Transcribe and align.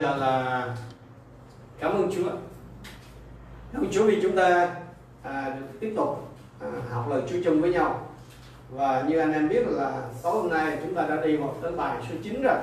giờ 0.00 0.16
là 0.16 0.68
cảm 1.80 1.92
ơn 1.92 2.10
Chúa. 2.14 2.30
Cảm 3.72 3.82
ơn 3.82 3.90
Chúa 3.90 4.04
vì 4.04 4.18
chúng 4.22 4.36
ta 4.36 4.76
à, 5.22 5.56
được 5.60 5.66
tiếp 5.80 5.92
tục 5.96 6.32
à, 6.60 6.68
học 6.90 7.06
lời 7.10 7.22
Chúa 7.28 7.36
chung 7.44 7.60
với 7.60 7.70
nhau. 7.72 8.08
Và 8.70 9.04
như 9.08 9.18
anh 9.18 9.32
em 9.32 9.48
biết 9.48 9.66
là 9.66 10.02
tối 10.22 10.32
hôm 10.32 10.50
nay 10.50 10.78
chúng 10.82 10.94
ta 10.94 11.06
đã 11.06 11.16
đi 11.26 11.36
vào 11.36 11.56
tới 11.62 11.72
bài 11.72 12.02
số 12.08 12.14
9 12.22 12.42
rồi. 12.42 12.58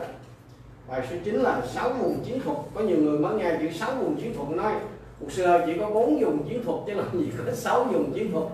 Bài 0.89 1.07
số 1.09 1.15
9 1.25 1.35
là 1.35 1.61
sáu 1.65 1.89
vùng 1.89 2.23
chiến 2.25 2.41
thuật. 2.41 2.57
Có 2.73 2.81
nhiều 2.81 2.97
người 2.97 3.19
mới 3.19 3.35
nghe 3.35 3.57
chữ 3.61 3.67
sáu 3.73 3.95
vùng 3.95 4.21
chiến 4.21 4.33
thuật 4.35 4.49
nói 4.49 4.73
một 5.19 5.31
xưa 5.31 5.63
chỉ 5.65 5.77
có 5.79 5.89
bốn 5.89 6.19
vùng 6.23 6.49
chiến 6.49 6.63
thuật 6.63 6.79
chứ 6.87 6.93
làm 6.93 7.19
gì 7.19 7.31
có 7.45 7.51
sáu 7.53 7.83
vùng 7.83 8.13
chiến 8.13 8.31
thuật. 8.31 8.45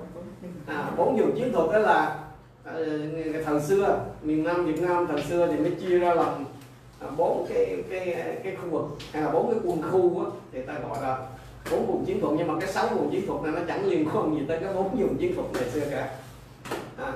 À, 0.66 0.91
bốn 0.98 1.18
vùng 1.18 1.36
chiến 1.36 1.54
thuật 1.54 1.71
đó 1.71 1.80
là 1.80 2.20
à, 2.64 2.73
thời 3.46 3.62
xưa 3.62 4.00
miền 4.21 4.44
Nam 4.44 4.66
Việt 4.66 4.82
Nam 4.82 5.07
thời 5.07 5.21
xưa 5.21 5.48
thì 5.52 5.57
mới 5.57 5.71
chia 5.71 6.00
ra 6.00 6.14
làm 6.14 6.46
bốn 7.18 7.45
cái 7.50 7.84
cái 7.89 8.16
cái 8.43 8.55
khu 8.55 8.70
vực. 8.70 8.86
Hay 9.11 9.23
là 9.23 9.32
bốn 9.32 9.52
cái 9.52 9.59
quân 9.63 9.82
khu 9.91 10.25
á, 10.25 10.32
thì 10.52 10.61
ta 10.61 10.73
gọi 10.73 11.02
là 11.02 11.27
bốn 11.72 11.88
vùng 11.88 12.05
chiến 12.05 12.22
thuật. 12.22 12.34
Nhưng 12.38 12.48
mà 12.48 12.53
cái 12.59 12.72
sáu 12.72 12.88
vùng 12.88 13.12
chiến 13.12 13.27
thuật 13.27 13.44
này 13.44 13.52
nó 13.52 13.62
chẳng 13.67 13.85
liên 13.85 14.09
quan 14.13 14.35
gì 14.35 14.45
tới 14.48 14.59
cái 14.59 14.73
bốn 14.73 14.98
vùng 14.98 15.17
chiến 15.17 15.36
thuật 15.36 15.48
ngày 15.53 15.70
xưa 15.70 15.89
cả. 15.91 16.16
À, 16.98 17.13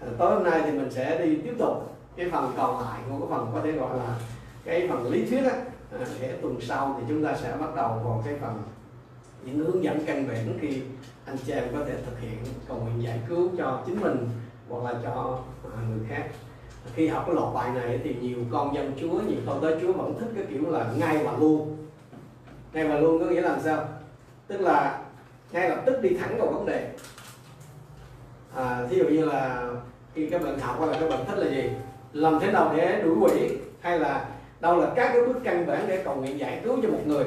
à, 0.00 0.08
tối 0.18 0.34
hôm 0.34 0.44
nay 0.44 0.62
thì 0.64 0.70
mình 0.72 0.90
sẽ 0.90 1.18
đi 1.18 1.36
tiếp 1.36 1.54
tục 1.58 1.96
cái 2.16 2.30
phần 2.30 2.52
còn 2.56 2.80
lại 2.80 3.00
của 3.10 3.18
cái 3.18 3.28
phần 3.30 3.50
có 3.54 3.60
thể 3.64 3.72
gọi 3.72 3.96
là 3.96 4.18
cái 4.64 4.88
phần 4.88 5.10
lý 5.10 5.26
thuyết 5.26 5.44
á. 5.44 5.56
À, 6.00 6.06
để 6.20 6.38
tuần 6.42 6.60
sau 6.60 6.96
thì 6.98 7.04
chúng 7.08 7.24
ta 7.24 7.36
sẽ 7.42 7.56
bắt 7.60 7.74
đầu 7.76 7.88
vào 7.88 8.22
cái 8.24 8.34
phần 8.40 8.62
những 9.44 9.58
hướng 9.58 9.84
dẫn 9.84 10.04
căn 10.06 10.28
bản 10.28 10.58
khi 10.60 10.82
anh 11.24 11.36
chị 11.46 11.52
em 11.52 11.64
có 11.72 11.84
thể 11.84 11.94
thực 12.06 12.20
hiện 12.20 12.38
cầu 12.68 12.76
nguyện 12.76 13.02
giải 13.02 13.20
cứu 13.28 13.48
cho 13.58 13.82
chính 13.86 14.00
mình 14.00 14.28
hoặc 14.68 14.84
là 14.84 15.00
cho 15.02 15.38
à, 15.64 15.78
người 15.88 16.06
khác 16.08 16.24
khi 16.94 17.08
học 17.08 17.24
cái 17.26 17.34
loạt 17.34 17.54
bài 17.54 17.70
này 17.70 18.00
thì 18.04 18.16
nhiều 18.20 18.38
con 18.52 18.74
dân 18.74 18.92
Chúa 19.00 19.20
nhiều 19.20 19.40
con 19.46 19.60
tới 19.62 19.76
Chúa 19.82 19.92
vẫn 19.92 20.14
thích 20.20 20.28
cái 20.34 20.44
kiểu 20.50 20.70
là 20.70 20.86
ngay 20.98 21.18
và 21.24 21.32
luôn. 21.38 21.76
Ngay 22.72 22.88
và 22.88 22.98
luôn 22.98 23.20
có 23.20 23.26
nghĩa 23.26 23.40
là 23.40 23.48
làm 23.48 23.60
sao? 23.60 23.88
Tức 24.46 24.60
là 24.60 25.00
ngay 25.52 25.68
lập 25.68 25.82
tức 25.86 26.02
đi 26.02 26.16
thẳng 26.16 26.38
vào 26.38 26.48
vấn 26.48 26.66
đề. 26.66 26.90
À, 28.56 28.86
thí 28.90 28.98
dụ 28.98 29.04
như 29.04 29.24
là 29.24 29.68
khi 30.14 30.28
các 30.30 30.42
bạn 30.42 30.58
học 30.58 30.76
hay 30.80 30.88
là 30.88 30.96
các 31.00 31.08
bạn 31.08 31.24
thích 31.26 31.38
là 31.38 31.50
gì? 31.50 31.70
Làm 32.12 32.38
thế 32.40 32.52
nào 32.52 32.74
để 32.76 33.02
đuổi 33.04 33.16
quỷ? 33.20 33.56
Hay 33.80 33.98
là 33.98 34.24
đâu 34.60 34.80
là 34.80 34.90
các 34.96 35.10
cái 35.12 35.26
bước 35.26 35.40
căn 35.44 35.66
bản 35.66 35.84
để 35.88 36.02
cầu 36.04 36.16
nguyện 36.16 36.38
giải 36.38 36.60
cứu 36.64 36.78
cho 36.82 36.88
một 36.88 37.00
người? 37.06 37.24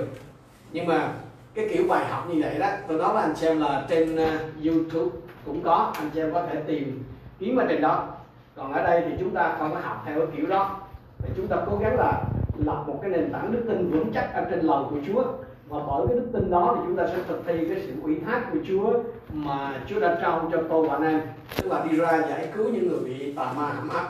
Nhưng 0.71 0.87
mà 0.87 1.13
cái 1.53 1.69
kiểu 1.73 1.87
bài 1.87 2.05
học 2.05 2.29
như 2.29 2.41
vậy 2.41 2.59
đó 2.59 2.69
tôi 2.87 2.97
nói 2.97 3.13
với 3.13 3.23
anh 3.23 3.35
xem 3.35 3.59
là 3.59 3.85
trên 3.89 4.15
uh, 4.15 4.65
YouTube 4.65 5.17
cũng 5.45 5.63
có. 5.63 5.93
Anh 5.95 6.11
xem 6.15 6.33
có 6.33 6.45
thể 6.45 6.61
tìm 6.67 7.03
kiếm 7.39 7.55
ở 7.55 7.65
trên 7.69 7.81
đó 7.81 8.16
còn 8.57 8.73
ở 8.73 8.83
đây 8.83 9.03
thì 9.05 9.11
chúng 9.19 9.33
ta 9.33 9.55
không 9.59 9.73
có 9.73 9.79
học 9.79 10.03
theo 10.05 10.17
cái 10.17 10.27
kiểu 10.37 10.45
đó. 10.45 10.79
Thì 11.19 11.29
chúng 11.35 11.47
ta 11.47 11.57
cố 11.69 11.77
gắng 11.77 11.97
là 11.97 12.23
lập 12.57 12.83
một 12.87 12.99
cái 13.01 13.11
nền 13.11 13.31
tảng 13.33 13.51
đức 13.51 13.63
tin 13.67 13.89
vững 13.91 14.11
chắc 14.13 14.33
ở 14.33 14.45
trên 14.49 14.59
lời 14.59 14.83
của 14.89 14.97
Chúa. 15.07 15.23
Và 15.69 15.79
bởi 15.87 16.07
cái 16.07 16.17
đức 16.17 16.27
tin 16.33 16.51
đó 16.51 16.75
thì 16.75 16.81
chúng 16.87 16.95
ta 16.95 17.07
sẽ 17.07 17.17
thực 17.27 17.41
thi 17.47 17.67
cái 17.69 17.83
sự 17.85 17.93
ủy 18.03 18.15
thác 18.25 18.41
của 18.51 18.57
Chúa 18.67 18.93
mà 19.33 19.73
Chúa 19.87 19.99
đã 19.99 20.17
trao 20.21 20.49
cho 20.51 20.57
tôi 20.69 20.87
và 20.87 20.93
anh 20.93 21.03
em. 21.03 21.21
Tức 21.57 21.71
là 21.71 21.85
đi 21.89 21.97
ra 21.97 22.21
giải 22.29 22.49
cứu 22.55 22.69
những 22.69 22.87
người 22.87 22.99
bị 22.99 23.33
tà 23.33 23.53
ma 23.53 23.71
hãm 23.75 23.89
áp. 23.89 24.09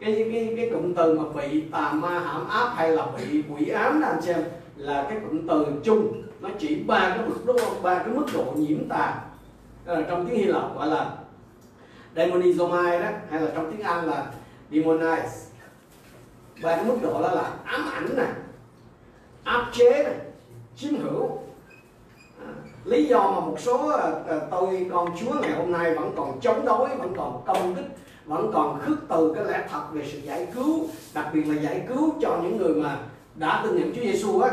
Cái 0.00 0.28
cái 0.32 0.54
cái 0.56 0.70
cụm 0.72 0.94
từ 0.94 1.18
mà 1.18 1.24
bị 1.42 1.60
tà 1.60 1.92
ma 1.92 2.18
hãm 2.18 2.48
áp 2.48 2.72
hay 2.74 2.90
là 2.90 3.06
bị 3.16 3.42
quỷ 3.42 3.68
ám 3.68 4.00
đó 4.00 4.08
anh 4.08 4.22
xem 4.22 4.40
là 4.76 5.06
cái 5.08 5.18
cụm 5.20 5.48
từ 5.48 5.66
chung. 5.84 6.22
Nó 6.40 6.48
chỉ 6.58 6.82
ba 6.86 7.14
cái 7.16 7.28
mức 7.28 7.40
độ 7.46 7.58
ba 7.82 7.98
cái 7.98 8.14
mức 8.14 8.26
độ 8.34 8.44
nhiễm 8.56 8.88
tà 8.88 9.14
à, 9.86 9.94
trong 10.08 10.26
tiếng 10.26 10.38
Hy 10.38 10.44
Lạp 10.44 10.74
gọi 10.76 10.86
là 10.86 11.10
demonizomai 12.16 13.00
đó 13.00 13.08
hay 13.30 13.40
là 13.40 13.50
trong 13.54 13.70
tiếng 13.70 13.80
Anh 13.80 14.06
là 14.06 14.26
demonize. 14.70 15.50
Và 16.60 16.76
cái 16.76 16.84
mức 16.84 16.96
độ 17.02 17.22
đó 17.22 17.30
là 17.30 17.52
ám 17.64 17.90
ảnh 17.92 18.08
nè 18.16 18.26
áp 19.44 19.66
chế 19.72 20.04
nè 20.04 20.14
chiếm 20.76 20.96
hữu. 20.96 21.38
À, 22.40 22.48
lý 22.84 23.04
do 23.04 23.30
mà 23.30 23.40
một 23.40 23.56
số 23.58 23.88
à, 23.88 24.10
à, 24.28 24.36
tôi 24.50 24.86
con 24.92 25.16
chúa 25.20 25.40
ngày 25.40 25.52
hôm 25.52 25.72
nay 25.72 25.94
vẫn 25.94 26.12
còn 26.16 26.40
chống 26.40 26.64
đối 26.64 26.88
vẫn 26.88 27.12
còn 27.16 27.42
công 27.46 27.74
kích 27.74 27.86
vẫn 28.26 28.50
còn 28.54 28.80
khước 28.80 28.98
từ 29.08 29.32
cái 29.34 29.44
lẽ 29.44 29.66
thật 29.70 29.82
về 29.92 30.08
sự 30.12 30.18
giải 30.18 30.46
cứu 30.54 30.86
đặc 31.14 31.26
biệt 31.34 31.44
là 31.44 31.62
giải 31.62 31.86
cứu 31.88 32.14
cho 32.20 32.38
những 32.42 32.56
người 32.56 32.74
mà 32.74 32.98
đã 33.34 33.60
tin 33.64 33.76
nhận 33.76 33.94
Chúa 33.94 34.02
Giêsu 34.02 34.40
á 34.40 34.50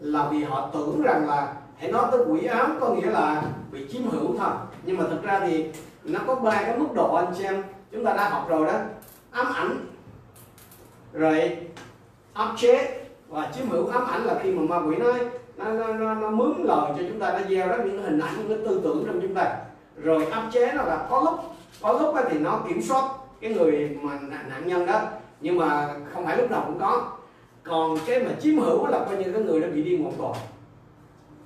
là 0.00 0.28
vì 0.32 0.44
họ 0.44 0.70
tưởng 0.74 1.02
rằng 1.02 1.28
là 1.28 1.54
hãy 1.78 1.92
nói 1.92 2.04
tới 2.10 2.20
quỷ 2.28 2.44
ám 2.44 2.78
có 2.80 2.94
nghĩa 2.94 3.10
là 3.10 3.42
bị 3.72 3.86
chiếm 3.92 4.02
hữu 4.08 4.36
thôi. 4.38 4.50
Nhưng 4.82 4.96
mà 4.96 5.04
thực 5.10 5.22
ra 5.22 5.40
thì 5.40 5.66
nó 6.04 6.20
có 6.26 6.34
ba 6.34 6.62
cái 6.62 6.78
mức 6.78 6.86
độ 6.94 7.14
anh 7.14 7.34
xem. 7.34 7.62
Chúng 7.92 8.04
ta 8.04 8.12
đã 8.12 8.28
học 8.28 8.46
rồi 8.48 8.66
đó. 8.66 8.78
Ám 9.30 9.52
ảnh. 9.54 9.86
Rồi 11.12 11.56
áp 12.32 12.54
chế. 12.56 13.00
Và 13.28 13.50
chiếm 13.54 13.68
hữu 13.68 13.86
ám 13.86 14.06
ảnh 14.06 14.24
là 14.24 14.38
khi 14.42 14.50
mà 14.50 14.62
ma 14.62 14.86
quỷ 14.86 14.96
nói 14.96 15.14
nó, 15.56 15.64
nó, 15.64 15.92
nó, 15.92 16.14
nó 16.14 16.30
mướn 16.30 16.52
lời 16.64 16.92
cho 16.96 17.02
chúng 17.08 17.20
ta 17.20 17.32
nó 17.32 17.38
gieo 17.48 17.68
rất 17.68 17.78
những 17.84 18.02
hình 18.02 18.20
ảnh 18.20 18.34
những 18.38 18.48
cái 18.48 18.58
tư 18.66 18.80
tưởng 18.84 19.04
trong 19.06 19.20
chúng 19.22 19.34
ta. 19.34 19.56
Rồi 19.96 20.26
áp 20.26 20.48
chế 20.52 20.72
nó 20.72 20.82
là 20.82 21.06
có 21.10 21.20
lúc 21.20 21.40
có 21.82 21.92
lúc 21.92 22.14
thì 22.30 22.38
nó 22.38 22.60
kiểm 22.68 22.82
soát 22.82 23.08
cái 23.40 23.54
người 23.54 23.98
mà 24.02 24.18
nạn 24.48 24.62
nhân 24.66 24.86
đó. 24.86 25.00
Nhưng 25.40 25.58
mà 25.58 25.94
không 26.14 26.24
phải 26.24 26.36
lúc 26.36 26.50
nào 26.50 26.62
cũng 26.66 26.80
có. 26.80 27.12
Còn 27.64 27.98
cái 28.06 28.22
mà 28.22 28.30
chiếm 28.40 28.58
hữu 28.58 28.86
là 28.86 28.98
coi 29.06 29.16
như 29.16 29.32
cái 29.32 29.42
người 29.42 29.60
đã 29.60 29.68
bị 29.68 29.82
điên 29.82 30.04
một 30.04 30.12
rồi 30.18 30.34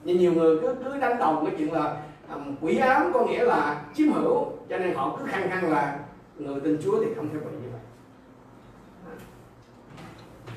nhưng 0.04 0.18
nhiều 0.18 0.32
người 0.32 0.58
cứ 0.62 0.74
cứ 0.84 0.98
đánh 1.00 1.18
đồng 1.18 1.46
cái 1.46 1.54
chuyện 1.58 1.72
là 1.72 1.96
um, 2.34 2.56
quỷ 2.60 2.78
ám 2.78 3.10
có 3.14 3.24
nghĩa 3.24 3.44
là 3.44 3.82
chiếm 3.94 4.12
hữu 4.12 4.46
cho 4.68 4.78
nên 4.78 4.94
họ 4.94 5.16
cứ 5.18 5.24
khăng 5.26 5.50
khăng 5.50 5.72
là 5.72 5.98
người 6.38 6.60
tin 6.60 6.78
Chúa 6.84 7.04
thì 7.04 7.14
không 7.16 7.28
thể 7.28 7.38
bị 7.38 7.56
như 7.62 7.68
vậy. 7.72 7.80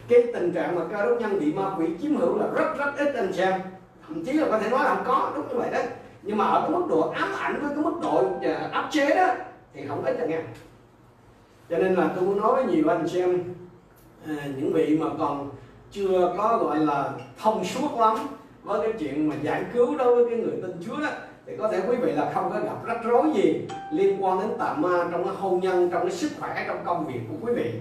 Cái 0.08 0.32
tình 0.34 0.52
trạng 0.54 0.76
mà 0.76 0.82
cơ 0.92 1.06
đốc 1.06 1.22
nhân 1.22 1.40
bị 1.40 1.54
ma 1.54 1.76
quỷ 1.78 1.88
chiếm 2.02 2.16
hữu 2.16 2.38
là 2.38 2.48
rất 2.48 2.78
rất 2.78 2.92
ít 2.98 3.16
anh 3.16 3.34
xem. 3.34 3.62
Thậm 4.08 4.26
chí 4.26 4.34
là 4.34 4.48
có 4.50 4.60
thể 4.60 4.70
nói 4.70 4.84
là 4.84 4.96
không 4.96 5.04
có 5.08 5.32
đúng 5.36 5.48
như 5.48 5.56
vậy 5.58 5.70
đó 5.72 5.80
nhưng 6.24 6.38
mà 6.38 6.46
ở 6.46 6.62
cái 6.62 6.72
mức 6.72 6.86
độ 6.90 7.10
ám 7.10 7.32
ảnh 7.38 7.62
với 7.62 7.70
cái 7.70 7.84
mức 7.84 8.00
độ 8.02 8.24
ờ, 8.42 8.70
áp 8.72 8.90
chế 8.92 9.16
đó 9.16 9.28
thì 9.74 9.88
không 9.88 10.06
ít 10.06 10.20
là 10.20 10.26
nghe. 10.26 10.42
Cho 11.70 11.78
nên 11.78 11.96
là 11.96 12.10
tôi 12.16 12.26
muốn 12.26 12.42
nói 12.42 12.56
với 12.56 12.66
nhiều 12.66 12.88
anh 12.88 13.08
xem 13.08 13.44
à, 14.28 14.48
những 14.58 14.74
vị 14.74 14.98
mà 15.02 15.08
còn 15.20 15.50
chưa 15.92 16.34
có 16.38 16.58
gọi 16.58 16.80
là 16.80 17.12
thông 17.38 17.66
suốt 17.66 18.00
lắm 18.00 18.18
với 18.64 18.82
cái 18.82 18.94
chuyện 19.00 19.30
mà 19.30 19.36
giải 19.42 19.66
cứu 19.74 19.98
đối 19.98 20.16
với 20.16 20.26
cái 20.30 20.40
người 20.40 20.62
tin 20.62 20.72
Chúa 20.86 21.00
đó 21.00 21.10
thì 21.52 21.58
có 21.58 21.68
thể 21.68 21.82
quý 21.88 21.96
vị 21.96 22.12
là 22.12 22.32
không 22.34 22.50
có 22.54 22.60
gặp 22.60 22.86
rắc 22.86 23.04
rối 23.04 23.32
gì 23.36 23.62
liên 23.92 24.24
quan 24.24 24.40
đến 24.40 24.50
tà 24.60 24.74
ma 24.74 25.08
trong 25.12 25.24
cái 25.24 25.34
hôn 25.36 25.60
nhân 25.60 25.90
trong 25.92 26.02
cái 26.02 26.12
sức 26.12 26.32
khỏe 26.40 26.64
trong 26.68 26.78
công 26.86 27.08
việc 27.08 27.20
của 27.30 27.48
quý 27.48 27.54
vị. 27.54 27.74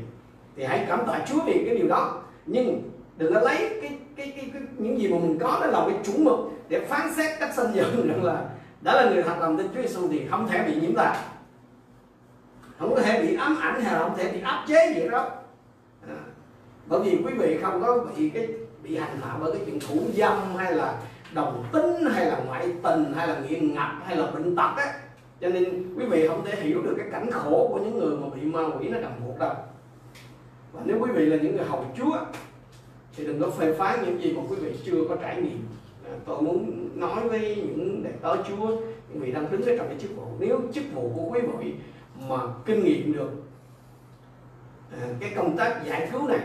Thì 0.56 0.64
hãy 0.64 0.84
cảm 0.88 1.06
tạ 1.06 1.20
Chúa 1.28 1.40
vì 1.46 1.62
cái 1.66 1.74
điều 1.74 1.88
đó. 1.88 2.22
Nhưng 2.46 2.90
đừng 3.16 3.34
có 3.34 3.40
lấy 3.40 3.56
cái 3.58 3.98
cái, 4.16 4.32
cái, 4.36 4.50
cái 4.52 4.62
những 4.78 5.00
gì 5.00 5.08
mà 5.08 5.18
mình 5.18 5.38
có 5.38 5.58
đó 5.60 5.66
là 5.66 5.86
cái 5.88 5.98
chuẩn 6.04 6.24
mực 6.24 6.38
để 6.68 6.80
phán 6.80 7.14
xét 7.14 7.40
cách 7.40 7.54
sanh 7.56 7.74
dựng 7.74 8.08
rằng 8.08 8.24
là 8.24 8.44
đã 8.80 8.94
là 8.94 9.10
người 9.10 9.22
thật 9.22 9.36
lòng 9.40 9.56
tin 9.56 9.66
Chúa 9.74 9.82
Giêsu 9.82 10.08
thì 10.08 10.26
không 10.30 10.48
thể 10.48 10.62
bị 10.66 10.80
nhiễm 10.80 10.94
tà. 10.94 11.24
Không 12.78 12.94
có 12.94 13.02
thể 13.02 13.22
bị 13.22 13.36
ám 13.36 13.58
ảnh 13.60 13.80
hay 13.80 13.92
là 13.92 13.98
không 13.98 14.16
thể 14.16 14.32
bị 14.32 14.40
áp 14.40 14.64
chế 14.68 14.94
gì 14.96 15.08
đó. 15.08 15.30
À, 16.08 16.20
bởi 16.86 17.00
vì 17.00 17.18
quý 17.26 17.32
vị 17.34 17.58
không 17.62 17.82
có 17.82 18.04
bị 18.16 18.30
cái 18.30 18.48
bị 18.82 18.96
hành 18.96 19.20
hạ 19.22 19.36
bởi 19.40 19.52
cái 19.52 19.60
chuyện 19.66 19.80
thủ 19.80 20.00
dâm 20.14 20.56
hay 20.56 20.74
là 20.74 20.94
đồng 21.34 21.64
tính 21.72 22.04
hay 22.12 22.26
là 22.26 22.38
ngoại 22.46 22.72
tình 22.82 23.12
hay 23.14 23.28
là 23.28 23.40
nghiện 23.40 23.74
ngập 23.74 23.90
hay 24.04 24.16
là 24.16 24.30
bệnh 24.30 24.56
tật 24.56 24.72
á. 24.76 24.94
Cho 25.40 25.48
nên 25.48 25.94
quý 25.98 26.06
vị 26.06 26.28
không 26.28 26.44
thể 26.44 26.62
hiểu 26.62 26.82
được 26.82 26.94
cái 26.98 27.06
cảnh 27.12 27.30
khổ 27.30 27.68
của 27.72 27.78
những 27.78 27.98
người 27.98 28.16
mà 28.16 28.28
bị 28.34 28.42
ma 28.42 28.60
quỷ 28.78 28.88
nó 28.88 28.98
cầm 29.02 29.12
buộc 29.26 29.38
đâu. 29.38 29.54
Và 30.72 30.80
nếu 30.84 30.98
quý 31.00 31.10
vị 31.12 31.26
là 31.26 31.36
những 31.36 31.56
người 31.56 31.64
hầu 31.64 31.84
Chúa, 31.96 32.18
thì 33.16 33.26
đừng 33.26 33.40
có 33.40 33.50
phê 33.50 33.72
phán 33.72 34.04
những 34.04 34.22
gì 34.22 34.32
mà 34.32 34.42
quý 34.48 34.56
vị 34.56 34.72
chưa 34.84 35.04
có 35.08 35.16
trải 35.16 35.42
nghiệm. 35.42 35.66
À, 36.04 36.12
tôi 36.26 36.42
muốn 36.42 36.88
nói 36.94 37.28
với 37.28 37.56
những 37.56 38.02
đệ 38.02 38.10
tớ 38.22 38.36
Chúa, 38.48 38.66
những 39.08 39.20
vị 39.20 39.32
đang 39.32 39.50
đứng 39.50 39.62
ở 39.62 39.76
trong 39.78 39.88
cái 39.88 39.96
chức 40.00 40.16
vụ. 40.16 40.22
Nếu 40.38 40.60
chức 40.72 40.84
vụ 40.94 41.12
của 41.16 41.28
quý 41.30 41.40
vị 41.58 41.74
mà 42.28 42.36
kinh 42.64 42.84
nghiệm 42.84 43.12
được 43.12 43.30
à, 44.92 45.06
cái 45.20 45.32
công 45.36 45.56
tác 45.56 45.82
giải 45.86 46.08
cứu 46.12 46.28
này, 46.28 46.40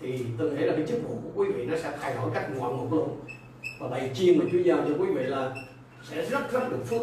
thì 0.00 0.26
tôi 0.38 0.50
nghĩ 0.50 0.64
là 0.64 0.76
cái 0.76 0.86
chức 0.86 1.08
vụ 1.08 1.14
của 1.22 1.42
quý 1.42 1.52
vị 1.52 1.66
nó 1.66 1.76
sẽ 1.76 1.92
thay 2.00 2.14
đổi 2.14 2.30
cách 2.34 2.50
ngoạn 2.56 2.76
mục 2.76 2.92
luôn 2.92 3.08
và 3.84 3.90
bài 3.90 4.10
chiên 4.14 4.38
mà 4.38 4.44
Chúa 4.52 4.58
giao 4.58 4.78
cho 4.78 4.94
quý 4.98 5.06
vị 5.14 5.22
là 5.22 5.50
sẽ 6.02 6.22
rất 6.22 6.52
rất 6.52 6.70
được 6.70 6.84
phước. 6.84 7.02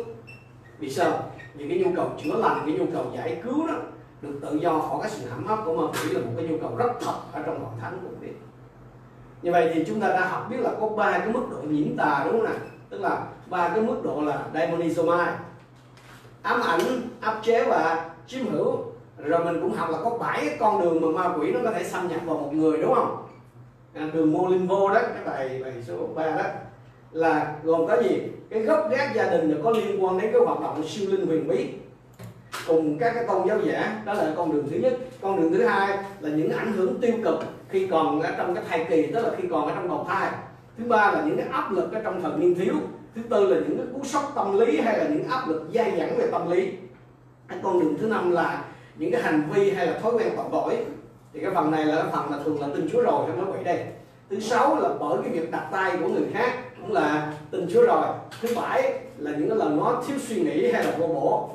Vì 0.79 0.89
sao? 0.89 1.31
Vì 1.55 1.69
cái 1.69 1.79
nhu 1.79 1.95
cầu 1.95 2.11
chữa 2.23 2.35
lành 2.35 2.61
cái 2.65 2.75
nhu 2.75 2.85
cầu 2.93 3.05
giải 3.15 3.41
cứu 3.43 3.67
đó 3.67 3.73
được 4.21 4.39
tự 4.41 4.59
do 4.61 4.79
khỏi 4.79 4.99
cái 5.01 5.11
sự 5.11 5.29
hãm 5.29 5.47
áp 5.47 5.59
của 5.65 5.73
ma 5.73 5.93
quỷ 5.93 6.13
là 6.13 6.19
một 6.19 6.31
cái 6.37 6.47
nhu 6.47 6.57
cầu 6.57 6.75
rất 6.77 6.91
thật 7.01 7.13
ở 7.31 7.41
trong 7.45 7.65
hội 7.65 7.73
thánh 7.81 7.99
của 8.03 8.09
quý 8.21 8.27
như 9.41 9.51
vậy 9.51 9.71
thì 9.73 9.83
chúng 9.87 9.99
ta 9.99 10.07
đã 10.07 10.27
học 10.27 10.47
biết 10.49 10.57
là 10.59 10.71
có 10.79 10.89
ba 10.89 11.11
cái 11.11 11.27
mức 11.27 11.41
độ 11.51 11.57
nhiễm 11.61 11.97
tà 11.97 12.21
đúng 12.25 12.33
không 12.33 12.43
nào? 12.43 12.53
Tức 12.89 13.01
là 13.01 13.25
ba 13.49 13.69
cái 13.69 13.81
mức 13.81 14.01
độ 14.03 14.21
là 14.21 14.45
demonizomai 14.53 15.27
ám 16.41 16.61
ảnh 16.61 16.79
áp 17.21 17.39
chế 17.43 17.63
và 17.63 18.09
chiếm 18.27 18.45
hữu. 18.45 18.77
Rồi 19.17 19.45
mình 19.45 19.61
cũng 19.61 19.73
học 19.73 19.89
là 19.89 19.97
có 20.03 20.09
bảy 20.09 20.45
cái 20.45 20.57
con 20.59 20.81
đường 20.81 21.01
mà 21.01 21.21
ma 21.21 21.35
quỷ 21.37 21.51
nó 21.51 21.59
có 21.63 21.71
thể 21.71 21.83
xâm 21.83 22.07
nhập 22.07 22.21
vào 22.25 22.37
một 22.37 22.53
người 22.53 22.77
đúng 22.77 22.93
không? 22.93 23.27
À, 23.93 24.09
đường 24.13 24.33
mô 24.33 24.47
linh 24.47 24.67
vô 24.67 24.89
đó 24.89 25.01
cái 25.01 25.23
bài 25.25 25.61
bài 25.63 25.73
số 25.87 26.07
3 26.15 26.35
đó 26.35 26.43
là 27.11 27.55
gồm 27.63 27.87
có 27.87 28.01
gì? 28.01 28.21
Cái 28.49 28.61
gốc 28.61 28.87
gác 28.91 29.15
gia 29.15 29.29
đình 29.29 29.51
là 29.51 29.57
có 29.63 29.71
liên 29.71 30.05
quan 30.05 30.17
đến 30.17 30.31
cái 30.31 30.41
hoạt 30.41 30.61
động 30.61 30.87
siêu 30.87 31.09
linh 31.11 31.27
huyền 31.27 31.47
bí 31.47 31.69
cùng 32.67 32.97
các 32.97 33.11
cái 33.15 33.23
con 33.27 33.47
giáo 33.47 33.59
giả. 33.65 34.01
Đó 34.05 34.13
là 34.13 34.33
con 34.37 34.51
đường 34.51 34.67
thứ 34.71 34.77
nhất. 34.77 34.93
Con 35.21 35.41
đường 35.41 35.53
thứ 35.53 35.65
hai 35.65 35.97
là 36.19 36.29
những 36.29 36.51
ảnh 36.51 36.73
hưởng 36.73 37.01
tiêu 37.01 37.13
cực 37.23 37.39
khi 37.69 37.87
còn 37.87 38.21
ở 38.21 38.31
trong 38.37 38.55
cái 38.55 38.63
thai 38.69 38.85
kỳ, 38.89 39.07
tức 39.07 39.21
là 39.21 39.29
khi 39.37 39.47
còn 39.51 39.67
ở 39.67 39.75
trong 39.75 39.89
bào 39.89 40.05
thai. 40.09 40.31
Thứ 40.77 40.83
ba 40.83 41.11
là 41.11 41.23
những 41.25 41.37
cái 41.37 41.47
áp 41.51 41.71
lực 41.71 41.93
ở 41.93 42.01
trong 42.03 42.21
thời 42.21 42.31
niên 42.37 42.55
thiếu. 42.55 42.73
Thứ 43.15 43.21
tư 43.29 43.53
là 43.53 43.59
những 43.67 43.77
cái 43.77 43.87
cú 43.93 44.03
sốc 44.03 44.31
tâm 44.35 44.59
lý 44.59 44.81
hay 44.81 44.97
là 44.97 45.07
những 45.09 45.27
áp 45.27 45.47
lực 45.47 45.69
dai 45.73 45.93
dẳng 45.97 46.17
về 46.17 46.27
tâm 46.31 46.51
lý. 46.51 46.71
Cái 47.47 47.57
con 47.63 47.79
đường 47.79 47.95
thứ 48.01 48.07
năm 48.07 48.31
là 48.31 48.63
những 48.95 49.11
cái 49.11 49.21
hành 49.21 49.49
vi 49.53 49.71
hay 49.71 49.87
là 49.87 49.99
thói 49.99 50.11
quen 50.13 50.27
tội. 50.37 50.51
Lỗi 50.51 50.85
thì 51.33 51.39
cái 51.39 51.51
phần 51.55 51.71
này 51.71 51.85
là 51.85 51.95
cái 51.95 52.11
phần 52.11 52.31
là 52.31 52.37
thường 52.45 52.61
là 52.61 52.67
tin 52.75 52.89
chúa 52.91 53.01
rồi 53.01 53.23
trong 53.27 53.37
nói 53.37 53.57
quỷ 53.57 53.63
đây 53.63 53.85
thứ 54.31 54.39
sáu 54.39 54.75
là 54.75 54.89
bởi 54.99 55.17
cái 55.23 55.33
việc 55.33 55.51
đặt 55.51 55.67
tay 55.71 55.97
của 56.01 56.07
người 56.07 56.25
khác 56.33 56.51
cũng 56.81 56.91
là 56.91 57.33
tin 57.51 57.67
chúa 57.73 57.85
rồi. 57.85 58.05
Thứ 58.41 58.49
bảy 58.55 58.99
là 59.17 59.31
những 59.31 59.49
cái 59.49 59.57
lời 59.57 59.69
nói 59.69 59.93
thiếu 60.07 60.17
suy 60.19 60.41
nghĩ 60.41 60.71
hay 60.71 60.83
là 60.83 60.91
vô 60.97 61.07
bổ. 61.07 61.49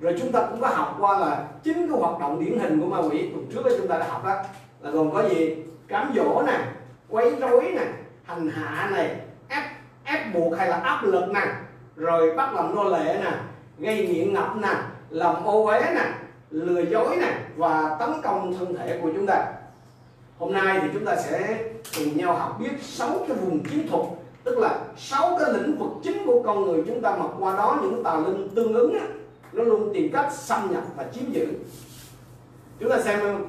Rồi 0.00 0.16
chúng 0.20 0.32
ta 0.32 0.46
cũng 0.50 0.60
có 0.60 0.68
học 0.68 0.96
qua 1.00 1.18
là 1.18 1.44
chính 1.62 1.88
cái 1.88 2.00
hoạt 2.00 2.20
động 2.20 2.44
điển 2.44 2.58
hình 2.58 2.80
của 2.80 2.86
ma 2.86 2.98
quỷ, 2.98 3.28
tuần 3.32 3.46
trước 3.54 3.64
đó 3.64 3.70
chúng 3.78 3.88
ta 3.88 3.98
đã 3.98 4.06
học 4.08 4.24
đó 4.24 4.34
là 4.80 4.90
gồm 4.90 5.10
có 5.10 5.28
gì? 5.28 5.56
Cám 5.88 6.12
dỗ 6.16 6.42
nè, 6.46 6.58
quấy 7.08 7.34
rối 7.40 7.72
nè, 7.76 7.86
hành 8.24 8.50
hạ 8.50 8.90
này, 8.92 9.16
ép 9.48 9.62
ép 10.04 10.34
buộc 10.34 10.58
hay 10.58 10.68
là 10.68 10.76
áp 10.76 11.04
lực 11.04 11.24
nè, 11.34 11.46
rồi 11.96 12.34
bắt 12.36 12.54
làm 12.54 12.74
nô 12.74 12.84
lệ 12.84 13.20
nè, 13.24 13.32
gây 13.78 14.06
nghiện 14.06 14.34
ngập 14.34 14.56
nè, 14.56 14.74
làm 15.10 15.44
ô 15.44 15.64
uế 15.64 15.80
nè, 15.80 16.04
lừa 16.50 16.80
dối 16.80 17.16
nè 17.20 17.32
và 17.56 17.96
tấn 18.00 18.10
công 18.22 18.54
thân 18.58 18.76
thể 18.76 18.98
của 19.02 19.10
chúng 19.14 19.26
ta 19.26 19.44
hôm 20.38 20.52
nay 20.52 20.78
thì 20.82 20.88
chúng 20.94 21.04
ta 21.04 21.16
sẽ 21.16 21.64
cùng 21.96 22.16
nhau 22.16 22.34
học 22.34 22.56
biết 22.60 22.70
sáu 22.82 23.24
cái 23.28 23.36
vùng 23.36 23.64
chiến 23.64 23.88
thuật 23.88 24.06
tức 24.44 24.58
là 24.58 24.80
sáu 24.96 25.38
cái 25.38 25.52
lĩnh 25.52 25.78
vực 25.78 25.90
chính 26.02 26.26
của 26.26 26.42
con 26.42 26.64
người 26.64 26.82
chúng 26.86 27.00
ta 27.00 27.16
mà 27.16 27.24
qua 27.38 27.56
đó 27.56 27.78
những 27.82 28.04
tà 28.04 28.16
linh 28.16 28.48
tương 28.54 28.74
ứng 28.74 28.98
á, 28.98 29.06
nó 29.52 29.62
luôn 29.62 29.90
tìm 29.94 30.12
cách 30.12 30.32
xâm 30.32 30.72
nhập 30.72 30.82
và 30.96 31.06
chiếm 31.12 31.32
giữ. 31.32 31.46
Chúng 32.80 32.90
ta 32.90 33.00
xem 33.00 33.46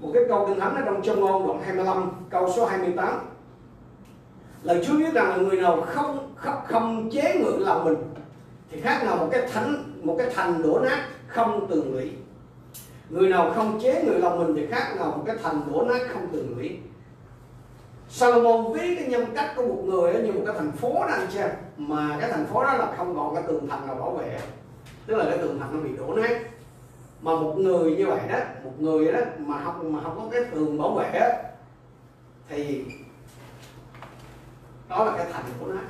một 0.00 0.10
cái 0.14 0.22
câu 0.28 0.46
kinh 0.46 0.60
thánh 0.60 0.76
ở 0.76 0.82
trong 0.84 1.02
trong 1.02 1.20
ngôn 1.20 1.46
đoạn 1.46 1.62
25 1.64 2.10
câu 2.30 2.52
số 2.56 2.66
28 2.66 3.20
lời 4.62 4.84
Chúa 4.86 4.96
biết 4.96 5.14
rằng 5.14 5.28
là 5.28 5.36
người 5.36 5.60
nào 5.60 5.84
không 5.86 6.34
không, 6.36 6.60
không 6.66 7.10
chế 7.12 7.34
ngự 7.34 7.56
lòng 7.58 7.84
mình 7.84 7.96
thì 8.70 8.80
khác 8.80 9.02
nào 9.04 9.16
một 9.16 9.28
cái 9.32 9.48
thánh 9.52 9.84
một 10.02 10.14
cái 10.18 10.30
thành 10.34 10.62
đổ 10.62 10.80
nát 10.80 11.08
không 11.26 11.66
tường 11.70 11.94
lũy 11.94 12.10
người 13.12 13.28
nào 13.28 13.52
không 13.54 13.80
chế 13.82 14.02
người 14.04 14.18
lòng 14.18 14.38
mình 14.38 14.56
thì 14.56 14.66
khác 14.66 14.94
nào 14.96 15.14
một 15.16 15.22
cái 15.26 15.36
thành 15.42 15.60
đổ 15.72 15.82
nát 15.82 16.00
không 16.12 16.28
tường 16.32 16.54
lũy. 16.56 16.78
Salomon 18.08 18.72
ví 18.72 18.96
cái 18.96 19.06
nhân 19.08 19.26
cách 19.34 19.52
của 19.56 19.62
một 19.62 19.82
người 19.84 20.14
như 20.14 20.32
một 20.32 20.42
cái 20.46 20.54
thành 20.58 20.72
phố 20.72 20.94
đó 20.94 21.06
anh 21.10 21.30
xem 21.30 21.50
mà 21.76 22.16
cái 22.20 22.30
thành 22.32 22.46
phố 22.46 22.64
đó 22.64 22.74
là 22.74 22.94
không 22.96 23.16
còn 23.16 23.34
cái 23.34 23.44
tường 23.46 23.68
thành 23.68 23.86
nào 23.86 23.94
bảo 23.94 24.10
vệ. 24.10 24.40
Tức 25.06 25.16
là 25.16 25.24
cái 25.24 25.38
tường 25.38 25.58
thành 25.60 25.70
nó 25.72 25.80
bị 25.80 25.96
đổ 25.96 26.14
nát. 26.14 26.40
Mà 27.22 27.36
một 27.36 27.54
người 27.58 27.96
như 27.96 28.06
vậy 28.06 28.20
đó 28.28 28.38
một 28.64 28.72
người 28.78 29.12
đó 29.12 29.20
mà 29.38 29.64
không 29.64 29.92
mà 29.92 30.00
không 30.02 30.16
có 30.16 30.28
cái 30.32 30.44
tường 30.54 30.78
bảo 30.78 30.94
vệ 30.94 31.20
đó, 31.20 31.28
thì 32.48 32.84
đó 34.88 35.04
là 35.04 35.12
cái 35.16 35.26
thành 35.32 35.44
của 35.60 35.66
nó 35.66 35.80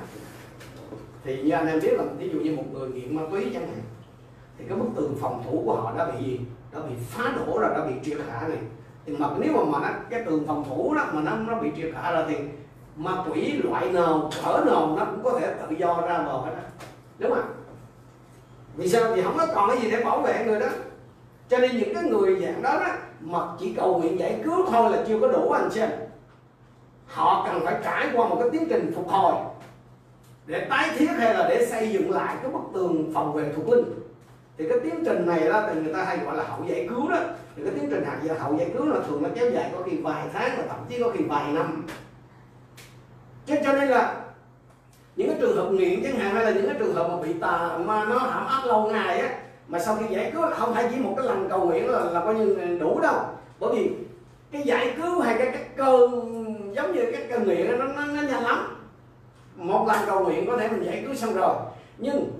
thì 1.23 1.43
như 1.43 1.51
anh 1.51 1.67
em 1.67 1.79
biết 1.81 1.93
là 1.93 2.03
ví 2.17 2.29
dụ 2.29 2.39
như 2.39 2.55
một 2.55 2.63
người 2.73 2.89
nghiện 2.89 3.15
ma 3.15 3.21
túy 3.31 3.49
chẳng 3.53 3.67
hạn 3.67 3.81
thì 4.57 4.65
cái 4.69 4.77
bức 4.77 4.87
tường 4.95 5.15
phòng 5.21 5.43
thủ 5.45 5.63
của 5.65 5.75
họ 5.75 5.93
đã 5.97 6.11
bị 6.11 6.25
gì? 6.25 6.39
Đã 6.73 6.79
bị 6.79 6.95
phá 7.09 7.23
đổ 7.35 7.59
rồi 7.59 7.69
đã 7.73 7.85
bị 7.85 7.93
triệt 8.03 8.17
hạ 8.29 8.47
này 8.47 8.57
thì 9.05 9.17
mà 9.17 9.27
nếu 9.39 9.53
mà, 9.53 9.63
mà 9.63 9.87
nó, 9.87 9.95
cái 10.09 10.23
tường 10.25 10.43
phòng 10.47 10.63
thủ 10.69 10.93
đó 10.95 11.05
mà 11.13 11.21
nó 11.21 11.35
nó 11.35 11.61
bị 11.61 11.69
triệt 11.77 11.93
hạ 11.95 12.11
rồi 12.11 12.23
thì 12.27 12.35
ma 12.95 13.23
quỷ 13.29 13.61
loại 13.63 13.91
nào 13.91 14.29
cỡ 14.45 14.63
nào 14.65 14.95
nó 14.97 15.05
cũng 15.05 15.23
có 15.23 15.39
thể 15.39 15.53
tự 15.53 15.75
do 15.75 16.01
ra 16.07 16.23
vào 16.23 16.41
hết 16.41 16.51
đó 16.55 16.63
đúng 17.19 17.31
không 17.31 17.53
vì 18.75 18.89
sao? 18.89 19.15
Thì 19.15 19.21
không 19.21 19.37
có 19.37 19.47
còn 19.55 19.69
cái 19.69 19.81
gì 19.81 19.91
để 19.91 20.03
bảo 20.03 20.21
vệ 20.21 20.45
người 20.45 20.59
đó. 20.59 20.67
Cho 21.49 21.57
nên 21.57 21.77
những 21.77 21.93
cái 21.93 22.03
người 22.03 22.39
dạng 22.41 22.61
đó 22.61 22.79
đó 22.79 22.87
mà 23.21 23.39
chỉ 23.59 23.73
cầu 23.73 23.99
nguyện 23.99 24.19
giải 24.19 24.41
cứu 24.43 24.65
thôi 24.71 24.91
là 24.91 25.03
chưa 25.07 25.19
có 25.19 25.27
đủ 25.27 25.51
anh 25.51 25.71
xem 25.71 25.89
họ 27.07 27.47
cần 27.47 27.65
phải 27.65 27.75
trải 27.83 28.07
qua 28.13 28.27
một 28.27 28.35
cái 28.39 28.49
tiến 28.51 28.67
trình 28.69 28.91
phục 28.95 29.09
hồi 29.09 29.33
để 30.45 30.67
tái 30.69 30.89
thiết 30.97 31.09
hay 31.17 31.33
là 31.33 31.49
để 31.49 31.65
xây 31.65 31.91
dựng 31.91 32.11
lại 32.11 32.35
cái 32.41 32.51
bức 32.51 32.61
tường 32.73 33.11
phòng 33.13 33.33
vệ 33.33 33.53
thuộc 33.55 33.69
linh 33.69 33.85
thì 34.57 34.69
cái 34.69 34.79
tiến 34.83 35.03
trình 35.05 35.25
này 35.27 35.49
đó 35.49 35.63
thì 35.67 35.81
người 35.81 35.93
ta 35.93 36.03
hay 36.03 36.17
gọi 36.17 36.37
là 36.37 36.43
hậu 36.43 36.65
giải 36.65 36.87
cứu 36.89 37.09
đó. 37.09 37.17
Thì 37.55 37.63
cái 37.63 37.73
tiến 37.75 37.89
trình 37.89 38.03
hậu 38.39 38.55
giải 38.57 38.69
cứu 38.73 38.85
là 38.85 38.99
thường 39.07 39.23
nó 39.23 39.29
kéo 39.35 39.51
dài 39.51 39.71
có 39.73 39.83
khi 39.83 39.97
vài 39.97 40.23
tháng 40.33 40.57
và 40.57 40.63
thậm 40.69 40.79
chí 40.89 40.99
có 40.99 41.11
khi 41.13 41.23
vài 41.23 41.51
năm. 41.53 41.85
Cho, 43.45 43.55
cho 43.63 43.73
nên 43.73 43.89
là 43.89 44.15
những 45.15 45.27
cái 45.27 45.37
trường 45.41 45.57
hợp 45.57 45.71
nghiện 45.71 46.03
chẳng 46.03 46.15
hạn 46.15 46.35
hay 46.35 46.45
là 46.45 46.51
những 46.51 46.67
cái 46.67 46.75
trường 46.79 46.93
hợp 46.93 47.07
mà 47.09 47.21
bị 47.21 47.33
tà 47.33 47.77
mà 47.77 48.05
nó 48.05 48.17
hãm 48.17 48.45
áp 48.45 48.65
lâu 48.65 48.87
ngày 48.91 49.19
á 49.19 49.29
mà 49.67 49.79
sau 49.79 49.95
khi 49.95 50.15
giải 50.15 50.31
cứu 50.33 50.41
không 50.51 50.73
phải 50.73 50.87
chỉ 50.91 50.97
một 50.99 51.13
cái 51.17 51.25
lần 51.25 51.47
cầu 51.49 51.65
nguyện 51.65 51.89
là, 51.89 51.99
là 51.99 52.19
coi 52.19 52.35
như 52.35 52.77
đủ 52.79 52.99
đâu. 52.99 53.15
Bởi 53.59 53.75
vì 53.75 53.91
cái 54.51 54.61
giải 54.61 54.93
cứu 54.97 55.19
hay 55.19 55.35
cái, 55.37 55.49
cái 55.51 55.63
cơn 55.75 56.09
giống 56.75 56.93
như 56.93 57.11
cái 57.11 57.25
cơn 57.29 57.47
nghiện 57.47 57.79
nó, 57.79 57.85
nó, 57.85 58.05
nó 58.05 58.21
nhanh 58.21 58.43
lắm. 58.43 58.77
Một 59.55 59.87
lần 59.87 59.97
cầu 60.05 60.19
nguyện 60.19 60.47
có 60.47 60.57
thể 60.57 60.69
mình 60.69 60.83
giải 60.83 61.03
cứu 61.05 61.15
xong 61.15 61.33
rồi. 61.33 61.55
Nhưng 61.97 62.31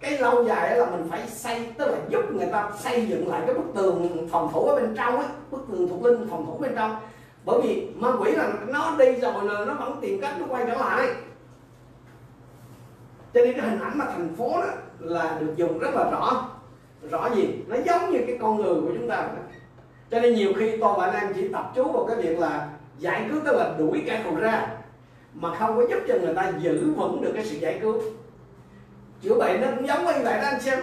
cái 0.00 0.18
lâu 0.18 0.44
dài 0.44 0.78
là 0.78 0.86
mình 0.90 1.06
phải 1.10 1.28
xây, 1.28 1.66
tức 1.78 1.86
là 1.86 1.98
giúp 2.08 2.32
người 2.32 2.46
ta 2.52 2.70
xây 2.78 3.06
dựng 3.06 3.28
lại 3.28 3.42
cái 3.46 3.54
bức 3.54 3.74
tường 3.74 4.28
phòng 4.32 4.50
thủ 4.52 4.66
ở 4.66 4.76
bên 4.76 4.94
trong 4.96 5.20
á, 5.20 5.28
bức 5.50 5.66
tường 5.72 5.88
thuộc 5.88 6.04
linh 6.04 6.28
phòng 6.30 6.46
thủ 6.46 6.58
bên 6.58 6.72
trong. 6.74 6.96
Bởi 7.44 7.60
vì 7.62 7.88
ma 7.94 8.12
quỷ 8.20 8.30
là 8.30 8.52
nó 8.68 8.96
đi 8.98 9.12
rồi 9.12 9.44
là 9.44 9.64
nó 9.64 9.74
vẫn 9.74 9.98
tìm 10.00 10.20
cách 10.20 10.34
nó 10.40 10.46
quay 10.48 10.64
trở 10.66 10.74
lại. 10.74 11.08
Cho 13.34 13.40
nên 13.44 13.52
cái 13.52 13.70
hình 13.70 13.80
ảnh 13.80 13.98
mà 13.98 14.04
thành 14.04 14.34
phố 14.38 14.50
đó 14.60 14.66
là 14.98 15.38
được 15.40 15.52
dùng 15.56 15.78
rất 15.78 15.90
là 15.94 16.10
rõ. 16.10 16.48
Rõ 17.10 17.28
gì? 17.34 17.48
Nó 17.66 17.76
giống 17.86 18.10
như 18.10 18.18
cái 18.26 18.38
con 18.40 18.56
người 18.56 18.74
của 18.74 18.90
chúng 18.98 19.08
ta 19.08 19.28
cho 20.10 20.20
nên 20.20 20.34
nhiều 20.34 20.52
khi 20.56 20.76
tôi 20.76 20.94
và 20.96 21.06
anh 21.06 21.14
em 21.14 21.32
chỉ 21.34 21.48
tập 21.48 21.72
chú 21.74 21.92
vào 21.92 22.04
cái 22.06 22.16
việc 22.16 22.38
là 22.38 22.68
giải 22.98 23.26
cứu, 23.30 23.40
tức 23.44 23.56
là 23.56 23.74
đuổi 23.78 24.02
kẻ 24.06 24.22
thù 24.24 24.36
ra. 24.36 24.66
Mà 25.34 25.54
không 25.54 25.76
có 25.76 25.82
giúp 25.90 25.98
cho 26.08 26.14
người 26.18 26.34
ta 26.34 26.52
giữ 26.58 26.92
vững 26.96 27.22
được 27.22 27.32
cái 27.34 27.44
sự 27.44 27.56
giải 27.56 27.78
cứu 27.82 28.02
chữa 29.22 29.34
bệnh 29.34 29.60
nó 29.60 29.66
cũng 29.76 29.86
giống 29.86 30.06
như 30.06 30.12
vậy 30.24 30.40
đó 30.40 30.48
anh 30.48 30.60
xem 30.60 30.78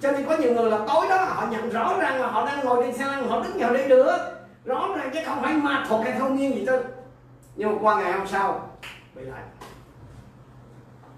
cho 0.00 0.12
nên 0.12 0.26
có 0.26 0.36
nhiều 0.36 0.54
người 0.54 0.70
là 0.70 0.78
tối 0.88 1.06
đó 1.10 1.24
họ 1.24 1.46
nhận 1.50 1.70
rõ 1.70 1.98
ràng 2.00 2.20
là 2.20 2.26
họ 2.26 2.46
đang 2.46 2.64
ngồi 2.64 2.84
trên 2.84 2.96
xe 2.96 3.06
lăn 3.06 3.28
họ 3.28 3.42
đứng 3.42 3.58
vào 3.58 3.72
đây 3.74 3.88
được. 3.88 4.16
Rõ 4.64 4.88
ràng 4.96 5.10
chứ 5.14 5.20
không 5.26 5.42
phải 5.42 5.54
ma 5.54 5.84
thuật 5.88 6.04
hay 6.04 6.18
thông 6.18 6.36
nhiên 6.36 6.54
gì 6.54 6.64
chứ 6.66 6.80
nhưng 7.56 7.72
mà 7.72 7.78
qua 7.82 8.02
ngày 8.02 8.12
hôm 8.12 8.26
sau 8.26 8.68
bị 9.14 9.22
lại. 9.22 9.42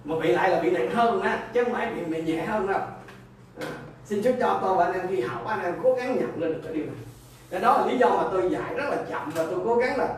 Mà 0.05 0.15
bị 0.23 0.33
lại 0.33 0.51
là 0.51 0.61
bị 0.61 0.71
nặng 0.71 0.91
hơn 0.91 1.21
á 1.21 1.39
chứ 1.53 1.65
không 1.65 1.73
phải 1.73 1.93
bị, 1.95 2.05
bị 2.05 2.23
nhẹ 2.23 2.45
hơn 2.45 2.67
đâu. 2.67 2.81
À, 3.61 3.67
xin 4.05 4.23
chúc 4.23 4.37
cho 4.41 4.59
tôi 4.63 4.77
và 4.77 4.85
anh 4.85 4.95
em 4.95 5.09
đi 5.09 5.21
học 5.21 5.47
anh 5.47 5.63
em 5.63 5.75
cố 5.83 5.95
gắng 5.95 6.17
nhận 6.17 6.41
lên 6.41 6.53
được 6.53 6.61
cái 6.65 6.73
điều 6.75 6.85
này. 6.85 6.95
Cái 7.51 7.61
đó 7.61 7.79
là 7.79 7.87
lý 7.87 7.99
do 7.99 8.09
mà 8.09 8.25
tôi 8.33 8.51
dạy 8.51 8.75
rất 8.75 8.85
là 8.91 8.97
chậm 9.11 9.31
và 9.35 9.45
tôi 9.51 9.61
cố 9.65 9.77
gắng 9.77 9.99
là 9.99 10.09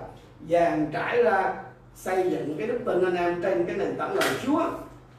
dàn 0.50 0.90
trải 0.92 1.22
ra 1.22 1.54
xây 1.94 2.30
dựng 2.30 2.54
cái 2.58 2.66
đức 2.66 2.78
tin 2.86 3.04
anh 3.04 3.16
em 3.16 3.42
trên 3.42 3.66
cái 3.66 3.76
nền 3.76 3.96
tảng 3.96 4.14
lời 4.14 4.28
Chúa 4.46 4.64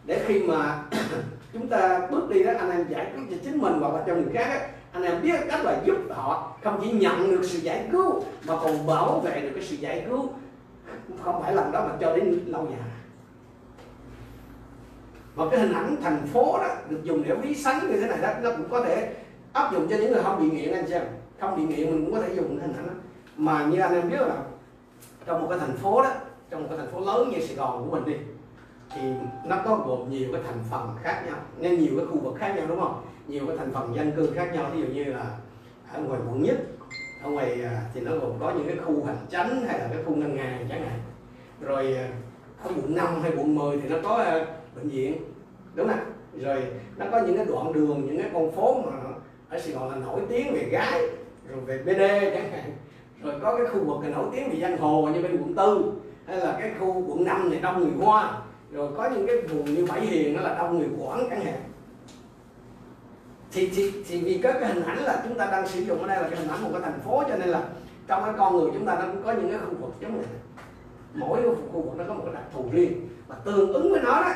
để 0.07 0.23
khi 0.27 0.43
mà 0.43 0.83
chúng 1.53 1.67
ta 1.67 2.07
bước 2.11 2.29
đi 2.29 2.43
đó 2.43 2.51
anh 2.59 2.71
em 2.71 2.85
giải 2.89 3.11
quyết 3.13 3.23
cho 3.29 3.37
chính 3.43 3.61
mình 3.61 3.73
hoặc 3.79 3.93
là 3.93 4.03
cho 4.07 4.15
người 4.15 4.33
khác 4.33 4.47
đó, 4.49 4.67
anh 4.91 5.03
em 5.03 5.21
biết 5.21 5.39
cách 5.49 5.65
là 5.65 5.81
giúp 5.85 5.97
họ. 6.09 6.57
Không 6.63 6.79
chỉ 6.83 6.91
nhận 6.91 7.31
được 7.31 7.41
sự 7.43 7.59
giải 7.59 7.87
cứu 7.91 8.23
mà 8.47 8.53
còn 8.63 8.87
bảo 8.87 9.19
vệ 9.19 9.41
được 9.41 9.49
cái 9.55 9.63
sự 9.63 9.75
giải 9.75 10.05
cứu. 10.09 10.29
Không 11.23 11.41
phải 11.41 11.55
lần 11.55 11.71
đó 11.71 11.87
mà 11.87 11.95
cho 11.99 12.15
đến 12.15 12.39
lâu 12.45 12.67
dài. 12.71 12.89
Và 15.35 15.45
cái 15.51 15.59
hình 15.59 15.73
ảnh 15.73 15.95
thành 16.01 16.27
phố 16.33 16.57
đó 16.57 16.75
được 16.89 17.03
dùng 17.03 17.23
để 17.23 17.35
ví 17.35 17.55
sánh 17.55 17.87
như 17.87 18.01
thế 18.01 18.07
này 18.07 18.17
đó 18.21 18.29
nó 18.43 18.51
cũng 18.51 18.69
có 18.69 18.81
thể 18.81 19.13
áp 19.53 19.73
dụng 19.73 19.87
cho 19.89 19.97
những 19.97 20.11
người 20.11 20.23
không 20.23 20.39
bị 20.39 20.57
nghiện 20.57 20.73
anh 20.73 20.87
xem 20.87 21.01
không 21.39 21.57
bị 21.57 21.63
nghiện 21.63 21.91
mình 21.91 22.05
cũng 22.05 22.13
có 22.13 22.21
thể 22.21 22.35
dùng 22.35 22.59
cái 22.59 22.67
hình 22.67 22.77
ảnh 22.77 22.87
đó. 22.87 22.93
mà 23.37 23.65
như 23.65 23.79
anh 23.79 23.93
em 23.93 24.09
biết 24.09 24.19
là 24.19 24.35
trong 25.25 25.41
một 25.41 25.47
cái 25.49 25.59
thành 25.59 25.77
phố 25.77 26.01
đó 26.01 26.09
trong 26.49 26.61
một 26.61 26.67
cái 26.69 26.77
thành 26.77 26.91
phố 26.91 26.99
lớn 26.99 27.29
như 27.29 27.45
Sài 27.45 27.55
Gòn 27.55 27.85
của 27.85 27.95
mình 27.95 28.05
đi 28.05 28.13
thì 29.01 29.07
nó 29.45 29.57
có 29.65 29.83
gồm 29.87 30.09
nhiều 30.09 30.29
cái 30.33 30.41
thành 30.47 30.59
phần 30.71 30.89
khác 31.03 31.23
nhau. 31.25 31.37
Nên 31.57 31.79
nhiều 31.79 31.91
cái 31.97 32.05
khu 32.05 32.19
vực 32.19 32.35
khác 32.37 32.53
nhau, 32.55 32.65
đúng 32.67 32.79
không? 32.79 33.01
Nhiều 33.27 33.47
cái 33.47 33.57
thành 33.57 33.71
phần 33.73 33.95
dân 33.95 34.11
cư 34.11 34.31
khác 34.35 34.49
nhau. 34.53 34.69
Ví 34.73 34.81
dụ 34.81 34.87
như 34.87 35.03
là 35.03 35.25
ở 35.93 36.01
ngoài 36.01 36.19
quận 36.29 36.43
nhất, 36.43 36.57
ở 37.23 37.29
ngoài 37.29 37.63
à, 37.63 37.81
thì 37.93 38.01
nó 38.01 38.11
gồm 38.11 38.31
có 38.39 38.51
những 38.51 38.67
cái 38.67 38.77
khu 38.85 39.05
hành 39.05 39.17
chánh 39.29 39.61
hay 39.67 39.79
là 39.79 39.87
cái 39.93 40.03
khu 40.05 40.15
ngân 40.15 40.37
hàng 40.37 40.65
chẳng 40.69 40.81
hạn. 40.81 40.99
Rồi 41.61 41.93
à, 41.93 42.07
ở 42.63 42.71
quận 42.75 42.95
5 42.95 43.21
hay 43.21 43.31
quận 43.37 43.55
10 43.55 43.77
thì 43.81 43.89
nó 43.89 43.95
có 44.03 44.15
à, 44.15 44.45
bệnh 44.75 44.89
viện, 44.89 45.17
đúng 45.75 45.87
không 45.87 45.99
rồi, 46.41 46.63
nó 46.97 47.05
có 47.11 47.19
những 47.19 47.37
cái 47.37 47.45
đoạn 47.45 47.73
đường, 47.73 48.05
những 48.05 48.21
cái 48.21 48.31
con 48.33 48.51
phố 48.51 48.81
mà 48.85 48.91
ở 49.49 49.59
Sài 49.59 49.73
Gòn 49.73 49.89
là 49.89 49.95
nổi 49.95 50.21
tiếng 50.29 50.53
về 50.53 50.69
gái, 50.71 51.01
rồi 51.49 51.59
về 51.65 51.77
BD 51.77 51.99
chẳng 52.33 52.51
hạn. 52.51 52.71
Rồi 53.23 53.33
có 53.41 53.57
cái 53.57 53.65
khu 53.65 53.83
vực 53.83 54.03
là 54.03 54.09
nổi 54.09 54.25
tiếng 54.31 54.49
về 54.49 54.59
giang 54.61 54.77
hồ 54.77 55.09
như 55.13 55.21
bên 55.21 55.37
quận 55.37 55.55
tư, 55.55 55.91
hay 56.27 56.37
là 56.37 56.57
cái 56.61 56.71
khu 56.79 57.03
quận 57.07 57.25
5 57.25 57.49
này 57.49 57.59
đông 57.59 57.79
người 57.79 58.05
hoa 58.05 58.37
rồi 58.71 58.89
có 58.97 59.09
những 59.09 59.27
cái 59.27 59.41
vùng 59.41 59.65
như 59.65 59.85
bảy 59.85 60.01
hiền 60.01 60.35
đó 60.35 60.41
là 60.41 60.55
đông 60.57 60.79
người 60.79 60.89
quảng 60.99 61.27
chẳng 61.29 61.45
hạn 61.45 61.59
thì, 63.51 63.69
thì, 63.75 64.03
thì 64.07 64.21
vì 64.21 64.41
có 64.43 64.53
cái 64.53 64.73
hình 64.73 64.83
ảnh 64.83 64.97
là 64.97 65.23
chúng 65.27 65.37
ta 65.37 65.45
đang 65.45 65.67
sử 65.67 65.79
dụng 65.79 66.01
ở 66.01 66.07
đây 66.07 66.21
là 66.21 66.29
cái 66.29 66.39
hình 66.39 66.49
ảnh 66.49 66.63
một 66.63 66.69
cái 66.71 66.81
thành 66.81 66.99
phố 66.99 67.23
cho 67.29 67.37
nên 67.37 67.49
là 67.49 67.63
trong 68.07 68.23
cái 68.23 68.33
con 68.37 68.57
người 68.57 68.71
chúng 68.73 68.85
ta 68.85 68.95
nó 68.95 69.01
cũng 69.01 69.23
có 69.23 69.31
những 69.31 69.49
cái 69.51 69.59
khu 69.59 69.75
vực 69.81 69.93
giống 69.99 70.13
này 70.13 70.25
mỗi 71.13 71.41
cái 71.43 71.51
khu 71.73 71.81
vực 71.81 71.97
nó 71.97 72.03
có 72.07 72.13
một 72.13 72.21
cái 72.25 72.33
đặc 72.33 72.43
thù 72.53 72.65
riêng. 72.71 73.09
Và 73.27 73.35
tương 73.35 73.73
ứng 73.73 73.91
với 73.91 74.01
nó 74.01 74.21
đó 74.21 74.33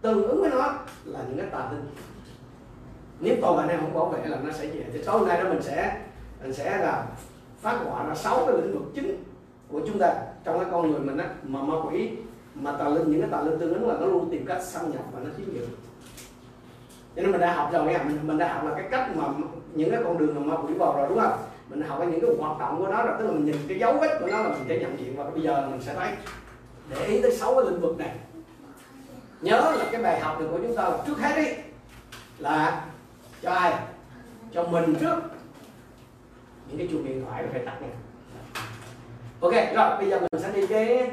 tương 0.00 0.28
ứng 0.28 0.40
với 0.40 0.50
nó 0.50 0.74
là 1.04 1.20
những 1.28 1.38
cái 1.38 1.46
tà 1.46 1.70
linh 1.70 1.86
nếu 3.20 3.36
tôi 3.42 3.56
và 3.56 3.62
anh 3.62 3.68
em 3.68 3.80
không 3.80 3.94
bảo 3.94 4.08
vệ 4.08 4.26
là 4.26 4.38
nó 4.44 4.52
sẽ 4.52 4.66
về. 4.66 4.86
Thì 4.92 5.02
tối 5.04 5.28
nay 5.28 5.42
đó 5.42 5.48
mình 5.48 5.62
sẽ 5.62 6.00
mình 6.42 6.52
sẽ 6.52 6.78
là 6.78 7.06
phát 7.60 7.78
họa 7.84 8.06
ra 8.06 8.14
sáu 8.14 8.46
cái 8.46 8.56
lĩnh 8.56 8.78
vực 8.78 8.82
chính 8.94 9.24
của 9.68 9.80
chúng 9.86 9.98
ta 9.98 10.14
trong 10.44 10.58
cái 10.58 10.68
con 10.72 10.90
người 10.90 11.00
mình 11.00 11.16
á 11.16 11.28
mà 11.42 11.62
ma 11.62 11.74
quỷ 11.88 12.10
mà 12.54 12.72
tà 12.72 12.88
linh 12.88 13.10
những 13.10 13.20
cái 13.20 13.30
tà 13.30 13.42
linh 13.42 13.58
tương 13.58 13.74
ứng 13.74 13.88
là 13.88 13.94
nó 14.00 14.06
luôn 14.06 14.28
tìm 14.30 14.46
cách 14.46 14.62
xâm 14.62 14.90
nhập 14.90 15.02
và 15.12 15.20
nó 15.24 15.30
chiếm 15.36 15.54
giữ. 15.54 15.66
Cho 17.16 17.22
nên 17.22 17.32
mình 17.32 17.40
đã 17.40 17.54
học 17.54 17.70
rồi 17.72 17.84
nha 17.84 18.02
mình, 18.02 18.18
mình 18.22 18.38
đã 18.38 18.54
học 18.54 18.64
là 18.64 18.74
cái 18.74 18.88
cách 18.90 19.16
mà 19.16 19.24
những 19.74 19.90
cái 19.90 20.00
con 20.04 20.18
đường 20.18 20.34
mà 20.34 20.40
ma 20.40 20.62
quỷ 20.62 20.74
vào 20.74 20.96
rồi 20.96 21.08
đúng 21.08 21.20
không? 21.20 21.38
Mình 21.68 21.82
học 21.82 22.00
những 22.10 22.20
cái 22.20 22.30
hoạt 22.38 22.58
động 22.58 22.78
của 22.78 22.88
nó 22.88 23.02
rồi 23.02 23.14
tức 23.18 23.26
là 23.26 23.32
mình 23.32 23.44
nhìn 23.44 23.56
cái 23.68 23.78
dấu 23.78 23.98
vết 24.00 24.18
của 24.20 24.26
nó 24.26 24.42
là 24.42 24.48
mình 24.48 24.64
sẽ 24.68 24.78
nhận 24.78 24.98
diện 24.98 25.16
và 25.16 25.24
bây 25.24 25.42
giờ 25.42 25.68
mình 25.70 25.82
sẽ 25.82 25.94
thấy. 25.94 26.12
Để 26.90 27.04
ý 27.04 27.22
tới 27.22 27.32
sáu 27.32 27.54
cái 27.54 27.64
lĩnh 27.70 27.80
vực 27.80 27.98
này. 27.98 28.16
Nhớ 29.40 29.74
là 29.78 29.86
cái 29.92 30.02
bài 30.02 30.20
học 30.20 30.40
này 30.40 30.48
của 30.50 30.58
chúng 30.58 30.76
ta 30.76 30.82
là 30.82 30.98
trước 31.06 31.18
hết 31.18 31.36
đi 31.36 31.52
là 32.38 32.86
cho 33.42 33.50
ai? 33.50 33.74
Cho 34.52 34.62
mình 34.62 34.94
trước. 35.00 35.16
Những 36.68 36.78
cái 36.78 36.88
chuông 36.90 37.04
điện 37.04 37.24
thoại 37.24 37.44
phải 37.52 37.62
tắt 37.66 37.82
nha. 37.82 37.88
Ok 39.40 39.52
rồi 39.52 39.96
bây 39.98 40.10
giờ 40.10 40.20
mình 40.20 40.42
sẽ 40.42 40.52
đi 40.52 40.66
cái 40.66 41.10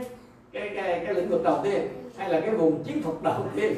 cái 0.55 0.71
cái 0.75 1.03
cái 1.05 1.13
lĩnh 1.13 1.29
vực 1.29 1.43
đầu 1.43 1.59
tiên 1.63 1.87
hay 2.17 2.29
là 2.29 2.41
cái 2.41 2.55
vùng 2.55 2.83
chiến 2.83 3.03
thuật 3.03 3.15
đầu 3.23 3.45
tiên. 3.55 3.73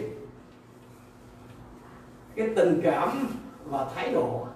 Cái 2.36 2.50
tình 2.55 2.81
cảm 2.84 3.27
và 3.65 3.89
thái 3.96 4.12
độ. 4.13 4.48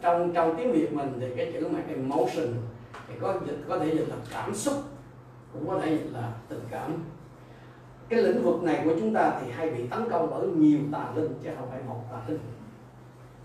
Trong 0.00 0.32
trong 0.34 0.56
tiếng 0.56 0.72
việt 0.72 0.92
mình 0.92 1.12
thì 1.20 1.26
cái 1.36 1.52
chữ 1.52 1.68
mà 1.68 1.78
emotion 1.88 2.54
thì 3.08 3.14
có 3.20 3.34
dịch 3.46 3.58
có 3.68 3.78
thể 3.78 3.94
dịch 3.94 4.08
là 4.08 4.16
cảm 4.30 4.54
xúc 4.54 4.74
cũng 5.52 5.68
có 5.68 5.80
thể 5.80 5.90
dịch 5.90 6.10
là 6.12 6.32
tình 6.48 6.62
cảm. 6.70 6.92
Cái 8.08 8.22
lĩnh 8.22 8.42
vực 8.42 8.62
này 8.62 8.80
của 8.84 8.94
chúng 9.00 9.14
ta 9.14 9.40
thì 9.40 9.50
hay 9.50 9.70
bị 9.70 9.86
tấn 9.86 10.10
công 10.10 10.30
bởi 10.30 10.46
nhiều 10.46 10.78
tà 10.92 11.12
linh 11.14 11.34
chứ 11.42 11.50
không 11.58 11.70
phải 11.70 11.80
một 11.88 12.00
tà 12.12 12.18
linh. 12.28 12.38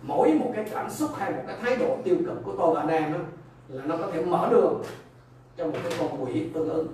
Mỗi 0.01 0.33
một 0.33 0.51
cái 0.55 0.65
cảm 0.71 0.89
xúc 0.89 1.09
hay 1.17 1.31
một 1.31 1.41
cái 1.47 1.57
thái 1.61 1.77
độ 1.77 1.97
tiêu 2.03 2.17
cực 2.25 2.43
của 2.43 2.53
tôi 2.57 2.75
và 2.75 2.81
anh 2.81 2.89
em 2.89 3.13
đó, 3.13 3.19
là 3.67 3.83
nó 3.85 3.97
có 3.97 4.07
thể 4.11 4.25
mở 4.25 4.47
đường 4.51 4.83
cho 5.57 5.65
một 5.65 5.77
cái 5.83 5.93
con 5.99 6.25
quỷ 6.25 6.49
tương 6.53 6.69
ứng 6.69 6.87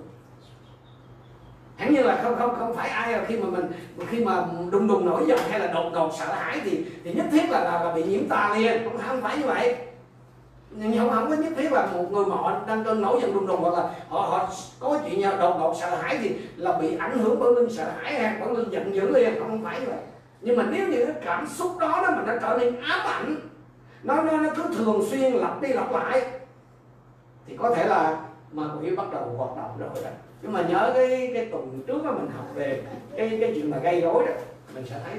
hẳn 1.76 1.94
như 1.94 2.02
là 2.02 2.20
không 2.22 2.36
không 2.38 2.54
không 2.58 2.74
phải 2.74 2.88
ai 2.88 3.20
khi 3.26 3.38
mà 3.38 3.46
mình 3.50 3.72
khi 4.08 4.24
mà 4.24 4.44
đùng 4.70 4.88
đùng 4.88 5.06
nổi 5.06 5.24
giận 5.26 5.38
hay 5.50 5.60
là 5.60 5.66
đột 5.66 5.90
ngột 5.92 6.10
sợ 6.18 6.34
hãi 6.34 6.60
thì 6.64 6.84
thì 7.04 7.12
nhất 7.12 7.26
thiết 7.32 7.50
là 7.50 7.60
là, 7.64 7.84
là 7.84 7.92
bị 7.94 8.02
nhiễm 8.02 8.28
tà 8.28 8.54
liền. 8.58 8.84
Không 8.84 8.98
không 9.06 9.22
phải 9.22 9.38
như 9.38 9.46
vậy. 9.46 9.76
Nhưng 10.70 10.98
không 10.98 11.10
không 11.10 11.30
có 11.30 11.36
nhất 11.36 11.52
thiết 11.56 11.72
là 11.72 11.86
một 11.86 12.04
người 12.12 12.24
mà 12.24 12.36
họ 12.36 12.52
đang 12.66 12.84
cơn 12.84 13.00
nổi 13.00 13.20
giận 13.22 13.34
đùng 13.34 13.46
đùng 13.46 13.60
hoặc 13.60 13.74
là 13.74 13.90
họ 14.08 14.20
họ 14.20 14.48
có 14.80 14.98
chuyện 15.04 15.20
nhà 15.20 15.36
đột 15.40 15.56
ngột 15.58 15.74
sợ 15.80 15.96
hãi 15.96 16.18
thì 16.22 16.36
là 16.56 16.72
bị 16.72 16.96
ảnh 16.96 17.18
hưởng 17.18 17.40
bởi 17.40 17.54
linh 17.54 17.70
sợ 17.70 17.90
hãi 18.00 18.14
hay 18.14 18.36
bởi 18.40 18.54
linh 18.54 18.70
giận 18.70 18.94
dữ 18.94 19.10
liền. 19.10 19.40
Không 19.40 19.64
phải 19.64 19.80
như 19.80 19.86
vậy. 19.86 19.98
Nhưng 20.40 20.56
mà 20.56 20.64
nếu 20.70 20.88
như 20.88 21.06
cái 21.06 21.14
cảm 21.24 21.46
xúc 21.46 21.78
đó 21.78 22.02
đó 22.02 22.10
mà 22.16 22.22
nó 22.26 22.32
trở 22.42 22.58
nên 22.60 22.80
ám 22.80 23.00
ảnh 23.06 23.36
nó 24.02 24.22
nó, 24.22 24.36
nó 24.36 24.50
cứ 24.56 24.62
thường 24.76 25.04
xuyên 25.10 25.32
lặp 25.32 25.62
đi 25.62 25.68
lặp 25.68 25.92
lại 25.92 26.22
thì 27.46 27.56
có 27.56 27.70
thể 27.70 27.86
là 27.86 28.20
mà 28.52 28.64
quỷ 28.80 28.96
bắt 28.96 29.06
đầu 29.12 29.22
hoạt 29.36 29.56
động 29.56 29.78
rồi 29.78 30.04
đó 30.04 30.10
nhưng 30.42 30.52
mà 30.52 30.62
nhớ 30.62 30.92
cái 30.94 31.30
cái 31.34 31.48
tuần 31.50 31.82
trước 31.86 32.04
đó 32.04 32.12
mình 32.12 32.30
học 32.36 32.46
về 32.54 32.82
cái 33.16 33.38
cái 33.40 33.52
chuyện 33.54 33.70
mà 33.70 33.78
gây 33.78 34.00
rối 34.00 34.26
đó, 34.26 34.32
mình 34.74 34.84
sẽ 34.90 35.00
thấy. 35.04 35.14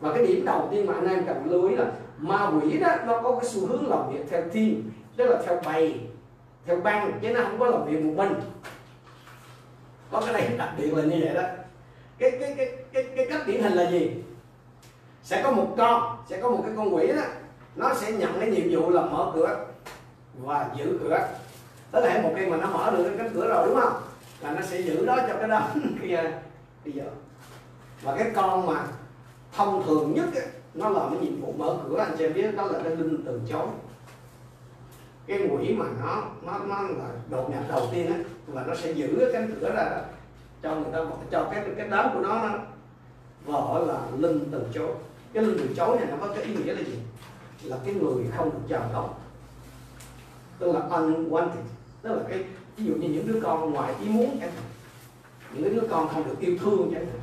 Và 0.00 0.12
cái 0.14 0.26
điểm 0.26 0.44
đầu 0.44 0.68
tiên 0.70 0.86
mà 0.86 0.94
anh 0.94 1.08
em 1.08 1.24
cần 1.26 1.50
lưu 1.50 1.68
ý 1.68 1.76
là 1.76 1.92
ma 2.18 2.50
quỷ 2.50 2.78
đó, 2.78 2.88
nó 3.06 3.20
có 3.20 3.32
cái 3.40 3.50
xu 3.50 3.66
hướng 3.66 3.90
làm 3.90 4.12
việc 4.12 4.24
theo 4.30 4.42
team, 4.42 4.74
tức 5.16 5.26
là 5.26 5.42
theo 5.46 5.60
bầy 5.64 6.00
theo 6.66 6.76
băng 6.76 7.18
chứ 7.22 7.28
nó 7.28 7.40
không 7.42 7.58
có 7.58 7.66
làm 7.66 7.84
việc 7.84 8.04
một 8.04 8.12
mình. 8.16 8.40
Có 10.10 10.20
cái 10.20 10.32
này 10.32 10.56
đặc 10.58 10.74
biệt 10.78 10.94
là 10.94 11.02
như 11.02 11.20
vậy 11.24 11.34
đó. 11.34 11.42
Cái 12.18 12.30
cái 12.40 12.54
cái 12.56 12.76
cái 12.92 13.04
cái 13.16 13.26
cách 13.30 13.46
điển 13.46 13.62
hình 13.62 13.72
là 13.72 13.90
gì? 13.90 14.10
Sẽ 15.22 15.42
có 15.42 15.52
một 15.52 15.74
con, 15.78 16.16
sẽ 16.28 16.40
có 16.40 16.50
một 16.50 16.62
cái 16.66 16.72
con 16.76 16.94
quỷ 16.94 17.06
đó, 17.06 17.22
nó 17.76 17.94
sẽ 17.94 18.12
nhận 18.12 18.40
cái 18.40 18.50
nhiệm 18.50 18.68
vụ 18.70 18.90
là 18.90 19.02
mở 19.02 19.32
cửa 19.34 19.66
và 20.38 20.70
giữ 20.76 20.98
cửa. 21.02 21.28
Tức 21.92 22.00
là 22.04 22.20
một 22.22 22.30
khi 22.36 22.46
mà 22.46 22.56
nó 22.56 22.66
mở 22.66 22.90
được 22.90 23.04
cái 23.04 23.18
cánh 23.18 23.34
cửa 23.34 23.48
rồi, 23.48 23.66
đúng 23.66 23.80
không? 23.80 23.92
Là 24.40 24.52
nó 24.52 24.60
sẽ 24.62 24.80
giữ 24.80 25.06
đó 25.06 25.16
cho 25.28 25.34
cái 25.38 25.48
đó. 25.48 25.68
Kia 26.02 26.22
bây 26.84 26.92
giờ 26.92 27.04
và 28.02 28.16
cái 28.16 28.30
con 28.34 28.66
mà 28.66 28.86
thông 29.52 29.86
thường 29.86 30.14
nhất 30.14 30.34
ấy, 30.34 30.46
nó 30.74 30.88
là 30.88 31.08
cái 31.10 31.20
nhiệm 31.20 31.40
vụ 31.40 31.52
mở 31.52 31.78
cửa 31.88 31.98
anh 31.98 32.14
chị 32.18 32.28
biết 32.28 32.56
đó 32.56 32.64
là 32.64 32.80
cái 32.84 32.96
linh 32.96 33.24
từ 33.26 33.40
chối. 33.48 33.66
Cái 35.26 35.48
quỷ 35.50 35.74
mà 35.74 35.84
nó 36.00 36.22
nó 36.42 36.58
nó 36.58 36.82
là 36.82 37.08
đột 37.30 37.50
nhập 37.50 37.62
đầu 37.68 37.88
tiên 37.92 38.06
ấy 38.06 38.24
và 38.46 38.64
nó 38.66 38.74
sẽ 38.74 38.92
giữ 38.92 39.16
cái 39.20 39.28
cánh 39.32 39.54
cửa 39.60 39.70
ra 39.74 40.02
cho 40.62 40.74
người 40.74 40.92
ta 40.92 40.98
cho 41.30 41.48
cái 41.50 41.64
cái 41.76 41.88
đám 41.88 42.10
của 42.14 42.20
nó 42.20 42.48
nó 43.46 43.52
gọi 43.52 43.86
là 43.86 44.00
linh 44.18 44.48
từ 44.52 44.62
chối. 44.74 44.92
Cái 45.32 45.44
linh 45.44 45.58
từ 45.58 45.74
chối 45.76 45.96
này 45.96 46.06
nó 46.10 46.16
có 46.20 46.34
cái 46.34 46.44
ý 46.44 46.54
nghĩa 46.54 46.74
là 46.74 46.80
gì? 46.80 46.98
Là 47.62 47.76
cái 47.84 47.94
người 47.94 48.24
không 48.36 48.50
được 48.50 48.60
chào 48.68 48.90
đón. 48.92 49.10
Tức 50.58 50.72
là 50.72 50.80
unwanted. 50.80 51.64
Tức 52.02 52.14
là 52.14 52.22
cái 52.28 52.44
ví 52.80 52.86
dụ 52.86 52.94
như 52.94 53.08
những 53.08 53.26
đứa 53.26 53.40
con 53.42 53.72
ngoài 53.72 53.94
ý 54.00 54.08
muốn 54.08 54.36
chẳng 54.40 54.50
hạn, 54.50 54.64
những 55.54 55.74
đứa 55.74 55.82
con 55.90 56.08
không 56.08 56.24
được 56.24 56.40
yêu 56.40 56.56
thương 56.60 56.90
chẳng 56.94 57.06
hạn, 57.06 57.20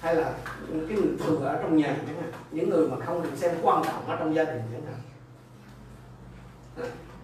hay 0.00 0.16
là 0.16 0.32
những 0.68 0.88
cái 0.88 0.98
người 0.98 1.16
thừa 1.18 1.44
ở 1.44 1.58
trong 1.62 1.76
nhà 1.76 1.96
chẳng 2.06 2.16
hạn, 2.16 2.32
những 2.50 2.70
người 2.70 2.88
mà 2.88 2.96
không 3.06 3.22
được 3.22 3.30
xem 3.36 3.54
quan 3.62 3.84
trọng 3.84 4.06
ở 4.06 4.16
trong 4.16 4.34
gia 4.34 4.44
đình 4.44 4.62
chẳng 4.72 4.82
hạn. 4.86 5.00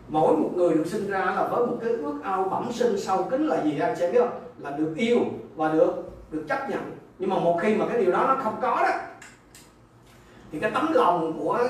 Mỗi 0.08 0.36
một 0.36 0.50
người 0.54 0.74
được 0.74 0.86
sinh 0.86 1.10
ra 1.10 1.24
là 1.24 1.48
với 1.48 1.66
một 1.66 1.78
cái 1.80 1.90
ước 1.90 2.20
ao 2.22 2.44
bẩm 2.44 2.72
sinh 2.72 3.00
sâu 3.00 3.28
kín 3.30 3.46
là 3.46 3.64
gì? 3.64 3.78
Anh 3.78 3.96
sẽ 3.96 4.12
biết 4.12 4.18
không? 4.20 4.40
Là 4.58 4.70
được 4.70 4.94
yêu 4.96 5.18
và 5.56 5.72
được 5.72 5.92
được 6.30 6.44
chấp 6.48 6.70
nhận. 6.70 6.96
Nhưng 7.18 7.30
mà 7.30 7.38
một 7.38 7.58
khi 7.62 7.74
mà 7.74 7.86
cái 7.88 8.04
điều 8.04 8.12
đó 8.12 8.24
nó 8.28 8.36
không 8.44 8.58
có 8.62 8.82
đó, 8.82 8.90
thì 10.52 10.60
cái 10.60 10.70
tấm 10.70 10.92
lòng 10.92 11.38
của 11.38 11.68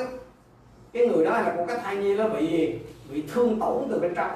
cái 0.92 1.07
người 1.07 1.25
đó 1.25 1.33
hay 1.33 1.42
là 1.42 1.54
của 1.57 1.66
cái 1.66 1.78
thai 1.78 1.97
nhi 1.97 2.16
nó 2.16 2.28
bị 2.28 2.75
bị 3.12 3.25
thương 3.33 3.61
tổn 3.61 3.88
từ 3.90 3.99
bên 3.99 4.14
trong 4.14 4.31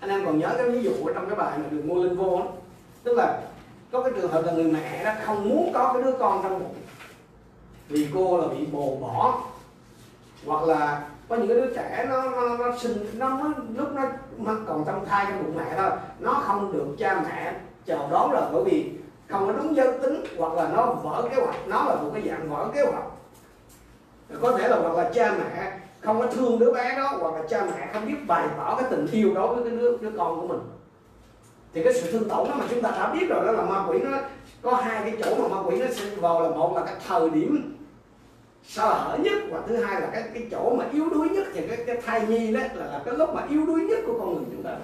anh 0.00 0.10
em 0.10 0.24
còn 0.26 0.38
nhớ 0.38 0.54
cái 0.56 0.68
ví 0.68 0.82
dụ 0.82 0.92
ở 1.06 1.12
trong 1.14 1.26
cái 1.26 1.36
bài 1.36 1.58
mà 1.58 1.64
được 1.70 1.84
mua 1.84 2.04
linh 2.04 2.16
vô 2.16 2.38
đó. 2.38 2.46
tức 3.04 3.16
là 3.16 3.40
có 3.92 4.02
cái 4.02 4.12
trường 4.16 4.30
hợp 4.30 4.42
là 4.46 4.52
người 4.52 4.64
mẹ 4.64 5.04
đó 5.04 5.12
không 5.24 5.48
muốn 5.48 5.72
có 5.74 5.92
cái 5.92 6.02
đứa 6.02 6.12
con 6.18 6.42
trong 6.42 6.58
bụng. 6.58 6.74
Vì 7.88 8.08
cô 8.14 8.38
là 8.38 8.48
bị 8.48 8.66
bồ 8.66 8.96
bỏ. 8.96 9.40
Hoặc 10.46 10.62
là 10.62 11.08
có 11.28 11.36
những 11.36 11.48
cái 11.48 11.56
đứa 11.56 11.74
trẻ 11.74 12.06
nó 12.08 12.30
nó, 12.30 12.56
nó 12.56 12.76
sinh 12.78 13.06
nó, 13.14 13.28
nó 13.28 13.52
lúc 13.76 13.88
nó, 13.92 14.02
nó 14.38 14.56
còn 14.66 14.84
trong 14.86 15.06
thai 15.06 15.26
trong 15.28 15.44
bụng 15.44 15.56
mẹ 15.56 15.74
thôi 15.76 15.90
nó 16.18 16.32
không 16.32 16.72
được 16.72 16.86
cha 16.98 17.20
mẹ 17.24 17.54
chào 17.86 18.08
đón 18.10 18.32
là 18.32 18.50
bởi 18.52 18.64
vì 18.64 18.92
không 19.28 19.46
có 19.46 19.52
đúng 19.52 19.76
giới 19.76 19.98
tính 19.98 20.24
hoặc 20.38 20.52
là 20.52 20.68
nó 20.68 20.86
vỡ 20.86 21.28
kế 21.30 21.42
hoạch 21.42 21.68
nó 21.68 21.84
là 21.84 21.94
một 21.94 22.10
cái 22.14 22.22
dạng 22.28 22.50
vỡ 22.50 22.70
kế 22.74 22.84
hoạch. 22.84 23.04
Có 24.40 24.58
thể 24.58 24.68
là 24.68 24.76
hoặc 24.76 25.02
là 25.02 25.10
cha 25.14 25.32
mẹ 25.32 25.79
không 26.02 26.20
có 26.20 26.26
thương 26.26 26.58
đứa 26.58 26.72
bé 26.72 26.94
đó 26.96 27.16
hoặc 27.20 27.34
là 27.34 27.42
cha 27.48 27.64
mẹ 27.64 27.90
không 27.92 28.06
biết 28.06 28.26
bày 28.26 28.48
tỏ 28.56 28.76
cái 28.80 28.90
tình 28.90 29.06
yêu 29.12 29.34
đối 29.34 29.54
với 29.54 29.64
cái 29.64 29.78
đứa 29.78 29.96
đứa 29.98 30.10
con 30.18 30.40
của 30.40 30.46
mình. 30.46 30.60
Thì 31.74 31.84
cái 31.84 31.94
sự 31.94 32.12
thương 32.12 32.28
tổn 32.28 32.48
đó 32.48 32.54
mà 32.58 32.64
chúng 32.70 32.82
ta 32.82 32.90
đã 32.90 33.12
biết 33.12 33.26
rồi 33.28 33.46
đó 33.46 33.52
là 33.52 33.62
ma 33.62 33.84
quỷ 33.88 33.98
nó 33.98 34.18
có 34.62 34.74
hai 34.74 35.10
cái 35.10 35.22
chỗ 35.24 35.36
mà 35.36 35.48
ma 35.48 35.62
quỷ 35.68 35.76
nó 35.80 35.86
sinh 35.90 36.20
vào 36.20 36.42
là 36.42 36.48
một 36.48 36.76
là 36.76 36.84
cái 36.84 36.94
thời 37.08 37.30
điểm 37.30 37.76
sơ 38.62 38.88
hở 38.88 39.18
nhất 39.22 39.38
và 39.50 39.60
thứ 39.68 39.76
hai 39.76 40.00
là 40.00 40.08
cái 40.12 40.24
cái 40.34 40.46
chỗ 40.50 40.74
mà 40.78 40.84
yếu 40.92 41.10
đuối 41.10 41.28
nhất. 41.28 41.46
Thì 41.54 41.68
cái 41.68 41.76
cái 41.86 41.96
thai 42.06 42.26
nhi 42.26 42.52
đó 42.52 42.60
là, 42.74 42.86
là 42.86 43.02
cái 43.04 43.14
lúc 43.14 43.34
mà 43.34 43.46
yếu 43.50 43.66
đuối 43.66 43.80
nhất 43.80 43.98
của 44.06 44.18
con 44.18 44.34
người 44.34 44.44
chúng 44.50 44.62
ta. 44.62 44.76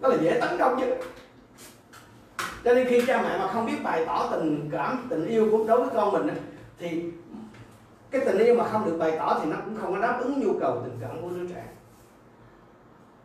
Nó 0.00 0.08
là 0.08 0.16
dễ 0.20 0.40
tấn 0.40 0.58
công 0.58 0.78
nhất. 0.78 0.88
Cho 2.64 2.74
nên 2.74 2.88
khi 2.88 3.02
cha 3.06 3.22
mẹ 3.22 3.38
mà 3.38 3.46
không 3.52 3.66
biết 3.66 3.82
bày 3.82 4.04
tỏ 4.06 4.28
tình 4.32 4.68
cảm 4.72 5.06
tình 5.10 5.26
yêu 5.26 5.48
của 5.50 5.64
đối 5.68 5.80
với 5.80 5.90
con 5.94 6.12
mình 6.12 6.28
thì 6.78 7.04
cái 8.12 8.22
tình 8.24 8.38
yêu 8.38 8.54
mà 8.54 8.68
không 8.68 8.84
được 8.84 8.96
bày 8.98 9.16
tỏ 9.18 9.40
thì 9.42 9.50
nó 9.50 9.56
cũng 9.64 9.76
không 9.80 9.92
có 9.92 10.00
đáp 10.00 10.20
ứng 10.22 10.40
nhu 10.40 10.58
cầu 10.60 10.80
tình 10.84 10.98
cảm 11.00 11.22
của 11.22 11.28
đứa 11.28 11.48
trẻ. 11.48 11.64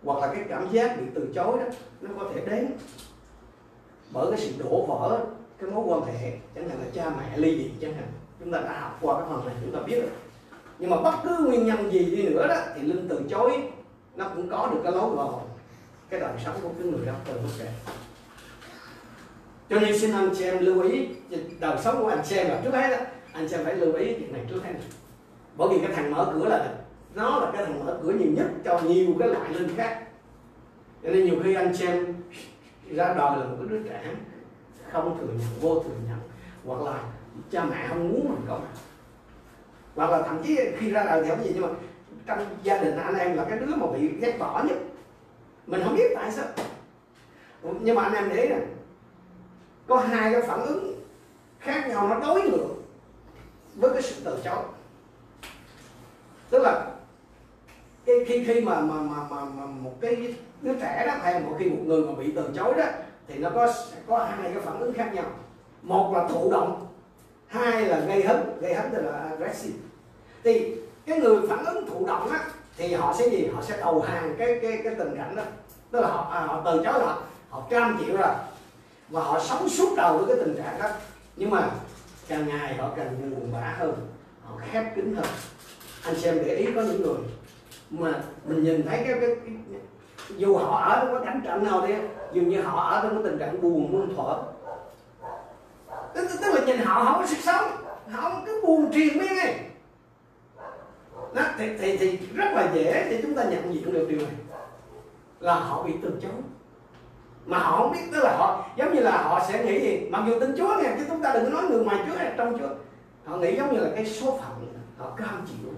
Hoặc 0.03 0.20
là 0.22 0.34
cái 0.34 0.46
cảm 0.50 0.72
giác 0.72 0.98
bị 0.98 1.03
từ 1.15 1.29
chối 1.36 1.58
đó, 1.60 1.65
nó 2.01 2.10
có 2.20 2.29
thể 2.34 2.41
đến 2.46 2.72
bởi 4.12 4.32
cái 4.32 4.39
sự 4.39 4.63
đổ 4.63 4.86
vỡ, 4.86 5.25
cái 5.60 5.70
mối 5.72 5.86
quan 5.88 6.15
hệ, 6.15 6.32
chẳng 6.56 6.70
hạn 6.70 6.79
là 6.79 6.86
cha 6.94 7.10
mẹ 7.10 7.38
ly 7.38 7.58
dị 7.58 7.72
chẳng 7.82 7.94
hạn. 7.94 8.08
Chúng 8.39 8.51
ta 8.51 8.60
đã 8.60 8.79
học 8.79 8.98
qua 9.01 9.20
cái 9.20 9.29
phần 9.29 9.46
này, 9.46 9.56
chúng 9.62 9.74
ta 9.74 9.79
biết 9.79 10.00
rồi. 10.00 10.10
Nhưng 10.79 10.89
mà 10.89 11.01
bất 11.01 11.13
cứ 11.24 11.38
nguyên 11.39 11.65
nhân 11.65 11.91
gì 11.91 12.15
đi 12.15 12.24
nữa 12.24 12.48
đó, 12.48 12.56
thì 12.75 12.82
linh 12.82 13.08
từ 13.10 13.22
chối, 13.29 13.63
nó 14.15 14.29
cũng 14.36 14.50
có 14.50 14.70
được 14.74 14.79
cái 14.84 14.91
lối 14.91 15.15
vào 15.15 15.48
cái 16.10 16.20
đời 16.20 16.34
sống 16.46 16.56
của 16.62 16.70
cái 16.79 16.88
người 16.88 17.06
đó 17.06 17.13
từ 17.25 17.34
lúc 17.34 17.51
trẻ. 17.60 17.74
Cho 19.70 19.79
nên 19.79 20.00
xin 20.00 20.12
anh 20.12 20.29
chị 20.38 20.44
em 20.44 20.65
lưu 20.65 20.82
ý, 20.82 21.08
đời 21.60 21.77
sống 21.84 22.03
của 22.03 22.10
anh 22.10 22.22
chị 22.25 22.36
em 22.36 22.50
là 22.50 22.62
trước 22.63 22.74
hết 22.74 22.98
đó 22.98 23.06
anh 23.38 23.50
xem 23.50 23.65
phải 23.65 23.75
lưu 23.75 23.94
ý 23.94 24.13
chuyện 24.13 24.34
này 24.34 24.46
trước 24.50 24.63
hết. 24.63 24.74
Bởi 25.58 25.70
vì 25.70 25.79
cái 25.88 25.96
thằng 25.96 26.12
mở 26.12 26.34
cửa 26.34 26.50
là 26.50 26.74
nó 27.15 27.39
là 27.39 27.51
cái 27.53 27.65
thằng 27.65 27.86
mở 27.86 28.00
cửa 28.03 28.12
nhiều 28.12 28.32
nhất 28.32 28.48
cho 28.65 28.79
nhiều 28.79 29.15
cái 29.20 29.27
loại 29.27 29.53
linh 29.53 29.75
khác. 29.75 30.03
Cho 31.03 31.10
nên 31.10 31.25
nhiều 31.25 31.36
khi 31.44 31.53
anh 31.53 31.75
xem 31.75 32.13
ra 32.89 33.06
đời 33.08 33.39
là 33.39 33.46
một 33.46 33.56
cái 33.60 33.67
đứa 33.70 33.84
trẻ 33.84 34.15
không 34.91 35.17
thừa 35.20 35.25
nhận, 35.25 35.48
vô 35.62 35.79
thừa 35.79 35.96
nhận. 36.08 36.20
Hoặc 36.65 36.91
là 36.91 37.03
cha 37.51 37.65
mẹ 37.65 37.88
không 37.89 38.10
muốn 38.10 38.29
mình 38.29 38.46
có. 38.48 38.60
Hoặc 39.96 40.12
là 40.12 40.22
thậm 40.22 40.44
chí 40.44 40.60
khi 40.77 40.91
ra 40.91 41.03
đời 41.03 41.24
thì 41.24 41.29
không 41.29 41.44
gì, 41.44 41.51
nhưng 41.53 41.63
mà 41.63 41.70
trong 42.25 42.39
gia 42.63 42.84
đình 42.84 42.98
anh 42.98 43.15
em 43.15 43.38
là 43.38 43.46
cái 43.50 43.60
đứa 43.60 43.75
mà 43.75 43.88
bị 43.88 44.08
ghét 44.08 44.38
bỏ 44.39 44.63
nhất. 44.63 44.77
Mình 45.67 45.82
không 45.84 45.96
biết 45.96 46.12
tại 46.15 46.32
sao. 46.32 46.46
Nhưng 47.82 47.96
mà 47.96 48.03
anh 48.03 48.13
em 48.13 48.29
để 48.29 48.44
ý 48.44 48.50
nè, 48.50 48.60
có 49.88 49.98
hai 49.98 50.34
cái 50.34 50.41
phản 50.41 50.65
ứng 50.65 51.01
khác 51.60 51.88
nhau, 51.88 52.08
nó 52.08 52.20
đối 52.20 52.41
ngược 52.41 52.77
với 53.78 53.90
cái 53.94 54.02
sự 54.02 54.16
từ 54.24 54.40
chối 54.44 54.64
tức 56.50 56.62
là 56.62 56.86
cái 58.06 58.16
khi 58.28 58.44
khi 58.44 58.62
mà 58.62 58.80
mà 58.80 58.96
mà 58.96 59.24
mà, 59.30 59.46
mà 59.46 59.66
một 59.66 59.94
cái 60.02 60.36
đứa 60.62 60.74
trẻ 60.82 61.04
đó 61.08 61.14
hay 61.22 61.40
một 61.40 61.56
khi 61.60 61.70
một 61.70 61.82
người 61.86 62.02
mà 62.02 62.14
bị 62.14 62.32
từ 62.36 62.50
chối 62.56 62.74
đó 62.74 62.86
thì 63.28 63.38
nó 63.38 63.50
có 63.50 63.74
có 64.08 64.18
hai 64.18 64.52
cái 64.54 64.62
phản 64.62 64.80
ứng 64.80 64.94
khác 64.94 65.14
nhau. 65.14 65.26
Một 65.82 66.14
là 66.14 66.28
thụ 66.28 66.52
động 66.52 66.88
hai 67.48 67.86
là 67.86 68.00
gây 68.00 68.24
hấn. 68.24 68.38
Gây 68.62 68.74
hấn 68.74 68.92
tức 68.92 69.02
là 69.02 69.18
aggressive. 69.18 69.78
Thì 70.44 70.76
cái 71.06 71.20
người 71.20 71.48
phản 71.50 71.66
ứng 71.66 71.90
thụ 71.90 72.06
động 72.06 72.30
á 72.30 72.40
thì 72.78 72.94
họ 72.94 73.14
sẽ 73.14 73.30
gì? 73.30 73.48
Họ 73.56 73.62
sẽ 73.62 73.78
đầu 73.78 74.02
hàng 74.02 74.36
cái 74.38 74.60
cái 74.62 74.82
cái 74.84 74.96
tình 74.96 75.16
cảnh 75.18 75.36
đó. 75.36 75.44
Tức 75.92 76.00
là 76.00 76.08
họ, 76.08 76.32
à, 76.34 76.42
họ 76.42 76.62
từ 76.66 76.82
chối 76.84 77.06
họ 77.06 77.22
họ 77.50 77.64
cam 77.70 77.98
chịu 78.00 78.18
rồi. 78.18 78.34
Và 79.10 79.24
họ 79.24 79.40
sống 79.40 79.70
suốt 79.70 79.94
đầu 79.98 80.18
với 80.18 80.28
cái 80.28 80.46
tình 80.46 80.56
trạng 80.56 80.80
đó. 80.80 80.90
Nhưng 81.36 81.50
mà 81.50 81.70
càng 82.28 82.48
ngày 82.48 82.76
họ 82.76 82.92
càng 82.96 83.32
buồn 83.32 83.52
bã 83.54 83.76
hơn 83.78 83.94
họ 84.44 84.56
khép 84.72 84.96
kín 84.96 85.16
hơn. 85.16 85.26
Anh 86.04 86.16
xem 86.16 86.36
để 86.46 86.56
ý 86.56 86.68
có 86.76 86.82
những 86.82 87.02
người 87.02 87.18
mà 87.90 88.24
mình 88.46 88.64
nhìn 88.64 88.86
thấy 88.88 88.98
cái, 88.98 89.14
cái, 89.22 89.36
cái 89.46 89.80
dù 90.38 90.58
họ 90.58 90.80
ở 90.80 91.00
trong 91.00 91.16
cái 91.16 91.26
cảnh 91.26 91.42
trận 91.46 91.64
nào 91.64 91.88
đi 91.88 91.94
dường 92.34 92.50
như 92.50 92.62
họ 92.62 92.90
ở 92.90 93.02
trong 93.04 93.14
cái 93.14 93.24
tình 93.24 93.40
trạng 93.40 93.62
buồn 93.62 93.92
muôn 93.92 94.16
thuở 94.16 94.44
tức, 96.14 96.28
tức 96.42 96.54
là 96.54 96.66
nhìn 96.66 96.78
họ 96.78 97.06
không 97.06 97.22
có 97.22 97.28
sức 97.28 97.40
sống 97.44 97.72
họ 98.12 98.42
cứ 98.46 98.62
buồn 98.66 98.92
triền 98.94 99.18
miên 99.18 99.38
ấy 99.38 99.54
đó, 101.34 101.44
thì, 101.58 101.78
thì, 101.78 101.98
thì 101.98 102.20
rất 102.34 102.52
là 102.54 102.72
dễ 102.74 103.08
để 103.10 103.20
chúng 103.22 103.36
ta 103.36 103.44
nhận 103.44 103.74
diện 103.74 103.94
được 103.94 104.06
điều 104.10 104.20
này 104.20 104.36
là 105.40 105.56
họ 105.56 105.84
bị 105.84 105.94
từ 106.02 106.20
chối 106.22 106.32
mà 107.48 107.58
họ 107.58 107.77
không 107.77 107.92
biết 107.92 108.00
tức 108.12 108.24
là 108.24 108.36
họ 108.38 108.66
giống 108.75 108.94
như 108.94 109.00
là 109.00 109.18
họ 109.18 109.42
sẽ 109.50 109.63
nghĩ 109.63 109.82
gì? 109.82 110.08
Mặc 110.10 110.24
dù 110.27 110.39
tin 110.39 110.56
Chúa 110.58 110.75
nè 110.84 110.89
chứ 110.98 111.06
chúng 111.08 111.22
ta 111.22 111.34
đừng 111.34 111.46
có 111.46 111.50
nói 111.50 111.63
người 111.70 111.84
ngoài 111.84 111.98
Chúa 112.08 112.18
hay 112.18 112.32
trong 112.38 112.60
Chúa. 112.60 112.70
Họ 113.25 113.38
nghĩ 113.38 113.56
giống 113.56 113.74
như 113.74 113.80
là 113.80 113.89
cái 113.96 114.06
số 114.06 114.25
phận 114.25 114.68
họ 114.98 115.10
cam 115.18 115.46
chịu 115.48 115.72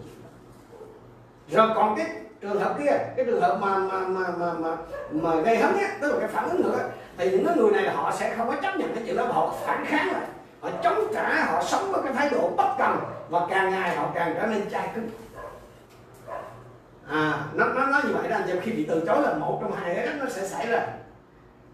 rồi 1.52 1.70
còn 1.76 1.96
cái 1.98 2.06
trường 2.42 2.60
hợp 2.60 2.76
kia 2.80 2.92
cái 3.16 3.26
trường 3.26 3.42
hợp 3.42 3.58
mà 3.62 3.78
mà 3.78 4.00
mà 4.00 4.28
mà 4.38 4.54
mà, 4.54 4.78
mà 5.12 5.36
gây 5.36 5.58
hấn 5.58 5.78
á 5.78 5.98
tức 6.02 6.12
là 6.14 6.20
cái 6.20 6.28
phản 6.28 6.50
ứng 6.50 6.62
nữa 6.62 6.90
thì 7.18 7.32
những 7.32 7.46
cái 7.46 7.58
người 7.58 7.72
này 7.72 7.84
là 7.84 7.94
họ 7.94 8.12
sẽ 8.12 8.36
không 8.38 8.48
có 8.48 8.56
chấp 8.56 8.78
nhận 8.78 8.96
cái 8.96 9.04
chuyện 9.06 9.16
đó 9.16 9.26
họ 9.26 9.54
phản 9.66 9.86
kháng 9.86 10.08
lại. 10.08 10.22
Họ 10.62 10.70
chống 10.84 11.08
trả 11.14 11.46
họ 11.46 11.64
sống 11.64 11.92
với 11.92 12.02
cái 12.04 12.14
thái 12.14 12.30
độ 12.30 12.50
bất 12.58 12.76
cần 12.78 12.98
và 13.30 13.48
càng 13.50 13.72
ngày 13.72 13.96
họ 13.96 14.12
càng 14.16 14.34
trở 14.38 14.48
nên 14.48 14.70
chai 14.70 14.90
cứng. 14.96 15.10
À 17.10 17.46
nó 17.54 17.66
nó 17.66 17.86
nói 17.86 18.02
như 18.08 18.14
vậy 18.14 18.30
đó 18.30 18.36
anh 18.36 18.44
chị 18.48 18.54
khi 18.62 18.72
bị 18.72 18.86
từ 18.90 19.04
chối 19.08 19.22
là 19.22 19.34
một 19.34 19.60
trong 19.62 19.72
hai 19.72 19.96
cái 19.96 20.08
nó 20.20 20.26
sẽ 20.30 20.48
xảy 20.48 20.68
ra 20.68 20.88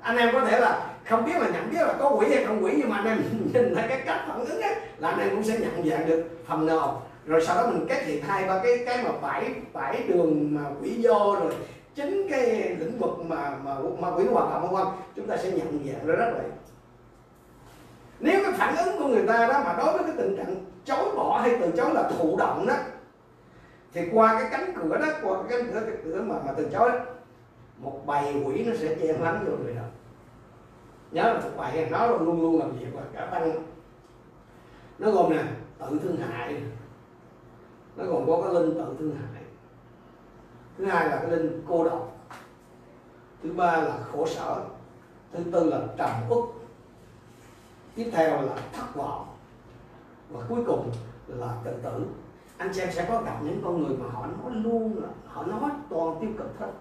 anh 0.06 0.18
em 0.18 0.30
có 0.34 0.42
thể 0.46 0.60
là 0.60 0.88
không 1.06 1.26
biết 1.26 1.34
là 1.40 1.50
nhận 1.50 1.70
biết 1.72 1.82
là 1.82 1.94
có 2.00 2.10
quỷ 2.10 2.36
hay 2.36 2.46
không 2.46 2.64
quỷ 2.64 2.74
nhưng 2.78 2.90
mà 2.90 2.98
anh 2.98 3.06
em 3.06 3.18
nhìn 3.54 3.76
thấy 3.76 3.88
cái 3.88 4.02
cách 4.06 4.22
phản 4.28 4.46
ứng 4.46 4.62
ấy 4.62 4.76
là 4.98 5.10
anh 5.10 5.20
em 5.20 5.30
cũng 5.30 5.44
sẽ 5.44 5.58
nhận 5.60 5.90
dạng 5.90 6.08
được 6.08 6.24
phần 6.48 6.66
nào. 6.66 7.02
Rồi 7.26 7.46
sau 7.46 7.56
đó 7.56 7.68
mình 7.68 7.86
kết 7.90 8.08
liệt 8.08 8.26
hai 8.26 8.48
ba 8.48 8.60
cái 8.64 8.84
cái 8.86 9.04
mà 9.04 9.10
bảy 9.22 9.54
bảy 9.74 10.04
đường 10.08 10.56
mà 10.56 10.62
quỷ 10.82 10.90
do 10.90 11.36
rồi 11.40 11.54
chính 11.96 12.28
cái 12.30 12.76
lĩnh 12.80 12.98
vực 13.00 13.26
mà 13.28 13.58
mà 13.64 13.76
ma 14.00 14.08
quỷ 14.18 14.26
hoạt 14.26 14.50
động 14.50 14.62
không 14.62 14.76
vân 14.76 14.88
chúng 15.16 15.28
ta 15.28 15.38
sẽ 15.38 15.52
nhận 15.52 15.80
dạng 15.86 16.08
ra 16.08 16.16
rất 16.16 16.34
là 16.34 16.44
nếu 18.20 18.44
cái 18.44 18.54
phản 18.54 18.76
ứng 18.76 19.00
của 19.00 19.08
người 19.08 19.28
ta 19.28 19.48
đó 19.48 19.62
mà 19.66 19.76
đối 19.78 19.94
với 19.94 20.04
cái 20.04 20.14
tình 20.18 20.38
trạng 20.38 20.56
chối 20.86 21.16
bỏ 21.16 21.40
hay 21.42 21.58
từ 21.62 21.72
chối 21.78 21.94
là 21.94 22.10
thụ 22.10 22.38
động 22.38 22.68
đó 22.68 22.76
thì 23.94 24.02
qua 24.14 24.40
cái 24.40 24.50
cánh 24.52 24.74
cửa 24.76 24.98
đó 24.98 25.08
qua 25.24 25.38
cái 25.38 25.58
cánh 25.62 25.72
cửa 25.74 25.82
cái 25.86 25.96
cửa 26.04 26.22
mà 26.22 26.36
mà 26.46 26.54
từ 26.58 26.70
chối 26.74 26.92
đó, 26.92 27.00
một 27.78 28.02
bầy 28.06 28.34
quỷ 28.46 28.64
nó 28.64 28.74
sẽ 28.80 28.96
che 28.96 29.18
mắng 29.18 29.46
vô 29.46 29.58
người 29.64 29.74
đó 29.74 29.82
nhớ 31.16 31.34
là 31.34 31.40
một 31.40 31.50
bài, 31.58 31.88
nó 31.92 32.08
luôn 32.08 32.42
luôn 32.42 32.60
làm 32.60 32.72
việc 32.72 32.88
và 32.94 33.02
cả 33.14 33.28
tăng 33.32 33.52
nó 35.00 35.12
gồm 35.12 35.30
nè 35.30 35.44
tự 35.80 36.00
thương 36.04 36.18
hại. 36.18 36.64
Nó 37.96 38.04
còn 38.12 38.28
có 38.28 38.42
cái 38.42 38.54
linh 38.54 38.74
tự 38.74 38.96
thương 39.00 39.16
hại. 39.16 39.44
Thứ 40.78 40.86
hai 40.86 41.10
là 41.10 41.18
cái 41.18 41.32
linh 41.32 41.64
cô 41.68 41.84
độc. 41.84 42.18
Thứ 43.44 43.54
ba 43.54 43.78
là 43.78 43.98
khổ 44.12 44.26
sở. 44.26 44.64
Thứ 45.32 45.44
tư 45.52 45.64
là 45.64 45.82
trầm 45.98 46.10
uất. 46.30 46.44
Tiếp 47.96 48.10
theo 48.12 48.42
là 48.42 48.56
thất 48.74 48.96
vọng. 48.96 49.28
Và 50.30 50.42
cuối 50.50 50.64
cùng 50.68 50.92
là 51.28 51.56
tự 51.64 51.72
tử. 51.84 52.06
Anh 52.58 52.72
chị 52.74 52.82
em 52.82 52.92
sẽ 52.92 53.06
có 53.10 53.22
gặp 53.22 53.40
những 53.44 53.62
con 53.64 53.84
người 53.84 53.98
mà 53.98 54.10
họ 54.10 54.26
nói 54.26 54.52
luôn 54.56 55.04
là 55.04 55.10
họ 55.28 55.44
nói 55.44 55.72
toàn 55.90 56.18
tiêu 56.22 56.30
cực 56.38 56.60
hết 56.60 56.72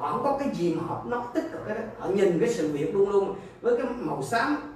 họ 0.00 0.12
không 0.12 0.22
có 0.22 0.38
cái 0.38 0.48
gì 0.54 0.74
mà 0.74 0.82
họ 0.86 1.02
nói 1.06 1.22
tích 1.34 1.44
cực 1.52 1.68
đó. 1.68 1.74
họ 1.98 2.08
nhìn 2.08 2.40
cái 2.40 2.48
sự 2.48 2.72
việc 2.72 2.94
luôn 2.94 3.10
luôn 3.10 3.34
với 3.60 3.76
cái 3.76 3.86
màu 3.98 4.22
xám. 4.22 4.74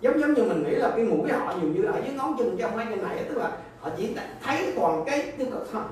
Giống 0.00 0.20
giống 0.20 0.34
như 0.34 0.42
mình 0.42 0.62
nghĩ 0.62 0.74
là 0.74 0.90
cái 0.90 1.04
mũi 1.04 1.32
họ 1.32 1.54
dường 1.60 1.72
như 1.72 1.84
ở 1.84 2.00
dưới 2.04 2.14
ngón 2.14 2.36
chân 2.38 2.56
trong 2.58 2.76
hai 2.76 2.86
cái 2.86 2.96
này 2.96 3.24
tức 3.28 3.38
là 3.38 3.58
họ 3.80 3.90
chỉ 3.96 4.16
thấy 4.42 4.72
toàn 4.76 5.02
cái 5.06 5.32
tiêu 5.38 5.46
cực 5.52 5.68
thôi. 5.72 5.82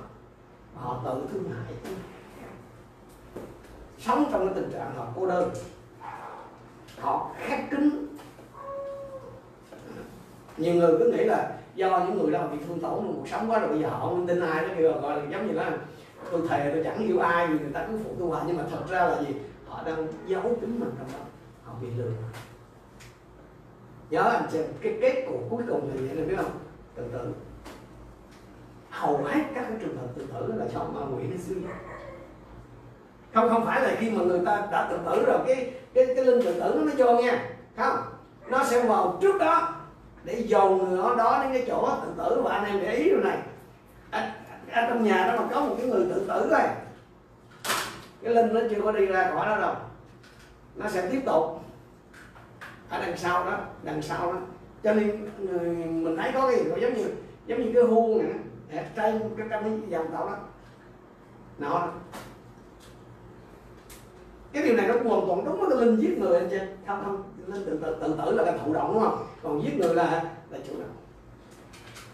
Họ 0.74 1.00
tự 1.04 1.22
thương 1.32 1.50
hại. 1.50 1.94
Sống 3.98 4.24
trong 4.32 4.46
cái 4.46 4.54
tình 4.54 4.72
trạng 4.72 4.94
họ 4.96 5.06
cô 5.16 5.26
đơn. 5.26 5.50
Họ 7.00 7.30
khép 7.38 7.70
kín. 7.70 8.06
Nhiều 10.56 10.74
người 10.74 10.98
cứ 10.98 11.12
nghĩ 11.12 11.24
là 11.24 11.52
do 11.74 11.98
những 11.98 12.22
người 12.22 12.32
đó 12.32 12.46
bị 12.52 12.58
thương 12.68 12.80
tổn 12.80 12.94
trong 12.94 13.14
cuộc 13.16 13.28
sống 13.28 13.50
quá 13.50 13.58
rồi, 13.58 13.68
bây 13.68 13.80
giờ 13.80 13.88
họ 13.88 13.98
không 14.00 14.26
tin 14.26 14.40
ai 14.40 14.68
đó 14.68 14.74
kêu 14.78 14.92
gọi 14.92 15.16
là 15.16 15.22
giống 15.30 15.46
như 15.46 15.52
là 15.52 15.78
tôi 16.30 16.40
thề 16.48 16.70
tôi 16.74 16.84
chẳng 16.84 16.98
yêu 16.98 17.18
ai 17.18 17.46
vì 17.46 17.58
người 17.58 17.72
ta 17.72 17.86
cứ 17.86 17.98
phụ 18.04 18.10
tôi 18.18 18.28
hoài 18.28 18.44
nhưng 18.46 18.56
mà 18.56 18.64
thật 18.70 18.82
ra 18.88 19.04
là 19.04 19.22
gì? 19.22 19.34
Họ 19.68 19.82
đang 19.86 20.06
giấu 20.26 20.42
tính 20.60 20.80
mình 20.80 20.90
trong 20.98 21.08
đó. 21.12 21.24
Họ 21.64 21.74
bị 21.82 21.88
lừa. 21.96 22.10
Nhớ 24.10 24.22
anh 24.22 24.46
chị 24.52 24.58
cái 24.80 24.98
kết 25.00 25.24
cục 25.26 25.40
cuối 25.50 25.62
cùng 25.68 25.88
là 25.88 25.94
vậy 25.94 26.16
này 26.16 26.26
biết 26.26 26.36
không? 26.36 26.50
Tự 26.94 27.02
tử 27.12 27.32
hầu 28.90 29.16
hết 29.16 29.40
các 29.54 29.64
cái 29.68 29.78
trường 29.80 29.96
hợp 29.96 30.06
tự 30.14 30.26
tử 30.26 30.52
là 30.56 30.66
do 30.68 30.84
ma 30.84 31.00
quỷ 31.16 31.22
nó 31.30 31.36
xưa 31.36 31.54
không 33.34 33.48
không 33.48 33.66
phải 33.66 33.82
là 33.82 33.94
khi 33.98 34.10
mà 34.10 34.24
người 34.24 34.40
ta 34.46 34.68
đã 34.72 34.88
tự 34.90 34.98
tử 35.06 35.24
rồi 35.26 35.38
cái 35.46 35.72
cái 35.94 36.06
cái 36.16 36.24
linh 36.24 36.42
tự 36.42 36.60
tử 36.60 36.74
nó 36.76 36.84
mới 36.84 36.94
vô 36.96 37.22
nha. 37.22 37.50
Không. 37.76 37.98
Nó 38.48 38.64
sẽ 38.64 38.82
vào 38.82 39.18
trước 39.22 39.38
đó 39.38 39.74
để 40.24 40.34
dồn 40.46 40.78
người 40.78 40.98
đó, 40.98 41.14
đó 41.18 41.42
đến 41.42 41.52
cái 41.52 41.64
chỗ 41.68 41.88
tự 42.04 42.24
tử. 42.24 42.42
Và 42.44 42.54
anh 42.54 42.64
em 42.64 42.80
để 42.80 42.94
ý 42.94 43.04
điều 43.04 43.20
này 43.20 43.38
ở, 44.72 44.86
trong 44.88 45.04
nhà 45.04 45.26
đó 45.26 45.42
mà 45.42 45.48
có 45.54 45.60
một 45.60 45.74
cái 45.78 45.86
người 45.86 46.06
tự 46.08 46.26
tử 46.28 46.48
rồi 46.50 46.60
cái 48.22 48.34
linh 48.34 48.54
nó 48.54 48.60
chưa 48.70 48.80
có 48.82 48.92
đi 48.92 49.06
ra 49.06 49.30
khỏi 49.30 49.46
đó 49.46 49.60
đâu. 49.60 49.74
Nó 50.76 50.88
sẽ 50.88 51.08
tiếp 51.10 51.22
tục 51.26 51.60
ở 52.88 52.98
đằng 53.00 53.16
sau 53.16 53.44
đó 53.44 53.58
đằng 53.82 54.02
sau 54.02 54.32
đó. 54.32 54.38
Cho 54.82 54.94
nên 54.94 55.28
mình 56.04 56.16
thấy 56.16 56.32
có 56.34 56.50
cái 56.50 56.56
gì 56.56 56.70
giống 56.80 56.94
như 56.94 57.10
giống 57.46 57.62
như 57.62 57.70
cái 57.74 57.82
huông 57.82 58.18
này 58.18 58.84
trên 58.96 59.20
cái 59.36 59.46
trong 59.50 59.62
cái 59.62 59.72
dòng 59.88 60.12
tạo 60.12 60.26
đó. 60.26 60.36
Nó 61.58 61.88
cái 64.52 64.62
điều 64.62 64.76
này 64.76 64.88
nó 64.88 64.94
hoàn 64.94 65.26
toàn 65.26 65.44
đúng 65.44 65.60
với 65.60 65.70
cái 65.70 65.86
linh 65.86 66.00
giết 66.00 66.18
người 66.18 66.38
anh 66.38 66.48
chị. 66.50 66.58
Không 66.86 67.02
không 67.04 67.22
linh 67.46 67.66
tự 67.66 67.78
tự 67.82 67.96
tự 68.00 68.14
tử 68.24 68.32
là 68.32 68.44
cái 68.44 68.58
thụ 68.64 68.72
động 68.72 68.94
đúng 68.94 69.02
không? 69.02 69.26
Còn 69.42 69.62
giết 69.62 69.74
người 69.78 69.94
là 69.94 70.22
là 70.50 70.58
chủ 70.68 70.72
động 70.78 70.96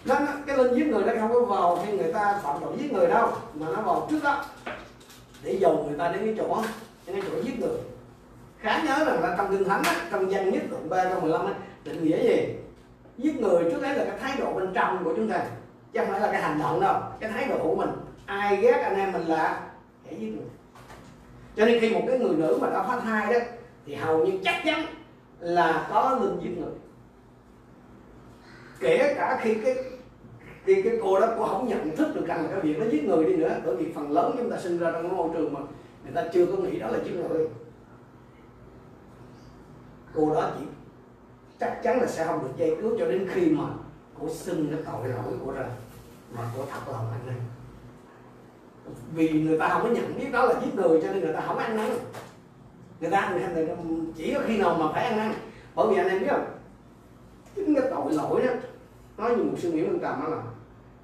nó, 0.08 0.16
cái 0.46 0.56
linh 0.56 0.74
giết 0.74 0.86
người 0.86 1.04
nó 1.04 1.12
không 1.20 1.32
có 1.32 1.40
vào 1.40 1.84
khi 1.86 1.92
người 1.92 2.12
ta 2.12 2.40
phạm 2.42 2.56
tội 2.60 2.76
giết 2.78 2.92
người 2.92 3.06
đâu 3.06 3.32
mà 3.54 3.66
nó 3.76 3.82
vào 3.82 4.06
trước 4.10 4.20
đó 4.22 4.44
để 5.42 5.52
dồn 5.52 5.86
người 5.86 5.98
ta 5.98 6.12
đến 6.12 6.24
cái 6.24 6.34
chỗ 6.38 6.62
đến 7.06 7.20
cái 7.20 7.30
chỗ 7.30 7.42
giết 7.42 7.60
người. 7.60 7.78
Khá 8.60 8.82
nhớ 8.82 9.04
rằng 9.04 9.22
là 9.22 9.34
trong 9.38 9.50
kinh 9.50 9.64
thánh 9.64 9.82
á, 9.82 10.08
trong 10.10 10.30
danh 10.30 10.50
nhất 10.50 10.62
đoạn 10.70 10.88
ba 10.88 11.04
câu 11.04 11.20
15 11.20 11.46
á, 11.46 11.52
định 11.84 12.04
nghĩa 12.04 12.22
gì? 12.22 12.54
Giết 13.18 13.40
người 13.40 13.64
trước 13.64 13.82
đấy 13.82 13.94
là 13.94 14.04
cái 14.04 14.18
thái 14.20 14.36
độ 14.38 14.52
bên 14.52 14.72
trong 14.74 15.04
của 15.04 15.12
chúng 15.16 15.30
ta 15.30 15.44
chứ 15.92 16.00
không 16.00 16.10
phải 16.10 16.20
là 16.20 16.32
cái 16.32 16.42
hành 16.42 16.58
động 16.58 16.80
đâu. 16.80 17.00
Cái 17.20 17.30
thái 17.30 17.46
độ 17.48 17.58
của 17.62 17.74
mình 17.74 17.90
ai 18.26 18.56
ghét 18.56 18.80
anh 18.82 18.96
em 18.96 19.12
mình 19.12 19.26
là 19.26 19.60
hãy 20.06 20.16
giết 20.20 20.26
người. 20.26 20.46
Cho 21.56 21.64
nên 21.64 21.80
khi 21.80 21.94
một 21.94 22.02
cái 22.06 22.18
người 22.18 22.36
nữ 22.36 22.58
mà 22.60 22.70
đã 22.70 22.82
phá 22.82 23.00
thai 23.00 23.32
đó 23.32 23.40
thì 23.86 23.94
hầu 23.94 24.26
như 24.26 24.38
chắc 24.44 24.62
chắn 24.64 24.86
là 25.40 25.88
có 25.90 26.18
linh 26.22 26.38
giết 26.42 26.58
người. 26.58 26.72
Kể 28.80 29.14
cả 29.16 29.38
khi 29.42 29.54
cái 29.54 29.74
thì 30.68 30.82
cái 30.82 30.98
cô 31.02 31.20
đó 31.20 31.28
cô 31.38 31.46
không 31.46 31.68
nhận 31.68 31.96
thức 31.96 32.08
được 32.14 32.26
rằng 32.26 32.44
là 32.44 32.50
cái 32.50 32.60
việc 32.60 32.78
nó 32.78 32.86
giết 32.86 33.04
người 33.04 33.24
đi 33.24 33.36
nữa. 33.36 33.60
Bởi 33.64 33.76
vì 33.76 33.92
phần 33.92 34.10
lớn 34.10 34.34
chúng 34.38 34.50
ta 34.50 34.56
sinh 34.60 34.78
ra 34.78 34.90
trong 34.92 35.02
cái 35.02 35.12
môi 35.12 35.28
trường 35.34 35.54
mà 35.54 35.60
người 36.04 36.12
ta 36.14 36.24
chưa 36.32 36.46
có 36.46 36.52
nghĩ 36.52 36.78
đó 36.78 36.88
là 36.88 36.98
giết 37.04 37.12
người. 37.14 37.48
Cô 40.14 40.34
đó 40.34 40.50
chỉ 40.58 40.64
chắc 41.60 41.80
chắn 41.82 42.00
là 42.00 42.06
sẽ 42.06 42.24
không 42.24 42.42
được 42.42 42.50
dây 42.56 42.76
cứu 42.82 42.96
cho 42.98 43.06
đến 43.06 43.28
khi 43.32 43.50
mà 43.50 43.64
cô 44.20 44.28
xưng 44.28 44.68
cái 44.70 44.78
tội 44.86 45.08
lỗi 45.08 45.38
của 45.44 45.52
ra 45.52 45.64
mà 46.36 46.42
cô 46.56 46.64
thật 46.70 46.92
lòng 46.92 47.06
anh 47.12 47.28
em 47.28 47.42
vì 49.14 49.42
người 49.42 49.58
ta 49.58 49.68
không 49.68 49.82
có 49.82 49.88
nhận 49.88 50.18
biết 50.18 50.32
đó 50.32 50.44
là 50.44 50.60
giết 50.60 50.74
người 50.74 51.00
cho 51.02 51.12
nên 51.12 51.20
người 51.20 51.32
ta 51.32 51.40
không 51.40 51.58
ăn 51.58 51.76
năn. 51.76 51.90
Người 53.00 53.10
ta 53.10 53.20
ăn 53.20 53.40
năn 53.40 53.66
chỉ 54.16 54.34
có 54.34 54.40
khi 54.46 54.58
nào 54.58 54.76
mà 54.80 54.92
phải 54.92 55.04
ăn 55.04 55.16
năn. 55.16 55.34
Bởi 55.74 55.86
vì 55.90 55.96
anh 55.96 56.08
em 56.08 56.20
biết 56.20 56.28
không? 56.30 56.46
Chính 57.54 57.74
cái 57.74 57.90
tội 57.90 58.12
lỗi 58.12 58.42
đó, 58.42 58.52
nói 59.16 59.36
như 59.36 59.42
một 59.42 59.54
sư 59.58 59.72
nghĩ 59.72 59.80
lương 59.80 60.00
trầm 60.00 60.20
đó 60.22 60.28
là 60.28 60.42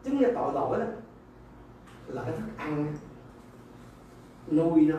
chính 0.04 0.22
cái 0.22 0.32
tội 0.34 0.52
lỗi 0.54 0.78
đó. 0.78 0.86
Là 2.06 2.22
cái 2.22 2.32
thức 2.32 2.46
ăn. 2.56 2.94
Nuôi 4.50 4.80
nó. 4.80 4.98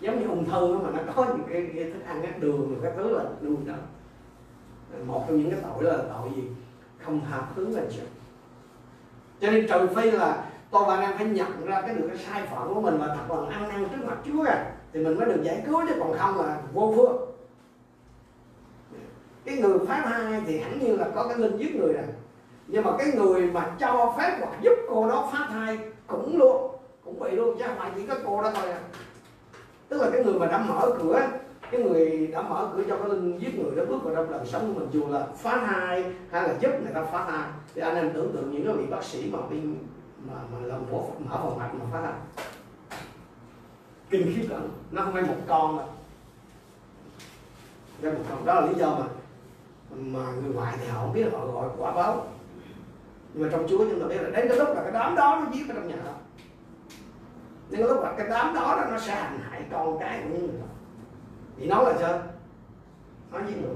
Giống 0.00 0.20
như 0.20 0.26
ung 0.26 0.50
thư 0.50 0.78
mà 0.78 0.90
nó 0.90 1.12
có 1.16 1.24
những 1.24 1.46
cái, 1.52 1.70
cái 1.74 1.90
thức 1.90 2.04
ăn 2.06 2.22
cái 2.22 2.32
đường 2.40 2.80
các 2.82 2.92
thứ 2.96 3.18
là 3.18 3.24
nuôi 3.42 3.56
nó. 3.66 3.74
Một 5.06 5.24
trong 5.28 5.36
những 5.36 5.50
cái 5.50 5.60
tội 5.62 5.84
đó 5.84 5.90
là 5.90 6.04
tội 6.12 6.30
gì? 6.36 6.42
Không 7.04 7.20
hợp 7.20 7.48
hướng 7.54 7.74
là 7.74 7.82
chuyện 7.90 8.06
cho 9.40 9.50
nên 9.50 9.66
trừ 9.68 9.88
phi 9.96 10.10
là 10.10 10.50
tôi 10.70 10.84
và 10.86 10.96
anh 10.96 11.02
em 11.02 11.18
phải 11.18 11.26
nhận 11.26 11.66
ra 11.66 11.80
cái 11.82 11.94
được 11.94 12.04
cái 12.08 12.16
sai 12.16 12.46
phạm 12.46 12.74
của 12.74 12.80
mình 12.80 12.98
và 12.98 13.06
thật 13.06 13.34
lòng 13.34 13.48
ăn 13.48 13.68
năn 13.68 13.88
trước 13.88 14.04
mặt 14.06 14.18
Chúa 14.24 14.44
à 14.44 14.72
thì 14.92 15.04
mình 15.04 15.18
mới 15.18 15.26
được 15.26 15.42
giải 15.42 15.62
cứu 15.66 15.82
chứ 15.88 15.94
còn 16.00 16.18
không 16.18 16.46
là 16.46 16.62
vô 16.72 16.94
phước. 16.96 17.10
Cái 19.44 19.56
người 19.56 19.78
phá 19.86 20.02
thai 20.04 20.42
thì 20.46 20.58
hẳn 20.58 20.78
như 20.78 20.96
là 20.96 21.08
có 21.14 21.28
cái 21.28 21.38
linh 21.38 21.56
giết 21.56 21.76
người 21.76 21.92
rồi 21.92 22.04
nhưng 22.72 22.84
mà 22.84 22.90
cái 22.98 23.12
người 23.14 23.46
mà 23.46 23.76
cho 23.80 24.14
phép 24.18 24.36
hoặc 24.40 24.52
giúp 24.60 24.72
cô 24.88 25.08
đó 25.08 25.28
phá 25.32 25.46
thai 25.48 25.78
cũng 26.06 26.38
luôn, 26.38 26.76
cũng 27.04 27.18
bị 27.18 27.30
luôn, 27.30 27.56
chứ 27.58 27.64
không 27.66 27.78
phải 27.78 27.90
chỉ 27.96 28.06
có 28.06 28.14
cô 28.26 28.42
đó 28.42 28.50
thôi 28.54 28.70
à. 28.70 28.80
Tức 29.88 30.02
là 30.02 30.10
cái 30.12 30.24
người 30.24 30.34
mà 30.34 30.46
đã 30.46 30.58
mở 30.58 30.96
cửa, 31.02 31.20
cái 31.70 31.82
người 31.82 32.26
đã 32.26 32.42
mở 32.42 32.70
cửa 32.76 32.82
cho 32.88 32.96
cái 32.96 33.08
linh 33.08 33.38
giết 33.38 33.58
người 33.58 33.76
đó 33.76 33.84
bước 33.88 34.02
vào 34.02 34.14
trong 34.14 34.30
đời 34.30 34.46
sống 34.46 34.74
của 34.74 34.80
mình, 34.80 34.88
dù 34.92 35.08
là 35.08 35.26
phá 35.36 35.66
thai 35.66 36.04
hay 36.30 36.48
là 36.48 36.54
giúp 36.60 36.70
người 36.82 36.94
ta 36.94 37.04
phá 37.12 37.24
thai, 37.30 37.48
thì 37.74 37.80
anh 37.80 37.96
em 37.96 38.10
tưởng 38.14 38.32
tượng 38.32 38.52
những 38.52 38.64
cái 38.64 38.74
vị 38.74 38.86
bác 38.90 39.04
sĩ 39.04 39.30
mà 39.32 39.38
đi 39.50 39.60
mà 40.28 40.34
mà 40.52 40.66
làm 40.66 40.80
mổ 40.90 41.10
mở 41.18 41.38
phòng 41.42 41.58
mạch 41.58 41.74
mà 41.74 41.84
phá 41.92 42.00
thai. 42.02 42.12
Kinh 44.10 44.32
khiếp 44.36 44.46
lắm, 44.50 44.68
nó 44.90 45.02
không 45.02 45.12
phải 45.12 45.22
một 45.22 45.36
con 45.48 45.78
đâu. 45.78 45.86
Ra 48.02 48.10
một 48.10 48.24
con, 48.30 48.44
đó 48.44 48.54
là 48.54 48.66
lý 48.66 48.74
do 48.74 48.98
mà 48.98 49.06
mà 49.90 50.32
người 50.32 50.54
ngoại 50.54 50.74
thì 50.80 50.86
họ 50.88 51.00
không 51.00 51.12
biết 51.12 51.32
họ 51.32 51.46
gọi 51.46 51.68
quả 51.78 51.92
báo 51.92 52.26
nhưng 53.34 53.42
mà 53.42 53.48
trong 53.52 53.66
Chúa 53.68 53.78
chúng 53.78 54.00
ta 54.00 54.06
biết 54.06 54.22
là 54.22 54.30
đến 54.30 54.48
cái 54.48 54.58
lúc 54.58 54.68
là 54.68 54.82
cái 54.82 54.92
đám 54.92 55.14
đó 55.14 55.42
nó 55.44 55.50
giết 55.52 55.68
ở 55.68 55.74
trong 55.74 55.88
nhà 55.88 55.96
đó. 56.04 56.12
Đến 57.70 57.80
cái 57.80 57.88
lúc 57.88 58.02
là 58.02 58.14
cái 58.18 58.26
đám 58.30 58.54
đó, 58.54 58.76
đó 58.76 58.86
nó 58.90 58.98
sẽ 58.98 59.14
hành 59.14 59.38
hại 59.50 59.62
con 59.72 59.98
cái 60.00 60.20
của 60.22 60.28
những 60.28 60.46
người 60.46 60.60
đó. 60.60 60.66
Thì 61.58 61.66
nó 61.66 61.82
là 61.82 61.94
sao? 62.00 62.22
Nó 63.32 63.38
giết 63.48 63.56
người. 63.62 63.74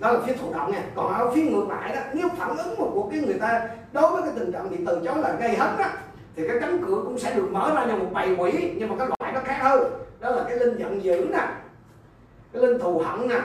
Đó 0.00 0.12
là 0.12 0.20
phía 0.26 0.32
thụ 0.32 0.52
động 0.52 0.72
nha. 0.72 0.82
Còn 0.94 1.14
ở 1.14 1.30
phía 1.34 1.42
ngược 1.42 1.68
lại 1.68 1.94
đó 1.94 2.00
nếu 2.14 2.28
phản 2.36 2.56
ứng 2.56 2.76
một 2.78 2.90
của 2.94 3.08
cái 3.10 3.20
người 3.20 3.38
ta 3.38 3.68
đối 3.92 4.12
với 4.12 4.22
cái 4.22 4.32
tình 4.38 4.52
trạng 4.52 4.70
bị 4.70 4.76
từ 4.86 5.00
chối 5.04 5.18
là 5.18 5.32
gây 5.32 5.56
hấn 5.56 5.78
đó 5.78 5.84
thì 6.36 6.48
cái 6.48 6.56
cánh 6.60 6.82
cửa 6.86 7.02
cũng 7.04 7.18
sẽ 7.18 7.34
được 7.34 7.48
mở 7.52 7.72
ra 7.74 7.86
như 7.86 7.96
một 7.96 8.10
bầy 8.12 8.36
quỷ 8.36 8.72
nhưng 8.76 8.88
mà 8.88 8.94
cái 8.98 9.08
loại 9.08 9.32
nó 9.32 9.40
khác 9.44 9.58
hơn. 9.60 9.92
Đó 10.20 10.30
là 10.30 10.44
cái 10.48 10.58
linh 10.58 10.78
giận 10.78 11.04
dữ 11.04 11.26
nè 11.32 11.48
cái 12.52 12.62
linh 12.62 12.78
thù 12.78 12.98
hận 12.98 13.28
nè 13.28 13.40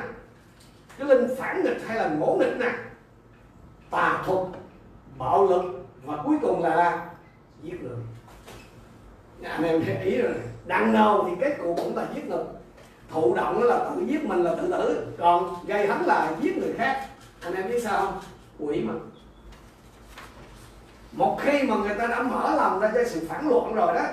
cái 0.97 1.07
linh 1.07 1.35
phản 1.37 1.63
nghịch 1.63 1.87
hay 1.87 1.97
là 1.97 2.09
ngỗ 2.09 2.37
nghịch 2.39 2.57
nè 2.59 2.71
tà 3.89 4.23
thuật, 4.25 4.47
bạo 5.17 5.47
lực, 5.47 5.63
và 6.03 6.17
cuối 6.25 6.37
cùng 6.41 6.63
là 6.63 7.09
giết 7.63 7.83
người. 7.83 7.97
Anh 9.43 9.63
em 9.63 9.83
thấy 9.85 9.95
ý 9.95 10.17
rồi 10.17 10.33
đằng 10.65 10.93
nào 10.93 11.27
thì 11.29 11.35
kết 11.41 11.57
cục 11.57 11.77
cũng 11.77 11.97
là 11.97 12.07
giết 12.15 12.25
người. 12.25 12.43
Thụ 13.09 13.35
động 13.35 13.63
là 13.63 13.89
tự 13.89 14.05
giết 14.05 14.25
mình 14.25 14.43
là 14.43 14.55
tự 14.55 14.71
tử. 14.71 15.07
Còn 15.17 15.55
gây 15.67 15.87
hấn 15.87 16.01
là 16.01 16.35
giết 16.41 16.57
người 16.57 16.73
khác. 16.77 17.07
Anh 17.41 17.53
em 17.53 17.67
biết 17.67 17.83
sao 17.83 18.05
không? 18.05 18.19
Quỷ 18.59 18.81
mà. 18.81 18.93
Một 21.11 21.37
khi 21.41 21.63
mà 21.63 21.75
người 21.75 21.95
ta 21.95 22.07
đã 22.07 22.21
mở 22.21 22.55
lòng 22.55 22.79
ra 22.79 22.91
cho 22.93 23.03
sự 23.05 23.27
phản 23.29 23.49
loạn 23.49 23.75
rồi 23.75 23.95
đó, 23.95 24.05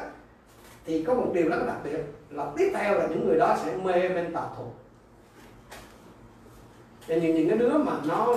thì 0.84 1.04
có 1.04 1.14
một 1.14 1.30
điều 1.34 1.48
rất 1.48 1.66
đặc 1.66 1.76
biệt, 1.84 1.98
là 2.30 2.46
tiếp 2.56 2.72
theo 2.74 2.94
là 2.94 3.06
những 3.06 3.28
người 3.28 3.38
đó 3.38 3.56
sẽ 3.64 3.76
mê 3.76 4.08
bên 4.08 4.32
tà 4.32 4.40
thuật. 4.56 4.68
Cho 7.08 7.14
những 7.14 7.34
những 7.34 7.48
cái 7.48 7.58
đứa 7.58 7.78
mà 7.78 7.92
nó 8.04 8.34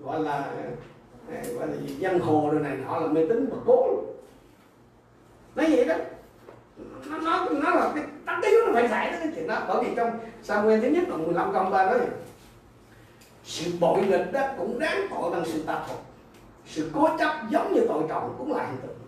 gọi 0.00 0.20
là 0.20 0.50
gọi 1.54 1.68
là 1.68 1.76
gì? 1.76 1.94
Dân 1.98 2.18
hồ 2.18 2.48
rồi 2.52 2.60
này 2.60 2.76
nọ 2.76 2.98
là 2.98 3.06
mê 3.06 3.26
tín 3.28 3.48
mà 3.50 3.56
cố 3.66 4.02
nói 5.54 5.66
vậy 5.70 5.84
đó. 5.84 5.94
Nó 7.10 7.18
nó 7.18 7.48
nó 7.50 7.70
là 7.70 7.92
cái 7.94 8.04
tất 8.26 8.32
yếu 8.42 8.66
nó 8.66 8.72
phải 8.72 8.88
xảy 8.88 9.10
đến 9.10 9.20
cái 9.20 9.32
chuyện 9.34 9.46
đó. 9.46 9.64
Bởi 9.68 9.84
vì 9.84 9.90
trong 9.96 10.18
Samuel 10.42 10.80
thứ 10.80 10.88
nhất 10.88 11.08
là 11.08 11.16
15 11.16 11.52
câu 11.52 11.64
ba 11.64 11.86
nói, 11.86 12.00
sự 13.44 13.70
bội 13.80 14.06
nghịch 14.06 14.32
đó 14.32 14.42
cũng 14.58 14.78
đáng 14.78 15.06
tội 15.10 15.30
bằng 15.30 15.44
sự 15.46 15.62
tạp 15.66 15.86
thuật. 15.86 15.98
Sự 16.66 16.90
cố 16.94 17.08
chấp 17.18 17.34
giống 17.50 17.74
như 17.74 17.84
tội 17.88 18.02
trọng 18.08 18.34
cũng 18.38 18.52
là 18.52 18.66
hiện 18.66 18.76
tượng 18.82 18.98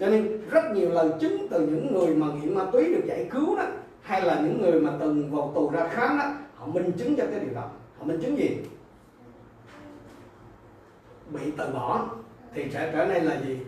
cho 0.00 0.08
nên 0.08 0.40
rất 0.50 0.64
nhiều 0.74 0.90
lời 0.90 1.10
chứng 1.20 1.48
từ 1.50 1.66
những 1.66 1.94
người 1.94 2.14
mà 2.14 2.26
nghiện 2.26 2.54
ma 2.54 2.64
túy 2.72 2.84
được 2.84 3.02
giải 3.06 3.26
cứu 3.30 3.56
đó, 3.56 3.64
hay 4.00 4.22
là 4.22 4.40
những 4.40 4.62
người 4.62 4.80
mà 4.80 4.92
từng 5.00 5.30
vào 5.30 5.52
tù 5.54 5.70
ra 5.70 5.88
khám 5.88 6.18
đó, 6.18 6.24
họ 6.56 6.66
minh 6.66 6.92
chứng 6.98 7.16
cho 7.16 7.24
cái 7.30 7.40
điều 7.40 7.54
đó. 7.54 7.70
Họ 7.98 8.04
minh 8.04 8.20
chứng 8.22 8.38
gì? 8.38 8.58
Bị 11.32 11.50
từ 11.58 11.72
bỏ 11.72 12.06
thì 12.54 12.70
sẽ 12.70 12.92
trở 12.92 13.04
nên 13.04 13.24
là 13.24 13.40
gì? 13.40 13.58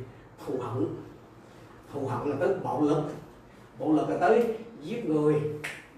Thù 0.46 0.54
hận. 0.60 0.86
Thù 1.92 2.06
hận 2.06 2.30
là 2.30 2.36
tới 2.40 2.54
bạo 2.64 2.82
lực. 2.82 3.02
Bạo 3.78 3.92
lực 3.92 4.08
là 4.08 4.16
tới 4.20 4.58
giết 4.82 5.04
người. 5.04 5.42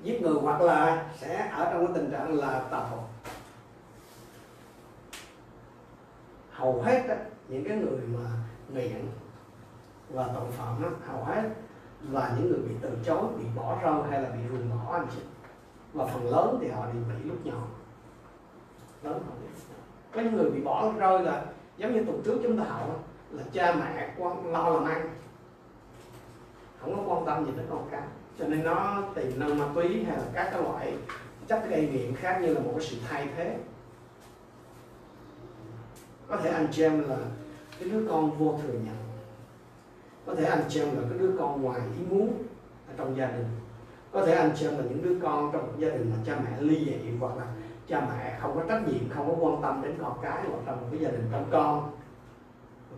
Giết 0.02 0.22
người 0.22 0.34
hoặc 0.34 0.60
là 0.60 1.10
sẽ 1.16 1.48
ở 1.52 1.72
trong 1.72 1.86
cái 1.86 1.94
tình 1.94 2.10
trạng 2.10 2.34
là 2.34 2.60
tà 2.70 2.88
thuật 2.88 3.00
hầu 6.56 6.82
hết 6.82 7.06
đó, 7.08 7.14
những 7.48 7.64
cái 7.64 7.76
người 7.76 8.00
mà 8.14 8.30
nghiện 8.72 9.06
và 10.10 10.28
tội 10.34 10.50
phạm 10.50 10.82
đó, 10.82 10.88
hầu 11.06 11.24
hết 11.24 11.42
là 12.10 12.34
những 12.36 12.50
người 12.50 12.60
bị 12.68 12.74
từ 12.80 12.90
chối 13.04 13.22
bị 13.38 13.44
bỏ 13.56 13.78
rơi 13.82 14.10
hay 14.10 14.22
là 14.22 14.30
bị 14.30 14.38
ruồng 14.50 14.70
bỏ 14.70 14.92
anh 14.92 15.06
chị. 15.14 15.20
Và 15.92 16.06
phần 16.06 16.30
lớn 16.30 16.58
thì 16.60 16.68
họ 16.68 16.86
đều 16.86 17.02
bị 17.08 17.28
lúc 17.28 17.46
nhỏ. 17.46 17.62
Lớn 19.02 19.22
họ 19.26 19.34
có 20.12 20.20
những 20.20 20.36
người 20.36 20.50
bị 20.50 20.60
bỏ 20.60 20.92
rơi 20.98 21.22
là 21.22 21.44
giống 21.76 21.94
như 21.94 22.04
tuần 22.04 22.22
trước 22.24 22.38
chúng 22.42 22.58
ta 22.58 22.64
học 22.64 23.04
là 23.30 23.42
cha 23.52 23.74
mẹ 23.74 24.14
quan, 24.18 24.52
lo 24.52 24.68
làm 24.70 24.84
ăn. 24.84 25.10
Không 26.80 26.96
có 26.96 27.14
quan 27.14 27.26
tâm 27.26 27.44
gì 27.44 27.52
đến 27.56 27.66
con 27.70 27.88
cái. 27.90 28.02
Cho 28.38 28.46
nên 28.48 28.64
nó 28.64 29.02
tìm 29.14 29.40
năng 29.40 29.58
ma 29.58 29.68
túy 29.74 30.04
hay 30.04 30.16
là 30.16 30.24
các 30.34 30.48
cái 30.52 30.62
loại 30.62 30.94
chất 31.48 31.68
gây 31.68 31.88
nghiện 31.88 32.14
khác 32.14 32.38
như 32.42 32.54
là 32.54 32.60
một 32.60 32.72
cái 32.76 32.86
sự 32.86 32.96
thay 33.08 33.28
thế. 33.36 33.58
Có 36.28 36.36
thể 36.36 36.50
anh 36.50 36.72
xem 36.72 37.08
là 37.08 37.16
cái 37.80 37.88
đứa 37.88 38.06
con 38.08 38.38
vô 38.38 38.58
thừa 38.62 38.72
nhận 38.72 38.96
có 40.26 40.34
thể 40.34 40.44
anh 40.44 40.70
xem 40.70 40.86
là 40.96 41.02
cái 41.10 41.18
đứa 41.18 41.30
con 41.38 41.62
ngoài 41.62 41.80
ý 41.98 42.04
muốn 42.10 42.42
ở 42.88 42.94
trong 42.96 43.16
gia 43.16 43.26
đình. 43.26 43.46
Có 44.12 44.26
thể 44.26 44.32
anh 44.32 44.56
xem 44.56 44.78
là 44.78 44.84
những 44.84 45.02
đứa 45.02 45.16
con 45.22 45.50
trong 45.52 45.74
gia 45.78 45.88
đình 45.88 46.10
mà 46.10 46.16
cha 46.26 46.40
mẹ 46.44 46.60
ly 46.60 46.84
dị 46.84 47.10
hoặc 47.20 47.36
là 47.36 47.46
cha 47.88 48.00
mẹ 48.00 48.38
không 48.40 48.54
có 48.54 48.62
trách 48.68 48.88
nhiệm 48.88 49.10
không 49.10 49.28
có 49.28 49.46
quan 49.46 49.62
tâm 49.62 49.82
đến 49.82 49.94
con 50.02 50.18
cái 50.22 50.44
hoặc 50.50 50.58
tâm 50.66 50.80
một 50.80 50.86
cái 50.90 51.00
gia 51.00 51.08
đình 51.08 51.28
trong 51.32 51.48
con. 51.50 51.90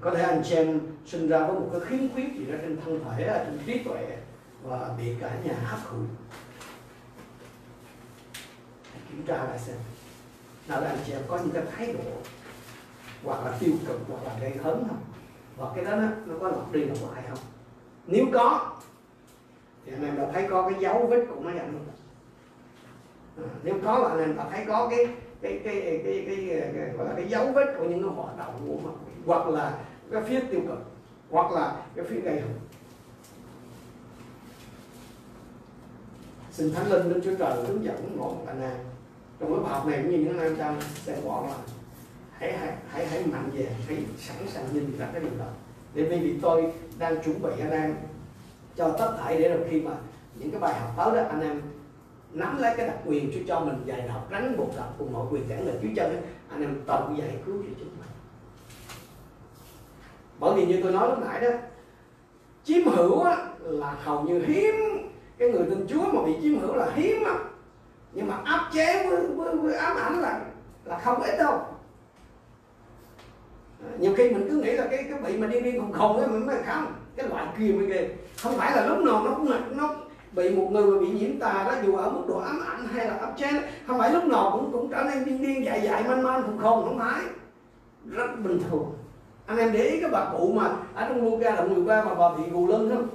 Có 0.00 0.10
thể 0.10 0.22
anh 0.22 0.44
xem 0.44 0.80
sinh 1.06 1.28
ra 1.28 1.46
với 1.46 1.60
một 1.60 1.68
cái 1.72 1.80
khiếm 1.80 2.12
khuyết 2.14 2.34
gì 2.34 2.44
đó 2.44 2.54
trên 2.62 2.80
thân 2.84 3.04
thể 3.04 3.44
trên 3.46 3.58
trí 3.66 3.84
tuệ 3.84 4.18
và 4.62 4.94
bị 4.98 5.14
cả 5.20 5.30
nhà 5.44 5.54
hấp 5.64 5.78
thụ. 5.90 5.98
Kiểm 9.10 9.22
tra 9.26 9.44
lại 9.44 9.58
xem. 9.58 9.76
Nào 10.68 10.80
là 10.80 10.88
anh 10.88 10.98
chị 11.06 11.12
em 11.12 11.22
có 11.28 11.38
những 11.38 11.50
cái 11.50 11.62
thái 11.76 11.92
độ 11.92 12.10
hoặc 13.24 13.44
là 13.44 13.56
tiêu 13.60 13.72
cực 13.86 14.00
hoặc 14.08 14.24
là 14.26 14.38
gây 14.40 14.56
hấn 14.62 14.84
không? 14.88 15.00
Và 15.56 15.66
cái 15.74 15.84
đó 15.84 15.96
nó, 15.96 16.08
nó 16.26 16.34
có 16.40 16.48
lặp 16.48 16.72
đi 16.72 16.84
lặp 16.84 16.96
lại 17.14 17.24
không? 17.28 17.38
Nếu 18.06 18.26
có 18.32 18.76
thì 19.86 19.92
anh 19.92 20.04
em 20.04 20.16
đã 20.16 20.30
thấy 20.32 20.46
có 20.50 20.70
cái 20.70 20.80
dấu 20.80 21.06
vết 21.06 21.24
của 21.28 21.40
nó 21.40 21.50
anh 21.50 21.58
không? 21.72 21.86
Nếu 23.62 23.74
có 23.84 23.98
là 23.98 24.24
anh 24.24 24.36
ta 24.36 24.44
thấy 24.50 24.64
có 24.68 24.88
cái 24.90 25.06
cái 25.40 25.60
cái 25.64 25.80
cái 25.80 26.00
cái, 26.04 26.24
cái, 26.26 26.70
cái, 26.74 26.90
gọi 26.96 27.08
là 27.08 27.12
cái 27.16 27.28
dấu 27.28 27.52
vết 27.52 27.74
của 27.78 27.84
những 27.84 28.02
cái 28.02 28.10
hoạt 28.16 28.38
động 28.38 28.54
của 28.66 28.88
mà 28.88 28.90
hoặc 29.26 29.48
là 29.48 29.78
cái 30.12 30.22
phía 30.22 30.40
tiêu 30.50 30.60
cực 30.68 30.78
hoặc 31.30 31.52
là 31.52 31.76
cái 31.96 32.04
phía 32.08 32.20
gây 32.20 32.40
hấn. 32.40 32.50
Xin 36.52 36.74
thánh 36.74 36.90
linh 36.90 37.08
đến 37.08 37.20
chúa 37.24 37.34
trời 37.38 37.64
hướng 37.66 37.84
dẫn 37.84 38.16
mỗi 38.16 38.28
một 38.28 38.44
anh 38.46 38.62
em 38.62 38.76
trong 39.40 39.52
cái 39.52 39.62
bài 39.62 39.72
học 39.72 39.86
này 39.86 39.98
cũng 40.02 40.10
như 40.10 40.18
những 40.18 40.38
anh 40.38 40.58
em 40.58 40.76
sẽ 41.04 41.20
bỏ 41.24 41.46
là 41.46 41.54
hãy 42.32 42.52
hãy 42.58 42.72
hãy 42.88 43.06
hãy 43.06 43.24
mạnh 43.26 43.50
về 43.52 43.66
hãy 43.86 43.96
sẵn 44.18 44.36
sàng 44.48 44.64
nhìn 44.72 44.98
ra 44.98 45.08
cái 45.12 45.20
điều 45.20 45.38
đó. 45.38 45.46
Để 45.94 46.02
vì 46.02 46.18
vì 46.18 46.38
tôi 46.42 46.72
đang 46.98 47.22
chuẩn 47.22 47.42
bị 47.42 47.50
anh 47.60 47.70
em 47.70 47.94
cho 48.76 48.96
tất 48.98 49.16
thảy 49.20 49.38
để 49.38 49.48
rồi 49.48 49.66
khi 49.70 49.80
mà 49.80 49.90
những 50.34 50.50
cái 50.50 50.60
bài 50.60 50.80
học 50.80 50.90
tới 50.96 51.16
đó 51.16 51.28
anh 51.30 51.40
em 51.40 51.62
nắm 52.32 52.58
lấy 52.58 52.74
cái 52.76 52.86
đặc 52.86 52.96
quyền 53.06 53.30
Chúa 53.34 53.40
cho 53.48 53.60
mình 53.60 53.82
dạy 53.84 54.08
học 54.08 54.28
rắn 54.30 54.56
buộc 54.56 54.76
đạo 54.76 54.92
cùng 54.98 55.12
mọi 55.12 55.26
quyền 55.30 55.48
giảng 55.48 55.66
lời 55.66 55.76
Chúa 55.82 55.88
chân 55.96 56.06
ấy, 56.06 56.22
anh 56.50 56.62
em 56.62 56.80
tự 56.86 57.14
giải 57.18 57.36
cứu 57.46 57.56
cho 57.62 57.68
chúng 57.78 57.88
mình 57.98 58.08
bởi 60.40 60.54
vì 60.54 60.66
như 60.66 60.80
tôi 60.82 60.92
nói 60.92 61.08
lúc 61.08 61.18
nãy 61.18 61.40
đó 61.40 61.48
chiếm 62.64 62.86
hữu 62.86 63.22
á, 63.22 63.36
là 63.60 63.96
hầu 64.04 64.22
như 64.22 64.44
hiếm 64.46 64.74
cái 65.38 65.50
người 65.50 65.66
tin 65.70 65.86
Chúa 65.88 66.12
mà 66.12 66.22
bị 66.26 66.32
chiếm 66.42 66.58
hữu 66.58 66.74
là 66.74 66.90
hiếm 66.94 67.24
á. 67.24 67.34
Nhưng 68.12 68.26
mà 68.26 68.40
áp 68.44 68.70
chế 68.72 69.06
với, 69.06 69.26
với, 69.26 69.56
với 69.56 69.74
ám 69.74 69.96
ảnh 69.96 70.20
là 70.20 70.40
là 70.84 70.98
không 70.98 71.22
ít 71.22 71.36
đâu. 71.38 71.60
À, 73.84 73.90
nhiều 73.98 74.14
khi 74.16 74.30
mình 74.30 74.46
cứ 74.50 74.56
nghĩ 74.56 74.72
là 74.72 74.86
cái 74.90 75.06
cái 75.10 75.20
bị 75.20 75.38
mà 75.38 75.46
đi 75.46 75.60
đi 75.60 75.78
khùng 75.78 75.92
khùng 75.92 76.16
ấy 76.16 76.28
mình 76.28 76.46
mới 76.46 76.56
không 76.66 76.92
cái 77.16 77.28
loại 77.28 77.46
kia 77.58 77.72
mới 77.72 77.86
ghê. 77.86 78.08
Không 78.42 78.56
phải 78.56 78.76
là 78.76 78.86
lúc 78.86 78.98
nào 78.98 79.24
nó 79.24 79.34
cũng 79.34 79.76
nó 79.76 79.94
bị 80.32 80.50
một 80.50 80.68
người 80.70 80.86
mà 80.86 81.00
bị 81.00 81.08
nhiễm 81.08 81.38
tà 81.38 81.64
đó, 81.68 81.72
dù 81.86 81.96
ở 81.96 82.10
mức 82.10 82.22
độ 82.28 82.38
ám 82.38 82.60
ảnh 82.70 82.86
hay 82.94 83.06
là 83.06 83.14
áp 83.14 83.32
chế 83.36 83.48
không 83.86 83.98
phải 83.98 84.12
lúc 84.12 84.24
nào 84.24 84.50
cũng 84.52 84.72
cũng 84.72 84.88
trở 84.90 85.02
nên 85.02 85.24
điên 85.24 85.42
điên, 85.42 85.64
dại 85.64 85.80
dại 85.82 86.04
man 86.08 86.22
man 86.22 86.42
khùng 86.42 86.58
khùng 86.58 86.84
không 86.84 86.98
phải. 86.98 87.22
Rất 88.04 88.40
bình 88.44 88.60
thường. 88.70 88.92
Anh 89.46 89.58
em 89.58 89.72
để 89.72 89.80
ý 89.80 90.00
cái 90.00 90.10
bà 90.10 90.24
cụ 90.32 90.52
mà 90.56 90.70
ở 90.94 91.08
trong 91.08 91.24
Luca 91.24 91.50
đoạn 91.50 91.74
13 91.74 92.04
mà 92.04 92.14
bà 92.14 92.28
bị 92.36 92.42
gù 92.50 92.66
lưng 92.66 92.90
không? 92.94 93.08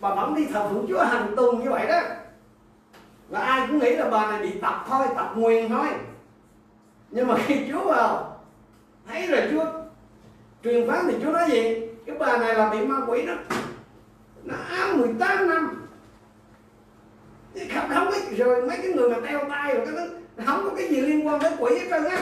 Bà 0.00 0.14
bấm 0.14 0.34
đi 0.34 0.46
thờ 0.46 0.68
phượng 0.68 0.86
Chúa 0.88 1.04
hàng 1.04 1.32
tuần 1.36 1.58
như 1.58 1.70
vậy 1.70 1.86
đó. 1.86 2.00
Và 3.28 3.40
ai 3.40 3.66
cũng 3.66 3.78
nghĩ 3.78 3.96
là 3.96 4.10
bà 4.10 4.30
này 4.30 4.42
bị 4.42 4.58
tập 4.58 4.84
thôi, 4.88 5.06
tập 5.16 5.32
nguyền 5.36 5.68
thôi. 5.68 5.86
Nhưng 7.10 7.26
mà 7.26 7.34
khi 7.46 7.60
Chúa 7.72 7.84
vào, 7.84 8.40
thấy 9.08 9.26
rồi 9.26 9.40
Chúa 9.52 9.64
truyền 10.64 10.88
phán 10.88 11.04
thì 11.08 11.16
Chúa 11.22 11.32
nói 11.32 11.50
gì? 11.50 11.88
Cái 12.06 12.16
bà 12.18 12.38
này 12.38 12.54
là 12.54 12.70
bị 12.70 12.86
ma 12.86 12.96
quỷ 13.08 13.26
đó. 13.26 13.34
Nó 14.44 14.54
ám 14.68 14.98
18 14.98 15.48
năm 15.48 15.83
không, 17.74 17.88
không 17.94 18.08
có 18.12 18.18
rồi 18.36 18.62
mấy 18.62 18.76
cái 18.76 18.92
người 18.92 19.08
mà 19.08 19.16
teo 19.28 19.40
tay 19.50 19.74
rồi 19.74 19.86
cái 19.86 19.94
thứ 19.96 20.10
không 20.46 20.60
có 20.64 20.70
cái 20.76 20.88
gì 20.88 21.00
liên 21.00 21.26
quan 21.26 21.40
tới 21.42 21.52
quỷ 21.58 21.78
hết 21.78 21.86
trơn 21.90 22.04
á. 22.04 22.18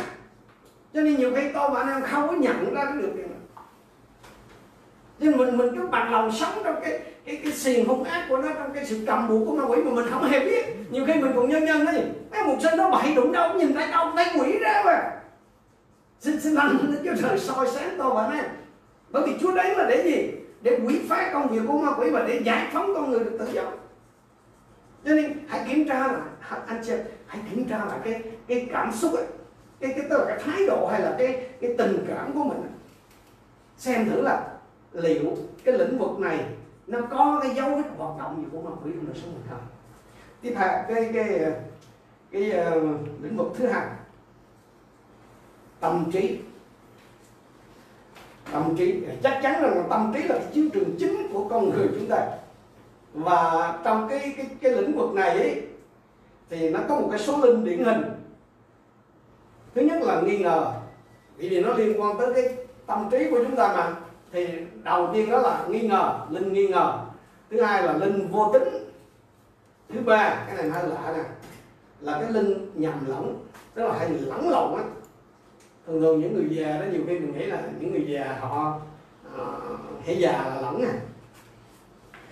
Cho 0.94 1.00
nên 1.00 1.16
nhiều 1.16 1.32
khi 1.36 1.42
tôi 1.54 1.70
và 1.70 1.80
anh 1.80 1.88
em 1.88 2.02
không 2.02 2.28
có 2.28 2.34
nhận 2.34 2.74
ra 2.74 2.84
cái 2.84 2.94
điều 2.96 3.14
này. 3.14 3.26
Nên 5.18 5.36
mình 5.36 5.56
mình 5.56 5.76
cứ 5.76 5.86
bằng 5.86 6.12
lòng 6.12 6.32
sống 6.32 6.62
trong 6.64 6.76
cái 6.82 7.00
cái 7.24 7.36
cái 7.44 7.52
xiềng 7.52 7.86
hung 7.86 8.04
ác 8.04 8.26
của 8.28 8.36
nó 8.36 8.48
trong 8.58 8.72
cái 8.74 8.84
sự 8.84 9.04
cầm 9.06 9.28
buộc 9.28 9.48
của 9.48 9.56
ma 9.56 9.64
quỷ 9.64 9.82
mà 9.82 9.90
mình 9.90 10.06
không 10.10 10.24
hề 10.24 10.40
biết. 10.40 10.66
Nhiều 10.90 11.04
khi 11.06 11.14
mình 11.14 11.32
còn 11.36 11.48
nhân 11.48 11.64
nhân 11.64 11.84
đấy 11.84 12.04
mấy 12.30 12.44
một 12.44 12.56
sinh 12.62 12.76
nó 12.76 12.90
bậy 12.90 13.14
đụng 13.14 13.32
đâu 13.32 13.54
nhìn 13.54 13.74
thấy 13.74 13.88
đâu 13.92 14.12
thấy 14.16 14.26
quỷ 14.38 14.58
ra 14.58 14.82
mà. 14.86 15.10
Xin 16.20 16.40
xin 16.40 16.54
lành 16.54 16.78
đến 16.82 17.02
cho 17.04 17.28
trời 17.28 17.38
soi 17.38 17.66
sáng 17.68 17.94
tôi 17.98 18.14
và 18.14 18.22
anh 18.22 18.36
em 18.36 18.44
bởi 19.10 19.22
vì 19.26 19.32
Chúa 19.40 19.54
đến 19.54 19.76
là 19.76 19.86
để 19.88 20.02
gì? 20.04 20.30
Để 20.62 20.78
quỷ 20.86 21.00
phá 21.08 21.30
công 21.32 21.48
việc 21.48 21.60
của 21.68 21.78
ma 21.78 21.92
quỷ 21.98 22.10
và 22.10 22.24
để 22.28 22.40
giải 22.44 22.68
phóng 22.72 22.94
con 22.94 23.10
người 23.10 23.20
được 23.20 23.36
tự 23.38 23.46
do 23.52 23.62
cho 25.04 25.14
nên 25.14 25.38
hãy 25.48 25.64
kiểm 25.68 25.88
tra 25.88 26.06
lại. 26.06 26.22
Anh 26.66 26.82
chị 26.86 26.92
hãy 27.26 27.42
kiểm 27.50 27.68
tra 27.68 27.84
lại 27.84 27.98
cái 28.04 28.22
cái 28.46 28.68
cảm 28.72 28.92
xúc 28.92 29.12
ấy. 29.14 29.26
Cái 29.80 29.92
cái 29.96 30.06
tức 30.10 30.18
là 30.18 30.24
cái 30.28 30.38
thái 30.44 30.66
độ 30.66 30.86
hay 30.86 31.00
là 31.00 31.14
cái 31.18 31.48
cái 31.60 31.74
tình 31.78 32.04
cảm 32.08 32.32
của 32.32 32.44
mình. 32.44 32.62
Xem 33.76 34.10
thử 34.10 34.22
là 34.22 34.48
liệu 34.92 35.36
cái 35.64 35.78
lĩnh 35.78 35.98
vực 35.98 36.18
này 36.18 36.44
nó 36.86 37.00
có 37.10 37.40
cái 37.42 37.54
dấu 37.54 37.70
vết 37.70 37.82
hoạt 37.96 38.18
động 38.18 38.42
gì 38.42 38.48
của 38.52 38.62
ma 38.62 38.70
quỷ 38.84 38.90
trong 38.94 39.06
đời 39.06 39.16
sống 39.22 39.32
mình 39.34 39.42
không 39.50 39.60
tiếp 40.40 40.54
theo 40.56 40.68
cái 40.68 41.10
cái 41.12 41.12
cái, 41.12 41.52
cái 42.30 42.66
uh, 42.78 43.22
lĩnh 43.22 43.36
vực 43.36 43.52
thứ 43.56 43.66
hai. 43.66 43.86
Tâm 45.80 46.10
trí. 46.12 46.38
Tâm 48.52 48.76
trí 48.76 49.04
chắc 49.22 49.40
chắn 49.42 49.62
rằng 49.62 49.86
tâm 49.90 50.12
trí 50.14 50.22
là 50.22 50.38
cái 50.38 50.46
chiến 50.54 50.70
trường 50.70 50.96
chính 50.98 51.32
của 51.32 51.48
con 51.48 51.70
người 51.70 51.88
chúng 51.94 52.08
ta 52.08 52.28
và 53.14 53.78
trong 53.84 54.08
cái 54.08 54.34
cái 54.36 54.46
cái 54.60 54.72
lĩnh 54.72 54.96
vực 54.96 55.14
này 55.14 55.30
ấy, 55.30 55.62
thì 56.50 56.70
nó 56.70 56.80
có 56.88 57.00
một 57.00 57.08
cái 57.10 57.20
số 57.20 57.38
linh 57.38 57.64
điển 57.64 57.84
hình. 57.84 58.02
Thứ 59.74 59.82
nhất 59.82 60.02
là 60.02 60.20
nghi 60.20 60.38
ngờ 60.38 60.72
vì 61.36 61.48
vì 61.48 61.60
nó 61.60 61.74
liên 61.74 62.00
quan 62.00 62.18
tới 62.18 62.32
cái 62.34 62.56
tâm 62.86 63.08
trí 63.10 63.30
của 63.30 63.38
chúng 63.44 63.56
ta 63.56 63.68
mà. 63.76 63.94
Thì 64.32 64.48
đầu 64.82 65.10
tiên 65.14 65.30
đó 65.30 65.38
là 65.38 65.66
nghi 65.68 65.80
ngờ 65.80 66.26
linh 66.30 66.52
nghi 66.52 66.68
ngờ. 66.68 66.98
Thứ 67.50 67.62
hai 67.62 67.82
là 67.82 67.92
linh 67.92 68.28
vô 68.28 68.50
tính. 68.52 68.88
Thứ 69.88 70.00
ba 70.00 70.44
cái 70.46 70.56
này 70.56 70.70
hơi 70.70 70.88
lạ 70.88 71.14
nè 71.16 71.24
là 72.00 72.18
cái 72.20 72.32
linh 72.32 72.70
nhầm 72.74 73.06
lẫn 73.06 73.46
tức 73.74 73.84
là 73.84 73.98
hay 73.98 74.08
lẫn 74.08 74.50
lộn 74.50 74.76
á. 74.76 74.84
Thường 75.86 76.00
thường 76.00 76.20
những 76.20 76.34
người 76.34 76.46
già 76.50 76.78
đó 76.78 76.84
nhiều 76.92 77.02
khi 77.06 77.18
mình 77.18 77.38
nghĩ 77.38 77.46
là 77.46 77.62
những 77.80 77.92
người 77.92 78.06
già 78.08 78.38
họ 78.40 78.80
uh, 79.34 80.04
hay 80.06 80.18
già 80.18 80.32
là 80.32 80.60
lẫn 80.60 80.82
nè. 80.82 80.92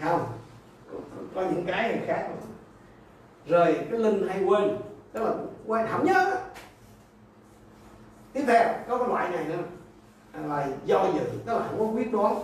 Không? 0.01 0.27
Có, 1.35 1.43
những 1.43 1.65
cái 1.67 2.01
khác 2.07 2.29
rồi. 3.47 3.87
Cái 3.91 3.99
linh 3.99 4.29
hay 4.29 4.45
quên 4.45 4.79
tức 5.13 5.23
là 5.23 5.35
quên 5.67 5.87
không 5.91 6.05
nhớ. 6.05 6.31
Đó. 6.31 6.37
tiếp 8.33 8.45
theo 8.47 8.75
có 8.89 8.99
cái 8.99 9.09
loại 9.09 9.31
này 9.31 9.45
nữa. 9.45 9.63
Là 10.49 10.69
do 10.85 11.07
dự 11.15 11.21
tức 11.47 11.53
là 11.53 11.67
không 11.69 11.79
có 11.79 11.85
quyết 11.85 12.13
đoán. 12.13 12.35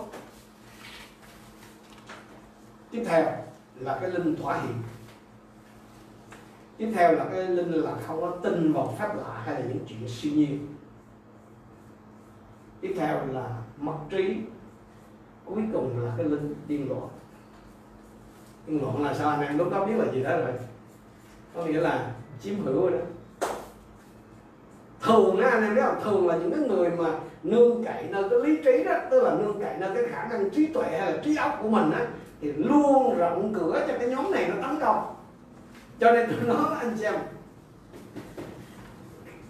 Tiếp 2.91 3.03
theo 3.07 3.25
là 3.75 3.97
cái 4.01 4.09
linh 4.09 4.35
thỏa 4.35 4.61
hiệp. 4.61 4.75
Tiếp 6.77 6.91
theo 6.95 7.11
là 7.11 7.25
cái 7.31 7.47
linh 7.47 7.71
là 7.71 7.95
không 8.07 8.21
có 8.21 8.37
tin 8.43 8.73
vào 8.73 8.95
pháp 8.97 9.15
lạ 9.15 9.41
hay 9.45 9.55
là 9.55 9.67
những 9.67 9.85
chuyện 9.87 10.09
siêu 10.09 10.33
nhiên. 10.35 10.75
Tiếp 12.81 12.95
theo 12.97 13.27
là 13.27 13.61
mất 13.77 13.97
trí. 14.09 14.37
Cuối 15.45 15.63
cùng 15.73 15.99
là 15.99 16.13
cái 16.17 16.25
linh 16.25 16.55
điên 16.67 16.89
loạn 16.89 17.07
ngọn 18.67 19.03
là 19.03 19.13
sao 19.13 19.29
anh 19.29 19.41
em 19.41 19.57
lúc 19.57 19.71
đó 19.71 19.85
biết 19.85 19.93
là 19.97 20.05
gì 20.13 20.23
đó 20.23 20.29
rồi. 20.37 20.53
Có 21.55 21.65
nghĩa 21.65 21.79
là 21.79 22.11
chiếm 22.41 22.53
hữu 22.65 22.81
rồi 22.81 22.91
đó. 22.91 23.05
Thường 25.01 25.39
á 25.39 25.49
anh 25.49 25.63
em 25.63 25.75
biết 25.75 25.81
không? 25.85 26.03
Thường 26.03 26.27
là 26.27 26.37
những 26.37 26.51
cái 26.51 26.69
người 26.69 26.89
mà 26.89 27.19
nương 27.43 27.83
cậy 27.83 28.03
nơi 28.09 28.23
cái 28.29 28.39
lý 28.39 28.57
trí 28.65 28.83
đó 28.83 28.93
tức 29.11 29.23
là 29.23 29.33
nương 29.33 29.61
cậy 29.61 29.73
nơi 29.79 29.89
cái 29.95 30.03
khả 30.11 30.27
năng 30.29 30.49
trí 30.49 30.65
tuệ 30.65 30.97
hay 30.99 31.11
là 31.11 31.17
trí 31.23 31.35
óc 31.35 31.59
của 31.61 31.69
mình 31.69 31.91
á 31.91 32.05
thì 32.41 32.53
luôn 32.53 33.17
rộng 33.17 33.53
cửa 33.53 33.85
cho 33.87 33.93
cái 33.99 34.07
nhóm 34.07 34.31
này 34.31 34.47
nó 34.47 34.67
tấn 34.67 34.79
công. 34.79 35.15
Cho 35.99 36.11
nên 36.11 36.29
tôi 36.31 36.55
nói 36.55 36.75
anh 36.79 36.97
xem 36.97 37.13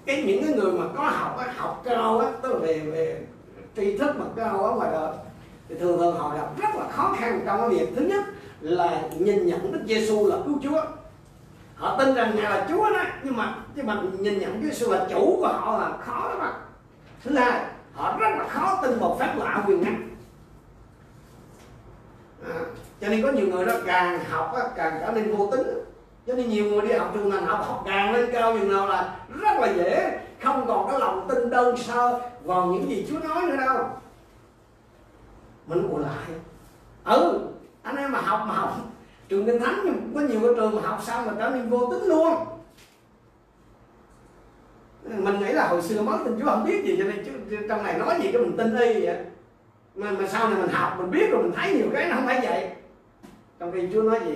cái 0.05 0.23
những 0.23 0.43
cái 0.43 0.53
người 0.53 0.71
mà 0.71 0.85
có 0.95 1.03
học 1.03 1.37
á, 1.37 1.53
học 1.57 1.81
cao 1.85 2.19
á 2.19 2.31
tức 2.41 2.53
là 2.53 2.59
về 2.59 2.79
về 2.79 3.25
tri 3.75 3.97
thức 3.97 4.15
mà 4.19 4.25
cao 4.35 4.59
ở 4.59 4.71
ngoài 4.71 4.89
đời 4.91 5.13
thì 5.69 5.75
thường 5.75 5.97
thường 5.97 6.15
họ 6.17 6.35
gặp 6.35 6.61
rất 6.61 6.75
là 6.75 6.87
khó 6.91 7.15
khăn 7.19 7.41
trong 7.45 7.59
cái 7.59 7.69
việc 7.69 7.89
thứ 7.95 8.05
nhất 8.05 8.23
là 8.61 9.01
nhìn 9.19 9.47
nhận 9.47 9.71
Đức 9.71 9.79
Giêsu 9.85 10.27
là 10.27 10.37
cứu 10.45 10.59
Chúa. 10.63 10.81
Họ 11.75 11.97
tin 11.99 12.15
rằng 12.15 12.35
ngài 12.35 12.51
là 12.51 12.65
Chúa 12.69 12.89
đó 12.89 13.03
nhưng 13.23 13.37
mà 13.37 13.55
nhưng 13.75 13.85
mà 13.87 14.01
nhìn 14.19 14.39
nhận 14.39 14.53
Chúa 14.53 14.67
Giêsu 14.67 14.91
là 14.91 15.07
chủ 15.09 15.37
của 15.39 15.47
họ 15.47 15.77
là 15.79 15.97
khó 15.97 16.29
lắm 16.29 16.39
ạ. 16.39 16.53
Thứ 17.23 17.35
hai 17.35 17.61
họ 17.93 18.17
rất 18.17 18.29
là 18.29 18.47
khó 18.47 18.79
tin 18.81 18.99
một 18.99 19.17
phép 19.19 19.33
lạ 19.37 19.63
quyền 19.67 19.83
năng. 19.83 20.09
À, 22.45 22.59
cho 23.01 23.07
nên 23.07 23.21
có 23.21 23.31
nhiều 23.31 23.47
người 23.47 23.65
đó 23.65 23.73
càng 23.85 24.19
học 24.29 24.53
á, 24.55 24.63
càng 24.75 24.97
trở 25.01 25.11
nên 25.11 25.35
vô 25.35 25.51
tính. 25.51 25.67
Cho 26.27 26.33
nên 26.33 26.49
nhiều 26.49 26.65
người 26.65 26.81
đi 26.81 26.93
học 26.93 27.11
trường 27.13 27.29
ngành 27.29 27.45
học 27.45 27.65
học 27.67 27.83
càng 27.85 28.13
lên 28.13 28.29
cao 28.33 28.57
chừng 28.57 28.71
nào 28.71 28.87
là 28.87 29.15
rất 29.41 29.57
là 29.59 29.67
dễ 29.67 30.19
không 30.43 30.67
còn 30.67 30.89
cái 30.89 30.99
lòng 30.99 31.25
tin 31.29 31.49
đơn 31.49 31.77
sơ 31.77 32.19
vào 32.43 32.65
những 32.65 32.89
gì 32.89 33.07
Chúa 33.09 33.19
nói 33.19 33.45
nữa 33.45 33.55
đâu. 33.57 33.89
Mình 35.67 35.87
ngồi 35.89 36.01
lại. 36.01 36.39
Ừ 37.03 37.39
anh 37.87 37.95
em 37.95 38.11
mà 38.11 38.21
học 38.21 38.43
mà 38.47 38.53
học. 38.53 38.77
Trường 39.29 39.45
kinh 39.45 39.59
thánh 39.59 39.81
nhưng 39.85 40.11
có 40.15 40.21
nhiều 40.21 40.39
cái 40.43 40.51
trường 40.55 40.75
mà 40.75 40.81
học 40.81 40.99
xong 41.03 41.25
mà 41.25 41.33
trở 41.37 41.49
nên 41.49 41.69
vô 41.69 41.91
tính 41.91 42.09
luôn. 42.09 42.33
Mình 45.03 45.39
nghĩ 45.39 45.53
là 45.53 45.67
hồi 45.67 45.81
xưa 45.81 46.01
mới 46.01 46.19
tin 46.25 46.39
Chúa 46.39 46.45
không 46.45 46.65
biết 46.65 46.85
gì 46.85 46.95
cho 46.97 47.03
nên 47.03 47.25
chứ, 47.49 47.57
trong 47.69 47.83
này 47.83 47.97
nói 47.97 48.19
gì 48.21 48.31
cái 48.31 48.41
mình 48.41 48.57
tin 48.57 48.75
y 48.75 49.05
vậy. 49.05 49.17
Mà, 49.95 50.11
mà 50.11 50.27
sau 50.27 50.49
này 50.49 50.61
mình 50.61 50.69
học 50.69 50.95
mình 50.97 51.11
biết 51.11 51.31
rồi 51.31 51.43
mình 51.43 51.51
thấy 51.55 51.73
nhiều 51.73 51.87
cái 51.93 52.09
nó 52.09 52.15
không 52.15 52.25
phải 52.25 52.39
vậy. 52.43 52.69
Trong 53.59 53.71
khi 53.71 53.87
Chúa 53.93 54.01
nói 54.01 54.19
gì? 54.25 54.35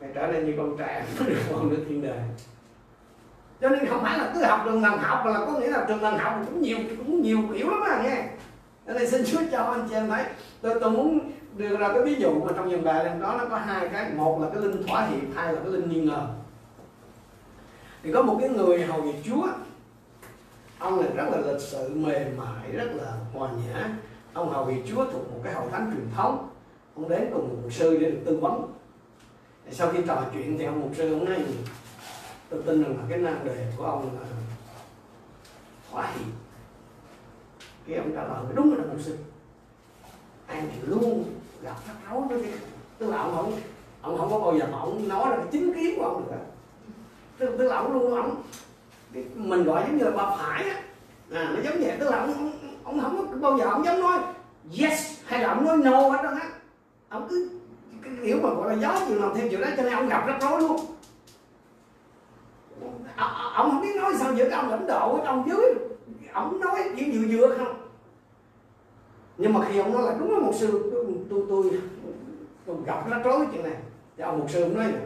Phải 0.00 0.08
trở 0.14 0.26
nên 0.26 0.46
như 0.46 0.54
con 0.56 0.76
trẻ 0.78 1.04
mới 1.20 1.30
được 1.30 1.40
con 1.52 1.68
nước 1.68 1.84
thiên 1.88 2.02
đàng. 2.02 2.28
Cho 3.60 3.68
nên 3.68 3.86
không 3.86 4.02
phải 4.02 4.18
là 4.18 4.30
cứ 4.34 4.44
học 4.44 4.60
trường 4.64 4.80
ngành 4.80 4.98
học 4.98 5.22
mà 5.24 5.30
là 5.30 5.38
có 5.46 5.52
nghĩa 5.52 5.70
là 5.70 5.84
trường 5.88 6.02
ngành 6.02 6.18
học 6.18 6.42
cũng 6.46 6.62
nhiều 6.62 6.78
cũng 6.96 7.22
nhiều 7.22 7.38
kiểu 7.54 7.70
lắm 7.70 7.80
à 7.80 8.02
nghe. 8.02 8.28
Nên 8.86 9.10
xin 9.10 9.24
Chúa 9.26 9.40
cho 9.52 9.58
anh 9.58 9.86
chị 9.88 9.94
em 9.94 10.08
thấy 10.08 10.24
tôi, 10.62 10.80
tôi 10.80 10.90
muốn 10.90 11.32
đưa 11.56 11.76
ra 11.76 11.88
cái 11.88 12.02
ví 12.02 12.14
dụ 12.14 12.44
mà 12.44 12.52
trong 12.56 12.70
dòng 12.70 12.84
bài 12.84 13.04
lên 13.04 13.20
đó 13.20 13.36
nó 13.38 13.44
có 13.50 13.56
hai 13.56 13.88
cái. 13.88 14.12
Một 14.12 14.40
là 14.40 14.48
cái 14.48 14.62
linh 14.62 14.86
thỏa 14.86 15.06
hiệp, 15.06 15.22
hai 15.34 15.52
là 15.52 15.60
cái 15.60 15.72
linh 15.72 15.90
nghi 15.90 16.00
ngờ. 16.00 16.28
Thì 18.02 18.12
có 18.12 18.22
một 18.22 18.36
cái 18.40 18.48
người 18.48 18.82
hầu 18.82 19.00
việc 19.00 19.16
Chúa. 19.24 19.46
Ông 20.78 21.00
này 21.00 21.10
rất 21.14 21.24
là 21.30 21.52
lịch 21.52 21.60
sự, 21.60 21.94
mềm 21.94 22.36
mại, 22.36 22.72
rất 22.72 22.88
là 22.94 23.12
hòa 23.34 23.50
nhã. 23.50 23.90
Ông 24.32 24.48
hầu 24.48 24.64
việc 24.64 24.82
Chúa 24.88 25.04
thuộc 25.04 25.32
một 25.32 25.40
cái 25.44 25.54
hội 25.54 25.68
thánh 25.70 25.92
truyền 25.94 26.06
thống. 26.16 26.48
Ông 26.94 27.08
đến 27.08 27.30
cùng 27.32 27.48
một 27.48 27.54
mục 27.62 27.72
sư 27.72 27.98
để 28.00 28.10
được 28.10 28.20
tư 28.24 28.36
vấn. 28.36 28.72
Thì 29.66 29.74
sau 29.74 29.92
khi 29.92 29.98
trò 30.06 30.24
chuyện 30.32 30.58
thì 30.58 30.64
ông 30.64 30.80
mục 30.80 30.90
sư 30.96 31.12
ông 31.12 31.24
nói, 31.24 31.44
tôi 32.48 32.62
tin 32.62 32.82
rằng 32.82 32.96
là 32.96 33.02
cái 33.08 33.18
nan 33.18 33.44
đề 33.44 33.72
của 33.76 33.84
ông 33.84 34.10
là 34.20 34.26
thỏa 35.90 36.06
hiệp. 36.06 36.34
Khi 37.86 37.94
ông 37.94 38.12
trả 38.14 38.22
lời, 38.22 38.44
đúng 38.54 38.76
là 38.76 38.84
mục 38.88 39.00
sư. 39.00 39.16
Anh 40.46 40.68
thì 40.72 40.78
luôn 40.86 41.24
gặp 41.66 41.76
rắc 41.86 41.96
rối 42.10 42.22
nó 42.30 42.36
đi. 42.36 42.50
Tức 42.98 43.06
là 43.06 43.16
ông 43.16 43.36
không 43.36 43.60
ông 44.02 44.18
không 44.18 44.30
có 44.30 44.38
bao 44.38 44.58
giờ 44.58 44.66
mà 44.72 44.78
ông 44.78 45.08
nói 45.08 45.30
là 45.30 45.38
chính 45.50 45.74
kiến 45.74 45.98
của 45.98 46.04
ông 46.04 46.24
được 46.30 46.36
tức, 47.38 47.54
tức 47.58 47.68
là 47.68 47.76
ông 47.76 47.92
luôn 47.92 48.14
ông 48.14 48.42
mình 49.34 49.64
gọi 49.64 49.84
giống 49.86 49.98
như 49.98 50.04
là 50.04 50.10
bà 50.10 50.36
phải 50.36 50.68
á. 50.68 50.82
À, 51.32 51.52
nó 51.54 51.62
giống 51.62 51.80
vậy. 51.80 51.96
Tức 52.00 52.10
là 52.10 52.18
ông, 52.18 52.34
ông, 52.34 52.52
ông 52.84 53.00
không 53.00 53.28
có 53.30 53.36
bao 53.50 53.58
giờ 53.58 53.64
ông 53.64 53.84
dám 53.84 54.00
nói 54.00 54.18
yes 54.80 55.20
hay 55.24 55.42
là 55.42 55.48
ông 55.48 55.64
nói 55.64 55.76
no 55.76 56.08
hết 56.08 56.22
đó. 56.22 56.30
Á 56.30 56.50
ông 57.08 57.26
cứ 57.30 57.48
cái 58.02 58.12
kiểu 58.24 58.38
mà 58.42 58.50
gọi 58.50 58.76
là 58.76 58.82
gió 58.82 59.06
chịu 59.08 59.18
làm 59.18 59.34
thêm 59.34 59.50
chịu 59.50 59.60
đó 59.60 59.68
cho 59.76 59.82
nên 59.82 59.92
ông 59.92 60.08
gặp 60.08 60.24
rắc 60.26 60.36
rối 60.40 60.60
luôn. 60.60 60.80
Ông 63.54 63.70
không 63.70 63.80
biết 63.80 63.96
nói 63.96 64.12
sao 64.18 64.34
giữa 64.34 64.50
cái 64.50 64.60
ông 64.60 64.70
lãnh 64.70 64.86
đạo 64.86 65.12
ở 65.12 65.20
trong 65.24 65.48
dưới. 65.48 65.74
Ông 66.32 66.60
nói 66.60 66.90
chỉ 66.96 67.10
vừa 67.10 67.38
vừa 67.38 67.56
không? 67.58 67.85
Nhưng 69.38 69.52
mà 69.52 69.66
khi 69.68 69.78
ông 69.78 69.92
nói 69.92 70.02
là 70.02 70.16
đúng 70.18 70.32
là 70.32 70.38
một 70.38 70.52
sư 70.54 70.90
tôi 70.92 71.04
tôi, 71.30 71.42
tôi, 71.48 71.80
tôi 72.66 72.76
gặp 72.86 73.10
rắc 73.10 73.24
rối 73.24 73.46
chuyện 73.52 73.62
này 73.62 73.76
thì 74.16 74.22
ông 74.22 74.38
một 74.38 74.46
sư 74.48 74.62
ông 74.62 74.74
nói 74.74 74.92
là 74.92 75.00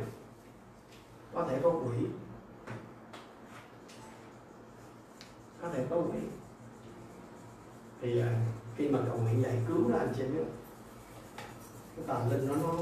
có 1.34 1.46
thể 1.50 1.58
có 1.62 1.70
quỷ. 1.70 2.06
Có 5.62 5.68
thể 5.68 5.84
có 5.90 5.96
quỷ. 5.96 6.18
Thì 8.02 8.20
à, 8.20 8.34
khi 8.76 8.88
mà 8.88 8.98
cầu 9.08 9.18
nguyện 9.18 9.42
giải 9.42 9.62
cứu 9.68 9.88
đó 9.88 9.98
anh 9.98 10.12
chị 10.16 10.22
biết 10.22 10.44
cái 11.96 12.04
tà 12.06 12.24
linh 12.30 12.48
nó 12.48 12.54
nó 12.54 12.74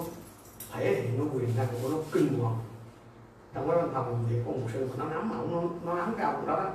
thể 0.73 1.03
hiện 1.03 1.19
nó 1.19 1.25
quyền 1.35 1.57
năng 1.57 1.67
của 1.83 1.89
nó 1.89 1.97
kinh 2.13 2.39
hoàng. 2.39 2.57
Trong 3.55 3.69
cái 3.69 3.77
văn 3.77 3.91
phòng 3.95 4.25
thì 4.31 4.37
có 4.47 4.53
một 4.53 4.67
sư 4.73 4.89
mà 4.91 5.05
nó 5.05 5.11
nắm 5.11 5.31
ổng 5.39 5.53
nó, 5.53 5.93
nó 5.93 5.99
nắm 5.99 6.15
cao 6.19 6.33
đó, 6.47 6.57
đó 6.57 6.71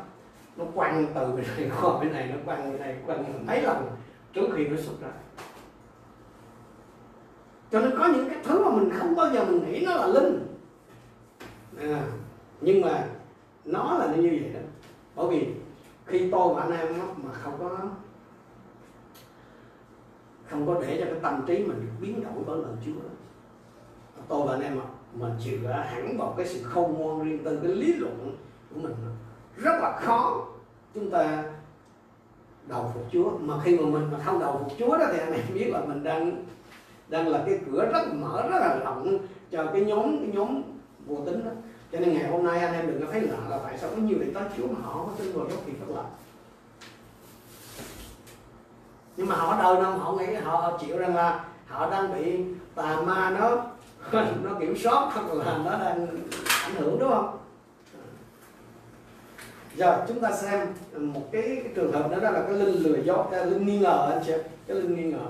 nó 0.57 0.65
quăng 0.75 1.07
từ 1.15 1.31
bên 1.31 1.45
này 1.57 1.71
qua 1.81 1.99
bên 1.99 2.13
này 2.13 2.27
nó 2.27 2.35
quăng 2.45 2.71
bên 2.71 2.81
này 2.81 2.97
quăng 3.05 3.45
mấy 3.45 3.61
lần 3.61 3.89
trước 4.33 4.47
khi 4.55 4.67
nó 4.67 4.77
sụp 4.77 5.01
ra 5.01 5.11
cho 7.71 7.79
nên 7.79 7.97
có 7.97 8.07
những 8.07 8.29
cái 8.29 8.39
thứ 8.43 8.63
mà 8.63 8.71
mình 8.71 8.89
không 8.93 9.15
bao 9.15 9.33
giờ 9.33 9.45
mình 9.45 9.71
nghĩ 9.71 9.85
nó 9.85 9.95
là 9.95 10.07
linh. 10.07 10.47
À, 11.79 12.03
nhưng 12.61 12.81
mà 12.81 13.07
nó 13.65 13.97
là 13.97 14.15
như 14.15 14.39
vậy 14.41 14.51
đó. 14.53 14.59
Bởi 15.15 15.27
vì 15.27 15.53
khi 16.05 16.31
tôi 16.31 16.53
và 16.53 16.61
anh 16.61 16.71
em 16.71 16.99
mà 17.23 17.33
không 17.33 17.53
có 17.59 17.77
không 20.49 20.67
có 20.67 20.81
để 20.81 20.97
cho 20.99 21.05
cái 21.05 21.19
tâm 21.21 21.43
trí 21.47 21.57
mình 21.57 21.81
được 21.81 21.91
biến 22.01 22.23
đổi 22.23 22.43
bởi 22.45 22.57
lời 22.57 22.73
Chúa 22.85 23.09
tôi 24.27 24.47
và 24.47 24.53
anh 24.53 24.61
em 24.61 24.79
mình 25.13 25.31
chịu 25.43 25.59
hẳn 25.67 26.17
vào 26.17 26.33
cái 26.37 26.47
sự 26.47 26.63
khôn 26.63 26.93
ngoan 26.93 27.23
riêng 27.23 27.43
tư 27.43 27.59
cái 27.63 27.71
lý 27.71 27.93
luận 27.93 28.37
của 28.73 28.79
mình 28.79 28.93
rất 29.57 29.79
là 29.81 29.99
khó 29.99 30.47
chúng 30.93 31.09
ta 31.09 31.52
đầu 32.67 32.91
phục 32.93 33.03
Chúa. 33.11 33.37
Mà 33.41 33.53
khi 33.63 33.77
mà 33.77 33.85
mình 33.85 34.11
mà 34.11 34.19
không 34.25 34.39
đầu 34.39 34.57
phục 34.59 34.77
Chúa 34.79 34.97
đó 34.97 35.05
thì 35.11 35.19
anh 35.19 35.33
em 35.33 35.41
biết 35.53 35.69
là 35.69 35.79
mình 35.79 36.03
đang 36.03 36.43
đang 37.07 37.27
là 37.27 37.43
cái 37.45 37.59
cửa 37.65 37.85
rất 37.85 38.13
mở, 38.13 38.47
rất 38.49 38.59
là 38.59 38.79
rộng 38.83 39.17
cho 39.51 39.65
cái 39.73 39.81
nhóm 39.81 40.17
cái 40.17 40.29
nhóm 40.33 40.61
vô 41.05 41.25
tính 41.25 41.45
đó. 41.45 41.51
Cho 41.91 41.99
nên 41.99 42.13
ngày 42.13 42.31
hôm 42.31 42.45
nay 42.45 42.59
anh 42.59 42.73
em 42.73 42.87
đừng 42.87 43.01
có 43.01 43.07
thấy 43.11 43.21
lạ 43.21 43.37
là 43.49 43.59
tại 43.63 43.77
sao 43.77 43.89
có 43.89 43.97
nhiều 43.97 44.17
người 44.17 44.31
tới 44.33 44.43
Chúa 44.57 44.67
mà 44.67 44.79
họ 44.83 44.93
không 44.93 45.05
có 45.07 45.13
tin 45.17 45.33
vào 45.33 45.45
giáo 45.49 45.57
kỳ 45.65 45.73
phật 45.79 45.95
lạ 45.95 46.03
nhưng 49.17 49.27
mà 49.27 49.35
họ 49.35 49.57
đời 49.57 49.83
năm 49.83 49.99
họ 49.99 50.11
nghĩ 50.11 50.33
họ 50.33 50.77
chịu 50.81 50.97
rằng 50.97 51.15
là 51.15 51.45
họ 51.67 51.89
đang 51.89 52.13
bị 52.13 52.43
tà 52.75 53.01
ma 53.01 53.37
nó 53.39 53.57
nó 54.43 54.51
kiểm 54.59 54.77
soát 54.77 55.09
hoặc 55.13 55.33
là 55.33 55.57
nó 55.57 55.71
đang 55.71 56.07
ảnh 56.63 56.75
hưởng, 56.75 56.99
đúng 56.99 57.09
không? 57.09 57.37
Giờ 59.75 60.05
chúng 60.07 60.19
ta 60.19 60.31
xem 60.31 60.67
một 60.95 61.31
cái, 61.31 61.41
cái 61.41 61.73
trường 61.75 61.91
hợp 61.91 62.11
nữa 62.11 62.19
đó 62.19 62.31
là 62.31 62.43
cái 62.47 62.55
linh 62.55 62.83
lừa 62.83 62.97
dối 62.97 63.25
cái 63.31 63.45
linh 63.45 63.65
nghi 63.65 63.79
ngờ 63.79 64.11
anh 64.13 64.23
chị 64.25 64.33
cái 64.67 64.77
linh 64.77 64.95
nghi 64.95 65.03
ngờ. 65.03 65.25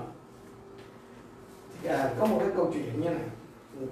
À, 1.88 2.10
có 2.18 2.26
một 2.26 2.36
cái 2.40 2.48
câu 2.56 2.70
chuyện 2.74 3.00
như 3.00 3.08
này. 3.08 3.18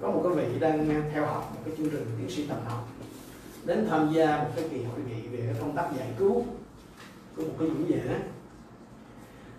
Có 0.01 0.11
một 0.11 0.21
cái 0.23 0.45
vị 0.45 0.59
đang 0.59 1.03
theo 1.13 1.25
học 1.25 1.51
một 1.55 1.61
cái 1.65 1.73
chương 1.77 1.89
trình 1.89 2.05
tiến 2.17 2.29
sĩ 2.29 2.47
tầm 2.47 2.57
học. 2.65 2.87
Đến 3.65 3.87
tham 3.89 4.11
gia 4.13 4.37
một 4.37 4.49
cái 4.55 4.65
kỳ 4.71 4.83
hội 4.83 4.99
nghị 5.07 5.27
về 5.27 5.43
cái 5.45 5.55
công 5.61 5.75
tác 5.75 5.89
giải 5.97 6.07
cứu 6.19 6.45
của 7.35 7.41
một 7.41 7.53
cái 7.59 7.67
diễn 7.67 7.89
giả 7.89 8.19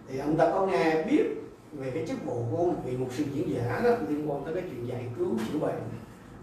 thì 0.08 0.18
ông 0.18 0.36
ta 0.36 0.50
có 0.50 0.66
nghe 0.66 1.02
biết 1.02 1.24
về 1.72 1.90
cái 1.90 2.04
chức 2.08 2.24
vụ 2.24 2.44
của 2.50 2.56
một 2.56 2.74
vị 2.84 2.96
mục 2.96 3.08
sư 3.12 3.24
diễn 3.32 3.54
giả 3.54 3.80
đó 3.84 3.90
liên 4.08 4.30
quan 4.30 4.44
tới 4.44 4.54
cái 4.54 4.62
chuyện 4.70 4.88
giải 4.88 5.06
cứu 5.18 5.38
chữa 5.52 5.58
bệnh. 5.58 5.80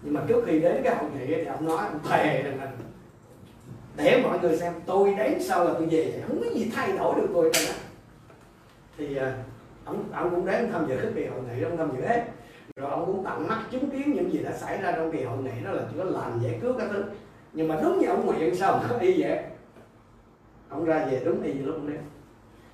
Nhưng 0.03 0.13
mà 0.13 0.21
trước 0.27 0.43
khi 0.45 0.59
đến 0.59 0.81
cái 0.83 0.95
hội 0.95 1.09
nghị 1.19 1.25
thì 1.25 1.45
ông 1.45 1.65
nói 1.65 1.87
ông 1.87 1.99
thề 2.09 2.43
rằng 2.43 2.59
là 2.59 2.71
để 3.95 4.21
mọi 4.23 4.39
người 4.39 4.57
xem 4.57 4.73
tôi 4.85 5.13
đến 5.17 5.43
sau 5.43 5.65
là 5.65 5.73
tôi 5.73 5.85
về 5.85 6.23
không 6.27 6.41
có 6.41 6.49
gì 6.53 6.71
thay 6.75 6.97
đổi 6.97 7.15
được 7.15 7.27
tôi 7.33 7.51
cả 7.53 7.73
thì 8.97 9.17
à, 9.17 9.43
ông 9.85 10.03
ông 10.13 10.29
cũng 10.29 10.45
đến 10.45 10.69
tham 10.71 10.85
dự 10.89 10.97
cái 11.01 11.11
kỳ 11.15 11.25
hội 11.25 11.39
nghị, 11.41 11.63
ông 11.63 11.77
tham 11.77 11.91
dự 11.97 12.05
hết. 12.05 12.25
Rồi 12.75 12.91
ông 12.91 13.05
cũng 13.05 13.23
tận 13.23 13.47
mắt 13.47 13.63
chứng 13.71 13.89
kiến 13.89 14.13
những 14.15 14.33
gì 14.33 14.39
đã 14.43 14.51
xảy 14.51 14.81
ra 14.81 14.91
trong 14.91 15.11
kỳ 15.11 15.23
hội 15.23 15.37
nghị, 15.37 15.63
đó 15.63 15.71
là 15.71 15.83
chỉ 15.91 15.97
có 15.97 16.03
làm 16.03 16.39
giải 16.43 16.59
cứu 16.61 16.73
các 16.79 16.87
thứ. 16.91 17.03
Nhưng 17.53 17.67
mà 17.67 17.79
đúng 17.83 17.99
như 17.99 18.07
ông 18.07 18.25
nguyện 18.25 18.55
sao 18.55 18.83
nó 18.89 18.97
y 18.97 19.21
vậy? 19.21 19.43
Ông 20.69 20.85
ra 20.85 21.05
về 21.05 21.21
đúng 21.25 21.43
y 21.43 21.53
như 21.53 21.65
lúc 21.65 21.75
đấy 21.87 21.97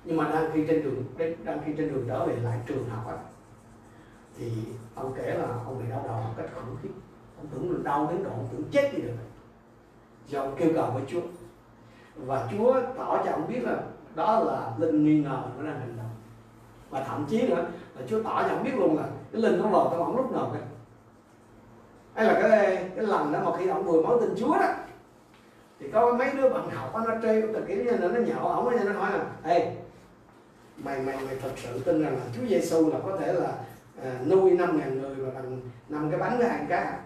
nhưng 0.04 0.16
mà 0.16 0.28
đang 0.28 0.50
khi 0.54 0.64
trên 0.68 0.82
đường 0.82 1.04
đang 1.44 1.58
khi 1.66 1.72
trên 1.76 1.88
đường 1.88 2.04
trở 2.08 2.26
về 2.26 2.36
lại 2.42 2.58
trường 2.66 2.88
học 2.88 3.06
á, 3.08 3.16
thì 4.38 4.52
ông 4.94 5.12
kể 5.16 5.34
là 5.38 5.46
ông 5.66 5.78
bị 5.78 5.90
đau 5.90 6.04
đầu 6.06 6.20
một 6.20 6.34
cách 6.36 6.46
khủng 6.54 6.76
khiếp. 6.82 6.88
Ông 7.36 7.46
tưởng 7.52 7.84
đau 7.84 8.08
đến 8.12 8.24
độ 8.24 8.30
ông 8.30 8.48
tưởng 8.52 8.64
chết 8.70 8.90
đi 8.92 9.02
được 9.02 9.12
do 10.28 10.40
ông 10.40 10.54
kêu 10.58 10.68
cầu 10.74 10.90
với 10.94 11.02
Chúa. 11.06 11.20
Và 12.16 12.48
Chúa 12.50 12.80
tỏ 12.96 13.22
cho 13.24 13.32
ông 13.32 13.48
biết 13.48 13.60
là 13.62 13.80
đó 14.14 14.40
là 14.40 14.72
linh 14.78 15.04
nghi 15.04 15.20
ngờ 15.20 15.42
nó 15.58 15.64
đang 15.64 15.80
hành 15.80 15.94
động 15.96 16.10
và 16.90 17.04
thậm 17.04 17.26
chí 17.28 17.48
nữa 17.48 17.66
là 17.96 18.02
Chúa 18.08 18.22
tỏ 18.22 18.42
cho 18.42 18.48
ông 18.48 18.64
biết 18.64 18.74
luôn 18.76 18.96
là 18.96 19.04
cái 19.32 19.42
linh 19.42 19.58
nó 19.58 19.68
vào 19.68 19.88
trong 19.90 20.04
ông 20.04 20.16
lúc 20.16 20.32
nào 20.32 20.50
cả. 20.54 20.60
Hay 22.14 22.26
là 22.26 22.40
cái 22.42 22.90
cái 22.96 23.04
lần 23.06 23.32
đó 23.32 23.40
mà 23.44 23.56
khi 23.58 23.68
ông 23.68 23.84
vừa 23.84 24.02
mới 24.02 24.20
tin 24.20 24.34
Chúa 24.38 24.58
đó 24.58 24.68
thì 25.80 25.90
có 25.92 26.12
mấy 26.12 26.30
đứa 26.36 26.48
bạn 26.48 26.70
học 26.70 26.90
nó 26.94 27.14
trêu 27.22 27.42
từ 27.54 27.64
kiểu 27.68 27.84
như 27.84 27.90
là 27.90 28.08
nó 28.08 28.20
nhạo 28.20 28.48
ổng 28.48 28.86
nó 28.86 28.92
hỏi 28.92 29.12
là 29.12 29.24
ê 29.42 29.76
mày 30.76 30.98
mày 31.00 31.16
mày 31.26 31.36
thật 31.42 31.50
sự 31.56 31.78
tin 31.78 32.02
rằng 32.02 32.14
là 32.14 32.22
Chúa 32.36 32.46
Giêsu 32.48 32.90
là 32.90 32.98
có 33.06 33.16
thể 33.16 33.32
là 33.32 33.52
à, 34.02 34.20
nuôi 34.26 34.50
năm 34.50 34.78
ngàn 34.78 35.00
người 35.00 35.14
và 35.14 35.30
bằng 35.34 35.60
năm 35.88 36.10
cái 36.10 36.20
bánh 36.20 36.38
với 36.38 36.48
hai 36.48 36.66
cá? 36.68 37.00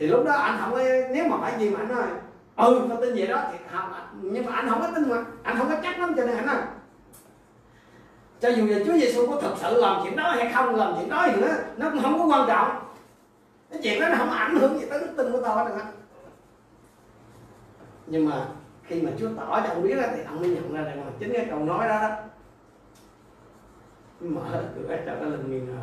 Thì 0.00 0.06
lúc 0.06 0.24
đó 0.24 0.32
anh 0.32 0.58
không 0.60 0.72
có 0.72 0.82
nếu 1.12 1.28
mà 1.28 1.36
phải 1.40 1.58
gì 1.58 1.70
mà 1.70 1.78
anh 1.78 1.88
nói 1.88 2.04
ừ 2.56 2.86
tao 2.88 3.00
tin 3.00 3.14
vậy 3.14 3.26
đó. 3.26 3.42
Thì 3.52 3.58
không 3.72 3.92
nhưng 4.22 4.46
mà 4.46 4.52
anh 4.52 4.68
không 4.68 4.80
có 4.80 4.88
tin 4.94 5.08
mà 5.08 5.24
anh 5.42 5.58
không 5.58 5.68
có 5.68 5.76
chắc 5.82 6.00
lắm 6.00 6.12
cho 6.16 6.26
nên 6.26 6.36
anh 6.36 6.46
nói. 6.46 6.56
Cho 8.40 8.48
dù 8.48 8.66
là 8.66 8.78
Chúa 8.86 8.92
Giêsu 8.92 9.26
có 9.26 9.40
thật 9.40 9.54
sự 9.56 9.80
làm 9.80 10.00
chuyện 10.02 10.16
đó 10.16 10.30
hay 10.30 10.52
không 10.52 10.74
làm 10.74 10.94
chuyện 10.98 11.08
đó 11.08 11.26
gì 11.26 11.40
nữa 11.40 11.54
nó 11.76 11.90
cũng 11.90 12.02
không 12.02 12.18
có 12.18 12.26
quan 12.26 12.48
trọng. 12.48 12.70
Cái 13.70 13.80
chuyện 13.82 14.00
đó 14.00 14.08
nó 14.08 14.14
không 14.18 14.30
ảnh 14.30 14.56
hưởng 14.56 14.78
gì 14.78 14.86
tới 14.90 15.00
đức 15.00 15.12
tin 15.16 15.32
của 15.32 15.40
tao 15.42 15.56
hết 15.56 15.64
được 15.68 15.82
nhưng 18.06 18.28
mà 18.28 18.46
khi 18.82 19.02
mà 19.02 19.10
Chúa 19.18 19.28
tỏ 19.36 19.60
cho 19.66 19.68
ông 19.74 19.82
biết 19.82 19.94
đó, 19.94 20.02
thì 20.16 20.22
ông 20.26 20.40
mới 20.40 20.50
nhận 20.50 20.74
ra 20.74 20.82
rằng 20.82 21.06
là 21.06 21.12
chính 21.18 21.32
cái 21.32 21.46
câu 21.50 21.58
nói 21.58 21.88
đó 21.88 22.00
đó 22.00 22.16
mở 24.20 24.62
cửa 24.74 24.96
cho 25.06 25.12
cái 25.20 25.30
linh 25.30 25.50
nghi 25.50 25.60
ngờ 25.60 25.78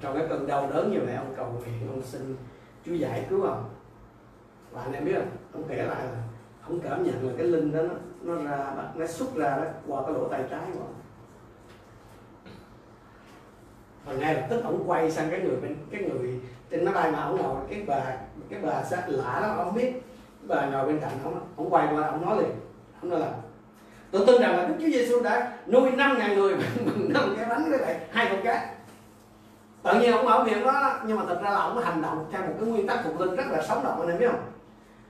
trong 0.00 0.18
cái 0.18 0.26
cơn 0.28 0.46
đau 0.46 0.70
đớn 0.74 0.92
như 0.92 1.00
vậy 1.06 1.14
ông 1.14 1.34
cầu 1.36 1.46
nguyện 1.46 1.88
ông 1.88 2.02
xin 2.02 2.36
Chúa 2.86 2.94
giải 2.94 3.26
cứu 3.30 3.42
ông. 3.42 3.70
Và 4.72 4.82
anh 4.82 4.92
em 4.92 5.04
biết 5.04 5.14
không? 5.14 5.30
Ông 5.52 5.64
kể 5.68 5.76
lại 5.76 6.04
là 6.04 6.22
ông 6.66 6.80
cảm 6.80 7.04
nhận 7.04 7.28
là 7.28 7.32
cái 7.38 7.46
linh 7.46 7.72
đó 7.72 7.80
nó, 8.22 8.34
nó 8.34 8.50
ra 8.50 8.72
nó 8.94 9.06
xuất 9.06 9.34
ra 9.34 9.56
đó 9.56 9.64
qua 9.86 10.02
cái 10.02 10.12
lỗ 10.12 10.28
tay 10.28 10.44
trái 10.50 10.60
của 10.74 10.80
ông. 10.80 10.94
Và 14.04 14.12
ngay 14.12 14.34
lập 14.34 14.46
tức 14.50 14.64
ông 14.64 14.82
quay 14.86 15.10
sang 15.10 15.30
cái 15.30 15.40
người 15.40 15.56
bên 15.56 15.76
cái 15.90 16.02
người 16.02 16.40
trên 16.70 16.84
máy 16.84 16.94
bay 16.94 17.12
mà 17.12 17.22
ông 17.22 17.42
ngồi 17.42 17.56
cái 17.70 17.84
bà 17.86 18.16
cái 18.50 18.60
bà 18.62 18.84
sát 18.84 19.04
lạ 19.08 19.38
đó 19.42 19.64
ông 19.64 19.74
biết 19.74 19.92
bà 20.42 20.66
ngồi 20.66 20.86
bên 20.86 21.00
cạnh 21.00 21.12
ông 21.24 21.40
ông 21.56 21.70
quay 21.70 21.88
qua 21.94 22.06
ông 22.06 22.26
nói 22.26 22.42
liền 22.42 22.50
ông 23.02 23.10
nói 23.10 23.20
là 23.20 23.32
tôi 24.10 24.26
tin 24.26 24.40
rằng 24.40 24.56
là 24.56 24.66
Đức 24.68 24.74
Chúa 24.80 24.86
Giêsu 24.86 25.22
đã 25.22 25.58
nuôi 25.66 25.90
năm 25.90 26.18
ngàn 26.18 26.34
người 26.34 26.54
bằng 26.54 27.12
năm 27.12 27.34
cái 27.36 27.46
bánh 27.48 27.70
với 27.70 27.78
lại 27.78 28.00
hai 28.10 28.26
con 28.30 28.44
cá 28.44 28.75
tự 29.86 30.00
nhiên 30.00 30.12
ông 30.12 30.24
mở 30.24 30.44
miệng 30.44 30.64
đó, 30.64 30.98
nhưng 31.06 31.18
mà 31.18 31.24
thật 31.28 31.40
ra 31.42 31.50
là 31.50 31.56
ông 31.56 31.78
hành 31.78 32.02
động 32.02 32.26
theo 32.32 32.42
một 32.42 32.52
cái 32.60 32.68
nguyên 32.68 32.86
tắc 32.86 32.98
thuộc 33.04 33.20
linh 33.20 33.36
rất 33.36 33.44
là 33.50 33.62
sống 33.62 33.84
động, 33.84 34.00
anh 34.00 34.10
em 34.10 34.18
biết 34.18 34.28
không? 34.30 34.42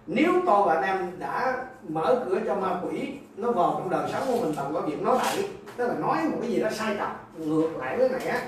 Nếu 0.07 0.33
tôi 0.47 0.67
và 0.67 0.75
anh 0.75 0.85
em 0.85 1.13
đã 1.19 1.57
mở 1.89 2.25
cửa 2.29 2.39
cho 2.47 2.55
ma 2.55 2.81
quỷ, 2.85 3.13
nó 3.37 3.51
vào 3.51 3.75
trong 3.79 3.91
đời 3.91 4.11
sống 4.13 4.23
của 4.27 4.41
mình 4.41 4.55
bằng 4.57 4.73
cái 4.75 4.83
việc 4.83 5.03
nói 5.03 5.19
lại 5.19 5.49
tức 5.77 5.87
là 5.89 5.95
nói 5.95 6.19
một 6.25 6.39
cái 6.41 6.51
gì 6.51 6.61
đó 6.61 6.69
sai 6.71 6.97
trật 6.99 7.47
ngược 7.47 7.77
lại 7.79 7.99
với 7.99 8.09
này 8.09 8.27
á, 8.27 8.41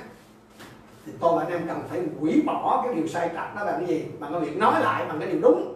thì 1.07 1.13
tôi 1.21 1.37
và 1.37 1.43
anh 1.43 1.53
em 1.53 1.69
cần 1.69 1.83
phải 1.89 2.03
hủy 2.21 2.43
bỏ 2.47 2.83
cái 2.85 2.95
điều 2.95 3.09
sai 3.09 3.29
trật 3.29 3.55
đó 3.57 3.65
bằng 3.65 3.75
cái 3.79 3.87
gì? 3.87 4.05
Bằng 4.21 4.33
cái 4.33 4.41
việc 4.41 4.57
nói 4.57 4.81
lại, 4.81 5.05
bằng 5.09 5.21
cái 5.21 5.29
điều 5.29 5.41
đúng. 5.41 5.75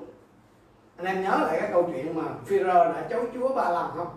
Anh 0.97 1.07
em 1.07 1.23
nhớ 1.23 1.39
lại 1.43 1.61
cái 1.61 1.71
câu 1.73 1.91
chuyện 1.93 2.15
mà 2.15 2.23
Führer 2.49 2.93
đã 2.93 3.07
chối 3.11 3.27
Chúa 3.35 3.49
ba 3.49 3.71
lần 3.71 3.87
không? 3.97 4.09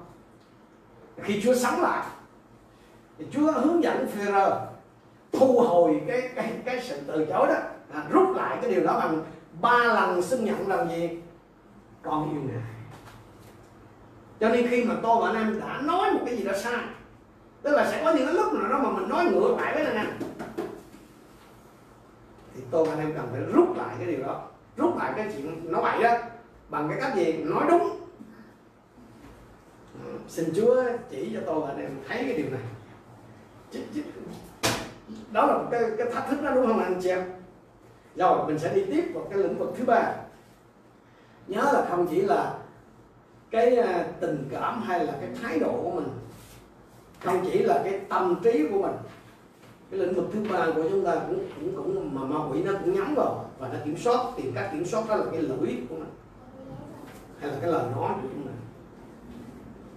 Khi 1.22 1.42
Chúa 1.44 1.54
sống 1.54 1.82
lại, 1.82 2.04
thì 3.18 3.26
Chúa 3.32 3.52
hướng 3.52 3.84
dẫn 3.84 4.08
Führer 4.16 4.52
thu 5.40 5.60
hồi 5.60 6.02
cái 6.08 6.30
cái 6.36 6.52
cái 6.66 6.82
sự 6.84 7.00
từ 7.08 7.26
chối 7.26 7.48
đó 7.48 7.56
à, 7.94 8.04
rút 8.10 8.36
lại 8.36 8.58
cái 8.62 8.72
điều 8.72 8.84
đó 8.84 9.00
bằng 9.00 9.24
ba 9.62 9.84
lần 9.84 10.22
xưng 10.22 10.46
nhận 10.46 10.68
làm 10.68 10.90
gì? 10.90 11.10
Con 12.04 12.32
yêu 12.32 12.42
ngài. 12.42 12.64
Cho 14.40 14.50
nên 14.50 14.68
khi 14.68 14.84
mà 14.84 14.96
tôi 15.04 15.22
và 15.22 15.28
anh 15.28 15.36
em 15.36 15.60
đã 15.60 15.82
nói 15.82 16.12
một 16.12 16.20
cái 16.26 16.38
gì 16.38 16.44
đó 16.44 16.54
sai 16.56 16.84
tức 17.62 17.72
là 17.72 17.92
sẽ 17.92 18.02
có 18.04 18.14
những 18.14 18.26
cái 18.26 18.34
lúc 18.34 18.54
nào 18.54 18.70
đó 18.70 18.80
mà 18.84 18.90
mình 18.90 19.10
nói 19.10 19.26
ngược 19.26 19.56
lại 19.60 19.74
với 19.74 19.86
anh 19.86 19.96
em 19.96 20.08
thì 22.56 22.62
tôi 22.72 22.86
và 22.86 22.94
anh 22.94 23.00
em 23.00 23.14
cần 23.16 23.28
phải 23.32 23.42
rút 23.42 23.78
lại 23.78 23.96
cái 24.00 24.08
điều 24.08 24.24
đó 24.24 24.42
rút 24.78 24.98
lại 24.98 25.14
cái 25.16 25.28
chuyện 25.34 25.72
nói 25.72 25.82
bậy 25.82 26.04
đó 26.04 26.18
bằng 26.70 26.90
cái 26.90 26.98
cách 27.02 27.16
gì? 27.16 27.34
Nói 27.34 27.66
đúng. 27.70 28.00
Ừ, 30.06 30.12
xin 30.28 30.54
Chúa 30.56 30.84
chỉ 31.10 31.32
cho 31.34 31.40
tôi 31.46 31.60
và 31.60 31.68
anh 31.68 31.82
em 31.82 31.92
thấy 32.08 32.18
cái 32.18 32.34
điều 32.34 32.50
này. 32.52 32.62
Chứ, 33.72 33.80
chứ, 33.96 34.02
đó 35.32 35.46
là 35.46 35.58
một 35.58 35.68
cái, 35.72 35.82
cái 35.98 36.08
thách 36.14 36.30
thức 36.30 36.42
đó 36.44 36.52
đúng 36.56 36.68
không 36.68 36.80
anh 36.80 37.00
chị 37.04 37.10
em? 37.10 37.24
Rồi 38.16 38.48
mình 38.48 38.60
sẽ 38.60 38.74
đi 38.74 38.86
tiếp 38.86 39.12
vào 39.14 39.28
cái 39.30 39.40
lĩnh 39.40 39.58
vực 39.58 39.74
thứ 39.78 39.86
ba. 39.86 40.14
Nhớ 41.48 41.62
là 41.74 41.86
không 41.90 42.08
chỉ 42.08 42.22
là 42.22 42.54
cái 43.52 43.76
à, 43.76 44.08
tình 44.20 44.48
cảm 44.52 44.82
hay 44.82 45.06
là 45.06 45.14
cái 45.22 45.30
thái 45.42 45.60
độ 45.60 45.80
của 45.84 45.92
mình 45.92 46.08
không 47.24 47.46
chỉ 47.52 47.60
là 47.60 47.82
cái 47.84 48.00
tâm 48.10 48.36
trí 48.44 48.68
của 48.72 48.82
mình. 48.82 48.96
Cái 49.92 50.00
lĩnh 50.00 50.14
vực 50.14 50.26
thứ 50.34 50.40
ba 50.52 50.66
của 50.76 50.90
chúng 50.90 51.06
ta 51.06 51.16
cũng 51.16 51.50
cũng 51.60 51.76
cũng 51.76 52.16
mà 52.16 52.22
ma 52.22 52.46
quỷ 52.52 52.64
nó 52.64 52.72
cũng 52.72 52.96
nhắm 52.96 53.16
vào 53.16 53.50
và 53.60 53.68
nó 53.68 53.76
kiểm 53.86 53.98
soát 53.98 54.20
tìm 54.38 54.52
cách 54.56 54.70
kiểm 54.72 54.86
soát 54.86 55.04
đó 55.10 55.16
là 55.16 55.26
cái 55.32 55.42
lưỡi 55.42 55.78
của 55.90 55.96
mình 55.96 56.14
hay 57.40 57.52
là 57.52 57.58
cái 57.62 57.72
lời 57.72 57.86
nói 57.96 58.14
của 58.22 58.28
chúng 58.34 58.48
ta. 58.48 58.54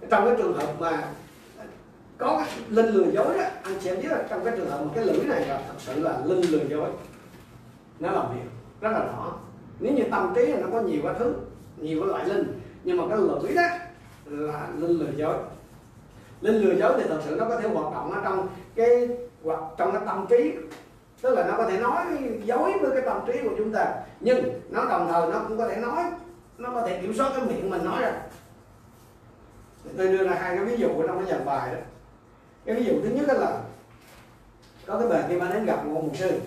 Trong 0.09 0.25
cái 0.25 0.35
trường 0.37 0.53
hợp 0.53 0.73
mà 0.79 1.03
có 2.19 2.45
linh 2.69 2.85
lừa 2.85 3.11
dối 3.11 3.37
đó. 3.37 3.43
Anh 3.63 3.73
chị 3.81 3.89
em 3.89 3.97
biết 4.01 4.11
là 4.11 4.23
trong 4.29 4.45
cái 4.45 4.53
trường 4.57 4.69
hợp 4.69 4.81
mà 4.83 4.91
cái 4.95 5.05
lưỡi 5.05 5.25
này 5.25 5.47
là 5.47 5.61
thật 5.67 5.73
sự 5.77 5.99
là 5.99 6.19
linh 6.25 6.41
lừa 6.41 6.63
dối. 6.69 6.89
Nó 7.99 8.11
làm 8.11 8.25
việc 8.33 8.49
rất 8.81 8.89
là 8.91 8.99
rõ. 8.99 9.33
Nếu 9.79 9.93
như 9.93 10.03
tâm 10.11 10.33
trí 10.35 10.53
nó 10.53 10.67
có 10.71 10.81
nhiều 10.81 11.01
cái 11.03 11.13
thứ, 11.19 11.33
nhiều 11.77 12.01
cái 12.01 12.09
loại 12.09 12.25
linh, 12.25 12.61
nhưng 12.83 12.97
mà 12.97 13.03
cái 13.09 13.17
lưỡi 13.17 13.53
đó 13.55 13.67
là 14.25 14.67
linh 14.77 14.99
lừa 14.99 15.11
dối. 15.15 15.35
Linh 16.41 16.55
lừa 16.55 16.73
dối 16.73 16.93
thì 16.97 17.03
thật 17.09 17.19
sự 17.25 17.35
nó 17.35 17.45
có 17.49 17.59
thể 17.59 17.69
hoạt 17.69 17.93
động 17.93 18.11
ở 18.11 18.21
trong 18.23 18.47
cái 18.75 19.07
hoặc 19.43 19.59
trong 19.77 19.91
cái 19.91 20.01
tâm 20.05 20.25
trí. 20.29 20.53
Tức 21.21 21.35
là 21.35 21.47
nó 21.47 21.53
có 21.57 21.65
thể 21.69 21.79
nói 21.79 22.05
dối 22.43 22.73
với 22.81 22.91
cái 22.91 23.01
tâm 23.01 23.21
trí 23.27 23.33
của 23.43 23.55
chúng 23.57 23.71
ta, 23.71 23.95
nhưng 24.19 24.61
nó 24.69 24.85
đồng 24.85 25.07
thời 25.11 25.31
nó 25.31 25.41
cũng 25.47 25.57
có 25.57 25.67
thể 25.67 25.75
nói, 25.75 26.03
nó 26.57 26.69
có 26.73 26.81
thể 26.81 26.99
kiểm 27.01 27.13
soát 27.13 27.31
cái 27.35 27.45
miệng 27.45 27.69
mình 27.69 27.85
nói 27.85 28.01
ra. 28.01 28.13
Tôi 29.97 30.07
đưa 30.07 30.27
ra 30.27 30.35
hai 30.39 30.55
cái 30.55 30.65
ví 30.65 30.77
dụ 30.77 30.89
trong 31.07 31.17
cái 31.17 31.31
dàn 31.31 31.45
bài 31.45 31.75
đó 31.75 31.81
cái 32.69 32.77
ví 32.77 32.83
dụ 32.85 32.93
thứ 33.03 33.09
nhất 33.09 33.37
là 33.37 33.61
có 34.85 34.99
cái 34.99 35.07
bề 35.07 35.23
kia 35.29 35.35
mà 35.35 35.49
đến 35.53 35.65
gặp 35.65 35.85
một 35.85 36.01
mục 36.03 36.15
sư. 36.15 36.39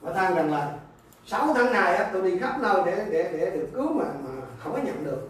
Và 0.00 0.12
than 0.12 0.34
rằng 0.34 0.52
là 0.52 0.72
6 1.26 1.54
tháng 1.54 1.72
này 1.72 2.06
tôi 2.12 2.22
đi 2.22 2.38
khắp 2.38 2.56
nơi 2.60 2.82
để 2.86 3.06
để 3.10 3.28
để 3.32 3.50
được 3.50 3.68
cứu 3.74 3.92
mà 3.92 4.04
mà 4.04 4.30
không 4.58 4.72
có 4.72 4.78
nhận 4.78 5.04
được. 5.04 5.28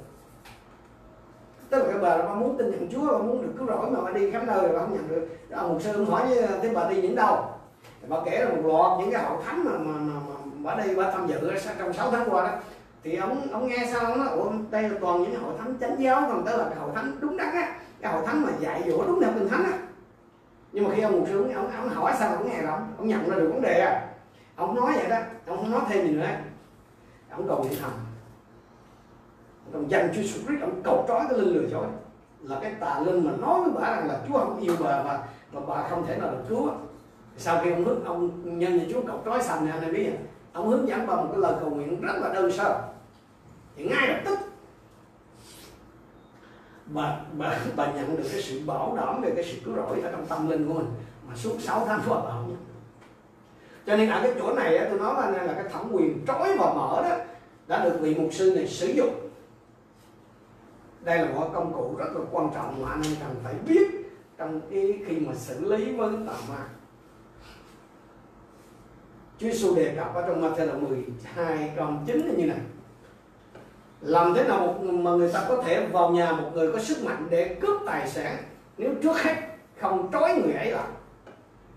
Tức 1.70 1.78
là 1.78 1.84
cái 1.92 1.98
bà 1.98 2.16
nó 2.16 2.34
muốn 2.34 2.58
tin 2.58 2.70
nhận 2.70 2.88
Chúa 2.92 3.18
muốn 3.18 3.42
được 3.42 3.52
cứu 3.58 3.66
rỗi 3.66 3.90
mà 3.90 4.00
bà 4.00 4.10
đi 4.10 4.30
khắp 4.30 4.42
nơi 4.46 4.68
bà 4.72 4.78
không 4.78 4.94
nhận 4.94 5.08
được. 5.08 5.28
Đó, 5.48 5.68
mục 5.68 5.82
sư 5.82 5.92
ông 5.92 6.06
hỏi 6.06 6.22
thế 6.62 6.70
bà 6.74 6.88
đi 6.88 7.02
những 7.02 7.14
đâu? 7.14 7.46
Bà 8.08 8.16
kể 8.24 8.44
là 8.44 8.50
một 8.50 8.62
loạt 8.64 9.00
những 9.00 9.12
cái 9.12 9.24
hội 9.24 9.38
thánh 9.46 9.64
mà 9.64 9.72
mà 9.72 9.94
mà, 10.00 10.20
mà 10.26 10.34
bà 10.62 10.84
đi 10.84 10.94
bà 10.94 11.10
tham 11.10 11.26
dự 11.26 11.50
trong 11.78 11.92
6 11.92 12.10
tháng 12.10 12.30
qua 12.30 12.44
đó. 12.44 12.52
Thì 13.02 13.16
ông 13.16 13.52
ông 13.52 13.68
nghe 13.68 13.88
sao 13.92 14.04
ông 14.04 14.18
nói 14.18 14.28
ủa 14.28 14.50
đây 14.70 14.82
là 14.82 14.98
toàn 15.00 15.22
những 15.22 15.42
hội 15.42 15.54
thánh 15.58 15.74
chánh 15.80 16.02
giáo 16.02 16.24
còn 16.28 16.44
tới 16.44 16.58
là 16.58 16.64
cái 16.64 16.78
hội 16.78 16.90
thánh 16.94 17.16
đúng 17.20 17.36
đắn 17.36 17.54
á. 17.54 17.76
Cái 18.00 18.12
hội 18.12 18.22
thánh 18.26 18.42
mà 18.42 18.52
dạy 18.60 18.82
dỗ 18.86 19.06
đúng 19.06 19.20
theo 19.20 19.30
kinh 19.34 19.48
thánh 19.48 19.64
á 19.64 19.78
nhưng 20.74 20.84
mà 20.84 20.90
khi 20.94 21.02
ông 21.02 21.12
mục 21.12 21.28
sư 21.28 21.50
ông, 21.54 21.70
ông 21.70 21.88
hỏi 21.88 22.12
sao 22.18 22.36
ông 22.36 22.48
nghe 22.48 22.62
rồi 22.62 22.72
ông 22.98 23.08
nhận 23.08 23.30
ra 23.30 23.36
được 23.36 23.50
vấn 23.52 23.62
đề 23.62 23.80
à? 23.80 24.06
Ông 24.56 24.74
nói 24.74 24.92
vậy 24.96 25.08
đó. 25.08 25.18
Ông 25.46 25.56
không 25.56 25.70
nói 25.70 25.80
thêm 25.88 26.06
gì 26.06 26.12
nữa. 26.12 26.26
Ông 27.30 27.48
cầu 27.48 27.58
nguyện 27.58 27.72
thầm. 27.82 27.90
Ông 29.72 29.90
dành 29.90 30.12
Chúa 30.14 30.20
Jesus 30.20 30.46
Christ 30.46 30.60
ông 30.60 30.80
cầu 30.84 31.04
trói 31.08 31.20
cái 31.28 31.38
linh 31.38 31.54
lừa 31.54 31.68
dối. 31.68 31.86
Là 32.40 32.58
cái 32.62 32.72
tà 32.80 33.00
linh 33.00 33.24
mà 33.24 33.32
nói 33.40 33.60
với 33.60 33.70
bà 33.74 33.96
rằng 33.96 34.08
là 34.08 34.18
Chúa 34.28 34.38
không 34.38 34.60
yêu 34.60 34.76
bà 34.80 35.02
và 35.02 35.24
và 35.52 35.60
bà 35.68 35.88
không 35.88 36.06
thể 36.06 36.16
nào 36.16 36.30
được 36.30 36.44
cứu. 36.48 36.70
Sau 37.36 37.60
khi 37.64 37.70
ông 37.70 37.84
hướng 37.84 38.04
ông 38.04 38.30
nhân 38.58 38.76
nhà 38.78 38.84
Chúa 38.92 39.02
cầu 39.06 39.22
trói 39.24 39.42
xong 39.42 39.66
này 39.66 39.78
anh 39.80 39.92
biết 39.92 40.10
không? 40.10 40.26
Ông 40.52 40.68
hướng 40.68 40.88
dẫn 40.88 41.06
bà 41.06 41.16
một 41.16 41.28
cái 41.32 41.40
lời 41.40 41.54
cầu 41.60 41.70
nguyện 41.70 42.00
rất 42.00 42.14
là 42.20 42.32
đơn 42.34 42.52
sơ. 42.52 42.82
Thì 43.76 43.84
ngay 43.84 44.08
lập 44.08 44.20
tức 44.24 44.38
bà, 46.86 47.20
bà, 47.38 47.58
bà 47.76 47.92
nhận 47.92 48.16
được 48.16 48.28
cái 48.32 48.42
sự 48.42 48.60
bảo 48.66 48.96
đảm 48.96 49.22
về 49.22 49.32
cái 49.34 49.44
sự 49.44 49.58
cứu 49.64 49.74
rỗi 49.74 50.00
ở 50.00 50.12
trong 50.12 50.26
tâm 50.26 50.48
linh 50.50 50.68
của 50.68 50.74
mình 50.74 50.86
mà 51.28 51.36
suốt 51.36 51.56
6 51.60 51.84
tháng 51.86 52.00
qua 52.08 52.20
bà 52.24 52.30
không 52.30 52.48
nhận. 52.48 52.64
Cho 53.86 53.96
nên 53.96 54.10
ở 54.10 54.20
cái 54.22 54.32
chỗ 54.38 54.54
này 54.54 54.86
tôi 54.90 54.98
nói 54.98 55.14
là, 55.14 55.42
là 55.42 55.52
cái 55.52 55.64
thẩm 55.72 55.92
quyền 55.92 56.26
trói 56.26 56.56
và 56.58 56.74
mở 56.74 57.02
đó 57.08 57.16
đã 57.66 57.84
được 57.84 57.98
vị 58.00 58.14
mục 58.14 58.28
sư 58.32 58.52
này 58.56 58.68
sử 58.68 58.86
dụng. 58.86 59.30
Đây 61.00 61.18
là 61.18 61.28
một 61.34 61.50
công 61.54 61.72
cụ 61.72 61.94
rất 61.98 62.08
là 62.14 62.20
quan 62.30 62.50
trọng 62.54 62.82
mà 62.82 62.90
anh 62.90 63.02
em 63.02 63.12
cần 63.20 63.36
phải 63.44 63.54
biết 63.68 63.90
trong 64.36 64.60
cái 64.70 64.98
khi 65.06 65.20
mà 65.20 65.34
xử 65.34 65.64
lý 65.64 65.92
với 65.92 66.12
tà 66.26 66.32
ma. 66.48 66.68
Chúa 69.38 69.46
Giêsu 69.46 69.74
đề 69.74 69.94
cập 69.96 70.14
ở 70.14 70.24
trong 70.26 70.42
Matthew 70.42 70.88
12 70.88 71.72
câu 71.76 71.88
9 72.06 72.36
như 72.36 72.46
này 72.46 72.60
làm 74.04 74.34
thế 74.34 74.44
nào 74.44 74.58
một 74.58 74.74
mà 74.82 75.10
người 75.10 75.32
ta 75.32 75.44
có 75.48 75.62
thể 75.62 75.86
vào 75.86 76.10
nhà 76.10 76.32
một 76.32 76.50
người 76.54 76.72
có 76.72 76.78
sức 76.78 77.04
mạnh 77.04 77.26
để 77.30 77.56
cướp 77.60 77.80
tài 77.86 78.08
sản? 78.08 78.36
Nếu 78.78 78.90
trước 79.02 79.22
hết 79.22 79.34
không 79.80 80.10
trói 80.12 80.34
người 80.34 80.54
ấy 80.54 80.70
lại 80.70 80.86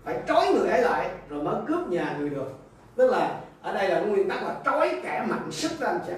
phải 0.04 0.20
trói 0.28 0.54
người 0.54 0.70
ấy 0.70 0.82
lại 0.82 1.10
rồi 1.28 1.42
mới 1.42 1.54
cướp 1.68 1.88
nhà 1.88 2.16
người 2.18 2.30
được. 2.30 2.52
Tức 2.96 3.10
là 3.10 3.40
ở 3.62 3.74
đây 3.74 3.88
là 3.88 4.00
nguyên 4.00 4.28
tắc 4.28 4.42
là 4.42 4.56
trói 4.64 5.00
kẻ 5.02 5.24
mạnh 5.28 5.48
sức 5.50 5.80
ra 5.80 5.86
anh 5.88 6.00
chị 6.06 6.12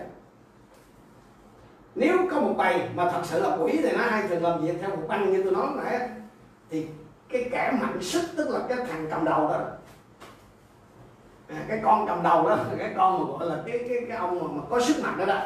nếu 1.94 2.18
có 2.30 2.40
một 2.40 2.54
bầy 2.56 2.80
mà 2.94 3.10
thật 3.10 3.20
sự 3.24 3.42
là 3.42 3.56
quỷ 3.56 3.80
thì 3.82 3.92
nó 3.92 4.02
hay 4.02 4.28
thường 4.28 4.42
làm 4.42 4.60
việc 4.60 4.74
theo 4.80 4.90
một 4.90 5.02
băng 5.08 5.32
như 5.32 5.42
tôi 5.42 5.52
nói 5.52 5.66
nãy 5.76 6.08
thì 6.70 6.86
cái 7.28 7.48
kẻ 7.52 7.72
mạnh 7.80 8.02
sức 8.02 8.22
tức 8.36 8.48
là 8.50 8.60
cái 8.68 8.78
thằng 8.90 9.06
cầm 9.10 9.24
đầu 9.24 9.48
đó. 9.48 9.60
À, 11.48 11.64
cái 11.68 11.80
con 11.84 12.06
cầm 12.06 12.22
đầu 12.22 12.48
đó 12.48 12.58
cái 12.78 12.92
con 12.96 13.18
mà 13.18 13.38
gọi 13.38 13.48
là 13.48 13.62
cái 13.66 13.78
cái 13.88 13.98
cái 14.08 14.16
ông 14.16 14.38
mà, 14.40 14.46
mà 14.52 14.62
có 14.70 14.80
sức 14.80 15.02
mạnh 15.02 15.18
đó 15.18 15.24
đó 15.24 15.42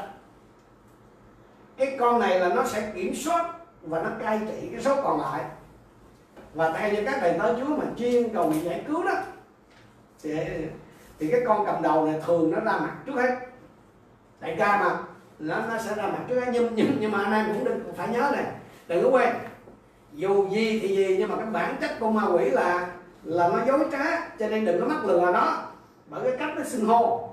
cái 1.76 1.96
con 2.00 2.20
này 2.20 2.40
là 2.40 2.48
nó 2.48 2.64
sẽ 2.64 2.92
kiểm 2.94 3.14
soát 3.14 3.50
và 3.82 4.02
nó 4.02 4.10
cai 4.22 4.40
trị 4.48 4.68
cái 4.72 4.80
số 4.80 5.02
còn 5.02 5.20
lại. 5.20 5.44
Và 6.54 6.72
theo 6.72 6.92
như 6.92 7.02
các 7.04 7.16
thầy 7.20 7.38
tới 7.38 7.54
Chúa 7.60 7.76
mà 7.76 7.84
chuyên 7.98 8.34
cầu 8.34 8.50
nguyện 8.50 8.64
giải 8.64 8.84
cứu 8.88 9.04
đó 9.04 9.12
thì, 10.22 10.34
thì 11.18 11.30
cái 11.30 11.40
con 11.46 11.66
cầm 11.66 11.82
đầu 11.82 12.06
này 12.06 12.20
thường 12.26 12.50
nó 12.50 12.60
ra 12.60 12.72
mặt 12.72 12.96
trước 13.06 13.14
hết. 13.14 13.36
Đại 14.40 14.56
ca 14.58 14.80
mà 14.80 14.98
nó 15.38 15.56
nó 15.68 15.78
sẽ 15.78 15.94
ra 15.94 16.02
mặt 16.02 16.20
trước 16.28 16.40
hết. 16.40 16.50
Nhưng 16.52 16.74
nhưng 16.74 16.96
nhưng 17.00 17.12
mà 17.12 17.24
anh 17.24 17.32
em 17.32 17.54
cũng 17.54 17.64
đừng 17.64 17.94
phải 17.96 18.08
nhớ 18.08 18.30
này 18.32 18.44
đừng 18.86 19.04
có 19.04 19.10
quên. 19.10 19.34
Dù 20.12 20.48
gì 20.48 20.80
thì 20.80 20.96
gì 20.96 21.16
nhưng 21.18 21.30
mà 21.30 21.36
cái 21.36 21.46
bản 21.46 21.76
chất 21.80 21.90
con 22.00 22.14
ma 22.14 22.22
quỷ 22.32 22.50
là 22.50 22.88
là 23.22 23.48
nó 23.48 23.64
dối 23.66 23.86
trá 23.92 24.28
cho 24.38 24.48
nên 24.48 24.64
đừng 24.64 24.80
có 24.80 24.86
mắc 24.86 25.04
lừa 25.04 25.30
nó. 25.32 25.62
Bởi 26.06 26.22
cái 26.22 26.36
cách 26.38 26.56
nó 26.56 26.64
xưng 26.64 26.84
hô. 26.84 27.30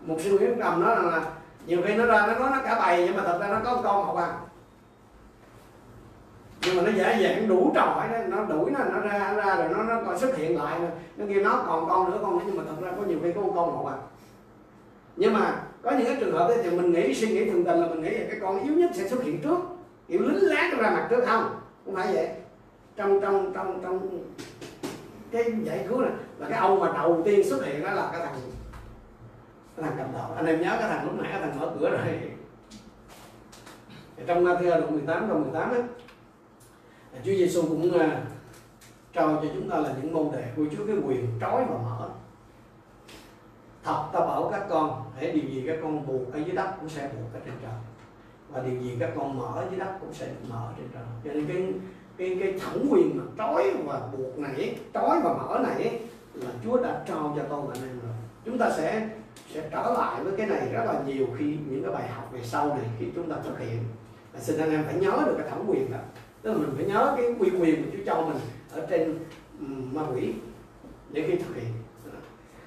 Một 0.00 0.16
sư 0.18 0.38
nguyễn 0.38 0.60
cầm 0.60 0.82
nó 0.82 0.94
là 0.94 1.22
nhiều 1.66 1.82
khi 1.84 1.94
nó 1.94 2.06
ra 2.06 2.26
nó 2.26 2.34
nói 2.34 2.50
nó 2.50 2.62
cả 2.64 2.78
bày 2.78 3.02
nhưng 3.06 3.16
mà 3.16 3.22
thật 3.22 3.38
ra 3.40 3.48
nó 3.48 3.60
có 3.64 3.80
con 3.82 4.06
học 4.06 4.16
à 4.16 4.32
nhưng 6.66 6.76
mà 6.76 6.82
nó 6.82 6.90
dễ 6.90 7.22
dàng 7.22 7.48
đủ 7.48 7.72
trò 7.74 8.06
nó, 8.10 8.36
nó 8.36 8.44
đuổi 8.44 8.70
nó 8.70 8.78
nó 8.84 9.00
ra 9.00 9.32
ra 9.32 9.56
rồi 9.56 9.68
nó 9.68 9.82
nó 9.82 10.00
còn 10.06 10.18
xuất 10.18 10.36
hiện 10.36 10.62
lại 10.62 10.80
nó 11.16 11.24
kêu 11.28 11.42
nó 11.42 11.64
còn 11.66 11.88
con 11.88 12.10
nữa 12.10 12.18
con 12.22 12.38
nữa 12.38 12.44
nhưng 12.46 12.56
mà 12.56 12.62
thật 12.66 12.76
ra 12.80 12.90
có 12.96 13.02
nhiều 13.02 13.18
khi 13.22 13.32
có 13.32 13.40
con 13.40 13.54
một 13.54 13.86
à 13.86 13.96
nhưng 15.16 15.32
mà 15.32 15.62
có 15.82 15.90
những 15.90 16.06
cái 16.06 16.16
trường 16.20 16.32
hợp 16.32 16.48
ấy 16.48 16.58
thì 16.62 16.70
mình 16.70 16.92
nghĩ 16.92 17.14
suy 17.14 17.28
nghĩ 17.28 17.50
thường 17.50 17.64
tình 17.64 17.80
là 17.80 17.86
mình 17.86 18.02
nghĩ 18.02 18.10
là 18.10 18.24
cái 18.30 18.38
con 18.40 18.64
yếu 18.64 18.74
nhất 18.74 18.90
sẽ 18.94 19.08
xuất 19.08 19.22
hiện 19.22 19.40
trước. 19.42 19.58
Kiểu 20.08 20.20
lính 20.20 20.38
lát 20.42 20.70
ra 20.78 20.90
mặt 20.90 21.06
trước 21.10 21.24
không? 21.26 21.44
Không 21.84 21.94
phải 21.94 22.12
vậy. 22.14 22.28
Trong 22.96 23.20
trong 23.20 23.52
trong 23.54 23.80
trong 23.82 24.22
cái 25.32 25.52
giải 25.62 25.86
cứu 25.88 26.00
này 26.00 26.10
là 26.38 26.48
cái 26.48 26.58
ông 26.58 26.80
mà 26.80 26.92
đầu 26.94 27.22
tiên 27.24 27.48
xuất 27.48 27.64
hiện 27.64 27.82
đó 27.82 27.92
là 27.92 28.08
cái 28.12 28.20
thằng 28.20 28.40
thằng 29.82 29.94
cầm 29.98 30.12
đầu. 30.12 30.32
Anh 30.36 30.46
em 30.46 30.60
nhớ 30.60 30.76
cái 30.80 30.88
thằng 30.88 31.04
lúc 31.04 31.14
nãy 31.14 31.32
cái 31.32 31.40
thằng 31.40 31.60
mở 31.60 31.72
cửa 31.80 31.90
rồi. 31.90 32.20
Trong 34.26 34.44
Matthew 34.44 34.70
đoạn 34.80 34.92
18 34.92 35.28
câu 35.28 35.38
18 35.38 35.72
á 35.72 35.78
Chúa 37.24 37.32
Giêsu 37.32 37.62
cũng 37.62 37.98
à, 37.98 38.06
uh, 38.06 38.32
trao 39.12 39.28
cho 39.42 39.48
chúng 39.54 39.70
ta 39.70 39.76
là 39.76 39.94
những 40.02 40.12
môn 40.12 40.32
đề 40.32 40.52
của 40.56 40.64
Chúa 40.76 40.86
cái 40.86 40.96
quyền 41.06 41.26
trói 41.40 41.64
và 41.64 41.76
mở. 41.78 42.08
Thật 43.84 44.04
ta 44.12 44.20
bảo 44.20 44.48
các 44.52 44.66
con 44.68 45.02
hãy 45.16 45.32
điều 45.32 45.50
gì 45.50 45.64
các 45.66 45.76
con 45.82 46.06
buộc 46.06 46.32
ở 46.32 46.38
dưới 46.38 46.56
đất 46.56 46.74
cũng 46.80 46.88
sẽ 46.88 47.08
buộc 47.08 47.34
ở 47.34 47.40
trên 47.44 47.54
trời. 47.62 47.72
Và 48.48 48.62
điều 48.62 48.80
gì 48.80 48.96
các 49.00 49.10
con 49.16 49.38
mở 49.38 49.66
dưới 49.70 49.80
đất 49.80 49.92
cũng 50.00 50.14
sẽ 50.14 50.28
mở 50.48 50.72
trên 50.76 50.86
trời. 50.94 51.02
Cho 51.24 51.32
nên 51.32 51.46
cái 51.46 51.72
cái 52.16 52.36
cái 52.40 52.60
thẩm 52.60 52.88
quyền 52.90 53.18
mà 53.18 53.24
trói 53.38 53.70
và 53.84 54.00
buộc 54.12 54.38
này 54.38 54.78
trói 54.94 55.20
và 55.24 55.32
mở 55.32 55.58
này 55.62 56.00
là 56.34 56.50
Chúa 56.64 56.82
đã 56.82 57.02
trao 57.06 57.34
cho 57.36 57.42
con 57.50 57.66
và 57.66 57.74
anh 57.74 57.88
em 57.88 58.00
rồi. 58.00 58.12
Chúng 58.44 58.58
ta 58.58 58.70
sẽ 58.70 59.08
sẽ 59.54 59.68
trở 59.72 59.94
lại 59.98 60.24
với 60.24 60.32
cái 60.36 60.46
này 60.46 60.68
rất 60.72 60.84
là 60.84 61.02
nhiều 61.06 61.26
khi 61.38 61.44
những 61.44 61.82
cái 61.82 61.92
bài 61.92 62.08
học 62.08 62.28
về 62.32 62.40
sau 62.42 62.68
này 62.68 62.86
khi 62.98 63.06
chúng 63.14 63.30
ta 63.30 63.36
thực 63.44 63.58
hiện. 63.58 63.78
Là 64.34 64.40
xin 64.40 64.58
anh 64.58 64.70
em 64.70 64.84
phải 64.84 64.94
nhớ 64.94 65.22
được 65.26 65.34
cái 65.38 65.50
thẩm 65.50 65.60
quyền 65.66 65.90
đó. 65.92 65.98
Tức 66.42 66.52
là 66.52 66.58
mình 66.58 66.70
phải 66.76 66.84
nhớ 66.84 67.14
cái 67.16 67.26
quy 67.38 67.50
quyền 67.60 67.84
của 67.84 67.90
Chúa 67.92 68.04
cho 68.06 68.22
mình 68.22 68.38
ở 68.72 68.86
trên 68.90 69.18
ma 69.92 70.02
quỷ 70.14 70.34
để 71.10 71.24
khi 71.28 71.36
thực 71.36 71.56
hiện. 71.56 71.72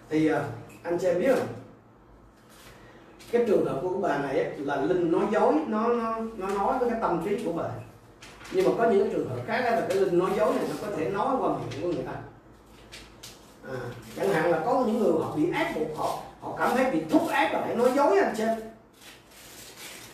Thì 0.10 0.28
ờ, 0.28 0.46
anh 0.84 0.98
chị 0.98 1.08
em 1.08 1.20
biết 1.20 1.36
không? 1.36 1.48
Cái 3.32 3.46
trường 3.48 3.66
hợp 3.66 3.80
của 3.82 3.98
bà 4.02 4.18
này 4.18 4.54
là 4.58 4.82
linh 4.82 5.12
nói 5.12 5.26
dối 5.32 5.54
nó 5.68 5.88
nó 5.88 6.20
nó 6.38 6.48
nói 6.48 6.80
với 6.80 6.90
cái 6.90 7.00
tâm 7.02 7.22
trí 7.26 7.44
của 7.46 7.54
bà. 7.54 7.70
Nhưng 8.52 8.66
mà 8.66 8.72
có 8.78 8.92
những 8.92 9.04
cái 9.04 9.14
trường 9.14 9.30
hợp 9.30 9.38
khác 9.48 9.62
là 9.62 9.86
cái 9.90 9.98
linh 9.98 10.20
nói 10.20 10.32
dối 10.38 10.54
này 10.56 10.66
nó 10.70 10.76
có 10.82 10.96
thể 10.98 11.10
nói 11.10 11.36
qua 11.40 11.50
miệng 11.50 11.82
của 11.82 11.88
người 11.88 12.04
ta. 12.04 12.14
À, 13.68 13.80
chẳng 14.18 14.30
hạn 14.30 14.52
là 14.52 14.62
có 14.66 14.84
những 14.88 15.00
người 15.00 15.14
họ 15.22 15.36
bị 15.36 15.52
ép 15.54 15.76
buộc 15.76 15.98
họ 15.98 16.20
họ 16.42 16.56
cảm 16.58 16.72
thấy 16.76 16.92
bị 16.92 17.02
thúc 17.10 17.22
ép 17.32 17.54
là 17.54 17.62
phải 17.62 17.76
nói 17.76 17.92
dối 17.96 18.20
anh 18.20 18.34
chị 18.38 18.44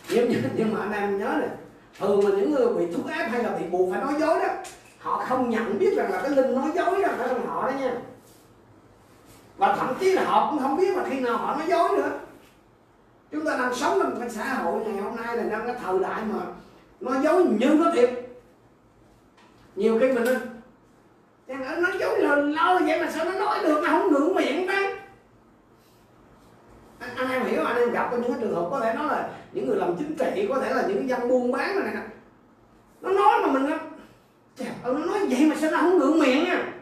nhưng, 0.09 0.43
nhưng 0.55 0.73
mà 0.73 0.79
anh 0.81 0.91
em 0.91 1.19
nhớ 1.19 1.35
này 1.39 1.49
thường 1.99 2.27
là 2.27 2.35
những 2.35 2.51
người 2.51 2.73
bị 2.73 2.93
thúc 2.93 3.07
ép 3.07 3.31
hay 3.31 3.43
là 3.43 3.49
bị 3.49 3.65
buộc 3.65 3.91
phải 3.91 4.01
nói 4.01 4.13
dối 4.19 4.39
đó 4.39 4.47
họ 4.99 5.23
không 5.27 5.49
nhận 5.49 5.79
biết 5.79 5.97
rằng 5.97 6.11
là 6.11 6.21
cái 6.21 6.31
linh 6.31 6.55
nói 6.55 6.71
dối 6.75 7.01
đó 7.01 7.09
ở 7.17 7.27
trong 7.27 7.47
họ 7.47 7.71
đó 7.71 7.77
nha. 7.79 7.93
Và 9.57 9.75
thậm 9.75 9.95
chí 9.99 10.11
là 10.11 10.23
họ 10.23 10.51
cũng 10.51 10.59
không 10.59 10.77
biết 10.77 10.97
là 10.97 11.05
khi 11.09 11.19
nào 11.19 11.37
họ 11.37 11.55
nói 11.55 11.65
dối 11.67 11.89
nữa. 11.97 12.19
Chúng 13.31 13.45
ta 13.45 13.57
đang 13.57 13.75
sống 13.75 13.99
trong 14.01 14.19
cái 14.19 14.29
xã 14.29 14.53
hội 14.53 14.83
ngày 14.85 15.01
hôm 15.01 15.15
nay 15.15 15.37
là 15.37 15.43
đang 15.43 15.65
cái 15.65 15.75
thời 15.83 15.99
đại 15.99 16.21
mà 16.31 16.39
nói 16.99 17.17
dối 17.23 17.43
như 17.43 17.83
có 17.83 17.91
thiệt. 17.95 18.09
Nhiều 19.75 19.97
khi 19.99 20.11
mình 20.11 20.23
nói 20.23 20.37
nói 21.57 21.91
dối 21.99 22.19
là 22.19 22.35
lâu 22.35 22.79
vậy 22.85 22.99
mà 22.99 23.11
sao 23.11 23.25
nó 23.25 23.31
nói 23.31 23.59
được 23.63 23.81
nó 23.83 23.89
không 23.89 24.13
ngượng 24.13 24.35
miệng 24.35 24.67
ta 24.67 24.97
anh, 26.99 27.15
anh 27.15 27.31
em 27.31 27.45
hiểu 27.45 27.65
anh 27.65 27.77
em 27.77 27.91
gặp 27.91 28.00
có 28.11 28.17
những 28.17 28.31
cái 28.31 28.41
trường 28.41 28.55
hợp 28.55 28.67
có 28.71 28.79
thể 28.79 28.93
nói 28.93 29.07
là 29.07 29.29
những 29.51 29.67
người 29.67 29.77
làm 29.77 29.97
chính 29.97 30.15
trị, 30.15 30.45
có 30.49 30.59
thể 30.59 30.73
là 30.73 30.87
những 30.87 31.09
dân 31.09 31.29
buôn 31.29 31.51
bán 31.51 31.79
này 31.79 31.93
nè. 31.93 32.01
Nó 33.01 33.09
nói 33.11 33.41
mà 33.41 33.51
mình 33.51 33.77
chà 34.55 34.65
ừ, 34.83 34.93
nó 34.93 35.05
nói 35.05 35.19
vậy 35.29 35.45
mà 35.49 35.55
sao 35.61 35.71
nó 35.71 35.77
không 35.77 35.97
ngượng 35.97 36.19
miệng 36.19 36.43
nha? 36.43 36.73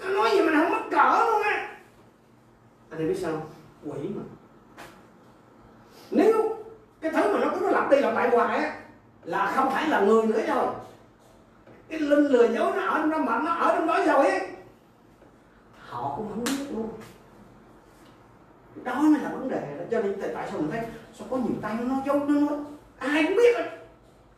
Nó 0.00 0.08
nói 0.08 0.30
vậy 0.30 0.46
mà 0.46 0.52
nó 0.52 0.60
không 0.60 0.70
mắc 0.70 0.82
cỡ 0.90 1.24
luôn 1.24 1.42
á. 1.42 1.76
Anh 2.90 2.98
em 3.00 3.08
biết 3.08 3.18
sao 3.22 3.46
quỷ 3.86 3.98
mà. 4.16 4.22
Nếu 6.10 6.56
cái 7.00 7.10
thứ 7.10 7.32
mà 7.32 7.38
nó 7.44 7.52
cứ 7.60 7.70
lặp 7.70 7.90
đi 7.90 8.00
lặp 8.00 8.14
lại 8.14 8.30
hoài 8.30 8.58
á, 8.58 8.76
là 9.24 9.52
không 9.54 9.70
phải 9.70 9.88
là 9.88 10.00
người 10.00 10.26
nữa 10.26 10.40
rồi 10.46 10.66
cái 11.88 12.00
linh 12.00 12.26
lừa 12.26 12.48
dối 12.48 12.72
nó 12.76 12.86
ở 12.86 12.98
trong 12.98 13.10
đó 13.10 13.18
mà 13.18 13.38
nó 13.38 13.54
ở 13.54 13.74
trong 13.74 13.86
đó 13.86 14.04
rồi 14.04 14.26
ấy 14.26 14.40
họ 15.88 16.14
cũng 16.16 16.28
không 16.28 16.44
biết 16.44 16.51
đó 18.84 19.02
mới 19.02 19.20
là 19.20 19.30
vấn 19.30 19.48
đề 19.48 19.76
đó. 19.78 19.84
cho 19.90 20.02
nên 20.02 20.20
tại 20.34 20.48
sao 20.50 20.60
mình 20.60 20.70
thấy 20.70 20.80
sao 21.18 21.28
có 21.30 21.36
nhiều 21.36 21.56
tay 21.62 21.76
nó 21.80 21.96
giấu 22.06 22.16
nó, 22.16 22.40
nói 22.40 22.58
ai 22.98 23.24
cũng 23.24 23.36
biết 23.36 23.56
rồi 23.58 23.66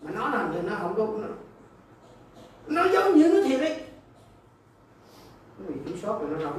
mà 0.02 0.10
nó 0.14 0.28
làm 0.28 0.50
thì 0.54 0.60
nó 0.62 0.76
không 0.76 0.94
đúng 0.96 1.22
nó, 1.22 1.28
nó 2.66 2.90
giống 2.92 3.14
như 3.14 3.28
nó 3.34 3.48
thiệt 3.48 3.60
đấy, 3.60 3.80
nó 5.58 5.66
bị 5.68 5.74
kiểm 5.86 5.98
soát 6.02 6.18
rồi 6.20 6.30
nó 6.30 6.48
không 6.48 6.58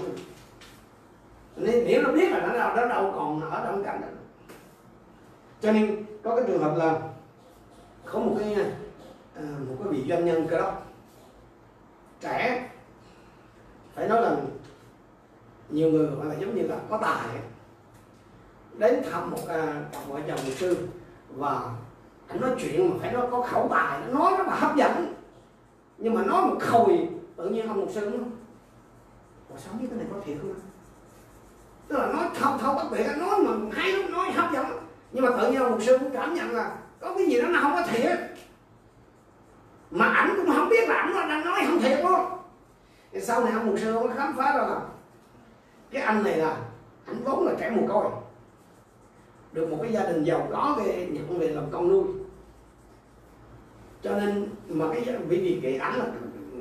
nên 1.55 1.85
nếu 1.87 2.01
nó 2.01 2.11
biết 2.11 2.31
là 2.31 2.39
nó 2.39 2.53
đâu 2.53 2.75
nó 2.75 2.85
đâu 2.85 3.13
còn 3.15 3.51
ở 3.51 3.63
trong 3.65 3.83
cảnh 3.83 4.01
đó 4.01 4.07
cho 5.61 5.71
nên 5.71 6.05
có 6.23 6.35
cái 6.35 6.45
trường 6.47 6.63
hợp 6.63 6.75
là 6.77 6.99
có 8.05 8.19
một 8.19 8.35
cái 8.39 8.53
à, 9.35 9.43
một 9.67 9.75
cái 9.83 9.93
vị 9.93 10.09
doanh 10.09 10.25
nhân 10.25 10.47
cơ 10.47 10.57
đốc 10.57 10.85
trẻ 12.21 12.69
phải 13.95 14.07
nói 14.07 14.21
là 14.21 14.35
nhiều 15.69 15.91
người 15.91 16.07
gọi 16.07 16.25
là 16.25 16.35
giống 16.35 16.55
như 16.55 16.61
là 16.67 16.77
có 16.89 16.97
tài 17.01 17.27
đến 18.77 19.03
thăm 19.11 19.31
một 19.31 19.47
à, 19.47 19.73
cặp 19.91 20.01
vợ 20.07 20.19
chồng 20.27 20.39
luật 20.45 20.57
sư 20.57 20.87
và 21.35 21.61
anh 22.27 22.41
nói 22.41 22.51
chuyện 22.59 22.89
mà 22.89 22.95
phải 23.01 23.11
nói 23.11 23.27
có 23.31 23.41
khẩu 23.41 23.67
tài 23.71 23.99
nó 23.99 24.19
nói 24.19 24.33
rất 24.37 24.47
là 24.47 24.55
hấp 24.55 24.75
dẫn. 24.75 25.13
Nhưng 25.97 26.13
mà 26.13 26.23
nói 26.23 26.45
một 26.45 26.57
khồi, 26.61 27.09
tự 27.35 27.49
nhiên 27.49 27.67
ông 27.67 27.77
luật 27.77 27.91
sư 27.91 28.09
nó 28.13 28.25
Ủa, 29.49 29.57
sao 29.57 29.73
biết 29.79 29.87
cái 29.89 29.97
này 29.97 30.07
có 30.13 30.19
thiệt 30.25 30.37
không? 30.41 30.53
Tức 31.87 31.97
là 31.97 32.07
nói 32.07 32.29
thâu 32.39 32.57
thâu 32.57 32.73
bất 32.73 32.91
biệt, 32.91 33.07
nói 33.17 33.39
mà 33.39 33.51
hay 33.71 33.91
lắm, 33.91 34.11
nói 34.11 34.31
hấp 34.31 34.53
dẫn 34.53 34.65
nhưng 35.11 35.25
mà 35.25 35.31
tự 35.37 35.51
nhiên 35.51 35.61
ông 35.61 35.69
luật 35.69 35.83
sư 35.83 35.97
cũng 35.97 36.11
cảm 36.13 36.33
nhận 36.33 36.51
là 36.51 36.75
có 36.99 37.13
cái 37.17 37.25
gì 37.25 37.41
đó 37.41 37.47
nó 37.47 37.59
không 37.61 37.73
có 37.75 37.83
thiệt. 37.87 38.19
Mà 39.91 40.05
ảnh 40.05 40.33
cũng 40.37 40.55
không 40.55 40.69
biết 40.69 40.89
là 40.89 40.95
ảnh 40.95 41.13
đang 41.29 41.45
nói 41.45 41.63
không 41.67 41.79
thiệt 41.79 41.99
luôn 42.03 42.21
thì 43.11 43.21
sau 43.21 43.43
này 43.43 43.53
ông 43.53 43.65
luật 43.65 43.79
sư 43.79 43.99
mới 43.99 44.17
khám 44.17 44.33
phá 44.37 44.57
ra 44.57 44.67
là 44.67 44.81
cái 45.91 46.01
anh 46.01 46.23
này 46.23 46.37
là, 46.37 46.57
ảnh 47.05 47.23
vốn 47.23 47.45
là 47.45 47.53
trẻ 47.59 47.69
mồ 47.69 47.87
côi 47.87 48.05
được 49.55 49.69
một 49.69 49.77
cái 49.81 49.91
gia 49.91 50.05
đình 50.05 50.23
giàu 50.23 50.47
có 50.51 50.75
về 50.77 51.07
nhận 51.11 51.39
về 51.39 51.47
làm 51.47 51.63
con 51.71 51.89
nuôi. 51.89 52.03
Cho 54.01 54.15
nên 54.15 54.49
mà 54.69 54.85
cái 54.93 55.15
vì 55.27 55.37
vì 55.37 55.59
cái 55.63 55.77
ảnh 55.77 55.99
là 55.99 56.05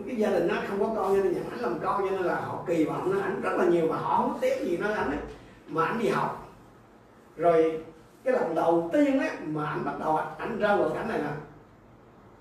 cái 0.07 0.17
gia 0.17 0.31
đình 0.31 0.49
nó 0.49 0.55
không 0.69 0.81
có 0.81 0.87
con 0.97 1.17
cho 1.17 1.23
nên 1.23 1.33
nhận 1.33 1.51
ảnh 1.51 1.61
làm 1.61 1.79
con 1.83 2.03
cho 2.03 2.11
nên 2.11 2.23
là 2.23 2.35
họ 2.35 2.65
kỳ 2.67 2.85
vọng 2.85 3.13
nó 3.15 3.21
ảnh 3.21 3.41
rất 3.43 3.53
là 3.59 3.65
nhiều 3.65 3.87
mà 3.87 3.97
họ 3.97 4.17
không 4.17 4.39
tiếc 4.41 4.65
gì 4.65 4.77
nó 4.77 4.89
ảnh 4.89 5.11
ấy. 5.11 5.19
Mà 5.69 5.85
ảnh 5.85 5.99
đi 5.99 6.09
học. 6.09 6.53
Rồi 7.37 7.81
cái 8.25 8.35
lần 8.35 8.55
đầu 8.55 8.91
tiên 8.93 9.19
á, 9.21 9.37
mà 9.47 9.67
ảnh 9.67 9.85
bắt 9.85 9.95
đầu 10.01 10.17
ảnh 10.17 10.59
ra 10.59 10.69
hoàn 10.69 10.95
cảnh 10.95 11.09
này 11.09 11.19
là 11.19 11.37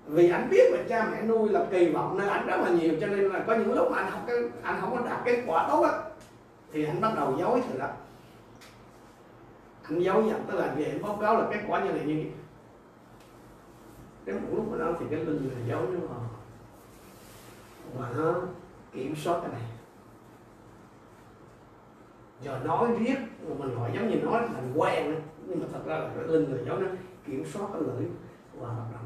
vì 0.06 0.30
ảnh 0.30 0.48
biết 0.50 0.70
là 0.72 0.78
cha 0.88 1.08
mẹ 1.12 1.22
nuôi 1.22 1.48
là 1.48 1.66
kỳ 1.70 1.88
vọng 1.88 2.18
nên 2.18 2.28
ảnh 2.28 2.46
rất 2.46 2.56
là 2.60 2.68
nhiều 2.70 2.94
cho 3.00 3.06
nên 3.06 3.28
là 3.28 3.44
có 3.46 3.54
những 3.54 3.74
lúc 3.74 3.90
mà 3.90 3.98
anh 3.98 4.10
học 4.10 4.20
cái 4.26 4.36
anh 4.62 4.80
không 4.80 4.96
có 4.96 5.04
đạt 5.04 5.18
kết 5.24 5.42
quả 5.46 5.68
tốt 5.68 5.82
á, 5.82 5.90
thì 6.72 6.84
anh 6.84 7.00
bắt 7.00 7.12
đầu 7.16 7.34
dối 7.38 7.62
thì 7.68 7.78
đó 7.78 7.86
anh 9.88 10.02
giấu 10.02 10.22
nhận 10.22 10.44
tức 10.46 10.54
là 10.54 10.74
về 10.74 10.84
anh 10.84 11.02
báo 11.02 11.16
cáo 11.20 11.38
là 11.38 11.48
kết 11.52 11.60
quả 11.68 11.84
như 11.84 11.92
này 11.92 12.04
như 12.04 12.14
vậy. 12.14 12.32
Cái 14.24 14.34
một 14.34 14.48
lúc 14.54 14.68
mà 14.70 14.76
nó 14.78 14.92
thì 15.00 15.06
cái 15.10 15.24
linh 15.24 15.50
là 15.50 15.66
giấu 15.68 15.86
đúng 15.92 16.08
không 16.08 16.16
à. 16.16 16.32
mà 17.98 18.10
nó 18.16 18.34
kiểm 18.92 19.16
soát 19.16 19.40
cái 19.40 19.50
này. 19.52 19.62
Giờ 22.42 22.60
nói 22.64 22.94
viết 22.94 23.16
mình 23.58 23.74
gọi 23.74 23.90
giống 23.94 24.10
như 24.10 24.16
nói 24.16 24.42
thành 24.54 24.72
quen 24.74 25.06
ấy. 25.06 25.22
nhưng 25.46 25.60
mà 25.60 25.66
thật 25.72 25.80
ra 25.86 25.98
là 25.98 26.10
cái 26.14 26.24
linh 26.24 26.52
là 26.52 26.62
giấu 26.66 26.78
nó, 26.78 26.86
kiểm 27.26 27.44
soát 27.46 27.68
cái 27.72 27.82
lưỡi 27.82 28.08
và 28.60 28.68
hoạt 28.68 28.92
động. 28.92 29.04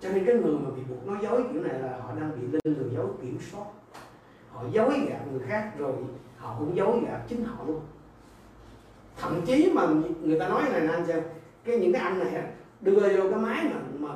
Cho 0.00 0.10
nên 0.10 0.24
cái 0.26 0.34
người 0.34 0.58
mà 0.58 0.70
bị 0.70 0.82
buộc 0.88 1.06
nói 1.06 1.18
dối 1.22 1.44
kiểu 1.52 1.62
này 1.62 1.78
là 1.78 1.98
họ 1.98 2.14
đang 2.14 2.40
bị 2.40 2.46
linh 2.46 2.78
lừa 2.78 2.88
dối 2.96 3.06
kiểm 3.22 3.38
soát. 3.52 3.64
Họ 4.50 4.64
dối 4.72 5.06
gạt 5.08 5.20
người 5.32 5.40
khác 5.46 5.72
rồi 5.78 5.92
họ 6.36 6.56
cũng 6.58 6.76
dối 6.76 7.00
gạt 7.06 7.20
chính 7.28 7.44
họ 7.44 7.64
luôn 7.66 7.80
thậm 9.16 9.40
chí 9.46 9.70
mà 9.74 9.86
người 10.22 10.38
ta 10.40 10.48
nói 10.48 10.62
này 10.72 10.80
nè 10.80 10.92
anh 10.92 11.06
xem 11.06 11.22
cái 11.64 11.76
những 11.76 11.92
cái 11.92 12.02
anh 12.02 12.18
này 12.18 12.42
đưa 12.80 12.92
vô 12.92 13.30
cái 13.30 13.38
máy 13.38 13.64
mà 13.64 13.80
mà 13.98 14.14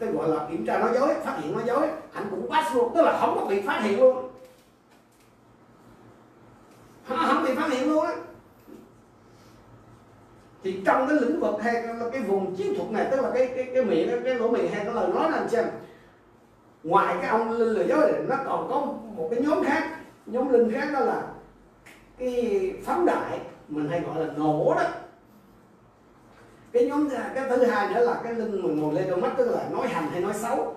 cái 0.00 0.12
gọi 0.12 0.28
là 0.28 0.46
kiểm 0.50 0.66
tra 0.66 0.78
nói 0.78 0.90
dối 0.94 1.14
phát 1.24 1.38
hiện 1.42 1.52
nói 1.52 1.62
dối 1.66 1.88
anh 2.12 2.26
cũng 2.30 2.50
pass 2.50 2.74
luôn 2.74 2.92
tức 2.94 3.02
là 3.02 3.18
không 3.20 3.38
có 3.40 3.44
bị 3.44 3.60
phát 3.60 3.80
hiện 3.82 4.00
luôn. 4.00 4.28
Không 7.08 7.44
bị 7.44 7.54
phát 7.54 7.72
hiện 7.72 7.88
luôn 7.88 8.06
á. 8.06 8.12
Thì 10.62 10.80
trong 10.86 11.08
cái 11.08 11.16
lĩnh 11.20 11.40
vực 11.40 11.54
hay 11.62 11.84
cái 12.12 12.22
vùng 12.22 12.56
chiến 12.56 12.74
thuật 12.76 12.90
này 12.90 13.08
tức 13.10 13.20
là 13.20 13.30
cái 13.34 13.52
cái 13.56 13.70
cái 13.74 13.84
miệng 13.84 14.08
cái, 14.08 14.18
cái 14.24 14.34
lỗ 14.34 14.48
miệng 14.48 14.72
hay 14.72 14.84
cái 14.84 14.94
lời 14.94 15.08
nói 15.14 15.30
là 15.30 15.38
anh 15.38 15.48
xem 15.48 15.64
ngoài 16.84 17.16
cái 17.20 17.30
ông 17.30 17.50
linh 17.50 17.68
lừa 17.68 17.86
dối 17.86 18.12
này 18.12 18.22
nó 18.28 18.36
còn 18.44 18.68
có 18.68 18.80
một 19.16 19.28
cái 19.30 19.40
nhóm 19.40 19.64
khác 19.64 19.90
nhóm 20.26 20.52
linh 20.52 20.72
khác 20.72 20.88
đó 20.92 21.00
là 21.00 21.22
cái 22.18 22.72
phóng 22.84 23.06
đại 23.06 23.40
mình 23.68 23.88
hay 23.88 24.00
gọi 24.00 24.26
là 24.26 24.32
nổ 24.36 24.74
đó. 24.76 24.84
Cái 26.72 26.86
nhóm 26.86 27.08
cái 27.10 27.48
thứ 27.48 27.64
hai 27.64 27.94
nữa 27.94 28.06
là 28.06 28.20
cái 28.24 28.34
linh 28.34 28.62
mình 28.62 28.80
ngồi 28.80 28.94
lên 28.94 29.10
đôi 29.10 29.20
mắt, 29.20 29.34
tức 29.36 29.50
là 29.50 29.68
nói 29.72 29.88
hành 29.88 30.10
hay 30.10 30.20
nói 30.20 30.34
xấu. 30.34 30.76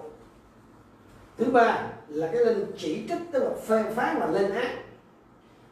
Thứ 1.37 1.51
ba 1.51 1.87
là 2.07 2.29
cái 2.31 2.45
linh 2.45 2.71
chỉ 2.77 3.07
trích, 3.09 3.21
tức 3.31 3.43
là 3.43 3.49
phê 3.67 3.93
phán 3.95 4.19
và 4.19 4.27
lên 4.27 4.51
án. 4.51 4.77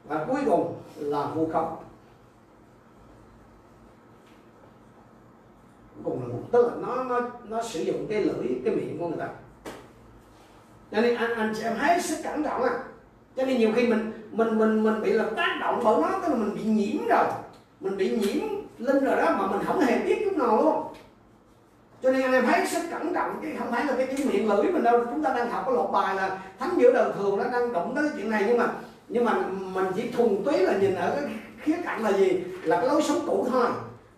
Và 0.08 0.26
cuối 0.26 0.42
cùng 0.46 0.76
là 0.96 1.26
vu 1.26 1.50
khống. 1.54 1.76
Cùng 6.04 6.22
là 6.22 6.28
một 6.28 6.44
tức 6.52 6.68
là 6.68 6.74
nó 6.88 7.04
nó 7.04 7.30
nó 7.44 7.64
sử 7.64 7.80
dụng 7.80 8.08
cái 8.10 8.24
lưỡi, 8.24 8.48
cái 8.66 8.76
miệng 8.76 8.98
của 9.00 9.08
người 9.08 9.18
ta. 9.18 9.30
Cho 10.92 11.02
nên 11.02 11.16
anh 11.16 11.34
anh 11.34 11.54
chị 11.56 11.64
em 11.64 11.76
hết 11.76 12.06
sức 12.06 12.18
cẩn 12.24 12.44
trọng 12.44 12.64
à. 12.64 12.84
Cho 13.36 13.46
nên 13.46 13.58
nhiều 13.58 13.72
khi 13.76 13.88
mình 13.88 14.12
mình 14.32 14.60
mình 14.60 14.84
mình 14.84 15.02
bị 15.02 15.14
làm 15.14 15.36
tác 15.36 15.58
động 15.62 15.82
bởi 15.84 16.02
nó, 16.02 16.20
tức 16.22 16.30
là 16.30 16.36
mình 16.36 16.56
bị 16.56 16.64
nhiễm 16.64 17.08
rồi. 17.10 17.26
Mình 17.80 17.98
bị 17.98 18.10
nhiễm 18.10 18.48
linh 18.78 19.04
rồi 19.06 19.16
đó, 19.16 19.36
mà 19.40 19.48
mình 19.48 19.62
không 19.66 19.80
hề 19.80 20.00
biết 20.00 20.22
chút 20.26 20.38
nào 20.38 20.62
luôn. 20.62 20.84
Cho 22.04 22.12
nên 22.12 22.22
anh 22.22 22.34
em 22.34 22.46
thấy 22.46 22.68
sức 22.68 22.82
cẩn 22.92 23.14
trọng 23.14 23.40
chứ 23.42 23.48
không 23.60 23.72
phải 23.72 23.86
là 23.86 23.94
cái 23.98 24.08
chuyện 24.18 24.28
miệng 24.30 24.50
lưỡi 24.50 24.72
mình 24.72 24.84
đâu. 24.84 25.06
Chúng 25.06 25.24
ta 25.24 25.34
đang 25.34 25.50
học 25.50 25.64
cái 25.66 25.76
lột 25.76 25.92
bài 25.92 26.16
là 26.16 26.38
thánh 26.60 26.70
giữa 26.78 26.94
đời 26.94 27.12
thường 27.18 27.38
nó 27.38 27.44
đang 27.52 27.74
động 27.74 27.96
tới 27.96 28.04
cái 28.04 28.14
chuyện 28.18 28.30
này. 28.30 28.44
Nhưng 28.48 28.58
mà 28.58 28.68
nhưng 29.10 29.26
mà 29.26 29.34
mình 29.74 29.86
chỉ 29.96 30.12
thuần 30.12 30.44
túy 30.46 30.58
là 30.58 30.74
nhìn 30.78 30.96
ở 30.96 31.12
cái 31.16 31.32
khía 31.62 31.76
cạnh 31.86 32.04
là 32.04 32.12
gì? 32.12 32.44
Là 32.64 32.78
cái 32.78 32.88
lối 32.88 33.02
sống 33.02 33.20
cũ 33.28 33.48
thôi. 33.52 33.68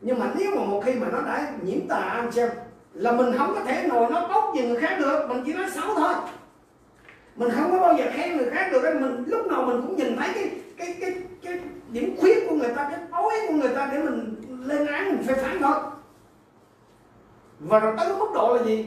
Nhưng 0.01 0.19
mà 0.19 0.31
nếu 0.35 0.51
mà 0.55 0.63
một 0.65 0.81
khi 0.85 0.93
mà 0.93 1.07
nó 1.11 1.21
đã 1.21 1.51
nhiễm 1.61 1.87
tà 1.87 1.95
anh 1.95 2.31
xem 2.31 2.49
là 2.93 3.11
mình 3.11 3.37
không 3.37 3.53
có 3.55 3.61
thể 3.65 3.87
ngồi 3.87 4.11
nó 4.11 4.27
tốt 4.33 4.53
gì 4.55 4.67
người 4.67 4.81
khác 4.81 4.97
được. 4.99 5.29
Mình 5.29 5.43
chỉ 5.45 5.53
nói 5.53 5.65
xấu 5.75 5.95
thôi 5.95 6.13
mình 7.35 7.49
không 7.51 7.71
có 7.71 7.79
bao 7.79 7.97
giờ 7.97 8.05
khen 8.13 8.37
người 8.37 8.49
khác 8.49 8.69
được 8.71 8.99
mình 9.01 9.23
lúc 9.27 9.47
nào 9.47 9.65
mình 9.65 9.81
cũng 9.81 9.95
nhìn 9.95 10.15
thấy 10.17 10.33
cái 10.33 10.55
cái 10.77 10.97
cái 11.01 11.13
cái 11.41 11.59
điểm 11.91 12.15
khuyết 12.19 12.37
của 12.49 12.55
người 12.55 12.73
ta 12.75 12.89
cái 12.91 12.99
tối 13.11 13.33
của 13.47 13.53
người 13.53 13.75
ta 13.75 13.89
để 13.91 14.03
mình 14.03 14.35
lên 14.65 14.87
án 14.87 15.09
mình 15.09 15.23
phê 15.23 15.33
phán 15.33 15.59
thôi. 15.61 15.75
Và 17.59 17.79
rồi 17.79 17.93
tới 17.97 18.17
mức 18.17 18.27
độ 18.33 18.55
là 18.55 18.63
gì? 18.63 18.85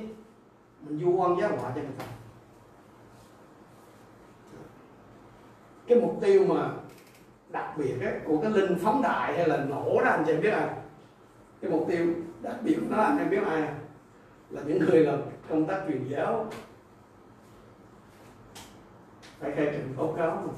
Mình 0.80 1.00
du 1.00 1.10
oan 1.10 1.40
giá 1.40 1.48
họa 1.48 1.70
cho 1.74 1.80
người 1.80 1.90
ta. 1.98 2.04
Cái 5.86 6.00
mục 6.00 6.18
tiêu 6.20 6.44
mà 6.48 6.70
đặc 7.50 7.78
biệt 7.78 7.94
ấy, 8.02 8.14
của 8.24 8.38
cái 8.42 8.50
linh 8.50 8.78
phóng 8.82 9.02
đại 9.02 9.36
hay 9.36 9.48
là 9.48 9.56
nổ 9.56 10.00
đó 10.04 10.10
anh 10.10 10.24
chị 10.26 10.36
biết 10.36 10.50
à 10.50 10.74
cái 11.60 11.70
mục 11.70 11.86
tiêu 11.88 12.06
đặc 12.42 12.56
biệt 12.62 12.74
của 12.80 12.96
nó 12.96 13.02
anh 13.02 13.18
em 13.18 13.30
biết 13.30 13.42
ai 13.46 13.68
là 14.50 14.62
những 14.66 14.78
người 14.78 15.00
làm 15.00 15.18
công 15.48 15.66
tác 15.66 15.80
truyền 15.88 16.08
giáo 16.08 16.46
phải 19.40 19.52
khai 19.52 19.68
trình 19.72 19.94
báo 19.96 20.14
cáo 20.16 20.44
mà. 20.46 20.52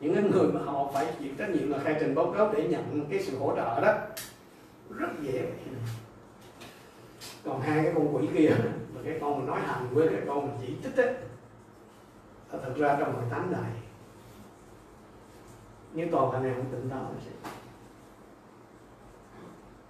những 0.00 0.30
người 0.30 0.52
mà 0.52 0.60
họ 0.60 0.90
phải 0.94 1.14
chịu 1.18 1.32
trách 1.38 1.50
nhiệm 1.50 1.70
là 1.70 1.78
khai 1.78 1.96
trình 2.00 2.14
báo 2.14 2.32
cáo 2.36 2.52
để 2.52 2.68
nhận 2.68 3.06
cái 3.10 3.22
sự 3.22 3.38
hỗ 3.38 3.56
trợ 3.56 3.80
đó. 3.80 3.94
Rất 4.90 5.08
dễ. 5.20 5.52
Còn 7.44 7.60
hai 7.60 7.84
cái 7.84 7.92
con 7.94 8.16
quỷ 8.16 8.28
kia 8.34 8.50
mà 8.94 9.00
cái 9.04 9.18
con 9.20 9.38
mà 9.38 9.46
nói 9.46 9.60
hành 9.60 9.88
với 9.90 10.08
cái 10.08 10.20
con 10.26 10.46
mà 10.46 10.52
chỉ 10.60 10.76
trích 10.82 10.96
ấy 10.96 11.14
thật 12.50 12.74
ra 12.76 12.96
trong 13.00 13.14
hội 13.14 13.24
thánh 13.30 13.52
này 13.52 13.70
nếu 15.92 16.08
toàn 16.12 16.32
anh 16.32 16.44
em 16.44 16.54
không 16.54 16.70
tỉnh 16.70 16.90
táo 16.90 17.12
sẽ. 17.24 17.50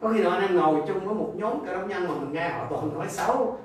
Có 0.01 0.13
khi 0.13 0.23
nào 0.23 0.31
anh 0.31 0.43
em 0.43 0.57
ngồi 0.57 0.83
chung 0.87 1.07
với 1.07 1.15
một 1.15 1.33
nhóm 1.37 1.67
cơ 1.67 1.73
đốc 1.73 1.89
nhân 1.89 2.09
mà 2.09 2.15
mình 2.15 2.33
nghe 2.33 2.49
họ 2.49 2.67
toàn 2.71 2.95
nói 2.95 3.09
xấu 3.09 3.59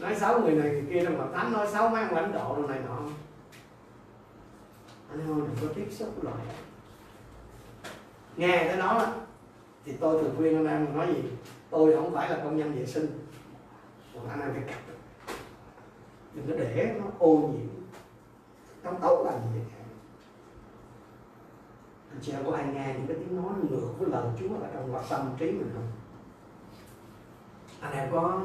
nói 0.00 0.14
xấu 0.14 0.40
người 0.40 0.54
này 0.54 0.70
người 0.70 0.84
kia 0.90 1.04
trong 1.04 1.18
hội 1.18 1.28
thánh 1.32 1.52
nói 1.52 1.66
xấu 1.72 1.88
mấy 1.88 2.02
ông 2.02 2.14
lãnh 2.14 2.32
đạo 2.32 2.56
đồ 2.56 2.68
này 2.68 2.78
nọ. 2.86 2.98
Anh 5.10 5.20
em 5.20 5.28
đừng 5.28 5.56
có 5.60 5.74
tiếp 5.74 5.86
xúc 5.90 6.24
loại 6.24 6.44
nghe 8.36 8.64
cái 8.66 8.76
đó 8.76 9.06
thì 9.84 9.92
tôi 10.00 10.22
thường 10.22 10.34
khuyên 10.36 10.56
anh 10.56 10.66
em 10.66 10.96
nói 10.96 11.14
gì? 11.14 11.22
Tôi 11.70 11.96
không 11.96 12.14
phải 12.14 12.30
là 12.30 12.40
công 12.44 12.56
nhân 12.56 12.72
vệ 12.72 12.86
sinh. 12.86 13.26
Còn 14.14 14.28
anh 14.28 14.40
em 14.40 14.50
phải 14.52 14.62
cặp 14.66 14.80
đừng 16.34 16.46
có 16.46 16.54
để 16.58 16.96
nó 16.98 17.04
ô 17.18 17.36
nhiễm. 17.36 17.70
Trong 18.82 19.00
tốt 19.00 19.24
là 19.26 19.32
gì 19.32 19.46
vậy? 19.54 19.64
Chị 22.22 22.32
em 22.32 22.44
có 22.46 22.52
ai 22.52 22.64
nghe 22.74 22.94
những 22.98 23.06
cái 23.06 23.16
tiếng 23.16 23.42
nói 23.42 23.52
ngược 23.70 23.88
với 23.98 24.08
lời 24.08 24.24
Chúa 24.40 24.54
ở 24.60 24.68
trong 24.74 25.06
tâm 25.10 25.30
trí 25.38 25.46
mình 25.46 25.70
không? 25.74 25.88
Anh 27.80 27.92
em 27.92 28.08
có 28.12 28.40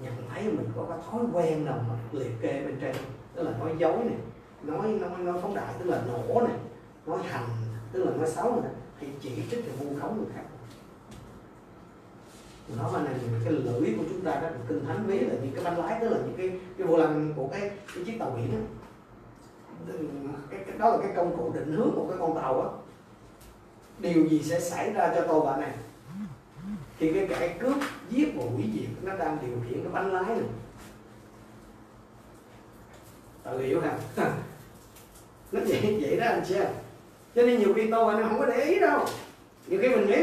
nhận 0.00 0.12
thấy 0.30 0.44
mình 0.44 0.68
có 0.76 0.86
cái 0.88 0.98
thói 1.10 1.22
quen 1.32 1.64
nào 1.64 1.78
mà 1.88 1.94
liệt 2.12 2.32
kê 2.40 2.64
bên 2.64 2.78
trên 2.80 2.96
tức 3.34 3.42
là 3.42 3.50
nói 3.58 3.74
dối 3.78 3.96
này 3.96 4.16
nói 4.62 4.88
nói 4.88 5.18
nói 5.18 5.38
phóng 5.42 5.54
đại 5.54 5.74
tức 5.78 5.84
là 5.84 6.02
nổ 6.06 6.40
này 6.40 6.56
nói 7.06 7.18
hành 7.22 7.48
tức 7.92 8.04
là 8.04 8.16
nói 8.16 8.30
xấu 8.30 8.60
này 8.60 8.72
hay 8.98 9.10
chỉ 9.20 9.30
trích 9.50 9.64
thì 9.64 9.70
vu 9.78 10.00
khống 10.00 10.16
người 10.16 10.26
khác? 10.34 10.42
Nó 12.76 12.90
mà 12.92 13.02
này 13.02 13.14
cái 13.44 13.52
lưỡi 13.52 13.94
của 13.98 14.04
chúng 14.10 14.20
ta 14.20 14.40
đó 14.40 14.48
kinh 14.68 14.84
thánh 14.86 15.06
ví 15.06 15.18
là 15.18 15.34
những 15.42 15.52
cái 15.54 15.64
bánh 15.64 15.78
lái 15.78 16.00
tức 16.00 16.08
là 16.08 16.18
những 16.18 16.34
cái 16.36 16.60
cái 16.78 16.86
vô 16.86 16.96
lăng 16.96 17.32
của 17.36 17.48
cái 17.52 17.60
cái 17.94 18.04
chiếc 18.04 18.18
tàu 18.18 18.30
biển 18.30 18.52
đó. 18.52 18.58
Cái, 20.50 20.60
cái 20.66 20.78
đó 20.78 20.90
là 20.90 20.98
cái 21.02 21.12
công 21.16 21.36
cụ 21.36 21.52
định 21.54 21.76
hướng 21.76 21.90
của 21.94 22.06
cái 22.08 22.18
con 22.20 22.34
tàu 22.34 22.60
á. 22.60 22.68
Điều 23.98 24.26
gì 24.26 24.42
sẽ 24.42 24.60
xảy 24.60 24.92
ra 24.92 25.12
cho 25.14 25.26
tôi 25.28 25.46
bạn 25.46 25.60
này 25.60 25.72
thì 26.98 27.12
cái 27.12 27.26
kẻ 27.28 27.56
cướp 27.58 27.76
giết 28.10 28.32
và 28.36 28.44
hủy 28.54 28.64
diệt 28.74 28.88
nó 29.02 29.16
đang 29.16 29.38
điều 29.42 29.56
khiển 29.68 29.82
cái 29.82 29.92
bánh 29.92 30.12
lái 30.12 30.24
này 30.24 30.48
tự 33.44 33.58
hiểu 33.58 33.80
hả? 33.80 33.98
Nó 35.52 35.60
vậy 35.68 35.98
vậy 36.00 36.16
đó 36.16 36.26
anh 36.26 36.44
xem 36.44 36.66
cho 37.36 37.42
nên 37.42 37.58
nhiều 37.58 37.74
khi 37.74 37.90
tôi 37.90 38.14
anh 38.14 38.22
không 38.28 38.38
có 38.38 38.46
để 38.46 38.64
ý 38.64 38.78
đâu. 38.80 39.00
Nhiều 39.66 39.80
khi 39.82 39.88
mình 39.88 40.06
nghĩ 40.06 40.16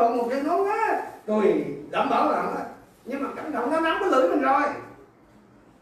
ông 0.00 0.16
một 0.16 0.26
cái 0.30 0.42
nói 0.42 0.60
quá. 0.62 1.02
Tôi 1.26 1.64
đảm 1.90 2.08
bảo 2.10 2.30
là 2.30 2.66
nhưng 3.04 3.22
mà 3.22 3.28
cảm 3.36 3.52
động 3.52 3.70
nó 3.70 3.80
nắm 3.80 3.96
cái 4.00 4.10
lưỡi 4.10 4.28
mình 4.28 4.40
rồi. 4.40 4.62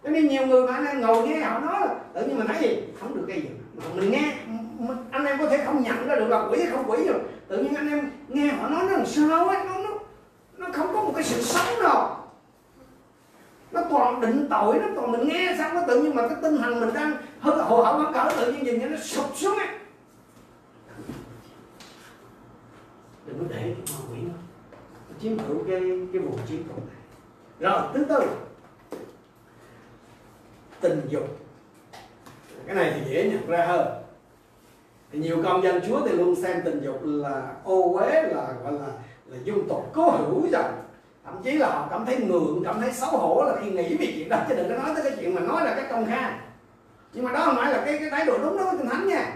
Cho 0.04 0.10
nên 0.10 0.28
nhiều 0.28 0.46
người 0.46 0.66
mà 0.66 0.74
anh 0.74 0.86
em 0.86 1.00
ngồi 1.00 1.28
nghe 1.28 1.40
họ 1.40 1.60
nói 1.60 1.88
tự 2.14 2.26
nhiên 2.26 2.38
mình 2.38 2.46
thấy 2.46 2.62
gì? 2.62 2.82
Không 3.00 3.16
được 3.16 3.24
cái 3.28 3.40
gì. 3.40 3.48
Mà 3.76 3.84
mình 3.94 4.10
nghe 4.10 4.34
anh 5.10 5.24
em 5.24 5.38
có 5.38 5.48
thể 5.48 5.64
không 5.64 5.82
nhận 5.82 6.08
ra 6.08 6.16
được 6.16 6.28
là 6.28 6.48
quỷ 6.50 6.58
hay 6.58 6.70
không 6.70 6.90
quỷ 6.90 7.04
rồi. 7.06 7.20
Tự 7.48 7.58
nhiên 7.58 7.74
anh 7.74 7.88
em 7.88 8.10
nghe 8.28 8.46
họ 8.46 8.68
nói 8.68 8.84
nó 8.84 8.96
làm 8.96 9.06
sao 9.06 9.48
á? 9.48 9.64
Nó, 9.64 9.83
nó 10.58 10.66
không 10.72 10.94
có 10.94 11.02
một 11.02 11.12
cái 11.14 11.24
sự 11.24 11.42
sống 11.42 11.82
nào 11.82 12.30
nó 13.72 13.80
toàn 13.90 14.20
định 14.20 14.46
tội, 14.50 14.78
nó 14.78 14.86
toàn 14.96 15.12
mình 15.12 15.28
nghe 15.28 15.54
xong 15.58 15.74
nó 15.74 15.80
tự 15.86 16.02
nhiên 16.02 16.14
mà 16.14 16.28
cái 16.28 16.36
tinh 16.42 16.56
thần 16.56 16.80
mình 16.80 16.94
đang 16.94 17.16
hơi 17.40 17.62
hồ 17.62 17.82
hởi 17.82 18.02
nó 18.02 18.12
cỡ 18.12 18.36
tự 18.36 18.52
nhiên 18.52 18.64
nhìn 18.64 18.90
nó 18.90 18.96
sụp 18.96 19.36
xuống 19.36 19.58
ấy 19.58 19.68
đừng 23.26 23.38
có 23.38 23.44
để 23.48 23.74
cho 23.86 23.94
ma 23.94 24.00
quỷ 24.10 24.18
nó 24.22 24.34
chiếm 25.20 25.38
hữu 25.38 25.64
cái 25.68 25.80
cái 26.12 26.22
vùng 26.22 26.38
chiến 26.48 26.64
thuật 26.68 26.82
này. 26.86 26.96
Rồi, 27.60 27.82
thứ 27.94 28.04
tư. 28.04 28.20
Tình 30.80 31.00
dục. 31.08 31.38
Cái 32.66 32.76
này 32.76 32.92
thì 32.94 33.10
dễ 33.10 33.30
nhận 33.30 33.46
ra 33.46 33.66
hơn. 33.66 34.02
Thì 35.12 35.18
nhiều 35.18 35.42
công 35.42 35.62
dân 35.62 35.80
chúa 35.86 36.08
thì 36.08 36.12
luôn 36.16 36.34
xem 36.34 36.62
tình 36.64 36.80
dục 36.84 37.00
là 37.02 37.54
ô 37.64 37.98
uế, 37.98 38.22
là 38.22 38.54
gọi 38.62 38.72
là 38.72 38.86
là 39.26 39.38
dung 39.44 39.68
tục 39.68 39.90
cố 39.94 40.10
hữu 40.10 40.42
rồi 40.52 40.62
thậm 41.24 41.34
chí 41.42 41.52
là 41.52 41.68
họ 41.68 41.86
cảm 41.90 42.06
thấy 42.06 42.16
ngượng 42.16 42.62
cảm 42.64 42.80
thấy 42.80 42.92
xấu 42.92 43.10
hổ 43.10 43.44
là 43.44 43.56
khi 43.62 43.70
nghĩ 43.70 43.96
về 43.96 44.12
chuyện 44.16 44.28
đó. 44.28 44.36
Chứ 44.48 44.54
đừng 44.54 44.68
có 44.68 44.74
nói 44.74 44.94
tới 44.94 45.04
cái 45.04 45.18
chuyện 45.20 45.34
mà 45.34 45.40
nói 45.40 45.64
là 45.64 45.74
cái 45.74 45.84
công 45.90 46.06
khai. 46.06 46.32
Nhưng 47.12 47.24
mà 47.24 47.32
đó 47.32 47.40
không 47.44 47.56
phải 47.56 47.72
là 47.72 47.82
cái 47.84 47.98
cái 47.98 48.10
thái 48.10 48.24
độ 48.26 48.38
đúng 48.38 48.56
đó 48.56 48.64
của 48.70 48.76
kinh 48.78 48.88
thánh 48.88 49.08
nha. 49.08 49.32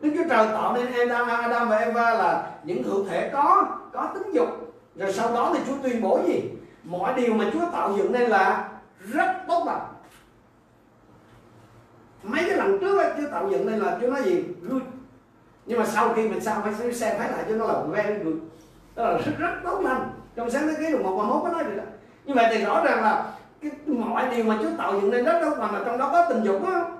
Đức 0.00 0.10
Chúa 0.16 0.24
Trời 0.28 0.46
tạo 0.46 0.74
nên 0.74 0.92
Adam, 0.92 1.28
Adam 1.28 1.68
và 1.68 1.76
Eva 1.76 2.14
là 2.14 2.50
những 2.64 2.82
hữu 2.82 3.04
thể 3.04 3.30
có 3.32 3.76
có 3.92 4.10
tính 4.14 4.32
dục. 4.32 4.48
Rồi 4.96 5.12
sau 5.12 5.34
đó 5.34 5.52
thì 5.54 5.60
Chúa 5.66 5.76
tuyên 5.82 6.02
bố 6.02 6.20
gì? 6.26 6.50
Mọi 6.84 7.14
điều 7.14 7.34
mà 7.34 7.50
Chúa 7.52 7.70
tạo 7.72 7.92
dựng 7.96 8.12
nên 8.12 8.30
là 8.30 8.68
rất 8.98 9.34
tốt 9.48 9.62
lành. 9.66 9.86
Mấy 12.22 12.44
cái 12.44 12.56
lần 12.56 12.78
trước 12.80 12.98
ấy, 12.98 13.12
Chúa 13.18 13.30
tạo 13.30 13.50
dựng 13.50 13.66
nên 13.66 13.78
là 13.78 13.98
Chúa 14.00 14.10
nói 14.10 14.22
gì? 14.22 14.44
Good 14.62 14.82
nhưng 15.66 15.78
mà 15.78 15.86
sau 15.86 16.14
khi 16.14 16.28
mình 16.28 16.40
sao 16.40 16.60
phải 16.64 16.92
xem 16.92 17.14
thấy 17.18 17.30
lại 17.30 17.44
cho 17.48 17.54
nó 17.54 17.66
là 17.66 17.82
very 17.82 18.24
good. 18.24 18.34
Đó 18.94 19.04
là 19.04 19.18
rất 19.18 19.32
rất 19.38 19.54
tốt 19.64 19.80
lành. 19.80 20.10
Trong 20.36 20.50
sáng 20.50 20.68
thế 20.68 20.74
ký 20.78 20.92
đồng 20.92 21.02
một 21.02 21.16
và 21.16 21.24
mốt 21.24 21.42
có 21.42 21.48
nói 21.48 21.64
được 21.64 21.76
đó. 21.76 21.84
Như 22.24 22.34
vậy 22.34 22.46
thì 22.50 22.64
rõ 22.64 22.84
ràng 22.84 23.02
là 23.02 23.32
cái 23.62 23.70
mọi 23.86 24.36
điều 24.36 24.44
mà 24.44 24.58
Chúa 24.62 24.70
tạo 24.78 25.00
dựng 25.00 25.10
nên 25.10 25.24
rất 25.24 25.40
tốt 25.42 25.54
lành 25.58 25.72
mà 25.72 25.82
trong 25.84 25.98
đó 25.98 26.08
có 26.12 26.26
tình 26.28 26.44
dục 26.44 26.62
đó 26.62 26.90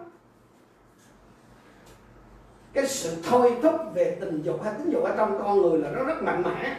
cái 2.72 2.86
sự 2.86 3.16
thôi 3.28 3.56
thúc 3.62 3.74
về 3.94 4.16
tình 4.20 4.42
dục 4.42 4.62
hay 4.64 4.74
tính 4.78 4.90
dục 4.90 5.04
ở 5.04 5.14
trong 5.16 5.38
con 5.38 5.62
người 5.62 5.78
là 5.78 5.90
nó 5.90 6.04
rất 6.04 6.22
mạnh 6.22 6.42
mẽ. 6.42 6.76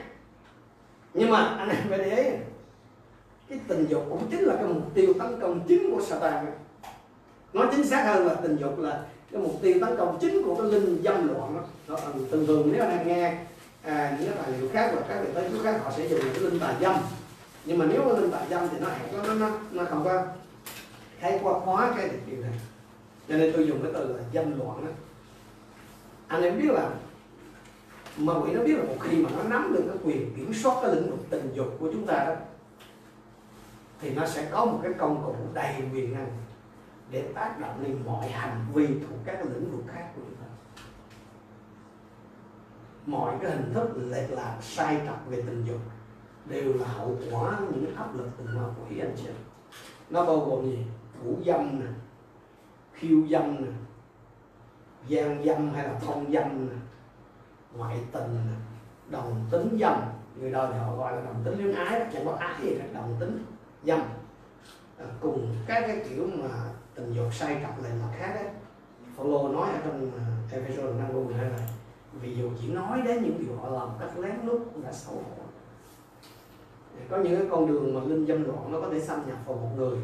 Nhưng 1.13 1.31
mà 1.31 1.55
anh 1.59 1.69
em 1.69 1.77
phải 1.89 1.97
để 1.97 2.23
ý, 2.23 2.29
cái 3.49 3.59
tình 3.67 3.85
dục 3.85 4.05
cũng 4.09 4.27
chính 4.31 4.41
là 4.41 4.55
cái 4.55 4.65
mục 4.65 4.93
tiêu 4.93 5.13
tấn 5.19 5.39
công 5.41 5.59
chính 5.67 5.95
của 5.95 6.01
Satan 6.01 6.45
nói 7.53 7.67
chính 7.71 7.87
xác 7.87 8.03
hơn 8.03 8.27
là 8.27 8.33
tình 8.33 8.55
dục 8.55 8.79
là 8.79 9.03
cái 9.31 9.41
mục 9.41 9.59
tiêu 9.61 9.77
tấn 9.81 9.97
công 9.97 10.17
chính 10.21 10.43
của 10.45 10.55
cái 10.55 10.71
linh 10.71 11.01
dâm 11.03 11.27
loạn 11.27 11.55
đó, 11.55 11.63
đó 11.87 11.97
thường 12.31 12.47
thường 12.47 12.69
nếu 12.73 12.83
anh 12.83 12.97
em 12.97 13.07
nghe 13.07 13.37
à, 13.83 14.17
những 14.19 14.29
cái 14.29 14.43
tài 14.43 14.57
liệu 14.57 14.69
khác 14.73 14.91
hoặc 14.93 15.05
các 15.09 15.21
vị 15.21 15.29
tới 15.33 15.49
chú 15.51 15.63
khác 15.63 15.79
họ 15.83 15.91
sẽ 15.97 16.07
dùng 16.07 16.19
cái 16.33 16.43
linh 16.43 16.59
tà 16.59 16.75
dâm. 16.81 16.95
Nhưng 17.65 17.77
mà 17.77 17.85
nếu 17.85 18.01
cái 18.01 18.21
linh 18.21 18.31
tà 18.31 18.45
dâm 18.49 18.69
thì 18.71 18.77
nó 18.79 18.87
hẹp 18.89 19.13
nó 19.13 19.33
nó 19.33 19.49
nó 19.71 19.85
không 19.85 20.03
có 20.05 20.23
khai 21.19 21.39
qua 21.43 21.53
hóa 21.53 21.93
cái 21.97 22.09
điều 22.31 22.41
này. 22.41 22.53
Cho 23.29 23.37
nên 23.37 23.53
tôi 23.53 23.67
dùng 23.67 23.83
cái 23.83 23.91
từ 23.93 24.17
là 24.17 24.23
dâm 24.33 24.59
loạn 24.59 24.85
đó. 24.85 24.91
Anh 26.27 26.43
em 26.43 26.61
biết 26.61 26.71
là 26.71 26.89
mà 28.17 28.33
quỷ 28.33 28.51
nó 28.51 28.63
biết 28.63 28.77
là 28.77 28.83
một 28.83 28.95
khi 28.99 29.17
mà 29.17 29.29
nó 29.37 29.43
nắm 29.43 29.73
được 29.73 29.83
cái 29.87 29.97
quyền 30.03 30.35
kiểm 30.35 30.53
soát 30.53 30.75
cái 30.81 30.95
lĩnh 30.95 31.09
vực 31.09 31.19
tình 31.29 31.51
dục 31.53 31.77
của 31.79 31.89
chúng 31.91 32.05
ta 32.05 32.25
đó 32.25 32.35
thì 34.01 34.09
nó 34.09 34.27
sẽ 34.27 34.47
có 34.51 34.65
một 34.65 34.79
cái 34.83 34.93
công 34.97 35.23
cụ 35.25 35.35
đầy 35.53 35.73
quyền 35.93 36.13
năng 36.13 36.27
để 37.11 37.31
tác 37.35 37.59
động 37.59 37.83
lên 37.83 37.99
mọi 38.05 38.29
hành 38.29 38.65
vi 38.73 38.87
thuộc 38.87 39.19
các 39.25 39.45
lĩnh 39.45 39.71
vực 39.71 39.85
khác 39.87 40.11
của 40.15 40.21
chúng 40.25 40.35
ta. 40.35 40.45
Mọi 43.05 43.35
cái 43.41 43.51
hình 43.51 43.73
thức 43.73 43.89
lệch 43.95 44.31
lạc 44.31 44.57
sai 44.61 45.01
trật 45.05 45.15
về 45.27 45.43
tình 45.47 45.65
dục 45.65 45.79
đều 46.45 46.73
là 46.73 46.87
hậu 46.87 47.17
quả 47.31 47.59
những 47.59 47.95
áp 47.95 48.15
lực 48.15 48.29
từ 48.37 48.45
ma 48.55 48.61
quỷ 48.61 48.99
anh 48.99 49.15
chị 49.17 49.29
nó 50.09 50.25
bao 50.25 50.39
gồm 50.39 50.65
gì? 50.65 50.85
Thủ 51.23 51.37
dâm 51.45 51.79
nè 51.79 51.85
khiêu 52.93 53.27
dâm 53.29 53.65
nè 53.65 53.71
gian 55.07 55.43
dâm 55.45 55.73
hay 55.73 55.87
là 55.87 55.99
thông 55.99 56.31
dâm 56.33 56.69
nè 56.69 56.75
ngoại 57.75 57.97
tình 58.11 58.35
nè 58.35 58.57
đồng 59.09 59.45
tính 59.51 59.77
dâm. 59.81 60.01
Người 60.39 60.51
đời 60.51 60.69
thì 60.73 60.79
họ 60.79 60.95
gọi 60.95 61.15
là 61.15 61.21
đồng 61.21 61.41
tính 61.43 61.57
luyến 61.57 61.75
ái 61.75 62.05
chẳng 62.13 62.25
có 62.25 62.31
ái 62.31 62.55
gì 62.61 62.75
cả 62.79 62.85
đồng 62.93 63.15
tính 63.19 63.45
dâm. 63.83 63.99
À, 64.97 65.05
cùng 65.19 65.55
các 65.67 65.83
cái 65.87 66.05
kiểu 66.09 66.27
mà 66.33 66.49
tình 67.01 67.13
dục 67.13 67.33
sai 67.33 67.59
cặp 67.61 67.83
này 67.83 67.91
mà 68.01 68.07
khác 68.17 68.31
đấy 68.35 68.49
Phaolô 69.15 69.47
nói 69.47 69.69
ở 69.69 69.79
trong 69.85 70.11
ờ, 70.11 70.21
uh, 70.45 70.53
Ephesos 70.53 70.95
năm 70.99 71.07
câu 71.13 71.23
12 71.23 71.49
này 71.49 71.69
vì 72.13 72.35
dù 72.35 72.49
chỉ 72.61 72.67
nói 72.67 73.01
đến 73.01 73.23
những 73.23 73.37
điều 73.39 73.55
họ 73.55 73.69
làm 73.69 73.89
cách 73.99 74.19
lén 74.19 74.35
lút 74.45 74.61
cũng 74.73 74.83
đã 74.83 74.91
xấu 74.91 75.15
hổ. 75.15 75.43
Có 77.09 77.17
những 77.17 77.39
cái 77.39 77.47
con 77.51 77.67
đường 77.67 77.93
mà 77.93 78.01
linh 78.01 78.25
dâm 78.25 78.43
loạn 78.43 78.71
nó 78.71 78.81
có 78.81 78.89
thể 78.91 78.99
xâm 78.99 79.27
nhập 79.27 79.37
vào 79.45 79.55
một 79.55 79.69
người. 79.75 79.97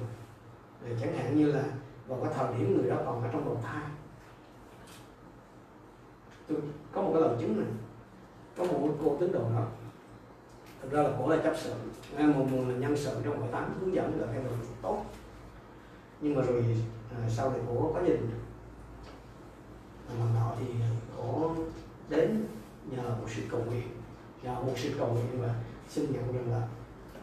Chẳng 1.01 1.17
hạn 1.17 1.37
như 1.37 1.51
là 1.51 1.63
vào 2.07 2.19
cái 2.23 2.33
thời 2.35 2.57
điểm 2.57 2.77
người 2.77 2.89
đó 2.89 2.95
còn 3.05 3.23
ở 3.23 3.29
trong 3.31 3.45
bào 3.45 3.55
thai. 3.63 3.83
Tôi 6.47 6.57
có 6.91 7.01
một 7.01 7.09
cái 7.13 7.21
lời 7.21 7.37
chứng 7.39 7.57
này. 7.57 7.69
Có 8.57 8.63
một 8.63 8.97
cô 9.03 9.17
tín 9.19 9.31
đồ 9.31 9.39
đó. 9.39 9.65
Thực 10.81 10.91
ra 10.91 11.03
là 11.03 11.09
cổ 11.19 11.29
là 11.29 11.37
chấp 11.43 11.53
sự. 11.57 11.73
Một 12.17 12.45
nguồn 12.51 12.69
là 12.69 12.75
nhân 12.75 12.97
sự 12.97 13.15
trong 13.23 13.39
hội 13.39 13.49
thánh 13.51 13.73
hướng 13.79 13.95
dẫn 13.95 14.21
là 14.21 14.33
em 14.33 14.43
được 14.43 14.49
tốt 14.81 15.05
nhưng 16.21 16.35
mà 16.35 16.41
rồi 16.41 16.65
à, 17.11 17.29
sau 17.29 17.51
này 17.51 17.59
cổ 17.67 17.91
có 17.93 18.01
gia 18.01 18.07
đình 18.07 18.29
lần 20.19 20.35
nọ 20.35 20.51
thì 20.59 20.65
cổ 21.17 21.55
đến 22.09 22.45
nhờ 22.91 23.03
một 23.03 23.27
sự 23.35 23.41
cầu 23.51 23.61
nguyện. 23.65 23.87
Nhờ 24.43 24.53
một 24.53 24.73
sự 24.75 24.91
cầu 24.99 25.07
nguyện 25.07 25.41
và 25.41 25.53
xin 25.89 26.11
nhận 26.11 26.33
rằng 26.33 26.51
là 26.51 26.67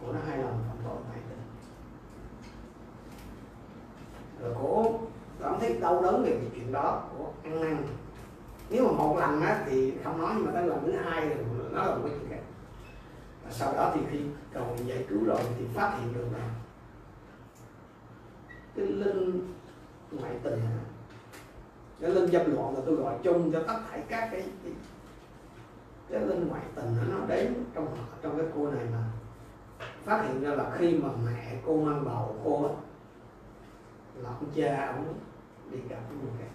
cổ 0.00 0.12
đã 0.12 0.20
hai 0.28 0.38
lần 0.38 0.58
phạm 0.68 0.76
tội 0.84 0.96
ngoại 1.06 1.18
tình 1.28 1.38
rồi 4.40 4.54
cổ 4.62 5.00
cảm 5.42 5.60
thấy 5.60 5.78
đau 5.80 6.02
đớn 6.02 6.24
về 6.24 6.30
cái 6.30 6.50
chuyện 6.54 6.72
đó 6.72 7.02
cổ 7.18 7.32
ăn 7.44 7.60
năn. 7.60 7.86
Nếu 8.70 8.86
mà 8.86 8.92
một 8.92 9.16
lần 9.18 9.40
á 9.40 9.64
thì 9.66 9.92
không 10.04 10.20
nói 10.20 10.32
nhưng 10.36 10.46
mà 10.46 10.52
tới 10.52 10.66
lần 10.66 10.82
thứ 10.86 10.92
hai 10.92 11.28
thì 11.28 11.34
nó 11.72 11.84
là 11.84 11.94
một 11.94 12.02
cái 12.04 12.12
chuyện 12.18 12.30
khác. 12.30 12.42
Và 13.44 13.50
sau 13.50 13.72
đó 13.72 13.92
thì 13.94 14.00
khi 14.10 14.18
cầu 14.52 14.64
nguyện 14.66 14.88
giải 14.88 15.04
cứu 15.08 15.24
rồi 15.24 15.40
thì 15.58 15.64
phát 15.74 15.98
hiện 15.98 16.14
được 16.14 16.26
là 16.32 16.50
cái 18.76 18.86
linh 18.86 19.54
ngoại 20.10 20.32
tình 20.42 20.60
cái 22.00 22.10
linh 22.10 22.30
dâm 22.30 22.54
loạn 22.54 22.74
là 22.74 22.80
tôi 22.86 22.96
gọi 22.96 23.14
chung 23.22 23.52
cho 23.52 23.62
tất 23.66 23.78
cả 23.90 23.98
các 24.08 24.28
cái 24.32 24.44
cái, 24.64 24.72
cái 26.10 26.20
linh 26.20 26.48
ngoại 26.48 26.62
tình 26.74 26.96
nó 27.10 27.26
đến 27.28 27.54
trong 27.74 27.96
trong 28.22 28.38
cái 28.38 28.46
cô 28.54 28.70
này 28.70 28.84
mà 28.92 28.98
phát 30.04 30.24
hiện 30.26 30.42
ra 30.42 30.54
là 30.54 30.70
khi 30.78 30.98
mà 30.98 31.08
mẹ 31.26 31.56
cô 31.66 31.76
mang 31.76 32.04
bầu 32.04 32.36
cô 32.44 32.70
là 34.14 34.28
ông 34.30 34.50
cha 34.54 34.86
ông 34.86 35.14
đi 35.70 35.78
gặp 35.88 36.00
cái 36.08 36.18
người 36.22 36.48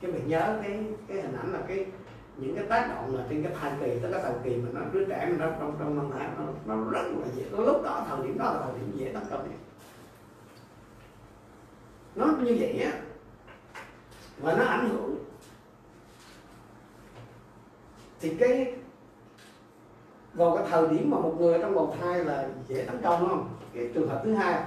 cái 0.00 0.12
mình 0.12 0.28
nhớ 0.28 0.58
cái 0.62 0.84
cái 1.08 1.22
hình 1.22 1.36
ảnh 1.36 1.52
là 1.52 1.60
cái 1.68 1.86
những 2.36 2.56
cái 2.56 2.64
tác 2.68 2.88
động 2.88 3.16
là 3.16 3.24
trên 3.30 3.42
cái 3.42 3.52
thai 3.60 3.72
kỳ 3.80 3.98
tới 4.02 4.12
cái 4.12 4.22
thời 4.22 4.34
kỳ 4.44 4.56
mà 4.56 4.68
nó 4.72 4.80
đứa 4.92 5.04
trẻ 5.04 5.32
nó 5.38 5.46
trong 5.60 5.76
trong 5.78 5.96
năm 5.96 6.10
tháng 6.18 6.34
nó, 6.38 6.74
nó 6.74 6.90
rất 6.90 7.02
là 7.02 7.26
dễ. 7.36 7.44
Lúc 7.50 7.82
đó 7.84 8.06
thời 8.08 8.26
điểm 8.26 8.38
đó 8.38 8.44
là 8.44 8.60
thời 8.62 8.74
điểm 8.74 8.92
dễ 8.94 9.12
tấn 9.12 9.22
công 9.30 9.48
này 9.48 9.58
nó 12.16 12.26
như 12.26 12.56
vậy 12.60 12.82
á 12.82 13.00
và 14.38 14.56
nó 14.56 14.64
ảnh 14.64 14.88
hưởng. 14.88 15.16
Thì 18.20 18.34
cái 18.34 18.74
vào 20.34 20.56
cái 20.56 20.66
thời 20.70 20.88
điểm 20.88 21.10
mà 21.10 21.18
một 21.18 21.34
người 21.38 21.54
ở 21.54 21.62
trong 21.62 21.74
bào 21.74 21.96
thai 22.00 22.24
là 22.24 22.48
dễ 22.68 22.84
tấn 22.84 23.02
công 23.02 23.20
đúng 23.20 23.28
không? 23.28 23.48
Cái 23.74 23.90
trường 23.94 24.08
hợp 24.08 24.20
thứ 24.24 24.34
hai 24.34 24.64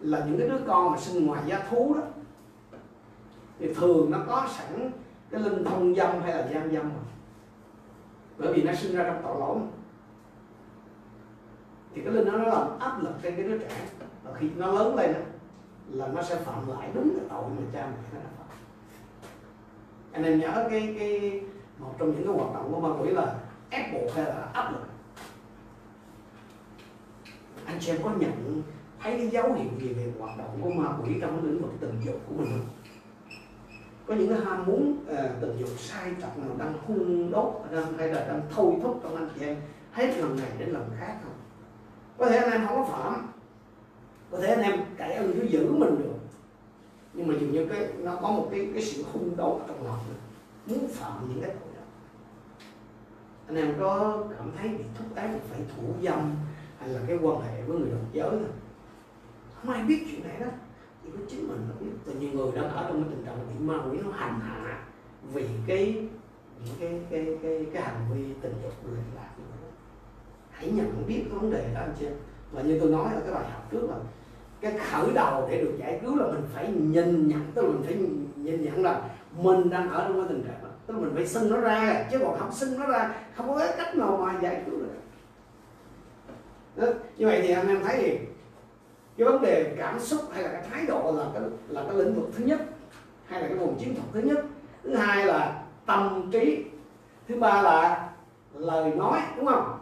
là 0.00 0.24
những 0.24 0.38
cái 0.38 0.48
đứa 0.48 0.58
con 0.66 0.92
mà 0.92 0.98
sinh 0.98 1.26
ngoài 1.26 1.42
giá 1.46 1.66
thú 1.70 1.94
đó 1.94 2.02
thì 3.58 3.74
thường 3.74 4.10
nó 4.10 4.18
có 4.26 4.48
sẵn 4.56 4.90
cái 5.30 5.40
linh 5.40 5.64
thông 5.64 5.94
dâm 5.94 6.22
hay 6.22 6.34
là 6.34 6.48
gian 6.52 6.70
dâm 6.72 6.88
mà. 6.88 7.00
bởi 8.38 8.52
vì 8.52 8.62
nó 8.62 8.72
sinh 8.74 8.96
ra 8.96 9.04
trong 9.04 9.22
tội 9.22 9.40
lỗi. 9.40 9.58
Thì 11.94 12.02
cái 12.02 12.12
linh 12.12 12.26
nó 12.26 12.38
làm 12.38 12.78
áp 12.78 13.02
lực 13.02 13.12
trên 13.22 13.36
cái 13.36 13.44
đứa 13.44 13.58
trẻ. 13.58 13.88
Và 14.24 14.32
khi 14.34 14.50
nó 14.56 14.72
lớn 14.72 14.96
lên 14.96 15.12
đó, 15.12 15.20
là 15.90 16.06
nó 16.06 16.22
sẽ 16.22 16.36
phạm 16.36 16.68
lại 16.68 16.90
đúng 16.94 17.12
cái 17.16 17.26
tội 17.28 17.42
mà 17.48 17.62
cha 17.72 17.86
mẹ 17.86 17.96
nó 18.12 18.20
đã 18.20 18.26
phạm. 18.38 18.46
Anh 20.12 20.24
em 20.24 20.40
nhớ 20.40 20.66
cái 20.70 20.94
cái 20.98 21.40
một 21.78 21.94
trong 21.98 22.10
những 22.10 22.26
cái 22.26 22.34
hoạt 22.34 22.54
động 22.54 22.72
của 22.72 22.80
ma 22.80 22.88
quỷ 23.00 23.10
là 23.10 23.34
ép 23.70 23.92
buộc 23.92 24.14
hay 24.14 24.24
là 24.24 24.48
áp 24.52 24.72
lực. 24.72 24.86
Anh 27.64 27.80
xem 27.80 27.96
em 27.96 28.02
có 28.04 28.10
nhận 28.18 28.62
thấy 29.00 29.18
cái 29.18 29.28
dấu 29.28 29.52
hiệu 29.52 29.70
gì 29.78 29.92
về 29.92 30.12
hoạt 30.18 30.38
động 30.38 30.58
của 30.62 30.70
ma 30.70 30.88
quỷ 31.02 31.14
trong 31.20 31.36
cái 31.36 31.52
lĩnh 31.52 31.62
vực 31.62 31.72
tình 31.80 32.00
dục 32.04 32.20
của 32.28 32.34
mình 32.34 32.48
không? 32.50 32.68
Có 34.06 34.14
những 34.14 34.28
cái 34.28 34.38
ham 34.44 34.66
muốn 34.66 35.04
uh, 35.12 35.18
tình 35.40 35.56
dục 35.58 35.68
sai 35.78 36.14
trật 36.20 36.38
nào 36.38 36.56
đang 36.58 36.74
hung 36.86 37.30
đốt 37.30 37.54
đang 37.72 37.98
hay 37.98 38.08
là 38.08 38.26
đang 38.28 38.42
thôi 38.50 38.74
thúc 38.82 39.00
trong 39.02 39.16
anh 39.16 39.28
chị 39.34 39.46
em 39.46 39.56
hết 39.92 40.18
lần 40.18 40.36
này 40.36 40.50
đến 40.58 40.68
lần 40.68 40.90
khác 40.98 41.16
không? 41.24 41.32
Có 42.18 42.26
thể 42.26 42.36
anh 42.36 42.50
em 42.50 42.66
không 42.66 42.76
có 42.76 42.84
phạm 42.84 43.26
có 44.30 44.38
thể 44.38 44.46
anh 44.46 44.62
em 44.62 44.80
cải 44.96 45.12
ơn 45.12 45.32
Chúa 45.32 45.46
giữ 45.46 45.72
mình 45.72 45.98
được. 45.98 46.12
Nhưng 47.14 47.26
mà 47.26 47.34
dường 47.40 47.52
như 47.52 47.66
cái, 47.66 47.88
nó 47.98 48.18
có 48.22 48.30
một 48.30 48.48
cái 48.50 48.70
cái 48.74 48.82
sự 48.82 49.04
hung 49.12 49.36
đấu 49.36 49.60
trong 49.68 49.84
lòng. 49.84 49.98
Muốn 50.66 50.88
phạm 50.88 51.28
những 51.28 51.40
cái 51.42 51.50
tội 51.50 51.68
đó. 51.76 51.82
Anh 53.46 53.56
em 53.56 53.74
có 53.80 54.24
cảm 54.38 54.52
thấy 54.58 54.68
bị 54.68 54.84
thúc 54.98 55.06
ép 55.14 55.30
phải 55.48 55.60
thủ 55.76 55.82
dâm, 56.02 56.34
hay 56.78 56.88
là 56.88 57.00
cái 57.06 57.18
quan 57.22 57.40
hệ 57.40 57.62
với 57.62 57.78
người 57.78 57.90
đồng 57.90 58.06
giới 58.12 58.30
không? 58.30 58.52
Không 59.54 59.74
ai 59.74 59.82
biết 59.82 60.06
chuyện 60.10 60.28
này 60.28 60.40
đó. 60.40 60.46
Chỉ 61.04 61.10
có 61.12 61.18
chính 61.28 61.48
mình 61.48 61.60
nó 61.68 61.74
biết. 61.80 61.92
Từ 62.04 62.14
nhiều 62.14 62.30
người 62.32 62.52
đang 62.54 62.68
ở 62.68 62.84
trong 62.88 63.04
cái 63.04 63.12
tình 63.14 63.24
trạng 63.24 63.38
bị 63.38 63.64
ma 63.64 63.74
quỷ, 63.90 63.98
nó 64.04 64.10
hành 64.12 64.40
hạ 64.40 64.84
vì 65.32 65.48
cái, 65.66 66.08
những 66.64 66.74
cái 66.80 67.00
cái 67.10 67.38
cái 67.42 67.66
cái 67.72 67.82
hành 67.82 68.06
vi 68.14 68.24
tình 68.40 68.54
dục 68.62 68.72
lệch 68.84 69.16
lạc 69.16 69.30
vậy 69.36 69.70
hãy 70.50 70.70
nhận 70.70 71.06
biết 71.06 71.24
cái 71.30 71.38
vấn 71.38 71.50
đề 71.50 71.74
đó, 71.74 71.80
anh 71.80 71.94
chị 71.98 72.06
em. 72.06 72.14
Và 72.52 72.62
như 72.62 72.80
tôi 72.80 72.90
nói 72.90 73.14
ở 73.14 73.20
cái 73.20 73.34
bài 73.34 73.50
học 73.50 73.68
trước 73.70 73.90
là 73.90 73.96
cái 74.70 74.78
khởi 74.90 75.14
đầu 75.14 75.48
để 75.50 75.60
được 75.60 75.74
giải 75.78 76.00
cứu 76.02 76.16
là 76.16 76.26
mình 76.26 76.42
phải 76.54 76.68
nhìn 76.68 77.28
nhận, 77.28 77.40
tức 77.54 77.62
là 77.62 77.68
mình 77.68 77.82
phải 77.86 77.96
nhìn 78.36 78.64
nhận 78.64 78.82
là 78.82 79.00
mình 79.36 79.70
đang 79.70 79.90
ở 79.90 80.04
trong 80.08 80.14
cái 80.14 80.28
tình 80.28 80.42
trạng 80.42 80.62
đó. 80.62 80.68
Tức 80.86 80.94
là 80.94 81.00
mình 81.00 81.14
phải 81.14 81.26
sinh 81.26 81.50
nó 81.50 81.60
ra, 81.60 82.04
chứ 82.10 82.18
còn 82.18 82.38
không 82.38 82.52
sinh 82.52 82.78
nó 82.78 82.86
ra, 82.86 83.14
không 83.36 83.48
có 83.48 83.66
cách 83.76 83.96
nào 83.96 84.16
mà 84.16 84.40
giải 84.40 84.62
cứu 84.66 84.78
được. 84.78 84.86
Đó. 86.76 86.86
như 87.16 87.26
vậy 87.26 87.40
thì 87.42 87.50
anh 87.50 87.68
em 87.68 87.84
thấy 87.84 88.02
gì? 88.02 88.18
Cái 89.16 89.24
vấn 89.24 89.42
đề 89.42 89.74
cảm 89.78 90.00
xúc 90.00 90.20
hay 90.32 90.42
là 90.42 90.48
cái 90.48 90.62
thái 90.70 90.86
độ 90.86 91.14
là 91.16 91.24
cái 91.34 91.42
là 91.68 91.82
cái 91.88 91.94
lĩnh 91.94 92.14
vực 92.14 92.30
thứ 92.36 92.44
nhất, 92.44 92.60
hay 93.26 93.42
là 93.42 93.48
cái 93.48 93.56
vùng 93.56 93.78
chiến 93.78 93.94
thuật 93.94 94.06
thứ 94.12 94.20
nhất. 94.20 94.44
Thứ 94.84 94.94
hai 94.94 95.26
là 95.26 95.62
tâm 95.86 96.28
trí. 96.32 96.64
Thứ 97.28 97.40
ba 97.40 97.62
là 97.62 98.08
lời 98.54 98.94
nói, 98.94 99.20
đúng 99.36 99.46
không? 99.46 99.78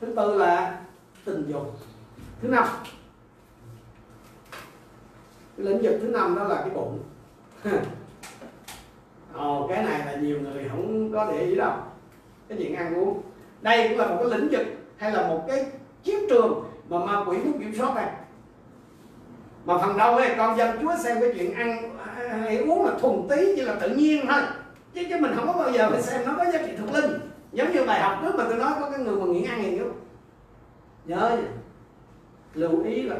Thứ 0.00 0.12
tư 0.16 0.38
là 0.38 0.80
tình 1.24 1.44
dục. 1.48 1.76
Thứ 2.42 2.48
năm 2.48 2.64
cái 5.64 5.72
lĩnh 5.72 5.82
vực 5.82 5.98
thứ 6.02 6.08
năm 6.08 6.36
đó 6.36 6.44
là 6.44 6.56
cái 6.56 6.70
bụng. 6.70 6.98
Ồ, 9.34 9.60
ờ, 9.60 9.66
cái 9.68 9.84
này 9.84 9.98
là 10.06 10.14
nhiều 10.20 10.40
người 10.40 10.68
không 10.70 11.12
có 11.12 11.32
để 11.32 11.40
ý 11.40 11.54
đâu. 11.54 11.72
Cái 12.48 12.58
chuyện 12.58 12.74
ăn 12.74 12.94
uống. 12.94 13.22
Đây 13.60 13.88
cũng 13.88 13.98
là 13.98 14.06
một 14.06 14.16
cái 14.20 14.38
lĩnh 14.38 14.48
vực 14.50 14.66
hay 14.96 15.12
là 15.12 15.28
một 15.28 15.44
cái 15.48 15.66
chiến 16.02 16.18
trường 16.28 16.64
mà 16.88 16.98
ma 16.98 17.24
quỷ 17.26 17.36
muốn 17.36 17.60
kiểm 17.60 17.74
soát 17.78 17.94
này 17.94 18.10
mà 19.64 19.78
phần 19.78 19.96
đầu 19.96 20.16
ấy 20.16 20.34
con 20.36 20.58
dân 20.58 20.78
chúa 20.82 20.96
xem 20.98 21.20
cái 21.20 21.32
chuyện 21.34 21.54
ăn 21.54 21.96
hay 22.44 22.58
uống 22.58 22.84
là 22.84 22.92
thuần 23.00 23.28
tí 23.28 23.56
chỉ 23.56 23.62
là 23.62 23.74
tự 23.74 23.88
nhiên 23.96 24.26
thôi. 24.28 24.40
Chứ 24.94 25.02
chứ 25.08 25.16
mình 25.20 25.32
không 25.36 25.46
có 25.46 25.52
bao 25.52 25.72
giờ 25.72 25.90
phải 25.90 26.02
xem 26.02 26.20
nó 26.26 26.34
có 26.38 26.44
giá 26.44 26.58
trị 26.66 26.72
thực 26.76 26.94
linh. 26.94 27.20
Giống 27.52 27.72
như 27.72 27.84
bài 27.84 28.00
học 28.00 28.18
trước 28.22 28.34
mà 28.36 28.44
tôi 28.48 28.58
nói 28.58 28.72
có 28.80 28.90
cái 28.90 29.00
người 29.00 29.16
mà 29.16 29.26
nghiện 29.26 29.44
ăn 29.44 29.62
gì 29.62 29.78
nhớ 31.04 31.38
lưu 32.54 32.84
ý 32.84 33.02
là 33.02 33.16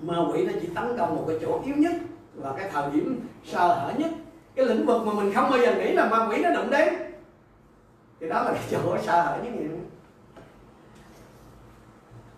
ma 0.00 0.16
quỷ 0.32 0.44
nó 0.44 0.52
chỉ 0.60 0.68
tấn 0.74 0.98
công 0.98 1.16
một 1.16 1.24
cái 1.28 1.36
chỗ 1.42 1.60
yếu 1.64 1.76
nhất 1.76 1.92
và 2.34 2.52
cái 2.58 2.70
thời 2.72 2.90
điểm 2.90 3.20
sơ 3.44 3.58
hở 3.58 3.92
nhất. 3.98 4.10
Cái 4.54 4.66
lĩnh 4.66 4.86
vực 4.86 5.06
mà 5.06 5.12
mình 5.12 5.32
không 5.34 5.50
bao 5.50 5.58
giờ 5.58 5.74
nghĩ 5.74 5.92
là 5.92 6.08
ma 6.08 6.28
quỷ 6.30 6.42
nó 6.42 6.50
đụng 6.50 6.70
đến. 6.70 6.94
Thì 8.20 8.28
đó 8.28 8.42
là 8.42 8.52
cái 8.52 8.62
chỗ 8.70 8.96
sơ 9.06 9.22
hở 9.22 9.38
nhất 9.42 9.52
vậy 9.56 9.68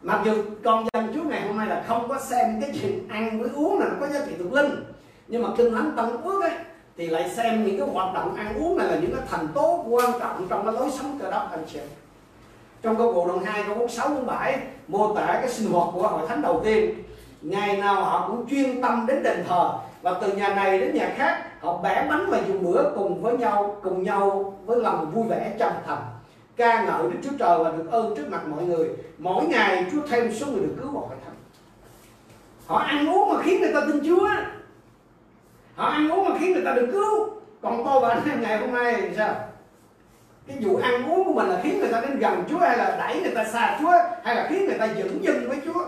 mặc 0.02 0.22
dù 0.24 0.32
con 0.64 0.86
dân 0.92 1.12
Chúa 1.14 1.22
ngày 1.22 1.46
hôm 1.46 1.58
nay 1.58 1.66
là 1.66 1.84
không 1.88 2.08
có 2.08 2.18
xem 2.20 2.60
cái 2.60 2.70
chuyện 2.80 3.08
ăn 3.08 3.40
với 3.40 3.50
uống 3.54 3.78
là 3.78 3.86
nó 3.88 3.94
có 4.00 4.06
giá 4.12 4.26
trị 4.26 4.32
thực 4.38 4.52
linh. 4.52 4.84
Nhưng 5.28 5.42
mà 5.42 5.48
kinh 5.56 5.74
thánh 5.74 5.92
tân 5.96 6.22
ước 6.22 6.42
ấy 6.42 6.52
thì 6.96 7.06
lại 7.06 7.30
xem 7.30 7.64
những 7.64 7.78
cái 7.78 7.88
hoạt 7.88 8.14
động 8.14 8.34
ăn 8.34 8.62
uống 8.62 8.78
này 8.78 8.88
là 8.88 8.98
những 8.98 9.16
cái 9.16 9.26
thành 9.28 9.48
tố 9.54 9.84
quan 9.88 10.10
trọng 10.20 10.46
trong 10.48 10.64
cái 10.64 10.74
lối 10.74 10.90
sống 10.90 11.18
cơ 11.22 11.30
đốc 11.30 11.50
anh 11.50 11.64
chị 11.72 11.80
trong 12.82 12.96
câu 12.96 13.12
bộ 13.12 13.28
đoạn 13.28 13.44
2 13.44 13.62
câu 13.62 13.74
46 13.74 14.08
47 14.08 14.58
mô 14.88 15.14
tả 15.14 15.26
cái 15.26 15.48
sinh 15.48 15.72
hoạt 15.72 15.88
của 15.92 16.08
hội 16.08 16.28
thánh 16.28 16.42
đầu 16.42 16.60
tiên 16.64 16.94
ngày 17.42 17.76
nào 17.76 17.94
họ 17.94 18.28
cũng 18.28 18.46
chuyên 18.50 18.82
tâm 18.82 19.06
đến 19.06 19.22
đền 19.22 19.44
thờ. 19.48 19.72
Và 20.02 20.14
từ 20.20 20.32
nhà 20.32 20.54
này 20.54 20.78
đến 20.78 20.94
nhà 20.94 21.12
khác, 21.16 21.42
họ 21.60 21.76
bẻ 21.82 22.06
bánh 22.08 22.26
và 22.30 22.38
dùng 22.48 22.64
bữa 22.64 22.92
cùng 22.94 23.22
với 23.22 23.38
nhau, 23.38 23.76
cùng 23.82 24.02
nhau 24.02 24.54
với 24.66 24.80
lòng 24.80 25.10
vui 25.14 25.24
vẻ 25.28 25.54
chân 25.58 25.72
thành. 25.86 26.02
Ca 26.56 26.84
ngợi 26.84 27.02
Đức 27.02 27.18
Chúa 27.24 27.36
Trời 27.38 27.64
và 27.64 27.70
được 27.70 27.90
ơn 27.90 28.14
trước 28.16 28.28
mặt 28.28 28.40
mọi 28.48 28.64
người. 28.64 28.88
Mỗi 29.18 29.44
ngày 29.44 29.86
Chúa 29.92 30.00
thêm 30.10 30.32
số 30.32 30.46
người 30.46 30.60
được 30.60 30.74
cứu 30.82 30.92
gọi 30.92 31.02
hội 31.08 31.16
họ 32.70 32.78
ăn 32.78 33.08
uống 33.08 33.34
mà 33.34 33.42
khiến 33.42 33.60
người 33.60 33.72
ta 33.72 33.80
tin 33.80 34.00
Chúa. 34.06 34.28
Họ 35.74 35.88
ăn 35.88 36.08
uống 36.08 36.28
mà 36.28 36.38
khiến 36.40 36.52
người 36.52 36.64
ta 36.64 36.72
được 36.72 36.88
cứu. 36.92 37.28
Còn 37.62 37.82
tôi 37.84 38.00
và 38.00 38.08
anh 38.08 38.22
em 38.30 38.40
ngày 38.40 38.58
hôm 38.58 38.72
nay 38.72 38.96
thì 39.00 39.08
sao? 39.16 39.34
Cái 40.46 40.56
vụ 40.60 40.76
ăn 40.76 41.10
uống 41.10 41.24
của 41.24 41.32
mình 41.32 41.48
là 41.48 41.60
khiến 41.62 41.78
người 41.78 41.92
ta 41.92 42.00
đến 42.00 42.18
gần 42.18 42.44
Chúa 42.50 42.58
hay 42.58 42.76
là 42.78 42.96
đẩy 42.98 43.20
người 43.20 43.34
ta 43.34 43.44
xa 43.44 43.78
Chúa 43.80 43.92
hay 44.24 44.34
là 44.34 44.46
khiến 44.50 44.66
người 44.66 44.78
ta 44.78 44.88
dững 44.98 45.24
dưng 45.24 45.48
với 45.48 45.58
Chúa? 45.64 45.84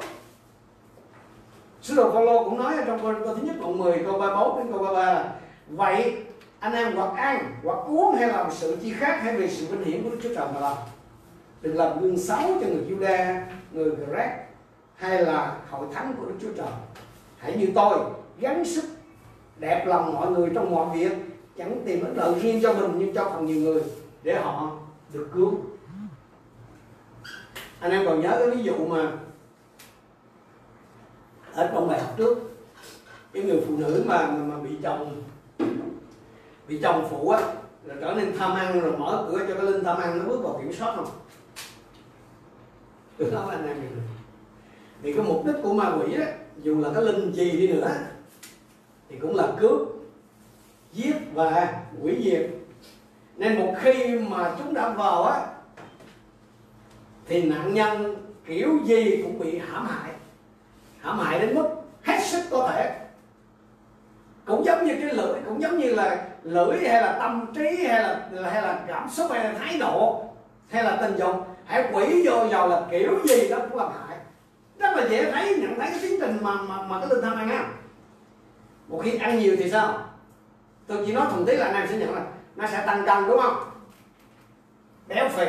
Sứ 1.83 1.95
đồ 1.95 2.11
Phaolô 2.13 2.45
cũng 2.45 2.59
nói 2.59 2.75
trong 2.87 3.01
câu, 3.03 3.35
thứ 3.37 3.43
nhất 3.43 3.57
đoạn 3.61 3.79
10 3.79 4.03
câu 4.05 4.19
31 4.19 4.59
đến 4.59 4.73
câu 4.73 4.83
33 4.83 5.13
là 5.13 5.33
vậy 5.69 6.17
anh 6.59 6.73
em 6.73 6.97
hoặc 6.97 7.17
ăn 7.17 7.55
hoặc 7.65 7.79
uống 7.87 8.15
hay 8.15 8.29
làm 8.29 8.47
sự 8.51 8.77
chi 8.83 8.93
khác 8.93 9.21
hay 9.23 9.37
vì 9.37 9.51
sự 9.51 9.67
vinh 9.67 9.85
hiển 9.85 10.03
của 10.03 10.11
Đức 10.11 10.19
Chúa 10.23 10.35
Trời 10.35 10.47
mà 10.55 10.61
làm. 10.61 10.77
Đừng 11.61 11.77
làm 11.77 12.01
gương 12.01 12.19
xấu 12.19 12.41
cho 12.41 12.67
người 12.67 12.85
Juda 12.91 13.41
người 13.73 13.91
Greg 13.91 14.31
hay 14.95 15.23
là 15.23 15.57
hội 15.71 15.87
thánh 15.93 16.15
của 16.19 16.27
Đức 16.27 16.35
Chúa 16.43 16.53
Trời. 16.57 16.73
Hãy 17.39 17.57
như 17.57 17.69
tôi 17.75 17.99
gắng 18.41 18.65
sức 18.65 18.85
đẹp 19.59 19.87
lòng 19.87 20.15
mọi 20.15 20.31
người 20.31 20.51
trong 20.55 20.75
mọi 20.75 20.99
việc 20.99 21.13
chẳng 21.59 21.83
tìm 21.87 22.05
ích 22.05 22.17
lợi 22.17 22.41
riêng 22.41 22.61
cho 22.63 22.73
mình 22.73 22.91
nhưng 22.99 23.15
cho 23.15 23.31
phần 23.31 23.47
nhiều 23.47 23.61
người 23.61 23.83
để 24.23 24.35
họ 24.35 24.71
được 25.13 25.29
cứu. 25.35 25.55
Anh 27.81 27.91
em 27.91 28.07
còn 28.07 28.21
nhớ 28.21 28.37
cái 28.39 28.57
ví 28.57 28.63
dụ 28.63 28.75
mà 28.89 29.13
ở 31.55 31.71
trong 31.73 31.89
bài 31.89 32.01
học 32.01 32.15
trước. 32.17 32.39
Cái 33.33 33.43
người 33.43 33.61
phụ 33.67 33.77
nữ 33.77 34.05
mà 34.07 34.27
mà 34.27 34.59
bị 34.59 34.71
chồng 34.83 35.23
bị 36.69 36.79
chồng 36.83 37.07
phụ 37.11 37.31
á 37.31 37.41
rồi 37.87 37.97
trở 38.01 38.15
nên 38.15 38.33
tham 38.39 38.57
ăn 38.57 38.81
rồi 38.81 38.99
mở 38.99 39.27
cửa 39.31 39.39
cho 39.49 39.55
cái 39.55 39.65
linh 39.65 39.85
tham 39.85 40.01
ăn 40.01 40.19
nó 40.19 40.25
bước 40.25 40.41
vào 40.43 40.59
kiểm 40.63 40.73
soát 40.73 40.97
không? 40.97 41.09
Từ 43.17 43.31
đó 43.31 43.49
anh 43.51 43.67
em 43.67 43.77
mình. 43.77 44.03
Thì 45.03 45.13
cái 45.13 45.25
mục 45.25 45.47
đích 45.47 45.57
của 45.63 45.75
ma 45.75 45.93
quỷ 45.97 46.15
á, 46.15 46.27
dù 46.63 46.81
là 46.81 46.91
cái 46.95 47.03
linh 47.03 47.33
gì 47.33 47.51
đi 47.51 47.69
nữa, 47.69 47.91
thì 49.09 49.17
cũng 49.19 49.37
là 49.37 49.49
cướp, 49.61 49.89
giết 50.93 51.17
và 51.35 51.83
hủy 52.01 52.23
diệt. 52.25 52.51
Nên 53.37 53.59
một 53.59 53.75
khi 53.81 54.19
mà 54.19 54.55
chúng 54.59 54.75
đã 54.75 54.89
vào 54.89 55.23
á, 55.25 55.47
thì 57.27 57.43
nạn 57.43 57.75
nhân 57.75 58.17
kiểu 58.47 58.79
gì 58.85 59.23
cũng 59.23 59.39
bị 59.39 59.59
hãm 59.59 59.87
hại 59.87 60.12
hãm 61.03 61.19
hại 61.19 61.41
đến 61.41 61.55
mức 61.55 61.69
hết 62.03 62.19
sức 62.23 62.43
có 62.51 62.69
thể. 62.73 62.99
Cũng 64.47 64.65
giống 64.65 64.87
như 64.87 64.95
cái 65.01 65.15
lưỡi, 65.15 65.41
cũng 65.47 65.63
giống 65.63 65.79
như 65.79 65.95
là 65.95 66.25
lưỡi 66.43 66.89
hay 66.89 67.03
là 67.03 67.17
tâm 67.19 67.47
trí 67.55 67.85
hay 67.87 68.03
là 68.03 68.51
hay 68.51 68.63
là 68.63 68.85
cảm 68.89 69.09
xúc 69.11 69.31
hay 69.31 69.45
là 69.45 69.53
thái 69.59 69.79
độ 69.79 70.25
hay 70.71 70.85
là 70.85 70.97
tình 70.97 71.17
dục. 71.17 71.47
Hãy 71.65 71.85
quỷ 71.93 72.27
vô 72.27 72.47
vào 72.51 72.69
là 72.69 72.83
kiểu 72.91 73.19
gì 73.25 73.49
đó 73.49 73.59
cũng 73.71 73.79
làm 73.79 73.93
hại. 73.93 74.19
Rất 74.79 74.97
là 74.97 75.09
dễ 75.09 75.33
thấy, 75.33 75.57
nhận 75.57 75.81
thấy 75.81 75.91
cái 75.91 75.99
tiến 76.03 76.21
trình 76.21 76.39
mà 76.43 76.55
mà 76.55 76.83
mà 76.83 77.01
cái 77.01 77.09
linh 77.09 77.25
tham 77.25 77.37
ăn 77.37 77.51
á. 77.51 77.67
Một 78.89 79.01
khi 79.05 79.19
ăn 79.19 79.39
nhiều 79.39 79.57
thì 79.59 79.71
sao? 79.71 79.99
Tôi 80.87 80.99
chỉ 81.07 81.13
nói 81.13 81.27
thuần 81.31 81.45
tí 81.47 81.57
là 81.57 81.67
anh 81.67 81.75
em 81.75 81.87
sẽ 81.89 81.97
nhận 81.97 82.15
là 82.15 82.23
nó 82.57 82.67
sẽ 82.67 82.87
tăng 82.87 83.07
cân, 83.07 83.29
đúng 83.29 83.41
không? 83.43 83.57
Béo 85.09 85.29
phì, 85.29 85.47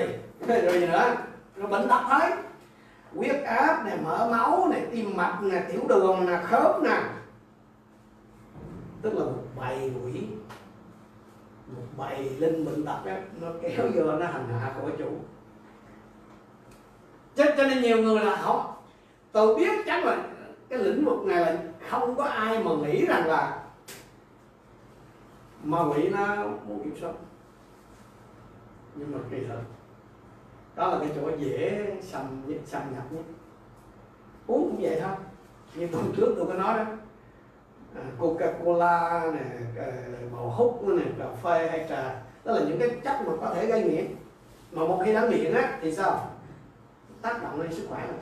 rồi 0.48 0.80
gì 0.80 0.88
nữa? 0.88 1.16
Nó 1.56 1.68
bệnh 1.68 1.88
tật 1.88 2.02
thấy 2.10 2.32
huyết 3.16 3.44
áp 3.44 3.86
này 3.86 3.98
mỡ 4.04 4.28
máu 4.32 4.68
này 4.72 4.88
tim 4.92 5.18
mạch 5.18 5.40
này 5.42 5.64
tiểu 5.72 5.82
đường 5.88 6.26
này 6.26 6.44
khớp 6.44 6.84
nè 6.84 7.04
tức 9.02 9.14
là 9.14 9.26
một 9.26 9.44
bầy 9.60 9.92
quỷ. 10.04 10.28
Một 11.68 11.84
bầy 11.98 12.30
linh 12.30 12.66
bệnh 12.66 12.86
tật 12.86 13.00
á 13.06 13.22
nó 13.42 13.48
kéo 13.62 13.86
vô 13.96 14.04
nó 14.04 14.26
hành 14.26 14.48
hạ 14.62 14.74
của 14.82 14.90
chủ. 14.98 15.10
Cho, 17.36 17.46
cho 17.58 17.64
nên 17.64 17.82
nhiều 17.82 17.98
người 17.98 18.26
là 18.26 18.36
không. 18.36 18.74
Tôi 19.32 19.56
biết 19.56 19.80
chắc 19.86 20.06
là 20.06 20.28
cái 20.70 20.80
lĩnh 20.80 21.06
vực 21.06 21.26
này 21.26 21.40
là 21.40 21.58
không 21.90 22.16
có 22.16 22.24
ai 22.24 22.64
mà 22.64 22.72
nghĩ 22.72 23.06
rằng 23.06 23.28
là 23.28 23.64
ma 25.64 25.80
quỷ 25.82 26.10
nó 26.10 26.36
muốn 26.68 26.84
kiểm 26.84 26.96
soát. 27.02 27.14
Nhưng 28.96 29.12
mà 29.12 29.18
kỳ 29.32 29.38
thật 29.48 29.62
đó 30.76 30.88
là 30.88 31.00
cái 31.00 31.10
chỗ 31.16 31.32
dễ 31.38 31.92
xâm 32.02 32.42
xâm 32.66 32.82
nhập 32.94 33.04
nhất. 33.12 33.24
Uống 34.48 34.70
cũng 34.70 34.82
vậy 34.82 35.00
thôi 35.02 35.16
như 35.76 35.88
tuần 35.88 36.14
trước 36.18 36.34
tôi 36.38 36.48
có 36.48 36.54
nói 36.54 36.78
đó. 36.78 36.86
À, 37.96 38.02
Coca 38.20 38.54
cola 38.66 39.32
nè 39.34 39.46
à, 39.82 39.92
bầu 40.32 40.50
hút 40.50 40.84
nè 40.88 41.04
cà 41.20 41.30
phê 41.44 41.70
hay 41.70 41.86
trà 41.90 42.22
đó 42.46 42.54
là 42.54 42.62
những 42.68 42.80
cái 42.80 42.90
chất 43.04 43.18
mà 43.28 43.34
có 43.42 43.54
thể 43.56 43.66
gây 43.66 43.84
nghiện. 43.84 44.16
Mà 44.72 44.82
một 44.88 45.02
khi 45.06 45.14
đã 45.14 45.28
nghiện 45.28 45.54
á 45.54 45.80
thì 45.82 45.92
sao? 45.92 46.30
Tác 47.22 47.44
động 47.44 47.62
lên 47.62 47.74
sức 47.74 47.86
khỏe 47.90 48.08
rồi 48.08 48.18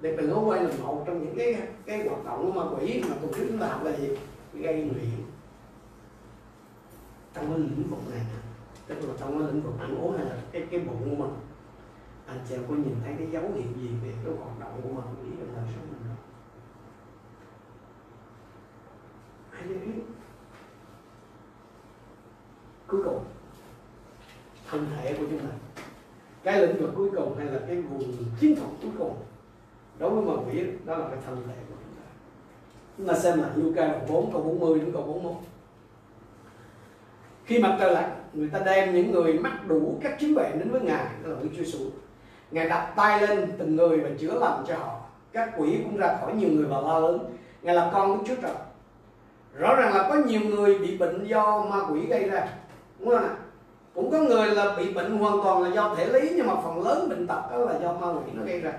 để 0.00 0.16
đừng 0.16 0.34
có 0.34 0.40
quay 0.40 0.64
là 0.64 0.70
một 0.82 1.02
trong 1.06 1.24
những 1.24 1.38
cái 1.38 1.62
cái 1.86 2.08
hoạt 2.08 2.24
động 2.24 2.52
của 2.52 2.60
ma 2.60 2.70
quỷ 2.76 3.02
mà 3.08 3.14
tuần 3.20 3.32
trước 3.34 3.44
chúng 3.48 3.58
ta 3.58 3.66
học 3.66 3.84
là 3.84 3.96
gì? 3.96 4.08
Gây 4.54 4.74
nghiện. 4.74 5.24
Trong 7.34 7.48
cái 7.48 7.58
lĩnh 7.58 7.90
vực 7.90 8.00
này 8.10 8.20
nè 8.20 8.43
tức 8.86 9.08
là 9.08 9.14
trong 9.18 9.38
cái 9.38 9.52
lĩnh 9.52 9.62
vực 9.62 9.74
ăn 9.80 9.98
uống 9.98 10.16
hay 10.16 10.26
là 10.26 10.36
cái 10.52 10.66
cái 10.70 10.80
bụng 10.80 11.10
của 11.10 11.24
mình. 11.24 11.34
Anh 12.26 12.38
chị 12.48 12.54
có 12.68 12.74
nhìn 12.74 12.94
thấy 13.04 13.14
cái 13.18 13.26
dấu 13.30 13.42
hiệu 13.42 13.72
gì 13.76 13.88
về 14.04 14.12
cái 14.24 14.34
hoạt 14.38 14.60
động 14.60 14.80
của 14.82 14.88
mình 14.88 15.04
quỷ 15.22 15.28
trong 15.38 15.54
đời 15.56 15.64
sống 15.74 15.86
mình 15.90 16.00
không? 16.08 16.24
Ai 19.50 19.62
biết 19.62 20.02
cuối 22.86 23.02
cùng, 23.04 23.24
thân 24.70 24.86
thể 24.96 25.16
của 25.18 25.24
chúng 25.30 25.38
ta. 25.38 25.54
Cái 26.42 26.66
lĩnh 26.66 26.76
vực 26.76 26.90
cuối 26.96 27.10
cùng 27.16 27.36
hay 27.36 27.46
là 27.46 27.60
cái 27.66 27.82
vùng 27.82 28.12
chiến 28.40 28.56
thuật 28.56 28.70
cuối 28.82 28.90
cùng 28.98 29.16
đối 29.98 30.10
với 30.10 30.24
ma 30.24 30.42
vĩ 30.42 30.64
đó 30.84 30.96
là 30.96 31.08
cái 31.08 31.18
thân 31.26 31.36
thể 31.46 31.54
của 31.68 31.74
chúng 31.84 31.96
ta. 31.96 32.02
Chúng 32.96 33.06
ta 33.06 33.14
xem 33.14 33.42
là 33.42 33.52
Luca 33.56 33.86
đoạn 33.86 34.06
4 34.08 34.32
câu 34.32 34.42
40 34.42 34.78
đến 34.78 34.92
câu 34.92 35.02
41 35.02 35.34
khi 37.44 37.58
mặt 37.58 37.76
trời 37.80 37.94
lặn 37.94 38.10
người 38.32 38.48
ta 38.52 38.58
đem 38.58 38.94
những 38.94 39.12
người 39.12 39.32
mắc 39.32 39.52
đủ 39.66 39.98
các 40.02 40.20
chứng 40.20 40.34
bệnh 40.34 40.58
đến 40.58 40.70
với 40.70 40.80
ngài 40.80 41.04
đó 41.22 41.30
là 41.30 41.36
Đức 41.42 41.48
Chúa 41.56 41.64
Giêsu. 41.64 41.78
Ngài 42.50 42.68
đặt 42.68 42.92
tay 42.96 43.20
lên 43.20 43.52
từng 43.58 43.76
người 43.76 43.98
và 43.98 44.08
chữa 44.18 44.38
lành 44.38 44.64
cho 44.68 44.76
họ. 44.76 45.00
Các 45.32 45.50
quỷ 45.56 45.78
cũng 45.84 45.96
ra 45.96 46.16
khỏi 46.20 46.34
nhiều 46.34 46.48
người 46.52 46.66
và 46.66 46.80
la 46.80 46.98
lớn. 46.98 47.18
Ngài 47.62 47.74
là 47.74 47.90
con 47.92 48.18
của 48.18 48.24
Chúa 48.26 48.34
Trời. 48.42 48.52
Rõ 49.58 49.74
ràng 49.76 49.94
là 49.94 50.06
có 50.08 50.14
nhiều 50.14 50.40
người 50.40 50.78
bị 50.78 50.98
bệnh 50.98 51.24
do 51.24 51.64
ma 51.70 51.76
quỷ 51.92 52.06
gây 52.06 52.28
ra. 52.28 52.46
Đúng 52.98 53.08
không 53.08 53.24
ạ? 53.24 53.30
Cũng 53.94 54.10
có 54.10 54.18
người 54.18 54.46
là 54.46 54.74
bị 54.76 54.92
bệnh 54.92 55.18
hoàn 55.18 55.44
toàn 55.44 55.62
là 55.62 55.68
do 55.68 55.94
thể 55.94 56.06
lý, 56.06 56.30
nhưng 56.36 56.46
mà 56.46 56.54
phần 56.64 56.82
lớn 56.82 57.08
bệnh 57.08 57.26
tật 57.26 57.42
đó 57.50 57.58
là 57.58 57.78
do 57.82 57.92
ma 57.92 58.06
quỷ 58.06 58.32
nó 58.32 58.42
gây 58.44 58.60
ra. 58.60 58.72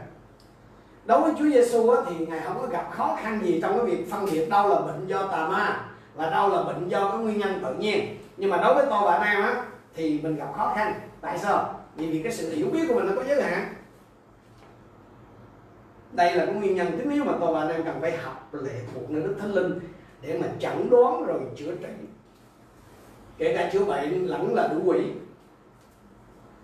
Đối 1.06 1.22
với 1.22 1.32
Chúa 1.40 1.46
Giêsu 1.46 1.96
thì 2.06 2.26
ngài 2.26 2.40
không 2.40 2.58
có 2.62 2.68
gặp 2.68 2.90
khó 2.92 3.18
khăn 3.22 3.40
gì 3.44 3.60
trong 3.62 3.78
cái 3.78 3.86
việc 3.86 4.12
phân 4.12 4.26
biệt 4.26 4.50
đâu 4.50 4.70
là 4.70 4.80
bệnh 4.80 5.08
do 5.08 5.28
tà 5.28 5.48
ma 5.48 5.86
và 6.16 6.30
đâu 6.30 6.50
là 6.50 6.64
bệnh 6.64 6.88
do 6.88 7.10
cái 7.10 7.20
nguyên 7.20 7.40
nhân 7.40 7.60
tự 7.64 7.74
nhiên 7.74 8.18
nhưng 8.38 8.50
mà 8.50 8.58
đối 8.58 8.76
với 8.76 8.86
tôi 8.90 9.02
bạn 9.06 9.22
em 9.22 9.42
á 9.42 9.66
thì 9.94 10.20
mình 10.24 10.36
gặp 10.36 10.48
khó 10.58 10.74
khăn. 10.76 10.94
Tại 11.22 11.38
sao? 11.38 11.80
Vì 11.96 12.12
vì 12.12 12.24
cái 12.24 12.32
sự 12.32 12.56
hiểu 12.56 12.68
biết 12.70 12.86
của 12.88 12.96
mình 12.96 13.06
nó 13.06 13.12
có 13.16 13.24
giới 13.24 13.44
hạn. 13.44 13.74
Đây 16.12 16.36
là 16.36 16.46
cái 16.46 16.56
nguyên 16.56 16.76
nhân 16.76 16.88
thứ 16.98 17.04
nếu 17.06 17.24
mà 17.24 17.34
tôi 17.40 17.54
bạn 17.54 17.70
em 17.70 17.84
cần 17.84 18.02
phải 18.02 18.18
học 18.18 18.50
lệ 18.54 18.82
thuộc 18.94 19.12
nơi 19.12 19.24
đức 19.24 19.36
thánh 19.40 19.54
linh 19.54 19.80
để 20.22 20.40
mà 20.42 20.48
chẩn 20.60 20.90
đoán 20.90 21.26
rồi 21.26 21.40
chữa 21.56 21.76
trị. 21.76 21.94
Kể 23.38 23.56
cả 23.58 23.70
chữa 23.74 23.86
bệnh 23.86 24.28
lẫn 24.28 24.56
là 24.56 24.68
đủ 24.68 24.82
quỷ. 24.86 25.12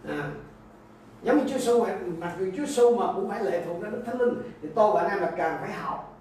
À, 0.07 0.31
giống 1.23 1.37
như 1.37 1.43
Chúa 1.43 1.57
Giêsu 1.57 1.85
mặc 2.17 2.33
dù 2.39 2.45
Chúa 2.57 2.65
Giêsu 2.65 2.95
mà 2.95 3.13
cũng 3.15 3.29
phải 3.29 3.43
lệ 3.43 3.63
thuộc 3.65 3.83
đến 3.83 3.91
Đức 3.91 4.03
Thánh 4.05 4.19
Linh 4.21 4.41
thì 4.61 4.69
tôi 4.75 4.95
và 4.95 5.01
anh 5.01 5.09
em 5.09 5.19
là 5.19 5.31
càng 5.37 5.57
phải 5.61 5.71
học. 5.71 6.17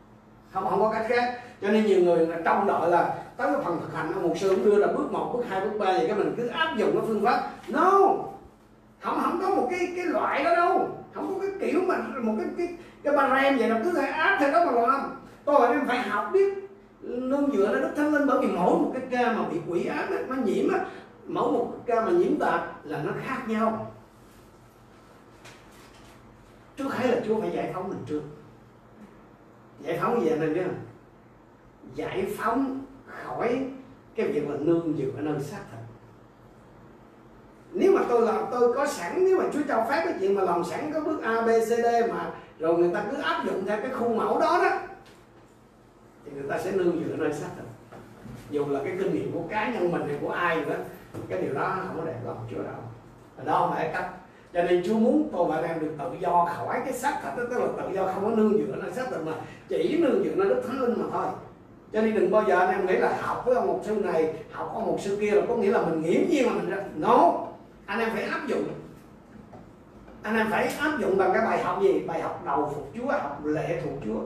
Không 0.53 0.65
không 0.71 0.81
có 0.81 0.91
cách 0.93 1.07
khác. 1.09 1.41
Cho 1.61 1.69
nên 1.69 1.87
nhiều 1.87 2.03
người 2.03 2.27
là 2.27 2.39
trong 2.45 2.67
đợi 2.67 2.91
là 2.91 3.15
tới 3.41 3.53
cái 3.55 3.63
phần 3.65 3.81
thực 3.81 3.95
hành 3.95 4.23
một 4.23 4.35
sư 4.39 4.49
cũng 4.49 4.65
đưa 4.65 4.79
là 4.79 4.87
bước 4.87 5.13
một, 5.13 5.33
bước 5.35 5.45
hai, 5.49 5.61
bước 5.61 5.79
ba 5.79 5.85
vậy 5.87 6.05
cái 6.09 6.17
mình 6.17 6.35
cứ 6.37 6.47
áp 6.47 6.77
dụng 6.77 6.93
cái 6.93 7.03
phương 7.07 7.25
pháp. 7.25 7.51
No! 7.69 7.91
Không 9.01 9.21
không 9.23 9.41
có 9.43 9.55
một 9.55 9.69
cái 9.71 9.93
cái 9.97 10.05
loại 10.05 10.45
đó 10.45 10.55
đâu. 10.57 10.89
Không 11.15 11.35
có 11.35 11.41
cái 11.41 11.51
kiểu 11.61 11.81
mà 11.87 11.97
một 12.23 12.35
cái 12.39 12.47
cái 12.59 12.77
cái 13.03 13.17
barem 13.17 13.59
vậy 13.59 13.69
là 13.69 13.81
cứ 13.85 13.93
phải 13.97 14.11
áp 14.11 14.37
theo 14.41 14.53
đó 14.53 14.65
mà 14.65 14.73
làm. 14.73 15.01
Tôi 15.45 15.61
và 15.61 15.69
em 15.69 15.87
phải 15.87 15.99
học 15.99 16.31
biết 16.33 16.71
nương 17.01 17.51
dựa 17.53 17.73
lên 17.73 17.83
đức 17.83 17.91
thánh 17.97 18.15
linh, 18.15 18.27
bởi 18.27 18.39
vì 18.41 18.47
mỗi 18.47 18.79
một 18.79 18.91
cái 18.95 19.03
ca 19.11 19.33
mà 19.33 19.49
bị 19.49 19.61
quỷ 19.69 19.87
ám 19.87 20.29
nó 20.29 20.35
nhiễm 20.35 20.73
á, 20.73 20.85
mỗi 21.27 21.53
một 21.53 21.77
ca 21.87 22.01
mà 22.01 22.11
nhiễm 22.11 22.39
tà 22.39 22.67
là 22.85 23.03
nó 23.05 23.13
khác 23.25 23.49
nhau. 23.49 23.93
Trước 26.77 26.95
hết 26.95 27.09
là 27.11 27.21
chúa 27.27 27.41
phải 27.41 27.51
giải 27.51 27.71
phóng 27.75 27.89
mình 27.89 28.05
trước. 28.07 28.23
Giải 29.81 29.99
phóng 30.03 30.21
gì 30.21 30.29
anh 30.29 30.55
biết 30.55 30.63
không 30.65 30.75
giải 31.95 32.27
phóng 32.39 32.81
khỏi 33.25 33.67
cái 34.17 34.29
việc 34.29 34.51
là 34.51 34.57
nương 34.61 34.95
dựa 34.99 35.21
nơi 35.21 35.41
xác 35.41 35.61
thịt 35.71 35.81
nếu 37.73 37.93
mà 37.93 38.03
tôi 38.09 38.27
làm 38.27 38.45
tôi 38.51 38.73
có 38.73 38.87
sẵn 38.87 39.25
nếu 39.25 39.39
mà 39.39 39.45
Chúa 39.53 39.61
cho 39.69 39.87
phép 39.91 40.03
cái 40.05 40.15
chuyện 40.21 40.35
mà 40.35 40.43
làm 40.43 40.65
sẵn 40.65 40.93
có 40.93 41.01
bước 41.01 41.23
A 41.23 41.41
B 41.41 41.49
C 41.49 41.69
D 41.69 42.11
mà 42.11 42.31
rồi 42.59 42.79
người 42.79 42.91
ta 42.95 43.05
cứ 43.11 43.17
áp 43.23 43.45
dụng 43.47 43.65
theo 43.67 43.79
cái 43.81 43.91
khuôn 43.91 44.17
mẫu 44.17 44.41
đó 44.41 44.61
đó 44.65 44.79
thì 46.25 46.31
người 46.35 46.49
ta 46.49 46.59
sẽ 46.59 46.73
nương 46.73 47.05
dựa 47.05 47.17
nơi 47.17 47.33
xác 47.33 47.49
thịt 47.57 47.65
dù 48.51 48.67
là 48.69 48.81
cái 48.85 48.97
kinh 48.99 49.15
nghiệm 49.15 49.33
của 49.33 49.43
cá 49.49 49.71
nhân 49.71 49.93
mình 49.93 50.03
hay 50.09 50.19
của 50.21 50.31
ai 50.31 50.57
nữa 50.61 50.77
cái 51.29 51.43
điều 51.43 51.55
đó 51.55 51.77
không 51.87 51.97
có 51.99 52.05
đẹp 52.05 52.19
lòng 52.25 52.47
Chúa 52.51 52.63
đâu. 52.63 52.83
Và 53.37 53.45
đó 53.45 53.59
không 53.59 53.77
phải 53.77 53.91
cách. 53.93 54.11
Cho 54.53 54.63
nên 54.63 54.83
Chúa 54.87 54.95
muốn 54.95 55.29
tôi 55.33 55.47
và 55.49 55.57
em 55.57 55.81
được 55.81 55.93
tự 55.99 56.11
do 56.21 56.49
khỏi 56.57 56.81
cái 56.85 56.93
xác 56.93 57.21
thịt 57.23 57.37
đó, 57.37 57.45
tức 57.51 57.59
là 57.59 57.67
tự 57.77 57.95
do 57.95 58.07
không 58.07 58.25
có 58.25 58.31
nương 58.31 58.53
dựa 58.53 58.77
nơi 58.77 58.93
xác 58.93 59.07
thịt 59.11 59.21
mà 59.27 59.33
chỉ 59.69 59.99
nương 59.99 60.25
dựa 60.25 60.35
nơi 60.35 60.49
Đức 60.49 60.63
Thánh 60.67 60.81
Linh 60.81 61.03
mà 61.03 61.05
thôi 61.13 61.27
cho 61.93 62.03
nên 62.03 62.15
đừng 62.15 62.31
bao 62.31 62.45
giờ 62.49 62.59
anh 62.59 62.71
em 62.71 62.87
nghĩ 62.87 62.97
là 62.97 63.19
học 63.21 63.43
với 63.47 63.55
ông 63.55 63.67
một 63.67 63.81
sư 63.85 63.95
này, 63.95 64.35
học 64.53 64.71
ông 64.75 64.87
một 64.87 64.99
sư 65.01 65.19
kia 65.21 65.31
là 65.31 65.43
có 65.49 65.55
nghĩa 65.55 65.71
là 65.71 65.83
mình 65.83 66.03
nghiễm 66.03 66.21
nhiên 66.29 66.47
là 66.47 66.53
mình 66.53 66.71
ra 66.71 66.77
no. 66.97 67.33
Anh 67.87 68.01
em 68.01 68.09
phải 68.13 68.23
áp 68.23 68.47
dụng. 68.47 68.65
Anh 70.23 70.37
em 70.37 70.47
phải 70.51 70.69
áp 70.79 70.99
dụng 71.01 71.19
bằng 71.19 71.31
cái 71.35 71.47
bài 71.47 71.65
học 71.65 71.79
gì? 71.83 72.01
Bài 72.07 72.21
học 72.23 72.43
đầu 72.47 72.73
phục 72.75 72.91
chúa 72.95 73.13
học 73.13 73.45
lệ 73.45 73.81
thuộc 73.85 73.93
chúa. 74.05 74.21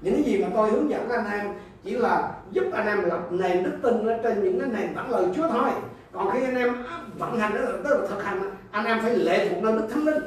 Những 0.00 0.14
cái 0.14 0.22
gì 0.22 0.44
mà 0.44 0.48
tôi 0.54 0.70
hướng 0.70 0.90
dẫn 0.90 1.08
anh 1.08 1.30
em 1.30 1.54
chỉ 1.84 1.90
là 1.90 2.32
giúp 2.50 2.64
anh 2.72 2.86
em 2.86 3.04
lập 3.04 3.20
nền 3.30 3.64
đức 3.64 3.78
tin 3.82 4.06
ở 4.06 4.18
trên 4.22 4.44
những 4.44 4.60
cái 4.60 4.68
nền 4.68 4.94
tảng 4.94 5.10
lời 5.10 5.24
chúa 5.36 5.48
thôi. 5.48 5.70
Còn 6.12 6.30
khi 6.30 6.44
anh 6.44 6.56
em 6.56 6.84
vận 7.18 7.38
hành 7.38 7.54
đó 7.54 7.60
là 7.60 7.72
tức 7.84 8.00
là 8.00 8.06
thực 8.08 8.24
hành, 8.24 8.50
anh 8.70 8.84
em 8.84 9.00
phải 9.02 9.16
lệ 9.16 9.48
thuộc 9.48 9.62
nơi 9.62 9.72
đức 9.72 9.86
thánh 9.90 10.04
linh. 10.04 10.22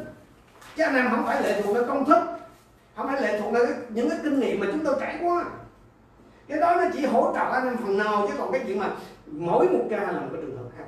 Chứ 0.76 0.84
anh 0.84 0.96
em 0.96 1.08
không 1.10 1.26
phải 1.26 1.44
lệ 1.44 1.62
thuộc 1.62 1.76
nơi 1.76 1.84
công 1.84 2.06
thức, 2.06 2.20
không 2.96 3.08
phải 3.08 3.22
lệ 3.22 3.40
thuộc 3.40 3.54
nơi 3.54 3.68
những 3.90 4.10
cái 4.10 4.20
kinh 4.24 4.40
nghiệm 4.40 4.60
mà 4.60 4.68
chúng 4.72 4.86
tôi 4.86 4.96
trải 5.00 5.20
qua 5.24 5.46
cái 6.50 6.60
đó 6.60 6.76
nó 6.76 6.84
chỉ 6.94 7.06
hỗ 7.06 7.34
trợ 7.34 7.52
anh 7.52 7.68
em 7.68 7.78
phần 7.78 7.98
nào 7.98 8.26
chứ 8.28 8.34
còn 8.38 8.52
cái 8.52 8.62
chuyện 8.68 8.80
mà 8.80 8.92
mỗi 9.26 9.70
một 9.70 9.86
ca 9.90 9.98
là 9.98 10.20
một 10.20 10.28
cái 10.34 10.42
trường 10.42 10.58
hợp 10.58 10.70
khác. 10.78 10.86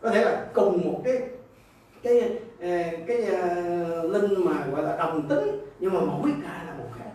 Có 0.00 0.10
thể 0.10 0.24
là 0.24 0.46
cùng 0.54 0.80
một 0.84 1.00
cái 1.04 1.22
cái 2.02 2.20
ờ, 2.60 2.68
cái, 3.06 3.06
cái 3.06 3.20
uh, 3.22 4.04
linh 4.04 4.44
mà 4.44 4.66
gọi 4.72 4.82
là 4.82 4.96
đồng 4.96 5.28
tính 5.28 5.60
nhưng 5.80 5.94
mà 5.94 6.00
mỗi 6.00 6.30
ca 6.42 6.64
là 6.66 6.74
một 6.78 6.88
khác. 6.98 7.10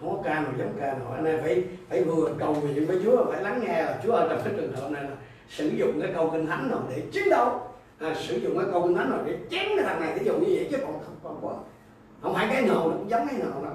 Không 0.00 0.16
có 0.16 0.22
ca 0.24 0.34
nào 0.34 0.52
giống 0.58 0.72
ca 0.80 0.86
nào. 0.86 1.12
Anh 1.14 1.24
em 1.24 1.40
phải 1.42 1.64
phải 1.88 2.04
vừa 2.04 2.34
cầu 2.38 2.54
nguyện 2.54 2.86
với 2.86 3.00
Chúa 3.04 3.24
phải 3.32 3.42
lắng 3.42 3.60
nghe 3.62 3.82
là 3.82 4.00
Chúa 4.04 4.12
ở 4.12 4.28
trong 4.28 4.40
cái 4.44 4.52
trường 4.56 4.72
hợp 4.72 4.90
này 4.90 5.02
là 5.02 5.16
sử 5.48 5.68
dụng 5.68 6.00
cái 6.00 6.12
câu 6.14 6.30
kinh 6.30 6.46
thánh 6.46 6.70
nào 6.70 6.80
để 6.90 7.02
chiến 7.12 7.30
đấu. 7.30 7.60
À, 7.98 8.14
sử 8.14 8.36
dụng 8.36 8.58
cái 8.58 8.66
câu 8.72 8.82
kinh 8.82 8.94
thánh 8.94 9.10
nào 9.10 9.18
để 9.26 9.38
chém 9.50 9.66
cái 9.76 9.84
thằng 9.84 10.00
này 10.00 10.18
ví 10.18 10.26
dụ 10.26 10.32
như 10.32 10.46
vậy 10.48 10.68
chứ 10.70 10.76
còn 10.82 10.92
không 10.92 11.16
còn 11.22 11.38
có 11.42 11.56
không 12.22 12.34
phải 12.34 12.48
cái 12.50 12.62
nào 12.62 12.74
nó 12.74 12.96
cũng 12.96 13.10
giống 13.10 13.26
cái 13.28 13.38
nào 13.38 13.62
đâu 13.62 13.74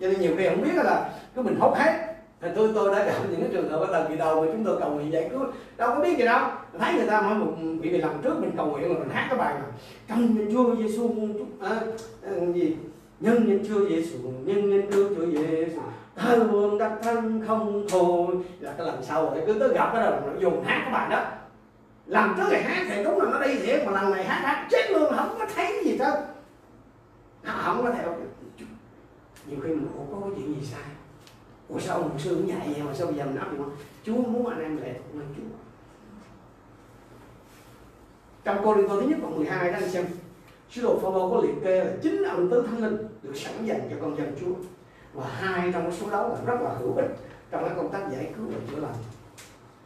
cho 0.00 0.08
nên 0.08 0.20
nhiều 0.20 0.32
khi 0.38 0.48
không 0.48 0.62
biết 0.62 0.74
là 0.74 1.10
cứ 1.34 1.42
mình 1.42 1.56
hốt 1.60 1.74
hết 1.76 2.06
thì 2.40 2.48
tôi 2.54 2.70
tôi 2.74 2.94
đã 2.94 3.04
gặp 3.04 3.14
những 3.30 3.40
cái 3.40 3.50
trường 3.52 3.68
hợp 3.68 3.80
bắt 3.80 3.86
đầu 3.92 4.04
kỳ 4.08 4.16
đầu 4.16 4.40
mà 4.40 4.48
chúng 4.52 4.64
tôi 4.64 4.80
cầu 4.80 4.90
nguyện 4.90 5.12
giải 5.12 5.28
cứu 5.30 5.40
đâu 5.76 5.94
có 5.94 6.00
biết 6.00 6.18
gì 6.18 6.24
đâu. 6.24 6.48
Thấy 6.78 6.94
người 6.94 7.06
ta 7.06 7.20
mỗi 7.20 7.34
một 7.34 7.52
bị 7.82 7.90
bị 7.90 7.98
làm 7.98 8.10
trước 8.22 8.40
mình 8.40 8.50
cầu 8.56 8.66
nguyện 8.66 8.94
mà 8.94 8.98
mình 8.98 9.08
hát 9.12 9.26
cái 9.30 9.38
bài 9.38 9.54
mà 9.54 9.66
trong 10.08 10.34
nhân 10.34 10.48
Chúa 10.52 10.76
Giêsu 10.76 11.10
à, 11.60 11.70
à, 12.22 12.30
gì? 12.54 12.76
Nhân 13.20 13.48
nhân 13.48 13.64
Chúa 13.68 13.88
Giêsu 13.88 14.18
nhân 14.44 14.70
nhân 14.70 14.82
Chúa 14.92 15.08
Chúa 15.08 15.26
Giêsu 15.26 15.80
thơ 16.16 16.44
vương 16.44 16.78
đắc 16.78 16.92
thân 17.02 17.44
không 17.46 17.86
thôi. 17.88 18.26
Là 18.60 18.72
cái 18.78 18.86
lần 18.86 19.02
sau 19.02 19.30
rồi 19.30 19.42
cứ 19.46 19.52
tới 19.52 19.68
gặp 19.68 19.90
cái 19.92 20.02
đầu 20.02 20.12
nó 20.26 20.40
dùng 20.40 20.64
hát 20.64 20.80
cái 20.84 20.92
bài 20.92 21.10
đó. 21.10 21.24
Lần 22.06 22.34
trước 22.36 22.46
thì 22.50 22.56
hát 22.62 22.86
thì 22.88 23.04
đúng 23.04 23.20
là 23.20 23.30
nó 23.30 23.46
đi 23.46 23.58
thiệt 23.58 23.86
mà 23.86 23.92
lần 23.92 24.10
này 24.10 24.24
hát 24.24 24.40
hát 24.42 24.66
chết 24.70 24.90
luôn 24.90 25.12
không 25.16 25.36
có 25.38 25.46
thấy 25.54 25.84
gì 25.84 25.96
hết. 25.96 26.26
Không 27.44 27.82
có 27.82 27.90
theo 27.90 28.16
nhiều 29.46 29.58
khi 29.62 29.68
mình 29.68 29.88
cũng 29.94 30.06
có 30.12 30.20
cái 30.20 30.30
chuyện 30.36 30.54
gì 30.54 30.66
sai. 30.66 30.82
Ủa 31.68 31.78
sao 31.78 31.96
ông 31.96 32.18
sư 32.18 32.34
cũng 32.34 32.48
dạy 32.48 32.70
vậy 32.72 32.82
mà 32.82 32.94
sao 32.94 33.06
bây 33.06 33.16
giờ 33.16 33.24
mình 33.24 33.36
áp 33.36 33.50
dụng? 33.56 33.70
Chúa 34.04 34.16
muốn 34.16 34.46
anh 34.46 34.62
em 34.62 34.76
lệ 34.76 34.94
thuộc 34.98 35.20
lên 35.20 35.28
chúa. 35.36 35.56
Trong 38.44 38.58
cô 38.64 38.74
liên 38.74 38.88
tô 38.88 39.00
thứ 39.00 39.06
nhất 39.06 39.18
đoạn 39.22 39.36
12 39.36 39.72
đó 39.72 39.78
anh 39.80 39.90
xem. 39.90 40.06
Sứ 40.70 40.82
đồ 40.82 40.98
Phaolô 40.98 41.30
có 41.30 41.40
liệt 41.40 41.54
kê 41.64 41.84
là 41.84 41.92
chính 42.02 42.22
ông 42.22 42.50
tứ 42.50 42.62
thánh 42.62 42.78
linh 42.78 42.96
được 43.22 43.36
sẵn 43.36 43.66
dành 43.66 43.88
cho 43.90 43.96
con 44.00 44.16
dân 44.16 44.36
Chúa. 44.40 44.54
Và 45.14 45.28
hai 45.28 45.72
trong 45.72 45.92
số 45.92 46.10
đó 46.10 46.28
là 46.28 46.36
rất 46.46 46.60
là 46.60 46.74
hữu 46.78 46.94
ích 46.94 47.16
trong 47.50 47.64
cái 47.64 47.72
công 47.76 47.92
tác 47.92 48.08
giải 48.12 48.32
cứu 48.36 48.46
và 48.46 48.60
chữa 48.70 48.80
lành. 48.80 48.94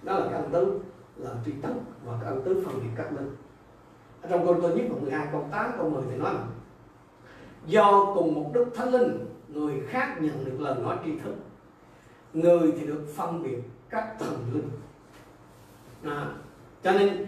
Đó 0.02 0.18
là 0.18 0.26
cái 0.30 0.40
ân 0.40 0.50
tứ, 0.50 0.80
là 1.16 1.30
tri 1.44 1.52
tấn 1.62 1.72
và 2.04 2.18
cái 2.22 2.30
ân 2.30 2.42
tứ 2.44 2.62
phân 2.66 2.74
biệt 2.74 2.88
các 2.96 3.12
linh. 3.12 3.36
Trong 4.30 4.46
câu 4.46 4.60
tôi 4.62 4.74
nhất 4.76 4.86
phần 4.90 5.02
12 5.02 5.26
câu 5.32 5.48
8 5.50 5.72
câu 5.76 5.90
10 5.90 6.02
thì 6.10 6.16
nói 6.16 6.34
là, 6.34 6.44
do 7.66 8.12
cùng 8.14 8.34
một 8.34 8.50
đức 8.54 8.66
thánh 8.74 8.88
linh 8.88 9.26
người 9.54 9.74
khác 9.88 10.16
nhận 10.20 10.44
được 10.44 10.60
lời 10.60 10.74
nói 10.82 10.96
tri 11.04 11.10
thức. 11.18 11.34
Người 12.32 12.72
thì 12.78 12.86
được 12.86 13.04
phân 13.16 13.42
biệt 13.42 13.58
các 13.90 14.16
thần 14.18 14.38
linh. 14.52 14.70
À, 16.02 16.26
cho 16.82 16.92
nên 16.92 17.26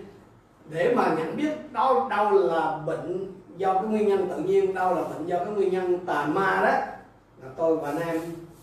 để 0.71 0.95
mà 0.97 1.15
nhận 1.19 1.37
biết 1.37 1.73
đâu 1.73 2.09
đâu 2.09 2.31
là 2.31 2.83
bệnh 2.87 3.33
do 3.57 3.75
cái 3.75 3.85
nguyên 3.85 4.09
nhân 4.09 4.29
tự 4.31 4.43
nhiên 4.43 4.75
đâu 4.75 4.95
là 4.95 5.03
bệnh 5.03 5.27
do 5.27 5.45
cái 5.45 5.55
nguyên 5.55 5.73
nhân 5.73 6.07
tà 6.07 6.27
ma 6.27 6.61
đó 6.63 6.97
là 7.43 7.53
tôi 7.57 7.77
và 7.77 7.91
anh 7.91 7.99
em 7.99 8.21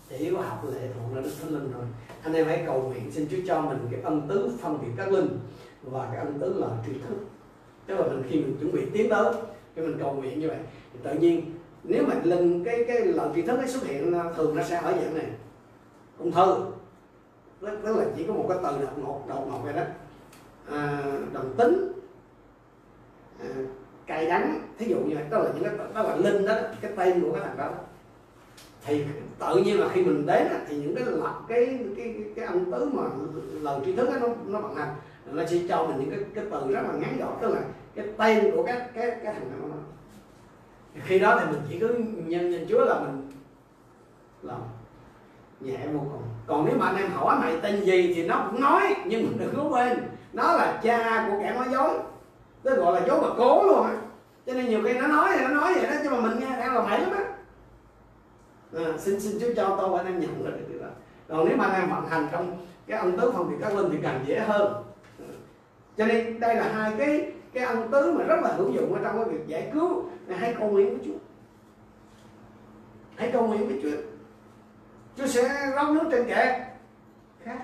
chỉ 0.08 0.30
có 0.34 0.40
học 0.40 0.64
lệ 0.72 0.88
thuộc 0.94 1.16
là 1.16 1.22
đức 1.22 1.30
thánh 1.42 1.50
linh 1.50 1.72
rồi 1.72 1.84
anh 2.22 2.32
em 2.32 2.46
hãy 2.46 2.62
cầu 2.66 2.82
nguyện 2.82 3.10
xin 3.10 3.28
Chúa 3.30 3.36
cho 3.46 3.60
mình 3.60 3.78
cái 3.90 4.00
ân 4.00 4.22
tứ 4.28 4.50
phân 4.60 4.78
biệt 4.82 4.92
các 4.96 5.12
linh 5.12 5.38
và 5.82 6.08
cái 6.12 6.24
ân 6.24 6.38
tứ 6.40 6.54
là 6.58 6.68
tri 6.86 6.92
thức. 6.92 7.16
Tức 7.86 7.94
là 7.94 8.06
mình 8.06 8.22
khi 8.28 8.36
mình 8.36 8.56
chuẩn 8.60 8.72
bị 8.72 8.82
tiến 8.92 9.10
tới 9.10 9.32
khi 9.76 9.82
mình 9.82 9.98
cầu 10.00 10.12
nguyện 10.12 10.40
như 10.40 10.48
vậy 10.48 10.58
thì 10.92 10.98
tự 11.02 11.14
nhiên 11.14 11.54
nếu 11.84 12.04
mà 12.06 12.14
lần 12.24 12.64
cái 12.64 12.84
cái 12.88 13.04
lần 13.04 13.32
tri 13.34 13.42
thức 13.42 13.56
ấy 13.56 13.68
xuất 13.68 13.84
hiện 13.84 14.12
à, 14.14 14.24
thường 14.36 14.56
nó 14.56 14.62
sẽ 14.62 14.76
ở 14.76 14.92
dạng 14.92 15.14
này. 15.14 15.26
Ung 16.18 16.32
thư. 16.32 16.56
Tức 17.60 17.96
là 17.96 18.04
chỉ 18.16 18.24
có 18.24 18.34
một 18.34 18.46
cái 18.48 18.58
từ 18.62 18.84
đột 18.84 18.98
ngột 18.98 19.28
đột 19.28 19.46
ngột 19.50 19.58
vậy 19.64 19.72
đó. 19.72 19.82
À, 20.70 21.02
đồng 21.32 21.54
tính. 21.56 21.92
À, 23.40 23.46
cay 24.06 24.26
đắng. 24.26 24.60
Thí 24.78 24.86
dụ 24.86 24.96
như 24.96 25.14
vậy 25.14 25.24
đó 25.30 25.38
là 25.38 25.50
những 25.54 25.64
cái 25.64 25.72
đó 25.94 26.02
là 26.02 26.16
linh 26.16 26.46
đó 26.46 26.54
cái 26.80 26.92
tên 26.96 27.20
của 27.22 27.32
cái 27.32 27.42
thằng 27.42 27.56
đó. 27.56 27.70
Thì 28.86 29.04
tự 29.38 29.56
nhiên 29.56 29.80
là 29.80 29.88
khi 29.88 30.02
mình 30.02 30.26
đến 30.26 30.46
thì 30.68 30.76
những 30.76 30.94
cái 30.94 31.04
lập 31.04 31.40
cái 31.48 31.78
cái 31.96 32.14
cái 32.36 32.44
âm 32.44 32.72
tứ 32.72 32.90
mà 32.92 33.02
lần 33.60 33.84
tri 33.84 33.96
thức 33.96 34.08
đó, 34.10 34.14
nó 34.20 34.28
nó 34.46 34.60
bằng 34.60 34.74
hành 34.74 34.94
nó 35.32 35.46
sẽ 35.46 35.58
cho 35.68 35.86
mình 35.86 35.96
những 36.00 36.10
cái 36.10 36.18
cái 36.34 36.44
từ 36.50 36.72
rất 36.72 36.82
là 36.82 36.92
ngắn 36.92 37.18
gọn 37.18 37.32
tức 37.40 37.54
là 37.54 37.60
cái 37.94 38.06
tên 38.18 38.56
của 38.56 38.62
các 38.62 38.90
cái 38.94 39.10
cái 39.10 39.34
thằng 39.34 39.50
đó 39.62 39.68
khi 41.02 41.18
đó 41.18 41.40
thì 41.40 41.46
mình 41.52 41.60
chỉ 41.68 41.78
cứ 41.78 41.88
nhân 42.26 42.50
nhân 42.50 42.66
chúa 42.68 42.84
là 42.84 43.00
mình 43.00 43.30
làm 44.42 44.60
nhẹ 45.60 45.78
vô 45.92 45.98
cùng. 45.98 46.22
Còn 46.46 46.64
nếu 46.66 46.76
mà 46.78 46.86
anh 46.86 46.96
em 46.96 47.10
hỏi 47.10 47.38
mày 47.40 47.56
tên 47.62 47.84
gì 47.84 48.12
thì 48.14 48.26
nó 48.26 48.48
cũng 48.50 48.60
nói 48.60 48.96
nhưng 49.06 49.22
mình 49.22 49.38
đừng 49.38 49.54
có 49.56 49.62
quên 49.62 49.98
nó 50.32 50.52
là 50.52 50.80
cha 50.82 51.28
của 51.30 51.38
kẻ 51.42 51.54
nói 51.54 51.66
dối. 51.72 51.98
Nó 52.64 52.74
gọi 52.74 53.00
là 53.00 53.06
dối 53.06 53.20
mà 53.22 53.28
cố 53.38 53.62
luôn 53.62 53.86
á. 53.86 53.96
Cho 54.46 54.54
nên 54.54 54.68
nhiều 54.68 54.80
khi 54.84 54.92
nó 54.94 55.06
nói 55.06 55.30
thì 55.34 55.44
nó 55.44 55.50
nói 55.50 55.74
vậy 55.74 55.86
đó 55.86 55.96
nhưng 56.02 56.12
mà 56.12 56.20
mình 56.20 56.38
nghe 56.38 56.56
đang 56.58 56.74
là 56.74 56.82
mày 56.82 57.00
lắm 57.00 57.10
á. 57.10 57.24
À, 58.74 58.98
xin 58.98 59.20
xin 59.20 59.38
chúa 59.40 59.54
cho 59.56 59.76
tôi 59.80 59.98
anh 59.98 60.06
em 60.06 60.20
nhận 60.20 60.44
được 60.44 60.50
điều 60.68 60.80
đó. 60.82 60.88
Còn 61.28 61.48
nếu 61.48 61.56
mà 61.56 61.64
anh 61.64 61.80
em 61.80 61.90
vận 61.90 62.06
hành 62.08 62.28
trong 62.32 62.66
cái 62.86 62.98
ông 62.98 63.18
tứ 63.18 63.30
phân 63.30 63.50
thì 63.50 63.56
các 63.60 63.76
linh 63.76 63.90
thì 63.92 63.98
càng 64.02 64.24
dễ 64.26 64.38
hơn. 64.38 64.72
À, 65.18 65.34
cho 65.96 66.06
nên 66.06 66.40
đây 66.40 66.54
là 66.54 66.68
hai 66.72 66.92
cái 66.98 67.32
cái 67.54 67.64
ân 67.64 67.88
tứ 67.90 68.12
mà 68.12 68.24
rất 68.24 68.40
là 68.42 68.52
hữu 68.56 68.70
dụng 68.70 68.94
ở 68.94 69.00
trong 69.02 69.24
cái 69.24 69.34
việc 69.34 69.46
giải 69.46 69.70
cứu 69.74 70.04
hãy 70.28 70.54
cầu 70.58 70.70
nguyện 70.70 70.90
với 70.90 70.98
Chúa. 71.04 71.18
Hãy 73.16 73.30
cầu 73.32 73.46
nguyện 73.46 73.66
với 73.68 73.80
Chúa. 73.82 73.96
Chúa 75.16 75.26
sẽ 75.26 75.72
rót 75.76 75.90
nước 75.90 76.08
trên 76.10 76.28
kệ 76.28 76.60
khác. 77.44 77.58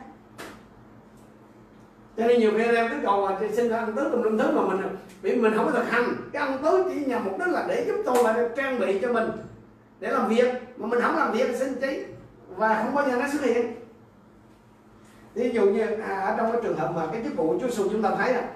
Cho 2.16 2.26
nên 2.26 2.40
nhiều 2.40 2.50
khi 2.56 2.64
anh 2.64 2.74
em 2.74 2.88
cứ 2.90 2.96
cầu 3.02 3.28
là 3.28 3.40
xin 3.52 3.70
ân 3.70 3.96
tứ 3.96 4.08
tùm 4.12 4.22
lum 4.22 4.38
thứ 4.38 4.50
mà 4.50 4.62
mình 4.62 4.96
vì 5.22 5.36
mình 5.36 5.52
không 5.56 5.66
có 5.66 5.72
thực 5.72 5.90
hành. 5.90 6.16
Cái 6.32 6.46
ân 6.46 6.62
tứ 6.62 6.90
chỉ 6.94 7.04
nhằm 7.04 7.24
mục 7.24 7.38
đích 7.38 7.48
là 7.48 7.64
để 7.68 7.84
giúp 7.86 7.96
tôi 8.04 8.24
là 8.24 8.48
trang 8.56 8.80
bị 8.80 8.98
cho 9.02 9.12
mình. 9.12 9.30
Để 10.00 10.10
làm 10.10 10.28
việc. 10.28 10.54
Mà 10.76 10.86
mình 10.86 11.00
không 11.00 11.16
làm 11.16 11.32
việc 11.32 11.56
xin 11.56 11.80
trí 11.80 12.04
và 12.56 12.82
không 12.84 12.94
bao 12.94 13.10
giờ 13.10 13.16
nó 13.16 13.28
xuất 13.32 13.42
hiện. 13.42 13.74
Ví 15.34 15.50
dụ 15.50 15.70
như 15.70 15.86
à, 15.86 16.20
ở 16.20 16.34
trong 16.36 16.52
cái 16.52 16.60
trường 16.64 16.76
hợp 16.76 16.92
mà 16.94 17.06
cái 17.12 17.22
chức 17.24 17.36
vụ 17.36 17.58
Chúa 17.60 17.68
Giêsu 17.68 17.88
chúng 17.90 18.02
ta 18.02 18.10
thấy 18.18 18.34
là 18.34 18.48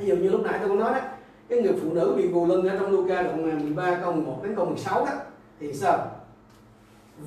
ví 0.00 0.06
dụ 0.06 0.16
như 0.16 0.28
lúc 0.28 0.40
nãy 0.44 0.58
tôi 0.60 0.68
có 0.68 0.74
nói 0.74 0.92
đó, 0.92 1.00
cái 1.48 1.62
người 1.62 1.72
phụ 1.82 1.92
nữ 1.92 2.14
bị 2.16 2.28
gù 2.28 2.46
lưng 2.46 2.68
ở 2.68 2.78
trong 2.78 2.90
Luca 2.90 3.22
đoạn 3.22 3.62
13 3.62 3.98
câu 4.02 4.12
11 4.12 4.40
đến 4.42 4.54
câu 4.56 4.64
16 4.64 5.04
đó, 5.04 5.12
thì 5.60 5.72
sao? 5.72 5.98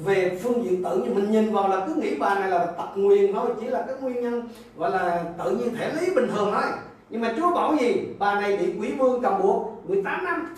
Về 0.06 0.40
phương 0.44 0.64
diện 0.64 0.84
tự 0.84 0.98
nhiên, 0.98 1.16
mình 1.16 1.32
nhìn 1.32 1.54
vào 1.54 1.68
là 1.68 1.88
cứ 1.88 1.96
nghĩ 1.96 2.16
bà 2.20 2.40
này 2.40 2.50
là 2.50 2.66
tật 2.66 2.88
nguyền 2.96 3.34
thôi, 3.34 3.50
chỉ 3.62 3.68
là 3.68 3.84
cái 3.88 3.96
nguyên 4.02 4.22
nhân 4.22 4.48
gọi 4.78 4.92
là 4.92 5.24
tự 5.44 5.58
nhiên 5.58 5.76
thể 5.76 5.94
lý 5.94 6.16
bình 6.16 6.28
thường 6.28 6.50
thôi. 6.54 6.72
Nhưng 7.10 7.22
mà 7.22 7.34
Chúa 7.38 7.54
bảo 7.54 7.76
gì? 7.80 8.08
Bà 8.20 8.42
này 8.42 8.58
bị 8.58 8.80
quỷ 8.80 8.94
vương 8.98 9.22
cầm 9.22 9.42
buộc 9.42 9.90
18 9.90 10.26
năm. 10.26 10.56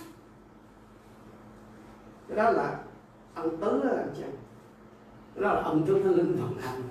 Cái 2.28 2.38
đó 2.38 2.52
là 2.52 2.76
ân 3.36 3.58
tứ 3.58 3.82
đó 3.84 3.90
anh 3.98 4.14
chị 4.18 4.24
đó 5.36 5.54
là 5.54 5.62
ân 5.62 5.84
tứ 5.88 5.94
thánh 6.04 6.16
linh 6.16 6.36
vận 6.36 6.58
hành. 6.62 6.82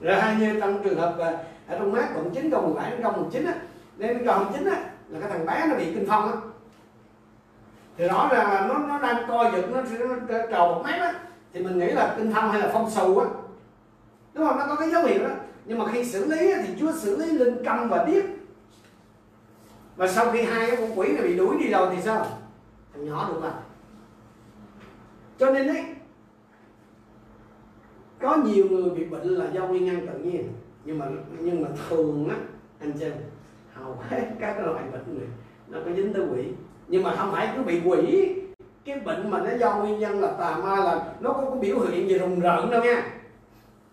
Rồi 0.00 0.16
hai 0.16 0.36
như 0.36 0.60
trong 0.60 0.82
trường 0.82 0.98
hợp 0.98 1.18
à, 1.18 1.38
ở 1.68 1.78
trong 1.78 1.92
mát 1.92 2.08
cộng 2.14 2.30
chín 2.34 2.50
cộng 2.50 2.64
17 2.64 2.90
đến 2.90 3.02
cộng 3.02 3.22
19 3.22 3.44
á 3.44 3.54
nên 4.00 4.26
cộng 4.26 4.52
9 4.52 4.64
á 4.64 4.90
là 5.08 5.20
cái 5.20 5.30
thằng 5.30 5.46
bé 5.46 5.66
nó 5.68 5.76
bị 5.76 5.84
kinh 5.94 6.04
phong 6.08 6.32
á. 6.32 6.38
Thì 7.96 8.08
rõ 8.08 8.28
ràng 8.32 8.52
là 8.52 8.66
nó 8.68 8.78
nó 8.78 8.98
đang 8.98 9.28
co 9.28 9.50
giật 9.50 9.64
nó, 9.72 9.82
nó 10.28 10.38
trầu 10.50 10.74
một 10.74 10.82
mét 10.84 11.00
á. 11.00 11.14
Thì 11.52 11.62
mình 11.62 11.78
nghĩ 11.78 11.86
là 11.86 12.14
kinh 12.18 12.32
phong 12.34 12.50
hay 12.50 12.60
là 12.60 12.70
phong 12.72 12.90
sầu 12.90 13.18
á. 13.18 13.26
Đúng 14.34 14.46
không? 14.46 14.58
Nó 14.58 14.66
có 14.68 14.76
cái 14.76 14.90
dấu 14.90 15.04
hiệu 15.04 15.22
đó. 15.22 15.34
Nhưng 15.64 15.78
mà 15.78 15.84
khi 15.92 16.04
xử 16.04 16.24
lý 16.24 16.54
thì 16.66 16.74
Chúa 16.80 16.92
xử 16.92 17.16
lý 17.16 17.26
linh 17.26 17.64
câm 17.64 17.88
và 17.88 18.04
điếc. 18.04 18.24
Và 19.96 20.08
sau 20.08 20.30
khi 20.30 20.42
hai 20.42 20.70
cái 20.70 20.76
con 20.76 20.98
quỷ 20.98 21.12
này 21.12 21.22
bị 21.22 21.36
đuổi 21.36 21.56
đi 21.58 21.70
rồi 21.70 21.96
thì 21.96 22.02
sao? 22.02 22.26
Thằng 22.92 23.04
nhỏ 23.04 23.28
được 23.32 23.40
lại 23.42 23.52
cho 25.40 25.50
nên 25.50 25.66
đấy 25.66 25.84
có 28.20 28.36
nhiều 28.36 28.66
người 28.70 28.90
bị 28.90 29.04
bệnh 29.04 29.28
là 29.28 29.46
do 29.52 29.66
nguyên 29.66 29.84
nhân 29.84 30.06
tự 30.06 30.18
nhiên. 30.18 30.52
Nhưng 30.84 30.98
mà 30.98 31.06
nhưng 31.38 31.62
mà 31.62 31.68
thường 31.88 32.28
á 32.30 32.36
anh 32.80 32.92
chị 32.92 33.06
hầu 33.84 33.96
hết 34.08 34.22
các 34.40 34.54
cái 34.56 34.66
loại 34.66 34.84
bệnh 34.92 35.18
này, 35.18 35.28
nó 35.68 35.78
có 35.84 35.90
dính 35.96 36.12
tới 36.12 36.22
quỷ. 36.32 36.44
Nhưng 36.88 37.02
mà 37.02 37.14
không 37.16 37.32
phải 37.32 37.48
cứ 37.56 37.62
bị 37.62 37.80
quỷ. 37.84 38.34
Cái 38.84 39.00
bệnh 39.00 39.30
mà 39.30 39.40
nó 39.40 39.50
do 39.60 39.76
nguyên 39.76 39.98
nhân 39.98 40.20
là 40.20 40.30
tà 40.30 40.56
ma 40.56 40.76
là 40.76 41.04
nó 41.20 41.32
có 41.32 41.50
cái 41.50 41.60
biểu 41.60 41.80
hiện 41.80 42.08
gì 42.08 42.18
rùng 42.18 42.40
rợn 42.40 42.70
đâu 42.70 42.84
nha. 42.84 43.02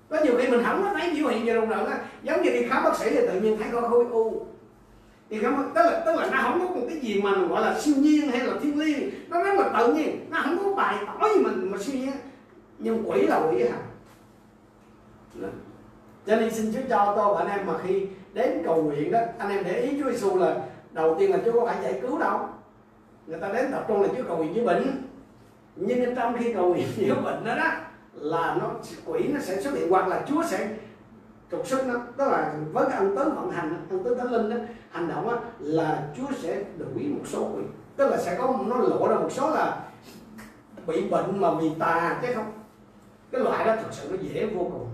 Có 0.10 0.18
nhiều 0.24 0.34
khi 0.38 0.48
mình 0.48 0.64
không 0.66 0.82
có 0.84 0.94
thấy 0.94 1.14
biểu 1.14 1.28
hiện 1.28 1.46
gì 1.46 1.54
rùng 1.54 1.70
rợn 1.70 1.86
á. 1.86 2.00
Giống 2.24 2.42
như 2.42 2.50
đi 2.50 2.68
khám 2.68 2.84
bác 2.84 2.96
sĩ 2.96 3.10
thì 3.10 3.28
tự 3.28 3.42
nhiên 3.42 3.58
thấy 3.58 3.68
có 3.72 3.82
khối 3.82 4.06
u. 4.12 4.46
Thì 5.30 5.40
không 5.40 5.72
tức 5.76 5.82
là 5.84 6.04
tức 6.06 6.16
là 6.16 6.30
nó 6.32 6.38
không 6.42 6.60
có 6.60 6.76
một 6.76 6.86
cái 6.90 7.00
gì 7.00 7.22
mà 7.22 7.32
gọi 7.50 7.62
là 7.62 7.80
siêu 7.80 7.96
nhiên 7.98 8.32
hay 8.32 8.48
là 8.48 8.54
thiên 8.62 8.80
liêng. 8.80 9.10
Nó 9.30 9.44
rất 9.44 9.60
là 9.60 9.80
tự 9.80 9.94
nhiên, 9.94 10.26
nó 10.30 10.42
không 10.44 10.58
có 10.64 10.74
bài 10.74 10.96
tỏ 11.06 11.28
gì 11.36 11.44
mình 11.44 11.72
mà 11.72 11.78
siêu 11.78 11.96
nhiên. 11.96 12.14
Nhưng 12.80 13.10
quỷ 13.10 13.22
là 13.22 13.50
quỷ 13.50 13.64
hả? 13.64 13.78
Cho 16.28 16.36
nên 16.36 16.54
xin 16.54 16.74
Chúa 16.74 16.80
cho 16.90 17.14
tôi 17.18 17.36
và 17.36 17.40
anh 17.40 17.58
em 17.58 17.68
mà 17.68 17.74
khi 17.84 18.08
đến 18.38 18.62
cầu 18.66 18.84
nguyện 18.84 19.12
đó 19.12 19.20
anh 19.38 19.50
em 19.50 19.64
để 19.64 19.82
ý 19.82 20.02
Chúa 20.02 20.10
Giêsu 20.10 20.38
là 20.38 20.56
đầu 20.92 21.16
tiên 21.20 21.32
là 21.32 21.38
Chúa 21.46 21.52
có 21.52 21.66
phải 21.66 21.84
giải 21.84 22.00
cứu 22.02 22.18
đâu. 22.18 22.40
Người 23.28 23.40
ta 23.40 23.54
đến 23.54 23.72
tập 23.72 23.86
trung 23.88 24.02
là 24.02 24.08
Chúa 24.18 24.24
cầu 24.28 24.38
nguyện 24.38 24.54
với 24.54 24.66
bệnh. 24.66 25.04
Nhưng 25.76 26.16
trong 26.16 26.38
khi 26.40 26.54
cầu 26.54 26.74
nguyện 26.74 26.88
với 26.98 27.12
bệnh 27.24 27.46
đó 27.46 27.56
đó 27.56 27.72
là 28.14 28.58
nó 28.60 28.72
quỷ 29.06 29.28
nó 29.28 29.40
sẽ 29.40 29.62
xuất 29.62 29.74
hiện 29.74 29.90
hoặc 29.90 30.08
là 30.08 30.26
Chúa 30.28 30.44
sẽ 30.44 30.70
trục 31.52 31.68
xuất 31.68 31.88
nó. 31.88 31.94
Tức 32.18 32.28
là 32.28 32.54
với 32.74 32.86
cái 32.90 32.98
ân 32.98 33.16
tứ 33.16 33.24
vận 33.36 33.52
hành 33.52 33.86
ân 33.90 34.04
tứ 34.04 34.16
thánh 34.16 34.32
linh 34.32 34.50
đó 34.50 34.56
hành 34.90 35.08
động 35.08 35.28
đó, 35.28 35.40
là 35.60 36.08
Chúa 36.18 36.28
sẽ 36.38 36.64
đuổi 36.78 37.04
một 37.04 37.24
số 37.26 37.50
quỷ. 37.56 37.64
Tức 37.96 38.10
là 38.10 38.18
sẽ 38.18 38.36
có 38.40 38.60
nó 38.68 38.78
lộ 38.78 39.08
ra 39.08 39.16
một 39.16 39.32
số 39.32 39.50
là 39.50 39.84
bị 40.88 41.10
bệnh 41.10 41.42
mà 41.42 41.54
vì 41.54 41.72
tà 41.80 42.20
chứ 42.22 42.28
không. 42.36 42.52
Cái 43.32 43.42
loại 43.42 43.66
đó 43.66 43.76
thật 43.76 43.90
sự 43.92 44.08
nó 44.12 44.18
dễ 44.22 44.46
vô 44.46 44.64
cùng 44.64 44.88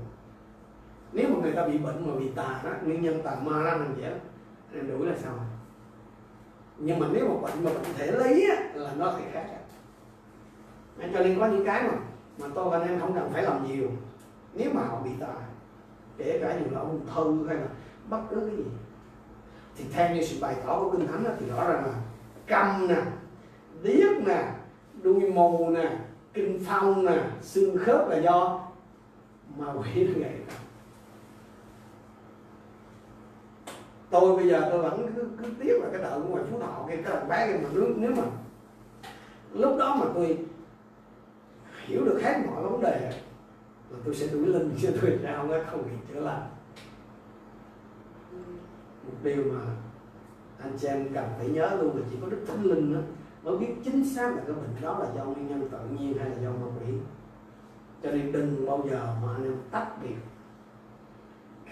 nếu 1.14 1.30
mà 1.30 1.36
người 1.41 1.51
ta 1.51 1.68
bị 1.68 1.78
bệnh 1.78 2.07
mà 2.07 2.16
bị 2.20 2.30
tà 2.36 2.61
đó 2.64 2.72
nguyên 2.86 3.01
nhân 3.01 3.24
tà 3.24 3.36
ma 3.43 3.64
ra 3.64 3.72
làm 3.72 4.01
đó 4.01 4.07
em 4.74 4.88
đuổi 4.88 5.07
là 5.07 5.16
sao 5.24 5.34
nhưng 6.78 6.99
mà 6.99 7.07
nếu 7.11 7.28
mà 7.28 7.41
bệnh 7.41 7.64
mà 7.64 7.72
bệnh 7.74 7.93
thể 7.97 8.11
lý 8.11 8.49
á, 8.49 8.55
là 8.74 8.93
nó 8.97 9.14
thì 9.18 9.24
khác 9.34 9.45
nên 10.97 11.14
cho 11.14 11.20
nên 11.20 11.39
có 11.39 11.47
những 11.47 11.66
cái 11.66 11.84
mà 11.84 11.93
mà 12.38 12.47
tôi 12.55 12.70
và 12.70 12.80
anh 12.80 12.88
em 12.88 12.99
không 12.99 13.14
cần 13.14 13.30
phải 13.34 13.43
làm 13.43 13.68
nhiều. 13.68 13.89
Nếu 14.53 14.72
mà 14.74 14.82
họ 14.84 15.01
bị 15.03 15.09
tà 15.20 15.34
kể 16.18 16.39
cả 16.41 16.59
dù 16.59 16.72
là 16.72 16.80
ung 16.80 17.05
thư 17.16 17.47
hay 17.47 17.57
là 17.57 17.68
bất 18.09 18.20
cứ 18.30 18.36
cái 18.36 18.57
gì 18.57 18.64
thì 19.78 19.86
theo 19.93 20.16
như 20.16 20.24
sự 20.24 20.38
bày 20.41 20.55
tỏ 20.66 20.80
của 20.80 20.91
kinh 20.91 21.07
thánh 21.07 21.26
thì 21.39 21.45
rõ 21.49 21.68
ràng 21.68 21.86
là 21.86 21.93
câm 22.47 22.88
nè 22.88 23.01
điếc 23.84 24.28
nè 24.28 24.51
đuôi 25.01 25.32
mù 25.32 25.70
nè 25.70 25.97
kinh 26.34 26.64
phong 26.68 27.05
nè 27.05 27.24
xương 27.41 27.78
khớp 27.78 28.09
là 28.09 28.18
do 28.18 28.61
ma 29.57 29.74
quỷ 29.74 30.07
nó 30.07 30.20
gây 30.20 30.32
ra. 30.47 30.55
Tôi 34.14 34.36
bây 34.36 34.47
giờ 34.47 34.68
tôi 34.72 34.82
vẫn 34.82 35.07
cứ, 35.16 35.28
cứ 35.38 35.49
tiếc 35.59 35.74
là 35.82 35.89
cái 35.91 36.01
đợt 36.01 36.20
ngoài 36.20 36.43
phú 36.51 36.59
thọ 36.59 36.86
cái 36.88 37.03
cái 37.05 37.26
bé 37.30 37.47
kia 37.47 37.59
mà 37.64 37.70
nếu, 37.74 37.89
nếu 37.97 38.11
mà 38.16 38.24
lúc 39.53 39.78
đó 39.78 39.95
mà 39.95 40.05
tôi 40.16 40.38
hiểu 41.86 42.05
được 42.05 42.20
hết 42.24 42.43
mọi 42.47 42.64
vấn 42.64 42.82
đề 42.82 43.11
là 43.89 43.97
tôi 44.05 44.16
sẽ 44.16 44.28
đuổi 44.28 44.45
lên 44.45 44.72
chứ 44.82 44.89
tôi 45.01 45.20
ra 45.22 45.36
không 45.38 45.51
không 45.72 45.84
bị 45.84 45.91
chữa 46.14 46.20
lành 46.20 46.49
một 49.03 49.14
điều 49.24 49.43
mà 49.43 49.59
anh 50.59 50.78
chị 50.78 50.88
em 50.88 51.14
cần 51.14 51.26
phải 51.38 51.49
nhớ 51.49 51.78
luôn 51.82 51.97
là 51.97 52.03
chỉ 52.11 52.18
có 52.22 52.28
đức 52.28 52.45
thánh 52.47 52.64
linh 52.64 52.93
đó 52.93 52.99
mới 53.43 53.57
biết 53.57 53.74
chính 53.84 54.09
xác 54.09 54.36
là 54.36 54.41
cái 54.47 54.55
bệnh 54.55 54.82
đó 54.82 54.99
là 54.99 55.05
do 55.16 55.26
nguyên 55.26 55.47
nhân 55.47 55.70
tự 55.72 55.80
nhiên 55.99 56.18
hay 56.18 56.30
là 56.30 56.36
do 56.43 56.49
ma 56.49 56.68
quỷ. 56.80 56.93
Cho 58.03 58.11
nên 58.11 58.32
đừng 58.32 58.66
bao 58.66 58.84
giờ 58.91 59.16
mà 59.24 59.34
anh 59.34 59.43
em 59.43 59.55
tách 59.72 59.88
biệt 60.03 60.16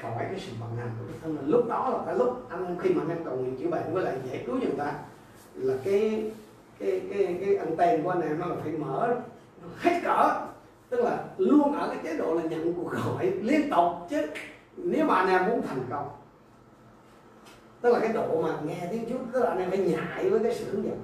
khỏi 0.02 0.26
cái 0.32 0.40
sự 0.40 0.52
vận 0.60 0.78
hành 0.78 0.90
của 1.00 1.06
đức 1.08 1.14
thánh 1.22 1.36
linh 1.36 1.50
lúc 1.50 1.68
đó 1.68 1.90
là 1.90 2.06
cái 2.06 2.16
lúc 2.16 2.46
anh 2.50 2.78
khi 2.80 2.94
mà 2.94 3.04
anh 3.10 3.24
cầu 3.26 3.36
nguyện 3.36 3.58
chữa 3.60 3.70
bệnh 3.70 3.94
với 3.94 4.04
lại 4.04 4.16
giải 4.30 4.44
cứu 4.46 4.56
người 4.56 4.74
ta 4.78 4.94
là 5.56 5.74
cái 5.84 6.32
cái 6.80 7.02
cái 7.14 7.38
cái 7.46 7.56
anten 7.56 8.04
của 8.04 8.10
anh 8.10 8.22
em 8.22 8.40
nó 8.40 8.46
là 8.46 8.56
phải 8.64 8.72
mở 8.72 9.16
hết 9.78 10.00
cỡ. 10.04 10.48
Tức 10.90 11.00
là 11.04 11.24
luôn 11.38 11.74
ở 11.74 11.88
cái 11.88 11.98
chế 12.04 12.18
độ 12.18 12.34
là 12.34 12.44
nhận 12.44 12.74
cuộc 12.74 12.92
gọi 12.92 13.32
liên 13.42 13.70
tục 13.70 13.86
chứ 14.10 14.28
nếu 14.78 15.06
mà 15.06 15.16
anh 15.16 15.30
em 15.30 15.48
muốn 15.48 15.62
thành 15.62 15.86
công 15.90 16.10
tức 17.82 17.94
là 17.94 18.00
cái 18.00 18.14
độ 18.14 18.42
mà 18.42 18.50
nghe 18.66 18.88
tiếng 18.92 19.06
Chúa 19.10 19.18
tức 19.32 19.44
là 19.44 19.50
anh 19.50 19.60
em 19.60 19.70
phải 19.70 19.80
nhại 19.80 20.30
với 20.30 20.40
cái 20.40 20.56
sự 20.56 20.72
hướng 20.72 20.86
dẫn. 20.86 21.00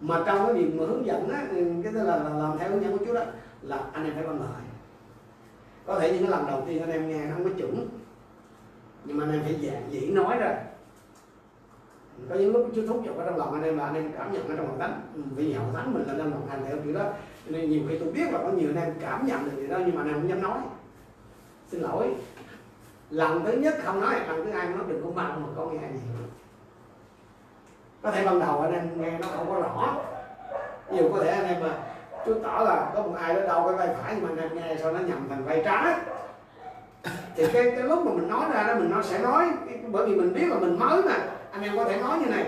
Mà 0.00 0.22
trong 0.26 0.46
cái 0.46 0.54
việc 0.54 0.74
mà 0.74 0.86
hướng 0.86 1.06
dẫn 1.06 1.28
á 1.28 1.46
cái 1.52 1.92
tức 1.94 2.02
là, 2.02 2.16
là 2.16 2.30
làm 2.30 2.58
theo 2.58 2.70
hướng 2.70 2.82
dẫn 2.82 2.98
của 2.98 3.04
Chúa 3.04 3.14
đó 3.14 3.22
là 3.62 3.80
anh 3.92 4.04
em 4.04 4.14
phải 4.14 4.22
vâng 4.22 4.40
lời 4.40 4.69
có 5.90 5.98
thể 5.98 6.12
những 6.12 6.22
cái 6.22 6.30
lần 6.30 6.46
đầu 6.46 6.62
tiên 6.66 6.80
anh 6.80 6.90
em 6.90 7.08
nghe 7.08 7.26
nó 7.26 7.34
không 7.34 7.44
có 7.44 7.50
chuẩn. 7.58 7.88
Nhưng 9.04 9.16
mà 9.16 9.24
anh 9.24 9.32
em 9.32 9.42
phải 9.42 9.56
dạng 9.62 9.92
dĩ 9.92 10.10
nói 10.10 10.36
ra. 10.38 10.62
Có 12.28 12.34
những 12.34 12.52
lúc 12.52 12.70
chú 12.74 12.86
thúc 12.86 13.02
giục 13.06 13.18
ở 13.18 13.24
trong 13.26 13.36
lòng 13.36 13.52
anh 13.52 13.62
em 13.62 13.78
là 13.78 13.84
anh 13.84 13.94
em 13.94 14.12
cảm 14.18 14.32
nhận 14.32 14.48
ở 14.48 14.56
trong 14.56 14.66
lòng 14.66 14.78
thánh 14.78 15.00
ừ, 15.14 15.20
vì 15.36 15.52
hậu 15.52 15.66
thánh 15.74 15.94
mình 15.94 16.02
là 16.06 16.14
đang 16.14 16.30
đồng 16.30 16.46
hành 16.46 16.64
theo 16.66 16.76
kiểu 16.84 16.94
đó. 16.94 17.04
Nên 17.46 17.70
nhiều 17.70 17.80
khi 17.88 17.98
tôi 17.98 18.12
biết 18.12 18.32
là 18.32 18.38
có 18.38 18.48
nhiều 18.48 18.68
anh 18.70 18.84
em 18.84 18.94
cảm 19.00 19.26
nhận 19.26 19.44
được 19.44 19.50
điều 19.56 19.68
đó, 19.68 19.78
nhưng 19.86 19.94
mà 19.94 20.02
anh 20.02 20.08
em 20.08 20.14
không 20.14 20.28
dám 20.28 20.42
nói. 20.42 20.58
Xin 21.68 21.80
lỗi. 21.80 22.14
Lần 23.10 23.44
thứ 23.44 23.52
nhất 23.52 23.74
không 23.82 24.00
nói, 24.00 24.14
lần 24.28 24.44
thứ 24.44 24.50
hai 24.50 24.68
nó 24.68 24.84
đừng 24.88 25.04
có 25.04 25.10
mong 25.14 25.42
mà 25.42 25.48
con 25.56 25.74
nghe 25.74 25.88
gì. 25.92 26.00
Có 28.02 28.10
thể 28.10 28.26
ban 28.26 28.40
đầu 28.40 28.60
anh 28.60 28.72
em 28.72 29.02
nghe 29.02 29.18
nó 29.18 29.28
không 29.36 29.48
có 29.48 29.60
rõ. 29.60 29.96
Nhiều 30.92 31.10
có 31.12 31.24
thể 31.24 31.30
anh 31.30 31.46
em 31.46 31.60
mà 31.60 31.89
chú 32.26 32.34
tỏ 32.42 32.62
là 32.64 32.90
có 32.94 33.02
một 33.02 33.14
ai 33.20 33.34
đó 33.34 33.40
đau 33.46 33.64
cái 33.68 33.76
vai 33.76 33.96
phải 34.02 34.14
nhưng 34.14 34.22
mà 34.24 34.42
anh 34.42 34.48
em 34.48 34.54
nghe 34.54 34.76
sao 34.82 34.92
nó 34.92 34.98
nhầm 34.98 35.26
thành 35.28 35.44
vai 35.44 35.62
trái. 35.64 35.94
Thì 37.36 37.46
cái 37.52 37.70
cái 37.70 37.82
lúc 37.82 38.06
mà 38.06 38.12
mình 38.12 38.28
nói 38.28 38.44
ra 38.54 38.62
đó 38.62 38.74
mình 38.74 38.90
nó 38.90 39.02
sẽ 39.02 39.18
nói. 39.18 39.46
Bởi 39.88 40.06
vì 40.06 40.14
mình 40.14 40.34
biết 40.34 40.46
là 40.48 40.56
mình 40.58 40.78
mới 40.78 41.02
mà. 41.02 41.14
Anh 41.52 41.62
em 41.62 41.76
có 41.76 41.84
thể 41.84 41.96
nói 41.96 42.18
như 42.18 42.26
này. 42.26 42.46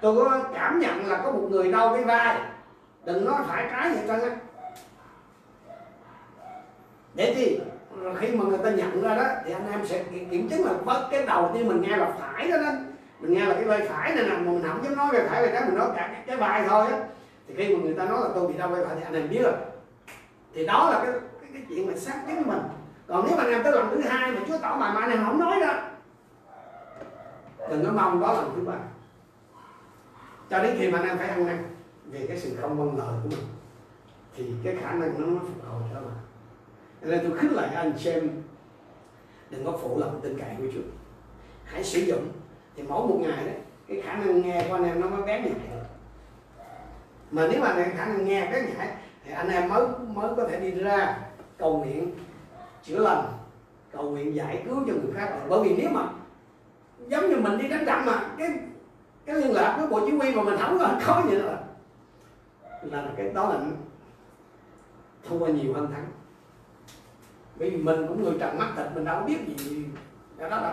Tôi 0.00 0.16
có 0.16 0.40
cảm 0.54 0.78
nhận 0.78 1.06
là 1.06 1.20
có 1.24 1.32
một 1.32 1.46
người 1.50 1.72
đau 1.72 1.94
cái 1.94 2.04
vai. 2.04 2.40
Đừng 3.04 3.24
nói 3.24 3.42
phải 3.48 3.66
trái 3.72 3.90
vậy 3.90 4.04
trơn 4.06 4.30
á 4.30 4.36
để 7.14 7.34
chi? 7.36 7.60
Khi 8.18 8.36
mà 8.36 8.44
người 8.44 8.58
ta 8.58 8.70
nhận 8.70 9.02
ra 9.02 9.14
đó 9.14 9.24
thì 9.44 9.52
anh 9.52 9.72
em 9.72 9.86
sẽ 9.86 10.04
kiểm 10.30 10.48
chứng 10.48 10.64
là 10.64 10.72
bất 10.84 11.08
cái 11.10 11.26
đầu 11.26 11.50
tiên 11.54 11.68
mình 11.68 11.82
nghe 11.82 11.96
là 11.96 12.12
phải 12.20 12.50
đó 12.50 12.56
đó. 12.56 12.70
Mình 13.20 13.32
nghe 13.32 13.44
là 13.46 13.54
cái 13.54 13.64
vai 13.64 13.80
phải 13.88 14.14
này 14.14 14.24
nè 14.24 14.36
mình 14.36 14.62
không 14.68 14.84
dám 14.84 14.96
nói 14.96 15.06
về 15.12 15.28
phải 15.28 15.42
về 15.42 15.52
trái 15.52 15.62
mình 15.64 15.78
nói 15.78 15.88
cả 15.96 16.08
cái, 16.12 16.22
cái 16.26 16.36
vai 16.36 16.64
thôi 16.68 16.86
á 16.90 16.98
thì 17.56 17.64
khi 17.64 17.76
mà 17.76 17.82
người 17.82 17.94
ta 17.94 18.04
nói 18.04 18.20
là 18.20 18.28
tôi 18.34 18.48
bị 18.48 18.58
đau 18.58 18.68
vai 18.68 18.80
lại 18.80 18.96
thì 18.98 19.02
anh 19.04 19.14
em 19.14 19.28
biết 19.28 19.42
rồi. 19.42 19.52
Thì 20.54 20.66
đó 20.66 20.90
là 20.90 21.04
cái 21.04 21.12
cái, 21.40 21.50
cái 21.52 21.62
chuyện 21.68 21.86
mà 21.86 21.94
xác 21.96 22.22
chứng 22.26 22.46
mình. 22.46 22.60
Còn 23.06 23.24
nếu 23.26 23.36
mà 23.36 23.42
anh 23.42 23.52
em 23.52 23.62
tới 23.62 23.72
lần 23.72 23.88
thứ 23.90 24.00
hai 24.00 24.32
mà 24.32 24.40
chúa 24.48 24.58
tỏ 24.62 24.76
bài 24.78 24.92
mà 24.94 25.00
anh 25.00 25.10
em 25.10 25.24
không 25.24 25.38
nói 25.38 25.60
đó 25.60 25.74
đừng 27.70 27.84
có 27.84 27.92
mong 27.92 28.20
đó 28.20 28.32
lần 28.32 28.52
thứ 28.56 28.62
ba. 28.62 28.74
Cho 30.50 30.62
đến 30.62 30.76
khi 30.78 30.90
mà 30.90 30.98
anh 30.98 31.08
em 31.08 31.18
phải 31.18 31.28
ăn 31.28 31.46
năn 31.46 31.76
về 32.04 32.26
cái 32.28 32.38
sự 32.38 32.56
không 32.60 32.76
mong 32.76 32.98
lời 32.98 33.14
của 33.22 33.28
mình 33.28 33.46
thì 34.36 34.52
cái 34.64 34.76
khả 34.80 34.92
năng 34.92 35.20
nó 35.20 35.26
nó 35.26 35.40
phục 35.40 35.68
hồi 35.68 35.82
trở 35.94 36.00
lại. 36.00 36.10
Nên 37.00 37.28
tôi 37.28 37.38
khích 37.38 37.52
lại 37.52 37.74
anh 37.74 37.98
xem 37.98 38.30
đừng 39.50 39.64
có 39.64 39.78
phụ 39.82 39.98
lòng 40.00 40.20
tin 40.22 40.38
cậy 40.38 40.54
của 40.58 40.66
Chúa. 40.74 40.80
Hãy 41.64 41.84
sử 41.84 42.00
dụng 42.00 42.28
thì 42.76 42.82
mỗi 42.82 43.06
một 43.06 43.18
ngày 43.20 43.46
đấy 43.46 43.56
cái 43.88 44.00
khả 44.00 44.14
năng 44.14 44.42
nghe 44.42 44.66
của 44.68 44.74
anh 44.74 44.84
em 44.84 45.00
nó 45.00 45.08
mới 45.08 45.22
bén 45.22 45.42
nhạy 45.42 45.79
mà 47.30 47.46
nếu 47.50 47.60
mà 47.60 47.68
anh 47.68 47.78
em 47.78 47.96
khả 47.96 48.06
năng 48.06 48.24
nghe 48.24 48.48
cái 48.52 48.62
nhảy, 48.62 48.88
thì 49.24 49.32
anh 49.32 49.48
em 49.48 49.68
mới 49.68 49.86
mới 50.14 50.34
có 50.36 50.48
thể 50.48 50.60
đi 50.60 50.70
ra 50.70 51.18
cầu 51.58 51.78
nguyện 51.78 52.10
chữa 52.82 52.98
lành, 52.98 53.24
cầu 53.92 54.10
nguyện 54.10 54.34
giải 54.34 54.62
cứu 54.64 54.76
cho 54.86 54.92
người 54.92 55.12
khác. 55.14 55.32
Bởi 55.48 55.60
vì 55.62 55.76
nếu 55.76 55.90
mà 55.90 56.02
giống 57.08 57.30
như 57.30 57.36
mình 57.36 57.58
đi 57.58 57.68
đánh 57.68 57.84
trận 57.86 58.06
mà, 58.06 58.20
cái 58.38 58.48
cái 59.24 59.36
liên 59.36 59.52
lạc 59.52 59.76
với 59.78 59.86
bộ 59.86 60.06
chỉ 60.06 60.12
huy 60.12 60.34
mà 60.34 60.42
mình 60.42 60.58
không 60.58 60.78
có 60.78 60.88
có 61.06 61.22
gì 61.30 61.36
là 61.36 61.58
là 62.82 63.04
cái 63.16 63.30
đó 63.34 63.48
là 63.48 63.60
thua 65.28 65.46
nhiều 65.46 65.74
hơn 65.74 65.92
thắng. 65.92 66.06
Bởi 67.56 67.70
vì 67.70 67.76
mình 67.76 68.06
cũng 68.08 68.22
người 68.22 68.34
trần 68.40 68.58
mắt 68.58 68.68
thịt, 68.76 68.86
mình 68.94 69.04
đâu 69.04 69.22
biết 69.26 69.38
gì 69.46 69.84
đó 70.38 70.48
đâu. 70.48 70.72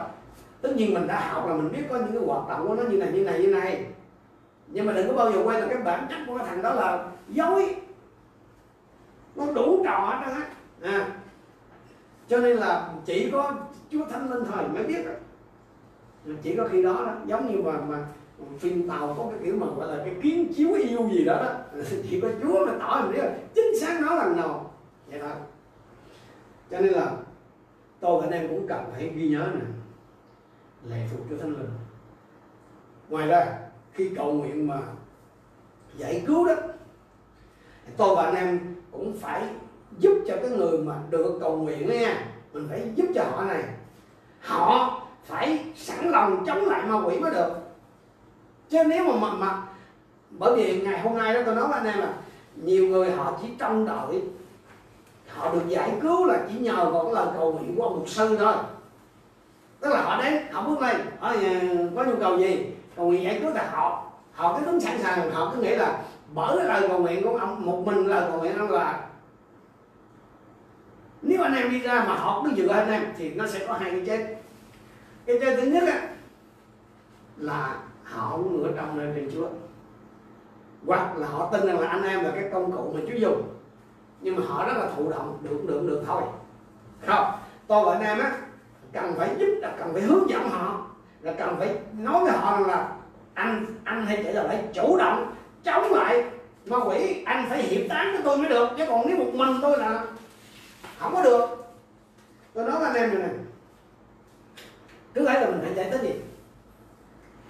Tất 0.61 0.69
nhiên 0.75 0.93
mình 0.93 1.07
đã 1.07 1.29
học 1.29 1.47
là 1.47 1.55
mình 1.55 1.71
biết 1.71 1.83
có 1.89 1.97
những 1.97 2.11
cái 2.11 2.21
hoạt 2.25 2.49
động 2.49 2.67
của 2.67 2.75
nó 2.75 2.83
như 2.83 2.97
này 2.97 3.11
như 3.11 3.23
này 3.23 3.39
như 3.39 3.47
này 3.47 3.85
nhưng 4.67 4.85
mà 4.85 4.93
đừng 4.93 5.07
có 5.07 5.13
bao 5.13 5.31
giờ 5.31 5.43
quên 5.43 5.61
là 5.61 5.67
cái 5.67 5.81
bản 5.83 6.07
chất 6.09 6.17
của 6.27 6.37
cái 6.37 6.47
thằng 6.47 6.61
đó 6.61 6.73
là 6.73 7.11
dối. 7.29 7.75
Nó 9.35 9.45
đủ 9.51 9.83
trò 9.85 9.99
hết 9.99 10.27
đó 10.27 10.43
à. 10.81 11.09
Cho 12.27 12.37
nên 12.37 12.57
là 12.57 12.89
chỉ 13.05 13.31
có 13.31 13.55
chúa 13.91 14.05
thánh 14.05 14.31
linh 14.31 14.45
thời 14.45 14.67
mới 14.67 14.83
biết 14.83 15.05
chỉ 16.43 16.55
có 16.55 16.67
khi 16.71 16.83
đó, 16.83 17.03
đó 17.05 17.15
giống 17.25 17.51
như 17.51 17.61
mà 17.61 17.79
mà 17.79 18.05
phim 18.59 18.89
tàu 18.89 19.15
có 19.17 19.27
cái 19.31 19.39
kiểu 19.43 19.55
mà 19.55 19.67
gọi 19.77 19.97
là 19.97 20.03
cái 20.05 20.15
kiến 20.21 20.53
chiếu 20.55 20.73
yêu 20.73 21.09
gì 21.09 21.25
đó 21.25 21.35
đó. 21.43 21.81
Chỉ 22.09 22.21
có 22.21 22.29
chúa 22.41 22.65
mà 22.65 22.73
tỏ 22.79 23.01
mình 23.01 23.11
biết 23.11 23.29
chính 23.55 23.79
xác 23.81 24.01
nó 24.01 24.15
lần 24.15 24.37
nào. 24.37 24.73
Vậy 25.07 25.19
thôi. 25.19 25.31
Cho 26.71 26.79
nên 26.79 26.93
là 26.93 27.11
tôi 27.99 28.21
và 28.21 28.27
anh 28.27 28.41
em 28.41 28.49
cũng 28.49 28.67
cần 28.67 28.85
phải 28.91 29.09
ghi 29.15 29.29
nhớ 29.29 29.49
này 29.53 29.67
lệ 30.89 31.07
thuộc 31.11 31.25
cho 31.29 31.37
thánh 31.37 31.51
linh. 31.51 31.69
Ngoài 33.09 33.27
ra 33.27 33.66
khi 33.97 34.09
cầu 34.15 34.33
nguyện 34.33 34.67
mà 34.67 34.79
giải 35.97 36.23
cứu 36.27 36.47
đó 36.47 36.53
tôi 37.97 38.15
và 38.15 38.23
anh 38.23 38.35
em 38.35 38.75
cũng 38.91 39.17
phải 39.21 39.43
giúp 39.99 40.23
cho 40.27 40.35
cái 40.41 40.49
người 40.49 40.77
mà 40.77 40.95
được 41.09 41.37
cầu 41.41 41.57
nguyện 41.57 41.87
nha. 41.87 42.25
Mình 42.53 42.67
phải 42.69 42.91
giúp 42.95 43.05
cho 43.15 43.23
họ 43.23 43.43
này. 43.43 43.63
Họ 44.41 45.01
phải 45.25 45.65
sẵn 45.75 46.09
lòng 46.09 46.43
chống 46.47 46.65
lại 46.65 46.85
ma 46.87 47.01
quỷ 47.05 47.19
mới 47.19 47.31
được. 47.31 47.51
Chứ 48.69 48.83
nếu 48.83 49.03
mà 49.03 49.15
mà, 49.15 49.33
mà 49.33 49.63
bởi 50.29 50.55
vì 50.55 50.81
ngày 50.81 50.99
hôm 50.99 51.17
nay 51.17 51.33
đó 51.33 51.41
tôi 51.45 51.55
nói 51.55 51.67
với 51.67 51.77
anh 51.77 51.87
em 51.87 51.99
là 51.99 52.13
nhiều 52.55 52.87
người 52.87 53.11
họ 53.11 53.39
chỉ 53.41 53.47
trông 53.59 53.85
đợi 53.85 54.21
họ 55.27 55.53
được 55.53 55.67
giải 55.67 55.91
cứu 56.01 56.25
là 56.25 56.39
chỉ 56.49 56.59
nhờ 56.59 56.91
vào 56.91 57.03
cái 57.03 57.13
lời 57.13 57.27
cầu 57.37 57.53
nguyện 57.53 57.75
của 57.75 57.83
ông 57.83 57.95
mục 57.95 58.09
sư 58.09 58.37
thôi. 58.39 58.53
Tức 59.79 59.89
là 59.89 60.01
họ 60.01 60.23
đến 60.23 60.43
họ 60.51 60.63
bước 60.63 60.81
lên 60.81 60.97
ờ, 61.19 61.35
có 61.95 62.03
nhu 62.03 62.15
cầu 62.19 62.37
gì? 62.37 62.65
Cầu 62.97 63.05
nguyện 63.05 63.23
giải 63.23 63.39
cứu 63.41 63.53
là 63.53 63.69
họ 63.71 64.03
họ 64.33 64.59
cứ 64.59 64.65
đứng 64.65 64.79
sẵn 64.79 64.97
sàng 65.01 65.31
họ 65.31 65.51
cứ 65.55 65.61
nghĩ 65.61 65.75
là 65.75 66.01
bởi 66.33 66.57
cái 66.57 66.65
lời 66.65 66.87
cầu 66.87 66.99
nguyện 66.99 67.23
của 67.23 67.37
ông, 67.37 67.65
một 67.65 67.83
mình 67.85 68.07
lời 68.07 68.29
cầu 68.29 68.39
nguyện 68.39 68.57
ông 68.57 68.71
là 68.71 69.07
nếu 71.21 71.41
anh 71.43 71.53
em 71.53 71.69
đi 71.69 71.79
ra 71.79 72.03
mà 72.07 72.15
họ 72.15 72.43
cứ 72.43 72.51
dựa 72.55 72.73
anh 72.73 72.91
em 72.91 73.05
thì 73.17 73.33
nó 73.33 73.47
sẽ 73.47 73.65
có 73.67 73.73
hai 73.73 73.91
cái 73.91 74.03
chết. 74.05 74.35
Cái 75.25 75.37
chết 75.41 75.57
thứ 75.61 75.67
nhất 75.67 75.83
á, 75.87 76.09
là 77.37 77.77
họ 78.03 78.37
ngửa 78.37 78.71
trong 78.75 78.99
lên 78.99 79.13
trên 79.15 79.29
Chúa. 79.33 79.47
Hoặc 80.85 81.17
là 81.17 81.27
họ 81.27 81.49
tin 81.51 81.67
rằng 81.67 81.79
là 81.79 81.87
anh 81.87 82.03
em 82.03 82.23
là 82.23 82.31
cái 82.31 82.49
công 82.53 82.71
cụ 82.71 82.93
mà 82.95 83.01
Chúa 83.07 83.17
dùng. 83.17 83.43
Nhưng 84.21 84.35
mà 84.35 84.41
họ 84.47 84.65
rất 84.65 84.77
là 84.77 84.89
thụ 84.95 85.09
động, 85.09 85.37
được 85.41 85.63
được 85.67 85.87
được 85.87 86.03
thôi. 86.07 86.21
Không, 87.05 87.31
tôi 87.67 87.85
và 87.85 87.93
anh 87.93 88.03
em 88.03 88.19
á, 88.19 88.31
cần 88.93 89.13
phải 89.17 89.35
giúp, 89.39 89.47
cần 89.79 89.93
phải 89.93 90.01
hướng 90.01 90.29
dẫn 90.29 90.49
họ 90.49 90.87
là 91.21 91.33
cần 91.37 91.55
phải 91.59 91.75
nói 91.97 92.23
với 92.23 92.31
họ 92.31 92.57
rằng 92.57 92.67
là 92.67 92.91
anh 93.33 93.65
anh 93.83 94.05
hay 94.05 94.23
chị 94.23 94.31
là 94.31 94.43
phải 94.47 94.63
chủ 94.73 94.97
động 94.97 95.35
chống 95.63 95.93
lại 95.93 96.23
ma 96.65 96.77
quỷ. 96.85 97.23
Anh 97.25 97.45
phải 97.49 97.61
hiệp 97.63 97.89
tán 97.89 98.11
với 98.13 98.21
tôi 98.23 98.37
mới 98.37 98.49
được. 98.49 98.69
Chứ 98.77 98.85
còn 98.87 99.07
nếu 99.07 99.17
một 99.17 99.31
mình 99.33 99.57
tôi 99.61 99.77
là 99.77 100.05
không 100.99 101.15
có 101.15 101.23
được. 101.23 101.49
Tôi 102.53 102.65
nói 102.65 102.79
với 102.79 102.87
anh 102.87 102.95
em 102.95 103.09
này 103.09 103.29
nè. 103.29 103.33
Cứ 105.13 105.25
thấy 105.25 105.41
là 105.41 105.47
mình 105.47 105.59
phải 105.61 105.73
giải 105.75 105.89
thích 105.91 106.01
gì 106.01 106.13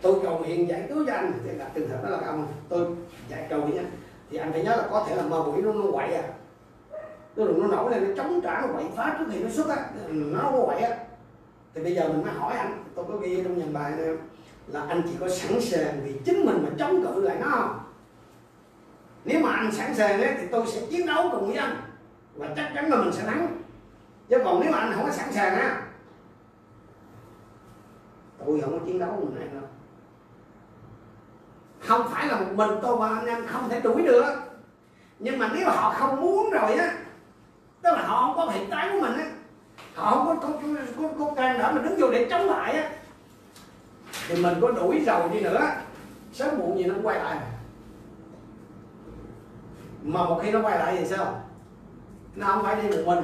tôi 0.02 0.16
cầu 0.24 0.40
nguyện 0.40 0.70
giải 0.70 0.86
cứu 0.90 1.06
cho 1.08 1.14
anh. 1.14 1.34
Thì 1.44 1.52
là 1.52 1.70
trường 1.76 1.90
hợp 1.90 2.04
đó 2.04 2.10
là 2.10 2.28
ông, 2.28 2.48
tôi 2.70 2.88
giải 3.30 3.46
cầu 3.50 3.62
nguyện 3.62 3.86
thì 4.32 4.38
anh 4.38 4.52
phải 4.52 4.64
nhớ 4.64 4.76
là 4.76 4.84
có 4.92 5.06
thể 5.10 5.16
là 5.16 5.24
ma 5.24 5.38
quỷ 5.38 5.62
nó 5.62 5.74
nó 5.74 5.92
quậy 5.92 6.14
à. 6.14 6.24
Nó 7.36 7.46
nó 7.46 7.68
nổi 7.68 7.92
lên, 7.92 8.08
nó 8.08 8.24
chống 8.24 8.42
trả, 8.42 8.62
nó 8.62 8.68
quậy 8.74 8.86
phá 8.96 9.16
trước 9.20 9.26
khi 9.32 9.40
nó 9.40 9.50
xuất 9.50 9.70
á. 9.70 9.78
Nó 10.08 10.50
có 10.52 10.66
quậy 10.66 10.82
á 10.82 10.98
thì 11.78 11.84
bây 11.84 11.96
giờ 11.96 12.08
mình 12.08 12.24
mới 12.24 12.34
hỏi 12.34 12.56
anh 12.56 12.84
tôi 12.96 13.06
có 13.08 13.18
ghi 13.18 13.44
trong 13.44 13.58
nhận 13.58 13.74
bài 13.74 13.92
này 13.92 14.08
là 14.68 14.82
anh 14.88 15.02
chỉ 15.06 15.12
có 15.20 15.30
sẵn 15.30 15.62
sàng 15.62 16.02
vì 16.04 16.14
chính 16.26 16.46
mình 16.46 16.64
mà 16.64 16.70
chống 16.80 17.04
cự 17.04 17.22
lại 17.22 17.38
nó 17.40 17.48
không? 17.50 17.80
Nếu 19.26 19.40
mà 19.40 19.52
anh 19.52 19.72
sẵn 19.72 19.96
sàng 19.96 20.22
ấy, 20.22 20.36
thì 20.40 20.48
tôi 20.52 20.68
sẽ 20.68 20.82
chiến 20.90 21.06
đấu 21.06 21.30
cùng 21.32 21.48
với 21.48 21.56
anh 21.56 21.76
và 22.36 22.48
chắc 22.56 22.72
chắn 22.76 22.90
là 22.90 22.98
mình 22.98 23.14
sẽ 23.14 23.24
thắng. 23.24 23.62
Chứ 24.30 24.38
còn 24.46 24.60
nếu 24.62 24.72
mà 24.72 24.78
anh 24.78 24.94
không 24.96 25.06
có 25.06 25.12
sẵn 25.12 25.34
sàng 25.34 25.56
á 25.56 25.82
tôi 28.46 28.62
không 28.62 28.80
có 28.80 28.86
chiến 28.86 29.00
đấu 29.00 29.18
cùng 29.20 29.36
anh 29.40 29.54
đâu. 29.54 29.70
Không 31.80 32.08
phải 32.12 32.28
là 32.28 32.40
một 32.40 32.52
mình 32.56 32.80
tôi 32.82 32.98
và 32.98 33.10
anh 33.10 33.26
em 33.26 33.48
không 33.48 33.70
thể 33.70 33.82
đuổi 33.82 34.02
được. 34.02 34.36
Nhưng 35.20 35.40
mà 35.40 35.50
nếu 35.54 35.70
họ 35.70 35.94
không 35.94 36.22
muốn 36.22 36.50
rồi 36.52 36.74
á 36.74 36.94
tức 37.82 37.90
là 37.92 38.02
họ 38.02 38.26
không 38.26 38.36
có 38.36 38.54
hiện 38.54 38.70
tái 38.70 38.90
của 38.92 39.02
mình 39.02 39.14
á 39.14 39.26
họ 39.98 40.16
không 40.16 40.40
có 40.42 40.48
có, 40.48 40.58
có, 40.98 41.26
có 41.26 41.34
can 41.36 41.60
đảm 41.60 41.76
mà 41.76 41.82
đứng 41.82 42.00
vô 42.00 42.12
để 42.12 42.28
chống 42.30 42.50
lại 42.50 42.74
á. 42.74 42.90
Thì 44.28 44.44
mình 44.44 44.54
có 44.62 44.72
đuổi 44.72 45.04
giàu 45.06 45.30
đi 45.34 45.40
nữa. 45.40 45.72
Sớm 46.34 46.60
muộn 46.60 46.78
gì 46.78 46.84
nó 46.84 46.96
quay 47.04 47.20
lại. 47.20 47.38
Mà 50.04 50.24
một 50.24 50.40
khi 50.44 50.52
nó 50.52 50.62
quay 50.62 50.80
lại 50.80 50.96
thì 51.00 51.06
sao? 51.06 51.42
Nó 52.36 52.48
không 52.48 52.64
phải 52.64 52.76
đi 52.82 52.98
một 52.98 53.04
mình. 53.06 53.24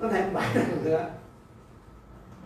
Nó 0.00 0.08
thêm 0.08 0.34
bảy 0.34 0.48
lần 0.54 0.84
nữa. 0.84 1.04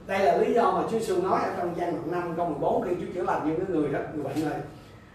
Đây 0.07 0.25
là 0.25 0.37
lý 0.37 0.55
do 0.55 0.71
mà 0.71 0.83
Chúa 0.91 0.99
Giêsu 0.99 1.23
nói 1.23 1.41
ở 1.43 1.55
trong 1.59 1.77
gian 1.77 1.93
đoạn 1.93 2.11
5 2.11 2.35
câu 2.37 2.47
14 2.47 2.83
khi 2.83 2.91
Chúa 3.01 3.13
chữa 3.15 3.23
lành 3.23 3.43
những 3.47 3.57
cái 3.57 3.67
người 3.69 3.93
đó 3.93 3.99
người 4.15 4.25
bệnh 4.25 4.49
này. 4.49 4.61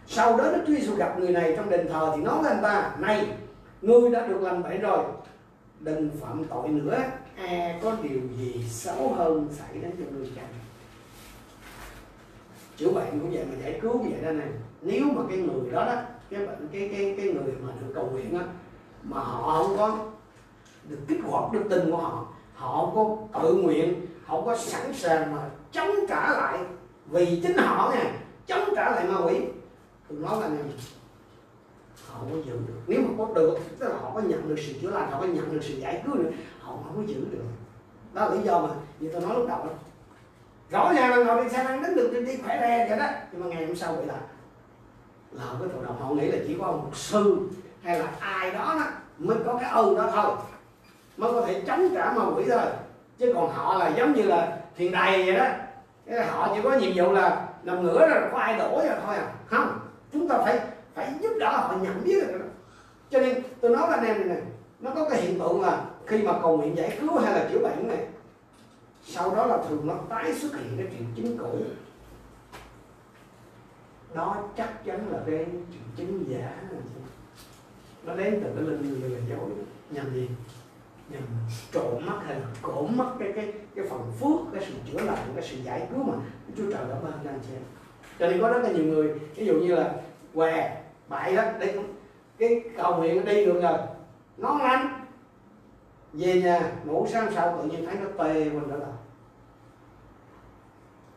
Sau 0.07 0.37
đó 0.37 0.43
Đức 0.43 0.63
Chúa 0.67 0.73
Giêsu 0.73 0.95
gặp 0.95 1.19
người 1.19 1.31
này 1.31 1.53
trong 1.57 1.69
đền 1.69 1.87
thờ 1.87 2.13
thì 2.15 2.21
nói 2.21 2.41
với 2.41 2.51
anh 2.51 2.63
ta 2.63 2.91
này 2.99 3.27
ngươi 3.81 4.11
đã 4.11 4.27
được 4.27 4.41
lành 4.41 4.63
bệnh 4.63 4.81
rồi 4.81 5.03
đừng 5.79 6.09
phạm 6.21 6.43
tội 6.45 6.67
nữa 6.67 6.97
e 7.45 7.79
có 7.83 7.95
điều 8.01 8.19
gì 8.37 8.63
xấu 8.69 9.13
hơn 9.13 9.47
xảy 9.51 9.81
đến 9.81 9.91
cho 9.99 10.05
người 10.11 10.31
chăng 10.35 10.53
chữa 12.77 12.91
bệnh 12.91 13.19
cũng 13.19 13.31
vậy 13.31 13.45
mà 13.49 13.55
giải 13.63 13.79
cứu 13.81 13.93
cũng 13.93 14.11
vậy 14.11 14.21
đó 14.21 14.31
này 14.31 14.47
nếu 14.81 15.05
mà 15.05 15.21
cái 15.29 15.37
người 15.37 15.71
đó 15.71 15.85
đó 15.85 15.95
cái 16.29 16.47
bệnh 16.47 16.67
cái 16.71 16.89
cái 16.93 17.15
cái 17.17 17.25
người 17.25 17.53
mà 17.61 17.73
được 17.81 17.91
cầu 17.95 18.09
nguyện 18.11 18.37
á 18.37 18.45
mà 19.03 19.19
họ 19.19 19.63
không 19.63 19.77
có 19.77 20.05
được 20.89 20.99
kích 21.07 21.19
hoạt 21.23 21.53
đức 21.53 21.63
tin 21.69 21.91
của 21.91 21.97
họ 21.97 22.27
họ 22.53 22.85
không 22.85 22.95
có 22.95 23.41
tự 23.43 23.53
nguyện 23.53 24.05
họ 24.25 24.35
không 24.35 24.45
có 24.45 24.57
sẵn 24.57 24.93
sàng 24.93 25.35
mà 25.35 25.49
chống 25.71 25.89
trả 26.09 26.29
lại 26.29 26.59
vì 27.11 27.39
chính 27.43 27.57
họ 27.57 27.95
nè, 27.95 28.11
chống 28.47 28.69
trả 28.75 28.91
lại 28.91 29.07
ma 29.07 29.17
quỷ. 29.25 29.35
Tôi 30.09 30.19
nói 30.19 30.41
là 30.41 30.47
này 30.47 30.63
họ 32.07 32.19
có 32.31 32.37
giữ 32.45 32.53
được. 32.67 32.81
Nếu 32.87 33.01
mà 33.01 33.09
có 33.17 33.33
được 33.33 33.57
tức 33.79 33.89
là 33.89 33.95
họ 34.01 34.11
có 34.15 34.21
nhận 34.21 34.49
được 34.49 34.55
sự 34.57 34.73
chữa 34.81 34.91
lành 34.91 35.11
họ 35.11 35.21
có 35.21 35.27
nhận 35.27 35.53
được 35.53 35.59
sự 35.61 35.73
giải 35.73 36.01
cứu 36.05 36.15
nữa 36.15 36.29
không 36.89 37.07
có 37.07 37.13
giữ 37.13 37.25
được. 37.31 37.43
Đó 38.13 38.25
là 38.25 38.35
lý 38.35 38.41
do 38.41 38.59
mà 38.59 38.69
như 38.99 39.09
tôi 39.13 39.21
nói 39.21 39.35
lúc 39.35 39.47
đầu 39.47 39.57
đó. 39.57 39.71
Rõ 40.69 40.93
ràng 40.93 41.09
là 41.09 41.23
ngồi 41.23 41.43
đi 41.43 41.49
xe 41.49 41.63
lăn 41.63 41.83
đến 41.83 41.95
được 41.95 42.23
đi 42.25 42.37
khỏe 42.37 42.57
re 42.61 42.85
vậy 42.89 42.99
đó. 42.99 43.05
Nhưng 43.31 43.41
mà 43.41 43.47
ngày 43.47 43.65
hôm 43.65 43.75
sau 43.75 43.95
bị 43.95 44.05
là 44.05 44.15
là 45.31 45.43
không 45.45 45.59
có 45.59 45.83
đồng 45.85 46.01
họ 46.01 46.13
nghĩ 46.13 46.31
là 46.31 46.37
chỉ 46.47 46.57
có 46.59 46.67
một 46.67 46.89
sư 46.93 47.49
hay 47.83 47.99
là 47.99 48.07
ai 48.19 48.51
đó, 48.51 48.75
đó 48.79 48.85
mới 49.17 49.37
có 49.45 49.57
cái 49.61 49.69
ơn 49.69 49.95
đó 49.95 50.09
thôi. 50.13 50.35
Mới 51.17 51.33
có 51.33 51.41
thể 51.41 51.61
chống 51.67 51.89
trả 51.93 52.11
ma 52.11 52.25
quỷ 52.35 52.43
thôi. 52.49 52.61
Chứ 53.17 53.33
còn 53.35 53.53
họ 53.53 53.77
là 53.77 53.87
giống 53.87 54.13
như 54.13 54.23
là 54.23 54.57
thiền 54.77 54.91
đầy 54.91 55.23
vậy 55.25 55.35
đó. 55.35 55.47
Cái 56.05 56.25
họ 56.25 56.51
chỉ 56.55 56.61
có 56.63 56.71
nhiệm 56.71 56.91
vụ 56.95 57.11
là 57.11 57.47
nằm 57.63 57.83
ngửa 57.83 58.07
rồi 58.09 58.21
có 58.31 58.37
ai 58.37 58.57
đổ 58.57 58.69
rồi 58.75 58.97
thôi 59.05 59.15
à. 59.15 59.31
Không 59.45 59.79
chúng 60.13 60.27
ta 60.27 60.37
phải 60.37 60.59
phải 60.95 61.13
giúp 61.21 61.31
đỡ 61.39 61.49
họ 61.49 61.75
nhận 61.81 62.03
biết 62.03 62.27
được. 62.27 62.37
Đó 62.39 62.45
cho 63.09 63.19
nên 63.19 63.43
tôi 63.61 63.71
nói 63.71 63.87
với 63.87 63.97
anh 63.97 64.05
em 64.05 64.17
này 64.17 64.37
nè 64.37 64.41
nó 64.79 64.91
có 64.95 65.09
cái 65.09 65.21
hiện 65.21 65.39
tượng 65.39 65.61
là 65.61 65.81
khi 66.09 66.23
mà 66.23 66.33
cầu 66.41 66.57
nguyện 66.57 66.77
giải 66.77 66.97
cứu 67.01 67.17
hay 67.17 67.33
là 67.33 67.49
chữa 67.51 67.59
bệnh 67.59 67.87
này, 67.87 68.07
sau 69.03 69.35
đó 69.35 69.45
là 69.45 69.57
thường 69.69 69.87
nó 69.87 69.95
tái 70.09 70.33
xuất 70.33 70.55
hiện 70.55 70.77
cái 70.77 70.87
triệu 70.91 71.07
chứng 71.15 71.37
cũ. 71.37 71.61
Đó 74.13 74.43
chắc 74.57 74.85
chắn 74.85 75.07
là 75.11 75.19
cái 75.25 75.45
triệu 75.45 75.81
chứng 75.97 76.25
giả. 76.27 76.61
Nó 78.03 78.15
đến 78.15 78.41
từ 78.43 78.51
cái 78.55 78.63
linh 78.63 79.01
lừa 79.01 79.17
dối, 79.29 79.49
nhằm 79.91 80.13
gì? 80.13 80.29
Nhằm 81.09 81.21
trộm 81.71 82.05
mắt 82.05 82.19
hay 82.25 82.35
là 82.35 82.45
cổn 82.61 82.97
mất 82.97 83.11
cái 83.19 83.31
cái 83.35 83.53
cái 83.75 83.85
phần 83.89 84.11
phước, 84.19 84.53
cái 84.53 84.63
sự 84.67 84.73
chữa 84.91 85.03
lành, 85.03 85.31
cái 85.35 85.43
sự 85.43 85.57
giải 85.63 85.87
cứu 85.91 86.03
mà 86.03 86.13
Chúa 86.57 86.63
trời 86.63 86.85
đã 86.89 86.95
ban 87.03 87.13
cho 87.23 87.29
anh 87.29 87.39
chị 87.47 87.53
cho 88.19 88.27
nên 88.27 88.41
có 88.41 88.49
rất 88.49 88.63
là 88.63 88.71
nhiều 88.71 88.85
người, 88.85 89.19
ví 89.35 89.45
dụ 89.45 89.53
như 89.53 89.75
là 89.75 89.95
què, 90.33 90.81
bại 91.07 91.35
đó 91.35 91.43
đây 91.59 91.79
cái 92.37 92.63
cầu 92.77 92.97
nguyện 92.97 93.25
đi 93.25 93.45
được 93.45 93.61
rồi. 93.61 93.77
Nó 94.37 94.57
lành 94.57 94.98
về 96.13 96.41
nhà, 96.41 96.71
ngủ 96.85 97.07
sáng 97.11 97.31
sau 97.35 97.57
tự 97.57 97.69
nhiên 97.69 97.85
thấy 97.85 97.95
nó 97.95 98.23
tê 98.23 98.33
mình 98.33 98.69
đó 98.69 98.75
là 98.75 98.87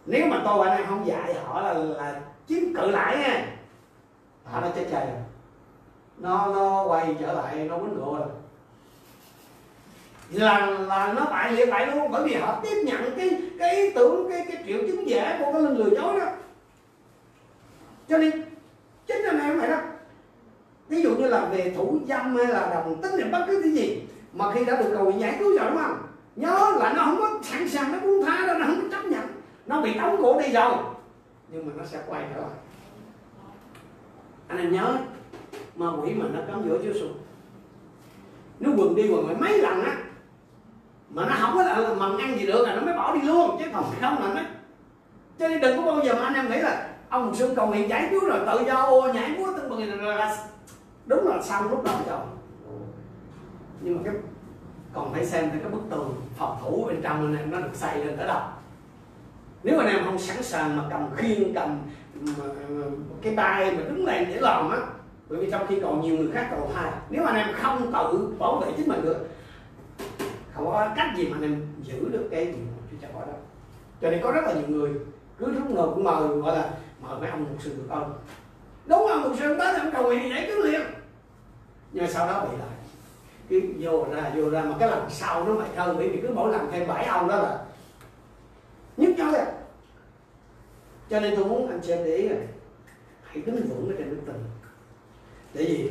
nếu 0.07 0.27
mà 0.27 0.43
tôi 0.45 0.69
anh 0.69 0.79
em 0.79 0.87
không 0.87 1.07
dạy 1.07 1.35
họ 1.35 1.61
là 1.61 1.73
là 1.73 2.21
chiến 2.47 2.75
cự 2.75 2.91
lại 2.91 3.19
nha, 3.19 3.47
họ 4.45 4.61
nó 4.61 4.69
chết 4.75 4.87
chày 4.91 5.07
rồi. 5.07 5.21
Nó 6.19 6.47
nó 6.47 6.85
quay 6.85 7.17
trở 7.21 7.33
lại, 7.33 7.57
nó 7.57 7.79
quýnh 7.79 7.95
rượu 7.95 8.17
rồi. 8.17 8.29
Là 10.31 10.67
là 10.67 11.13
nó 11.13 11.25
bại 11.25 11.53
liệt 11.53 11.69
lại 11.69 11.87
luôn, 11.87 12.11
bởi 12.11 12.29
vì 12.29 12.35
họ 12.35 12.61
tiếp 12.63 12.83
nhận 12.85 13.17
cái 13.17 13.41
cái 13.59 13.77
ý 13.77 13.91
tưởng, 13.95 14.31
cái 14.31 14.47
cái 14.49 14.63
triệu 14.67 14.79
chứng 14.87 15.09
giả 15.09 15.37
của 15.39 15.53
cái 15.53 15.63
linh 15.63 15.77
lừa 15.77 15.97
dối 15.97 16.21
đó. 16.21 16.27
Cho 18.09 18.19
nên, 18.19 18.45
chính 19.07 19.23
anh 19.25 19.41
em 19.41 19.61
phải 19.61 19.69
đó. 19.69 19.81
Ví 20.89 21.03
dụ 21.03 21.17
như 21.17 21.27
là 21.27 21.45
về 21.45 21.73
thủ 21.77 21.99
dâm 22.09 22.37
hay 22.37 22.47
là 22.47 22.71
đồng 22.75 23.03
tính 23.03 23.13
hay 23.21 23.31
bất 23.31 23.45
cứ 23.47 23.61
cái 23.63 23.73
gì 23.73 24.07
mà 24.33 24.53
khi 24.53 24.65
đã 24.65 24.77
được 24.77 24.91
cầu 24.95 25.11
giải 25.11 25.37
cứu 25.39 25.59
rồi 25.59 25.71
đúng 25.71 25.83
không? 25.83 25.99
Nhớ 26.37 26.77
là 26.81 26.93
nó 26.93 27.05
không 27.05 27.17
có 27.19 27.39
sẵn 27.43 27.69
sàng, 27.69 27.93
nó 27.93 27.99
buông 28.01 28.25
tha 28.27 28.47
đâu, 28.47 28.59
nó 28.59 28.67
không 28.67 28.81
có 28.83 28.97
chấp 28.97 29.05
nhận. 29.09 29.23
Nó 29.67 29.81
bị 29.81 29.95
tống 29.99 30.23
cổ 30.23 30.41
đi 30.41 30.53
rồi. 30.53 30.75
Nhưng 31.49 31.67
mà 31.67 31.73
nó 31.77 31.85
sẽ 31.85 31.99
quay 32.09 32.25
trở 32.35 32.41
lại. 32.41 32.51
Anh 34.49 34.59
em 34.59 34.73
nhớ 34.73 34.97
mà 35.77 35.87
quỷ 36.03 36.15
mà 36.15 36.25
nó 36.33 36.41
cắm 36.47 36.63
giữa 36.69 36.79
Chúa 36.79 36.93
Giêsu 36.93 37.07
nó 38.61 38.71
quần 38.77 38.95
đi 38.95 39.09
quần 39.11 39.27
lại 39.27 39.37
mấy 39.41 39.59
lần 39.59 39.83
á, 39.83 39.97
mà 41.11 41.27
nó 41.27 41.35
không 41.41 41.55
có 41.55 41.63
là 41.63 41.95
mà 41.99 42.07
ăn 42.19 42.39
gì 42.39 42.47
được 42.47 42.67
là 42.67 42.75
nó 42.75 42.83
mới 42.83 42.95
bỏ 42.95 43.15
đi 43.15 43.21
luôn, 43.21 43.57
chứ 43.59 43.65
còn 43.73 43.85
không 44.01 44.23
là 44.23 44.35
nó 44.35 44.41
cho 45.39 45.49
nên 45.49 45.61
đừng 45.61 45.77
có 45.77 45.83
bao 45.83 46.05
giờ 46.05 46.15
mà 46.15 46.21
anh 46.21 46.35
em 46.35 46.51
nghĩ 46.51 46.59
là, 46.59 46.89
ông 47.09 47.27
một 47.27 47.47
cầu 47.57 47.67
nguyện 47.67 47.89
giải 47.89 48.09
cứu 48.11 48.21
rồi 48.21 48.41
tự 48.47 48.65
do 48.67 48.75
ô 48.75 49.13
nhảy 49.13 49.31
múa 49.39 49.47
tưng 49.57 49.71
bừng 49.71 50.07
là 50.07 50.37
đúng 51.07 51.29
là 51.29 51.43
xong 51.43 51.71
lúc 51.71 51.85
đó 51.85 51.93
rồi 52.09 52.19
nhưng 53.83 53.97
mà 53.97 54.03
cái 54.05 54.15
còn 54.95 55.13
phải 55.13 55.27
xem 55.27 55.51
cái 55.51 55.71
bức 55.71 55.83
tường 55.91 56.15
phòng 56.37 56.59
thủ 56.63 56.85
bên 56.89 57.03
trong 57.03 57.27
anh 57.27 57.37
em 57.37 57.51
nó 57.51 57.61
được 57.61 57.75
xây 57.75 58.05
lên 58.05 58.17
tới 58.17 58.27
đâu. 58.27 58.41
Nếu 59.63 59.79
anh 59.79 59.89
em 59.89 60.05
không 60.05 60.19
sẵn 60.19 60.43
sàng 60.43 60.77
mà 60.77 60.85
cầm 60.91 61.09
khiên, 61.17 61.55
cầm 61.55 61.79
cái 63.23 63.37
tay 63.37 63.71
mà 63.71 63.83
đứng 63.83 64.05
lên 64.05 64.29
để 64.29 64.41
làm 64.41 64.71
á, 64.71 64.79
bởi 65.29 65.41
vì 65.41 65.51
trong 65.51 65.67
khi 65.67 65.81
còn 65.81 66.01
nhiều 66.01 66.17
người 66.17 66.31
khác 66.33 66.49
cầu 66.51 66.71
thai 66.75 66.93
nếu 67.11 67.25
anh 67.25 67.37
em 67.37 67.49
không 67.55 67.93
tự 67.93 68.35
bảo 68.39 68.57
vệ 68.57 68.73
chính 68.77 68.89
mình 68.89 69.03
được, 69.03 69.29
không 70.55 70.67
có 70.67 70.89
cách 70.97 71.09
gì 71.17 71.29
mà 71.29 71.37
anh 71.37 71.43
em 71.43 71.67
giữ 71.83 72.09
được 72.09 72.29
cái 72.31 72.47
gì 72.47 72.53
mà 72.53 72.83
Chúa 73.03 73.09
có 73.15 73.27
đâu. 73.27 73.37
Cho 74.01 74.11
nên 74.11 74.23
có 74.23 74.33
rất 74.33 74.45
là 74.45 74.53
nhiều 74.53 74.69
người 74.69 74.91
cứ 75.39 75.47
lúc 75.47 75.71
nào 75.71 75.93
cũng 75.95 76.05
mời, 76.05 76.29
gọi 76.29 76.57
là 76.57 76.71
mời 77.01 77.21
mấy 77.21 77.31
ông 77.31 77.45
một 77.45 77.57
sư 77.59 77.75
được 77.77 77.87
không? 77.89 78.15
Đúng 78.87 79.07
không 79.09 79.23
một 79.23 79.37
sư 79.39 79.57
tới 79.59 79.73
thì 79.73 79.81
ông 79.81 79.93
cầu 79.93 80.03
nguyện 80.03 80.31
giải 80.31 80.45
cứu 80.49 80.63
liền. 80.63 80.81
Nhưng 81.93 82.11
sau 82.11 82.27
đó 82.27 82.47
bị 82.51 82.57
lại 82.59 82.72
cứ 83.53 83.63
vô 83.81 84.07
ra 84.15 84.31
vô 84.37 84.51
ra 84.51 84.63
mà 84.63 84.75
cái 84.79 84.89
lần 84.89 85.07
sau 85.11 85.45
nó 85.45 85.55
mày 85.55 85.69
hơn 85.77 85.97
bởi 85.99 86.09
vì 86.09 86.21
cứ 86.23 86.29
mỗi 86.35 86.53
lần 86.53 86.69
thêm 86.73 86.89
bảy 86.89 87.05
ông 87.05 87.29
đó 87.29 87.37
là 87.37 87.59
nhức 88.97 89.19
nhối 89.19 89.35
à. 89.35 89.47
Cho 91.11 91.21
nên 91.21 91.37
tôi 91.37 91.45
muốn 91.45 91.71
anh 91.71 91.81
chị 91.83 91.93
em 91.93 92.05
để 92.05 92.17
ý 92.17 92.29
này 92.29 92.39
hãy 93.23 93.43
đứng 93.47 93.57
vững 93.57 93.89
ở 93.89 93.95
trên 93.99 94.11
đức 94.11 94.21
tin. 94.27 94.37
Để 95.55 95.63
gì? 95.63 95.91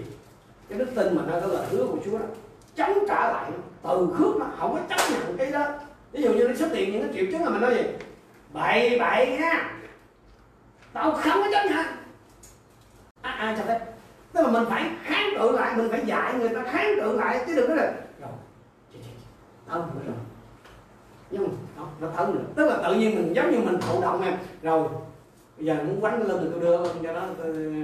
Cái 0.70 0.80
đức 0.80 0.88
tin 0.96 1.16
mà 1.16 1.24
nó 1.28 1.40
có 1.40 1.48
lời 1.48 1.68
hứa 1.70 1.86
của 1.86 1.98
Chúa 2.06 2.18
đó 2.18 2.26
chống 2.76 3.06
trả 3.08 3.32
lại 3.34 3.52
từ 3.84 4.08
khước 4.18 4.36
nó 4.40 4.46
không 4.58 4.74
có 4.74 4.80
chấp 4.90 5.12
nhận 5.12 5.38
cái 5.38 5.52
đó. 5.52 5.66
Ví 6.12 6.24
dụ 6.24 6.34
như 6.34 6.48
nó 6.48 6.54
xuất 6.56 6.72
hiện 6.74 6.92
những 6.92 7.04
cái 7.04 7.14
triệu 7.14 7.26
chứng 7.32 7.44
là 7.44 7.50
mình 7.50 7.62
nói 7.62 7.76
gì? 7.76 7.84
Bậy 8.54 9.00
bậy 9.00 9.38
nha. 9.40 9.72
Tao 10.94 11.12
không 11.12 11.44
có 11.44 11.50
chấp 11.52 11.66
nhận. 11.70 11.86
À, 13.22 13.32
à 13.32 13.56
cho 13.58 13.64
phép 13.64 13.91
tức 14.42 14.48
là 14.48 14.60
mình 14.60 14.70
phải 14.70 14.90
kháng 15.04 15.34
cự 15.38 15.52
lại 15.52 15.78
mình 15.78 15.88
phải 15.92 16.06
dạy 16.06 16.34
người 16.34 16.50
ta 16.50 16.64
kháng 16.64 16.96
cự 17.02 17.18
lại 17.18 17.44
chứ 17.48 17.56
đừng 17.56 17.68
có 17.68 17.76
là 17.76 17.94
rồi 18.22 18.32
tao 19.68 19.78
nữa 19.78 20.02
rồi. 20.08 20.16
Nhưng 21.32 21.44
mà 21.44 21.84
nó 22.00 22.08
thở 22.16 22.28
nữa. 22.34 22.42
Tức 22.56 22.66
là 22.66 22.78
tự 22.84 22.96
nhiên 22.96 23.16
mình 23.16 23.36
giống 23.36 23.52
như 23.52 23.58
mình 23.58 23.78
thụ 23.82 24.02
động 24.02 24.22
em 24.26 24.34
rồi 24.62 24.88
bây 25.58 25.66
giờ 25.66 25.74
muốn 25.74 26.02
quánh 26.02 26.28
lên 26.28 26.38
thì 26.42 26.48
tôi 26.52 26.60
đưa 26.60 26.78
cho 26.78 27.14
nó 27.14 27.22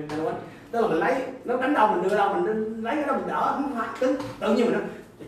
cho 0.10 0.18
nó 0.18 0.24
quánh. 0.24 0.40
Tức 0.72 0.82
là 0.82 0.88
mình 0.88 1.00
lấy 1.00 1.24
nó 1.46 1.58
đánh 1.58 1.74
đâu 1.74 1.88
mình 1.88 2.10
đưa 2.10 2.18
đâu 2.18 2.34
mình 2.34 2.84
lấy 2.84 2.96
cái 2.96 3.06
đó 3.06 3.14
mình 3.14 3.28
đỡ 3.28 3.52
không 3.54 3.76
phải 3.78 3.88
tự, 4.00 4.18
tự 4.40 4.54
nhiên 4.54 4.66
mình 4.66 4.74
nó. 4.74 4.80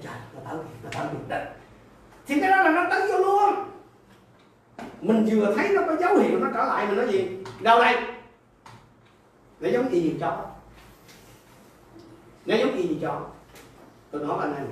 trời 0.03 0.13
nó 0.35 0.41
thở 0.49 0.57
nó 0.83 0.89
thở 0.91 1.05
kìa. 1.29 1.45
Thì 2.27 2.39
cái 2.39 2.49
đó 2.49 2.63
là 2.63 2.69
nó 2.71 2.89
tấn 2.89 3.01
vô 3.11 3.17
luôn. 3.17 3.55
Mình 5.01 5.25
vừa 5.31 5.53
thấy 5.55 5.69
nó 5.69 5.81
có 5.87 5.95
dấu 5.95 6.17
hiệu 6.17 6.39
nó 6.39 6.47
trở 6.53 6.65
lại 6.65 6.87
mình 6.87 6.97
nói 6.97 7.07
gì? 7.07 7.43
Đâu 7.61 7.79
đây? 7.79 7.95
Để 9.59 9.71
giống 9.71 9.89
y 9.89 10.01
gì 10.01 10.17
cho? 10.19 10.45
Nó 12.45 12.55
giống 12.55 12.73
y 12.73 12.87
như 12.87 12.95
chó. 13.01 13.21
Tôi 14.11 14.21
nói 14.21 14.37
với 14.37 14.47
anh 14.47 14.55
em 14.55 14.67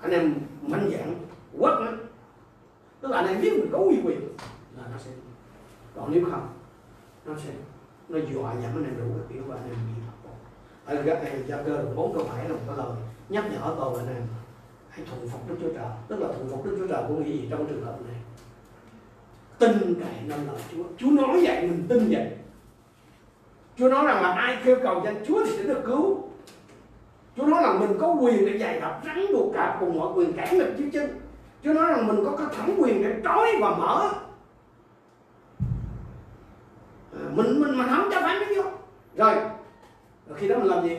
anh 0.00 0.10
em 0.10 0.34
mạnh 0.62 0.90
dạng 0.92 1.14
quất 1.58 1.74
nó 1.80 1.92
tức 3.00 3.08
là 3.08 3.16
anh 3.16 3.26
em 3.26 3.40
biết 3.40 3.52
mình 3.52 3.68
có 3.72 3.78
uy 3.78 3.96
quyền 4.04 4.20
là 4.76 4.82
nó 4.92 4.98
sẽ 4.98 5.10
còn 5.96 6.12
nếu 6.12 6.24
không 6.30 6.48
nó 7.24 7.32
sẽ 7.44 7.50
nó 8.08 8.18
dọa 8.18 8.54
dẫm 8.54 8.72
anh 8.74 8.84
em 8.84 8.98
đủ 8.98 9.04
cái 9.16 9.26
kiểu 9.28 9.42
và 9.46 9.56
anh 9.56 9.64
em 9.64 9.76
bị 9.86 10.02
ở 10.86 11.02
cái 11.06 11.42
gia 11.46 11.62
cơ 11.62 11.84
bốn 11.96 12.14
câu 12.14 12.24
hỏi, 12.24 12.48
là 12.48 12.54
một 12.54 12.60
cái 12.66 12.76
lời 12.76 12.96
nhắc 13.28 13.44
nhở 13.52 13.74
tôi 13.76 13.98
anh 13.98 14.14
em 14.14 14.22
hãy 14.88 15.06
thuận 15.06 15.28
phục 15.28 15.48
đức 15.48 15.56
chúa 15.60 15.72
trời. 15.74 15.90
Tức 16.08 16.20
là 16.20 16.28
thuận 16.28 16.48
phục 16.48 16.64
đức 16.64 16.76
chúa 16.78 16.86
trời 16.86 17.02
có 17.08 17.14
nghĩa 17.14 17.32
gì 17.32 17.46
trong 17.50 17.66
trường 17.66 17.84
hợp 17.84 17.98
này? 18.06 18.16
Tin 19.58 19.94
cậy 20.00 20.14
năm 20.24 20.46
lời 20.46 20.56
chúa. 20.72 20.84
Chúa 20.98 21.10
nói 21.10 21.40
vậy 21.42 21.62
mình 21.62 21.86
tin 21.88 22.08
vậy. 22.10 22.30
Chúa 23.78 23.88
nói 23.88 24.06
rằng 24.06 24.22
là 24.22 24.32
ai 24.32 24.58
kêu 24.64 24.76
cầu 24.82 25.02
danh 25.04 25.24
chúa 25.26 25.44
thì 25.44 25.52
sẽ 25.56 25.62
được 25.62 25.82
cứu 25.86 26.25
chúa 27.36 27.46
nói 27.46 27.62
rằng 27.62 27.80
mình 27.80 27.98
có 28.00 28.16
quyền 28.20 28.46
để 28.46 28.58
giày 28.58 28.80
đập 28.80 29.00
rắn 29.06 29.26
buộc 29.32 29.54
cạp 29.54 29.76
cùng 29.80 29.98
mọi 29.98 30.12
quyền 30.14 30.32
cản 30.32 30.58
nghịch 30.58 30.76
dưới 30.76 30.90
chân 30.92 31.20
chúa 31.64 31.72
nói 31.72 31.92
rằng 31.92 32.06
mình 32.06 32.24
có 32.24 32.36
cái 32.36 32.46
thẩm 32.56 32.70
quyền 32.78 33.02
để 33.02 33.14
trói 33.24 33.48
và 33.60 33.70
mở. 33.70 34.10
À, 37.12 37.24
mình 37.30 37.60
mình 37.60 37.78
mình 37.78 37.86
không 37.90 38.08
cho 38.12 38.20
phép 38.20 38.38
nó 38.40 38.62
vô. 38.62 38.70
Rồi 39.16 39.34
rồi 40.26 40.38
khi 40.38 40.48
đó 40.48 40.58
mình 40.58 40.66
làm 40.66 40.88
gì? 40.88 40.96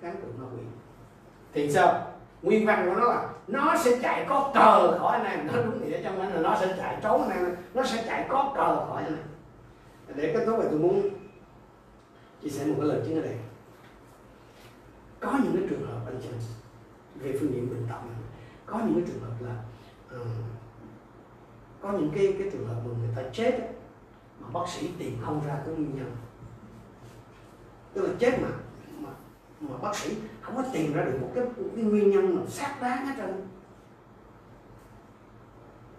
Kháng 0.00 0.16
cự 0.16 0.28
ma 0.38 0.44
quỷ. 0.56 0.62
Thì 1.52 1.70
sao? 1.70 2.04
Nguyên 2.42 2.66
văn 2.66 2.86
của 2.86 3.00
nó 3.00 3.04
là 3.04 3.28
nó 3.48 3.76
sẽ 3.76 3.98
chạy 4.02 4.26
có 4.28 4.50
cờ 4.54 4.98
khỏi 4.98 5.18
anh 5.18 5.38
em. 5.38 5.46
Nó 5.46 5.62
đúng 5.62 5.88
nghĩa 5.88 6.02
trong 6.02 6.20
anh 6.20 6.34
là 6.34 6.40
nó 6.40 6.56
sẽ 6.60 6.74
chạy 6.78 6.98
trốn 7.02 7.28
anh 7.28 7.38
em. 7.38 7.56
Nó 7.74 7.82
sẽ 7.84 8.04
chạy 8.06 8.26
có 8.28 8.52
cờ 8.56 8.86
khỏi 8.86 9.02
anh 9.02 9.16
em. 9.16 9.24
Để 10.16 10.32
kết 10.34 10.44
thúc 10.46 10.58
này 10.58 10.68
tôi 10.70 10.80
muốn 10.80 11.08
chia 12.42 12.48
sẻ 12.48 12.66
một 12.66 12.74
cái 12.78 12.88
lời 12.88 13.00
chứng 13.06 13.16
ở 13.16 13.22
đây 13.22 13.36
có 15.20 15.38
những 15.42 15.56
cái 15.56 15.66
trường 15.70 15.86
hợp 15.86 16.00
anh 16.06 16.20
chị 16.22 16.28
về 17.14 17.36
phương 17.40 17.52
diện 17.52 17.70
bệnh 17.70 17.86
tật. 17.88 18.00
Có 18.66 18.78
những 18.78 18.94
cái 18.94 19.04
trường 19.06 19.20
hợp 19.20 19.34
là 19.40 19.62
uh, 20.20 20.26
có 21.80 21.92
những 21.92 22.10
cái 22.14 22.36
cái 22.38 22.50
trường 22.52 22.68
hợp 22.68 22.82
mà 22.86 22.92
người 22.98 23.10
ta 23.16 23.22
chết 23.32 23.50
ấy, 23.50 23.68
mà 24.40 24.48
bác 24.52 24.68
sĩ 24.68 24.90
tìm 24.98 25.18
không 25.24 25.46
ra 25.46 25.62
cái 25.66 25.74
nguyên 25.74 25.96
nhân. 25.96 26.16
Tức 27.92 28.02
là 28.02 28.14
chết 28.18 28.38
mà 28.42 28.48
mà, 29.00 29.10
mà 29.60 29.76
bác 29.76 29.96
sĩ 29.96 30.16
không 30.40 30.56
có 30.56 30.64
tìm 30.72 30.92
ra 30.92 31.04
được 31.04 31.18
một 31.20 31.30
cái, 31.34 31.44
một 31.44 31.70
cái 31.74 31.84
nguyên 31.84 32.10
nhân 32.10 32.36
nào 32.36 32.46
xác 32.46 32.78
đáng 32.80 33.06
hết 33.06 33.14
trơn. 33.16 33.48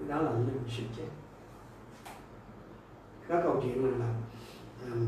Đó 0.08 0.22
là 0.22 0.32
linh 0.32 0.60
sự 0.70 0.84
chết. 0.98 1.08
Có 3.28 3.41
câu 3.44 3.62
chuyện 3.64 3.86
là, 3.86 3.98
là 3.98 4.14
um, 4.91 5.08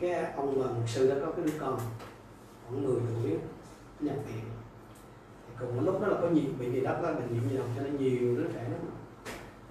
cái 0.00 0.32
ông 0.36 0.60
là 0.60 0.66
một 0.66 0.82
sư 0.86 1.10
đã 1.10 1.26
có 1.26 1.32
cái 1.32 1.44
đứa 1.44 1.58
con 1.60 1.78
khoảng 2.64 2.84
10 2.84 2.94
tuổi 3.22 3.38
nhập 4.00 4.16
viện. 4.26 4.44
Thì 5.48 5.54
cùng 5.60 5.84
lúc 5.84 6.00
đó 6.00 6.08
là 6.08 6.20
có 6.20 6.28
nhiều, 6.28 6.44
bệnh 6.58 6.72
gì 6.72 6.80
đó 6.80 7.02
bệnh 7.02 7.28
viện 7.28 7.50
gì 7.50 7.58
cho 7.76 7.82
nên 7.82 7.96
nhiều 7.96 8.36
đứa 8.36 8.46
trẻ 8.54 8.62
lắm. 8.62 8.80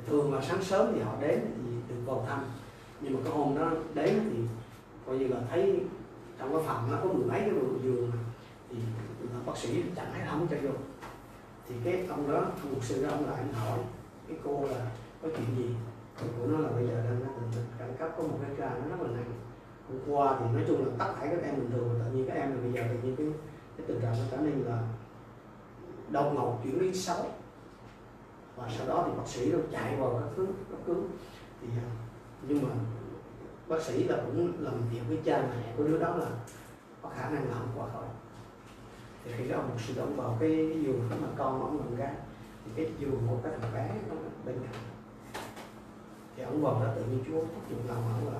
Thường 0.07 0.33
là 0.33 0.41
sáng 0.41 0.63
sớm 0.63 0.91
thì 0.95 1.01
họ 1.01 1.15
đến 1.21 1.39
thì 1.39 1.71
được 1.89 2.01
vào 2.05 2.25
thăm. 2.29 2.45
Nhưng 3.01 3.13
mà 3.13 3.19
cái 3.23 3.33
hôm 3.33 3.57
đó 3.57 3.71
đến 3.93 4.19
thì 4.33 4.39
coi 5.05 5.17
như 5.17 5.27
là 5.27 5.37
thấy 5.49 5.79
trong 6.39 6.53
cái 6.53 6.63
phòng 6.67 6.91
nó 6.91 6.97
có 7.03 7.13
mười 7.13 7.25
mấy 7.25 7.39
cái 7.39 7.49
giường 7.83 8.11
thì 8.69 8.77
là 9.33 9.39
bác 9.45 9.57
sĩ 9.57 9.83
chẳng 9.95 10.11
thấy 10.13 10.21
không 10.29 10.47
cho 10.51 10.57
vô. 10.63 10.69
Thì 11.69 11.75
cái 11.83 12.05
ông 12.09 12.31
đó, 12.31 12.37
ông 12.37 12.73
mục 12.73 12.83
sư 12.83 13.03
đó, 13.03 13.09
ông 13.09 13.29
lại 13.29 13.43
hỏi 13.53 13.79
cái 14.27 14.37
cô 14.43 14.67
là 14.67 14.91
có 15.21 15.29
chuyện 15.37 15.57
gì? 15.57 15.69
Thì 16.17 16.27
cô 16.39 16.47
nói 16.47 16.61
là 16.61 16.69
bây 16.69 16.87
giờ 16.87 16.93
đang 16.93 17.19
có 17.25 17.31
tình 17.55 17.63
khẩn 17.79 17.89
cấp 17.99 18.09
có 18.17 18.23
một 18.23 18.39
cái 18.41 18.51
ca 18.57 18.69
nó 18.69 18.95
rất 18.95 19.01
là 19.01 19.07
nặng 19.07 19.31
hôm 19.89 19.99
qua 20.07 20.37
thì 20.39 20.45
nói 20.53 20.63
chung 20.67 20.85
là 20.85 20.91
tất 20.99 21.13
cả 21.19 21.27
các 21.29 21.43
em 21.43 21.55
bình 21.55 21.71
thường 21.71 21.99
tự 21.99 22.11
nhiên 22.11 22.25
các 22.27 22.33
em 22.33 22.51
là 22.51 22.57
bây 22.61 22.71
giờ 22.71 22.81
tự 22.89 22.99
nhiên 23.03 23.15
cái 23.15 23.27
cái 23.77 23.87
tình 23.87 24.01
trạng 24.01 24.13
nó 24.13 24.23
trở 24.31 24.37
nên 24.37 24.61
là 24.61 24.83
đau 26.09 26.31
ngầu, 26.33 26.59
chuyển 26.63 26.79
biến 26.79 26.93
xấu. 26.93 27.25
Và 28.55 28.69
sau 28.77 28.87
đó 28.87 29.03
thì 29.07 29.17
bác 29.17 29.27
sĩ 29.27 29.51
nó 29.51 29.57
chạy 29.71 29.95
vào 29.95 30.19
các 30.21 30.29
cứu, 30.35 30.45
cấp 30.45 30.79
cứu. 30.85 30.95
Thì 31.61 31.67
à, 31.77 31.87
nhưng 32.47 32.63
mà 32.63 32.69
bác 33.67 33.81
sĩ 33.81 34.03
là 34.03 34.17
cũng 34.25 34.53
làm 34.59 34.73
việc 34.91 35.01
với 35.07 35.19
cha 35.23 35.43
mẹ 35.49 35.73
của 35.77 35.83
đứa 35.83 35.99
đó 35.99 36.15
là 36.15 36.27
có 37.01 37.09
khả 37.09 37.29
năng 37.29 37.49
là 37.49 37.53
không 37.53 37.71
qua 37.75 37.87
khỏi. 37.93 38.05
Thì 39.23 39.31
khi 39.37 39.47
đó 39.49 39.57
một 39.57 39.75
sự 39.77 39.93
động 39.97 40.15
vào 40.15 40.37
cái 40.39 40.49
giường 40.83 41.09
mà 41.21 41.27
con 41.37 41.61
ông 41.61 41.79
làm 41.79 41.95
gái, 41.95 42.13
thì 42.65 42.71
cái 42.75 42.93
giường 42.99 43.27
một 43.27 43.39
cái 43.43 43.53
thằng 43.61 43.73
bé 43.73 43.89
nó 44.09 44.15
bên 44.45 44.55
cạnh. 44.59 44.81
Thì 46.35 46.43
ông 46.43 46.61
vào 46.61 46.73
đó 46.73 46.87
tự 46.95 47.03
nhiên 47.03 47.23
chúa 47.27 47.39
thúc 47.39 47.69
giục 47.69 47.79
lòng 47.87 48.03
ông 48.13 48.33
là 48.33 48.39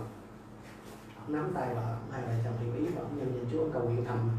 nắm 1.27 1.51
tay 1.55 1.75
vợ 1.75 1.95
hai 2.11 2.21
vợ 2.21 2.33
chồng 2.43 2.57
hiểu 2.59 2.85
ý 2.85 2.91
và 2.95 3.01
ông 3.01 3.17
nhân 3.17 3.33
danh 3.35 3.45
chúa 3.51 3.69
cầu 3.73 3.83
nguyện 3.83 4.05
thầm. 4.05 4.29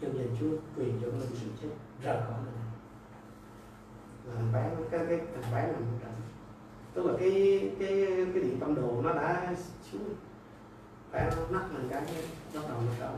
Nhân 0.00 0.14
danh 0.18 0.36
chúa 0.40 0.56
quyền 0.76 1.00
cho 1.02 1.06
mình 1.06 1.30
sự 1.34 1.46
chết 1.62 1.68
rời 2.02 2.20
khỏi 2.20 2.34
mình 2.44 2.54
là 4.34 4.42
bán 4.52 4.84
cái 4.90 5.00
cái 5.08 5.20
thằng 5.34 5.54
bé 5.54 5.72
nằm 5.72 5.82
trận 6.02 6.12
tức 6.94 7.06
là 7.06 7.12
cái 7.18 7.30
cái 7.78 8.06
cái 8.34 8.42
điện 8.42 8.56
tâm 8.60 8.74
đồ 8.74 9.02
nó 9.02 9.12
đã 9.12 9.54
xuống. 9.90 10.14
Bán 11.12 11.30
nắp 11.50 11.72
mình 11.72 11.88
cái 11.90 12.02
bắt 12.54 12.62
đầu 12.68 12.80
nó 12.80 12.92
trở 12.98 13.10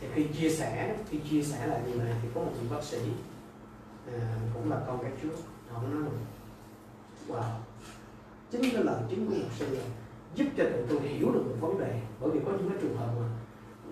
thì 0.00 0.06
khi 0.14 0.26
chia 0.40 0.50
sẻ 0.50 0.96
khi 1.10 1.18
chia 1.30 1.42
sẻ 1.42 1.66
lại 1.66 1.80
điều 1.86 1.98
này 1.98 2.14
thì 2.22 2.28
có 2.34 2.40
một 2.40 2.52
vị 2.60 2.68
bác 2.70 2.82
sĩ 2.82 2.98
à, 4.12 4.36
cũng 4.54 4.70
là 4.70 4.80
con 4.86 4.98
cái 5.02 5.12
Chúa. 5.22 5.36
Họ 5.72 5.82
nói 5.82 6.02
wow 7.28 7.42
chính 8.50 8.62
cái 8.62 8.84
lời 8.84 9.02
chứng 9.10 9.26
của 9.26 9.34
một 9.34 9.48
sư 9.58 9.66
là 9.74 9.84
giúp 10.34 10.46
cho 10.56 10.64
tụi 10.64 10.86
tôi 10.88 11.00
hiểu 11.00 11.32
được 11.32 11.42
một 11.46 11.56
vấn 11.60 11.78
đề. 11.78 12.00
Bởi 12.20 12.30
vì 12.30 12.40
có 12.46 12.52
những 12.52 12.68
cái 12.68 12.78
trường 12.80 12.96
hợp 12.96 13.08
mà 13.20 13.26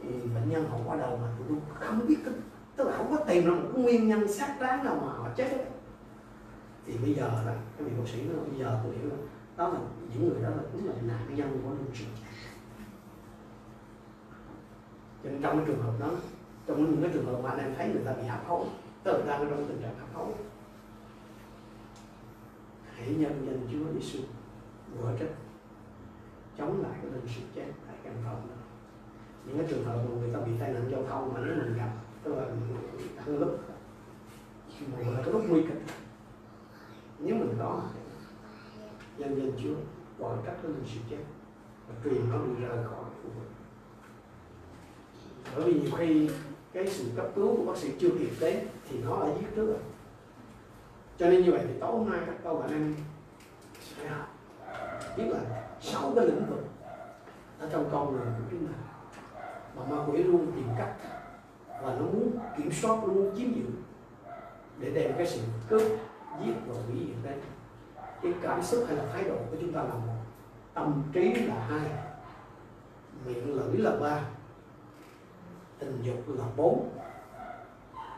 ừ, 0.02 0.08
bệnh 0.34 0.50
nhân 0.50 0.68
họ 0.70 0.78
qua 0.86 0.96
đầu 0.96 1.18
mà 1.22 1.28
tụi 1.38 1.46
tôi 1.48 1.58
không 1.70 2.06
biết 2.08 2.16
cái, 2.24 2.34
tức 2.76 2.88
là 2.88 2.96
không 2.96 3.16
có 3.16 3.24
tìm 3.24 3.44
ra 3.44 3.50
một 3.50 3.68
cái 3.72 3.82
nguyên 3.82 4.08
nhân 4.08 4.32
xác 4.32 4.56
đáng 4.60 4.84
nào 4.84 4.94
mà 4.94 5.12
họ 5.12 5.28
chết 5.36 5.50
ấy. 5.50 5.66
thì 6.86 6.98
bây 6.98 7.14
giờ 7.14 7.28
là 7.46 7.56
cái 7.78 7.88
vị 7.88 7.92
bác 7.98 8.08
sĩ 8.08 8.22
nói 8.22 8.36
bây 8.50 8.58
giờ 8.58 8.80
tôi 8.84 8.92
hiểu 8.94 9.10
là 9.10 9.16
đó 9.56 9.68
là 9.68 9.78
những 10.12 10.28
người 10.28 10.42
đó 10.42 10.48
là 10.50 10.62
cũng 10.72 10.88
là 10.88 10.94
nạn 11.02 11.36
nhân 11.36 11.60
của 11.62 11.70
lương 11.70 11.94
sự 11.94 12.04
cho 15.24 15.30
nên 15.30 15.42
trong 15.42 15.56
cái 15.56 15.66
trường 15.66 15.82
hợp 15.82 15.92
đó 16.00 16.10
trong 16.66 16.90
những 16.90 17.02
cái 17.02 17.10
trường 17.14 17.26
hợp 17.26 17.40
mà 17.42 17.50
anh 17.50 17.58
em 17.58 17.74
thấy 17.76 17.88
người 17.88 18.04
ta 18.04 18.12
bị 18.12 18.26
hấp 18.26 18.46
hối 18.46 18.66
tức 19.02 19.12
là 19.12 19.26
đang 19.26 19.50
trong 19.50 19.64
tình 19.68 19.82
trạng 19.82 19.98
hấp 19.98 20.14
hối 20.14 20.32
hãy 22.94 23.08
nhân 23.08 23.46
danh 23.46 23.68
Chúa 23.72 24.00
Giêsu 24.00 24.18
vừa 25.00 25.12
trích 25.18 25.30
chống 26.58 26.82
lại 26.82 26.98
cái 27.02 27.10
linh 27.10 27.26
sự 27.26 27.40
chết 27.54 27.66
tại 27.86 27.96
căn 28.04 28.14
phòng 28.24 28.48
đó. 28.48 28.54
Những 29.46 29.58
cái 29.58 29.66
trường 29.70 29.84
hợp 29.84 29.96
mà 29.96 30.14
người 30.20 30.30
ta 30.32 30.40
bị 30.40 30.52
tai 30.60 30.72
nạn 30.72 30.88
giao 30.90 31.04
thông 31.08 31.34
mà 31.34 31.40
nếu 31.44 31.54
mình 31.56 31.76
gặp 31.76 31.90
tức 32.22 32.34
là 32.34 32.44
ăn 33.16 33.38
lúc 33.38 33.58
mà 34.92 35.10
là 35.10 35.22
cái 35.24 35.32
lúc 35.32 35.42
nguy 35.48 35.62
kịch. 35.62 35.82
Nếu 37.18 37.34
mình 37.34 37.54
có 37.58 37.82
nhân 39.18 39.36
dân 39.36 39.52
Chúa 39.62 39.74
gọi 40.18 40.36
cách 40.44 40.56
cái 40.62 40.72
linh 40.72 40.84
sự 40.94 41.00
chết 41.10 41.24
và 41.88 41.94
truyền 42.04 42.30
nó 42.30 42.38
đi 42.38 42.64
ra 42.64 42.68
khỏi 42.68 43.04
khu 43.04 43.30
vực. 43.38 43.48
Bởi 45.56 45.64
vì 45.64 45.80
nhiều 45.80 45.90
khi 45.98 46.30
cái 46.72 46.86
sự 46.86 47.04
cấp 47.16 47.26
cứu 47.34 47.56
của 47.56 47.64
bác 47.64 47.76
sĩ 47.76 47.92
chưa 47.98 48.10
kịp 48.10 48.30
đến 48.40 48.66
thì 48.88 49.02
nó 49.02 49.20
đã 49.20 49.34
giết 49.40 49.46
trước 49.56 49.66
rồi. 49.66 49.78
Cho 51.18 51.30
nên 51.30 51.44
như 51.44 51.50
vậy 51.50 51.60
thì 51.68 51.74
tối 51.80 51.92
hôm 51.92 52.10
nay 52.10 52.20
các 52.26 52.36
câu 52.44 52.58
bạn 52.58 52.70
em 52.70 52.94
sẽ 53.96 54.08
học 54.08 54.33
biết 55.16 55.24
là 55.28 55.40
sáu 55.80 56.12
cái 56.16 56.26
lĩnh 56.26 56.46
vực 56.46 56.64
ở 57.58 57.68
trong 57.72 57.88
con 57.92 58.12
người 58.12 58.26
của 58.26 58.44
chúng 58.50 58.66
ta. 58.66 58.74
Mà 59.76 59.82
ma 59.84 60.04
quỷ 60.06 60.22
luôn 60.22 60.52
tìm 60.54 60.68
cách 60.78 60.94
và 61.82 61.94
nó 61.94 62.04
muốn 62.04 62.38
kiểm 62.56 62.72
soát 62.72 62.96
nó 63.02 63.12
muốn 63.12 63.34
chiếm 63.36 63.52
giữ 63.52 63.66
để 64.78 64.90
đem 64.90 65.12
cái 65.16 65.26
sự 65.26 65.40
cướp 65.68 65.82
giết 66.44 66.54
và 66.66 66.74
hủy 66.86 67.06
diệt 67.08 67.16
đấy 67.24 67.38
cái 68.22 68.32
cảm 68.42 68.62
xúc 68.62 68.84
hay 68.86 68.96
là 68.96 69.04
thái 69.12 69.24
độ 69.24 69.36
của 69.50 69.56
chúng 69.60 69.72
ta 69.72 69.82
là 69.82 69.94
một. 69.94 70.14
Tâm 70.74 71.02
trí 71.12 71.34
là 71.34 71.54
hai 71.68 71.90
miệng 73.26 73.56
lưỡi 73.56 73.76
là 73.76 73.96
ba 74.00 74.20
tình 75.78 76.02
dục 76.02 76.16
là 76.26 76.44
bốn. 76.56 76.88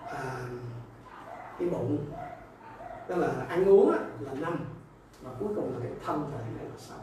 À, 0.07 0.47
cái 1.59 1.69
bụng 1.69 2.07
tức 3.07 3.17
là 3.17 3.29
ăn 3.49 3.65
uống 3.65 3.91
là 4.21 4.33
năm 4.41 4.59
và 5.27 5.33
cuối 5.39 5.49
cùng 5.57 5.73
là 5.73 5.79
cái 5.83 5.93
thân 6.05 6.31
thể 6.33 6.39
này 6.39 6.65
là 6.65 6.79
sao? 6.79 6.99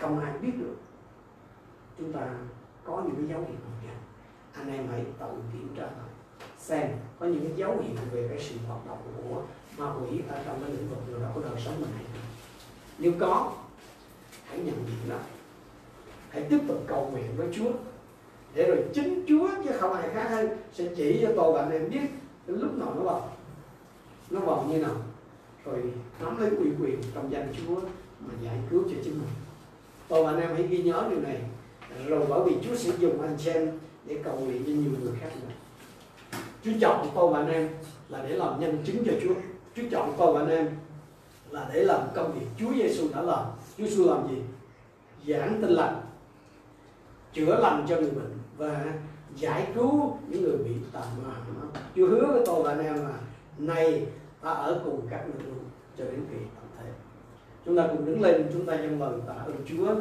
không 0.00 0.20
ai 0.20 0.38
biết 0.38 0.52
được. 0.58 0.76
Chúng 1.98 2.12
ta 2.12 2.20
có 2.84 3.02
những 3.04 3.16
cái 3.16 3.26
dấu 3.28 3.40
hiệu 3.40 3.48
nào 3.48 3.72
vậy 3.82 3.94
anh 4.52 4.72
em 4.72 4.88
hãy 4.90 5.04
tự 5.18 5.26
kiểm 5.52 5.68
tra 5.76 5.82
lại, 5.82 6.10
xem 6.58 6.90
có 7.18 7.26
những 7.26 7.40
cái 7.40 7.52
dấu 7.56 7.70
hiệu 7.70 7.96
về 8.12 8.28
cái 8.28 8.38
sự 8.40 8.54
hoạt 8.68 8.86
động 8.86 8.98
của 9.16 9.42
ma 9.78 9.92
quỷ 9.94 10.20
ở 10.28 10.42
trong 10.46 10.60
cái 10.60 10.70
lĩnh 10.70 10.88
vực 10.88 10.98
nào 11.08 11.20
đó 11.20 11.28
của 11.34 11.40
đời 11.40 11.60
sống 11.64 11.80
mình 11.80 11.90
hay 11.94 12.04
không. 12.04 12.22
Nếu 12.98 13.12
có, 13.20 13.52
hãy 14.44 14.58
nhận 14.58 14.74
diện 14.74 15.10
lại. 15.10 15.24
Hãy 16.28 16.46
tiếp 16.50 16.58
tục 16.68 16.84
cầu 16.86 17.08
nguyện 17.12 17.36
với 17.36 17.48
Chúa. 17.54 17.72
Để 18.54 18.68
rồi 18.68 18.84
chính 18.94 19.24
Chúa 19.28 19.48
chứ 19.64 19.70
không 19.80 19.92
ai 19.92 20.08
khác 20.14 20.30
hơn 20.30 20.48
sẽ 20.72 20.94
chỉ 20.96 21.18
cho 21.22 21.32
tôi 21.36 21.52
và 21.52 21.60
anh 21.62 21.70
em 21.70 21.90
biết. 21.90 22.10
Lúc 22.46 22.74
nào 22.74 22.94
nó 22.94 23.02
vào? 23.02 23.28
Nó 24.30 24.40
vào 24.40 24.64
như 24.68 24.78
nào? 24.78 24.94
Rồi 25.64 25.82
nắm 26.20 26.40
lấy 26.40 26.50
ủy 26.50 26.68
quyền 26.80 26.98
trong 27.14 27.32
danh 27.32 27.54
Chúa 27.56 27.80
mà 28.20 28.34
giải 28.42 28.58
cứu 28.70 28.82
cho 28.82 28.96
chính 29.04 29.12
mình. 29.12 29.28
Tôi 30.08 30.24
và 30.24 30.30
anh 30.30 30.40
em 30.40 30.50
hãy 30.54 30.62
ghi 30.62 30.82
nhớ 30.82 31.06
điều 31.10 31.20
này. 31.20 31.40
Rồi 32.06 32.26
bởi 32.28 32.40
vì 32.44 32.56
Chúa 32.64 32.76
sẽ 32.76 32.90
dùng 32.98 33.20
anh 33.22 33.38
xem 33.38 33.54
em 33.56 33.78
để 34.06 34.16
cầu 34.24 34.40
nguyện 34.40 34.64
cho 34.66 34.72
nhiều 34.72 34.90
người 35.02 35.12
khác 35.20 35.28
nữa. 35.40 35.54
Chúa 36.64 36.72
chọn 36.80 37.06
tôi 37.14 37.32
và 37.32 37.38
anh 37.38 37.48
em 37.48 37.68
là 38.08 38.24
để 38.28 38.36
làm 38.36 38.60
nhân 38.60 38.82
chứng 38.84 39.04
cho 39.06 39.12
Chúa. 39.22 39.34
Chúa 39.76 39.82
chọn 39.90 40.14
tôi 40.18 40.34
và 40.34 40.40
anh 40.40 40.48
em 40.48 40.70
là 41.50 41.70
để 41.74 41.84
làm 41.84 42.00
công 42.14 42.32
việc 42.32 42.46
Chúa 42.58 42.74
Giêsu 42.74 43.08
đã 43.14 43.22
làm. 43.22 43.44
Chúa 43.78 43.84
Giêsu 43.84 44.04
làm 44.04 44.28
gì? 44.28 44.42
Giảng 45.26 45.58
tin 45.62 45.70
lành, 45.70 46.00
chữa 47.32 47.60
lành 47.60 47.86
cho 47.88 47.96
người 47.96 48.10
bệnh 48.10 48.38
và 48.56 48.84
giải 49.36 49.66
cứu 49.74 50.16
những 50.28 50.42
người 50.42 50.56
bị 50.56 50.70
tà 50.92 51.00
ma. 51.00 51.34
Chúa 51.96 52.06
hứa 52.06 52.26
với 52.26 52.42
tôi 52.46 52.62
và 52.62 52.70
anh 52.70 52.84
em 52.84 52.94
là, 52.94 53.14
này 53.58 54.06
ta 54.42 54.50
ở 54.50 54.80
cùng 54.84 55.06
các 55.10 55.24
người 55.26 55.46
luôn, 55.46 55.58
cho 55.98 56.04
đến 56.04 56.20
kỳ 56.30 56.36
tận 56.36 56.64
thế. 56.78 56.90
Chúng 57.66 57.76
ta 57.76 57.86
cùng 57.86 58.06
đứng 58.06 58.22
lên, 58.22 58.50
chúng 58.52 58.66
ta 58.66 58.76
nhân 58.76 59.00
lời 59.00 59.12
tạ 59.26 59.32
ơn 59.32 59.56
Chúa. 59.66 59.94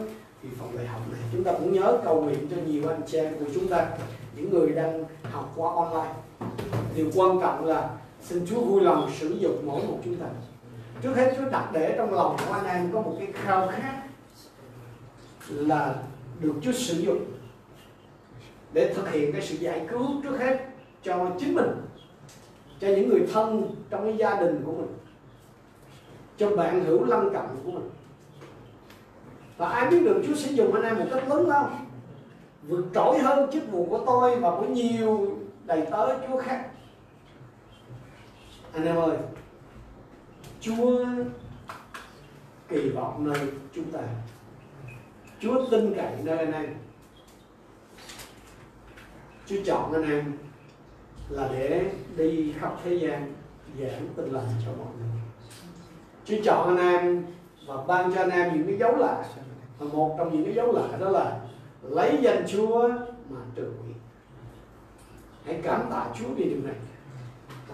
Thì 0.43 0.49
phòng 0.59 0.77
đại 0.77 0.88
học 0.88 1.01
này, 1.11 1.22
chúng 1.31 1.43
ta 1.43 1.51
cũng 1.51 1.73
nhớ 1.73 1.97
cầu 2.03 2.22
nguyện 2.22 2.47
cho 2.49 2.57
nhiều 2.65 2.89
anh 2.89 3.01
chị 3.07 3.18
em 3.18 3.34
của 3.39 3.45
chúng 3.53 3.68
ta, 3.68 3.89
những 4.35 4.49
người 4.49 4.69
đang 4.69 5.05
học 5.23 5.53
qua 5.55 5.73
online. 5.76 6.13
Điều 6.95 7.11
quan 7.15 7.39
trọng 7.41 7.65
là 7.65 7.89
xin 8.22 8.45
Chúa 8.45 8.61
vui 8.61 8.81
lòng 8.81 9.09
sử 9.19 9.30
dụng 9.30 9.65
mỗi 9.65 9.84
một 9.84 9.99
chúng 10.05 10.15
ta. 10.15 10.26
Trước 11.01 11.15
hết, 11.15 11.34
Chúa 11.38 11.49
đặt 11.49 11.69
để 11.73 11.93
trong 11.97 12.13
lòng 12.13 12.38
của 12.47 12.53
anh 12.53 12.65
em 12.65 12.91
có 12.93 13.01
một 13.01 13.15
cái 13.19 13.27
khao 13.34 13.68
khát 13.68 14.03
là 15.49 15.95
được 16.39 16.53
Chúa 16.61 16.72
sử 16.72 16.99
dụng 16.99 17.26
để 18.73 18.93
thực 18.93 19.11
hiện 19.11 19.31
cái 19.31 19.41
sự 19.41 19.55
giải 19.55 19.85
cứu 19.89 20.07
trước 20.23 20.39
hết 20.39 20.65
cho 21.03 21.31
chính 21.39 21.55
mình 21.55 21.72
cho 22.81 22.87
những 22.87 23.09
người 23.09 23.27
thân 23.33 23.75
trong 23.89 24.03
cái 24.03 24.17
gia 24.17 24.41
đình 24.41 24.61
của 24.65 24.71
mình, 24.71 24.97
cho 26.37 26.55
bạn 26.55 26.83
hữu 26.85 27.03
lân 27.03 27.29
cận 27.33 27.45
của 27.65 27.71
mình. 27.71 27.89
Và 29.57 29.69
ai 29.69 29.89
biết 29.89 29.99
được 30.03 30.21
Chúa 30.27 30.35
sẽ 30.35 30.51
dùng 30.51 30.73
anh 30.73 30.83
em 30.83 30.99
một 30.99 31.05
cách 31.13 31.29
lớn 31.29 31.47
lao, 31.47 31.71
vượt 32.67 32.85
trội 32.93 33.19
hơn 33.19 33.51
chức 33.51 33.71
vụ 33.71 33.87
của 33.89 34.03
tôi 34.05 34.39
và 34.39 34.51
của 34.51 34.65
nhiều 34.65 35.37
đầy 35.65 35.85
tớ 35.91 36.19
Chúa 36.27 36.37
khác. 36.37 36.67
Anh 38.73 38.85
em 38.85 38.95
ơi, 38.95 39.17
Chúa 40.61 41.05
kỳ 42.67 42.89
vọng 42.89 43.23
nơi 43.27 43.39
chúng 43.75 43.91
ta. 43.91 43.99
Chúa 45.39 45.65
tin 45.71 45.93
cậy 45.93 46.13
nơi 46.23 46.37
anh 46.37 46.51
em. 46.51 46.75
Chúa 49.45 49.57
chọn 49.65 49.93
anh 49.93 50.11
em 50.11 50.37
là 51.31 51.49
để 51.51 51.91
đi 52.15 52.53
khắp 52.59 52.73
thế 52.83 52.93
gian 52.93 53.33
giảng 53.79 54.07
tin 54.15 54.25
lành 54.25 54.45
cho 54.65 54.71
mọi 54.77 54.87
người. 54.97 55.21
Chúa 56.25 56.35
chọn 56.43 56.77
anh 56.77 56.87
em 56.87 57.25
và 57.67 57.75
ban 57.87 58.13
cho 58.15 58.21
anh 58.21 58.29
em 58.29 58.53
những 58.53 58.67
cái 58.67 58.77
dấu 58.77 58.95
lạ. 58.95 59.23
Và 59.79 59.85
một 59.93 60.15
trong 60.17 60.33
những 60.33 60.45
cái 60.45 60.53
dấu 60.53 60.71
lạ 60.71 60.97
đó 60.99 61.09
là 61.09 61.39
lấy 61.81 62.17
danh 62.21 62.43
Chúa 62.47 62.89
mà 63.29 63.39
trừ 63.55 63.63
quỷ 63.63 63.93
hãy 65.45 65.59
cảm 65.63 65.81
tạ 65.91 66.05
Chúa 66.19 66.27
vì 66.35 66.43
điều 66.43 66.61
này. 66.63 66.75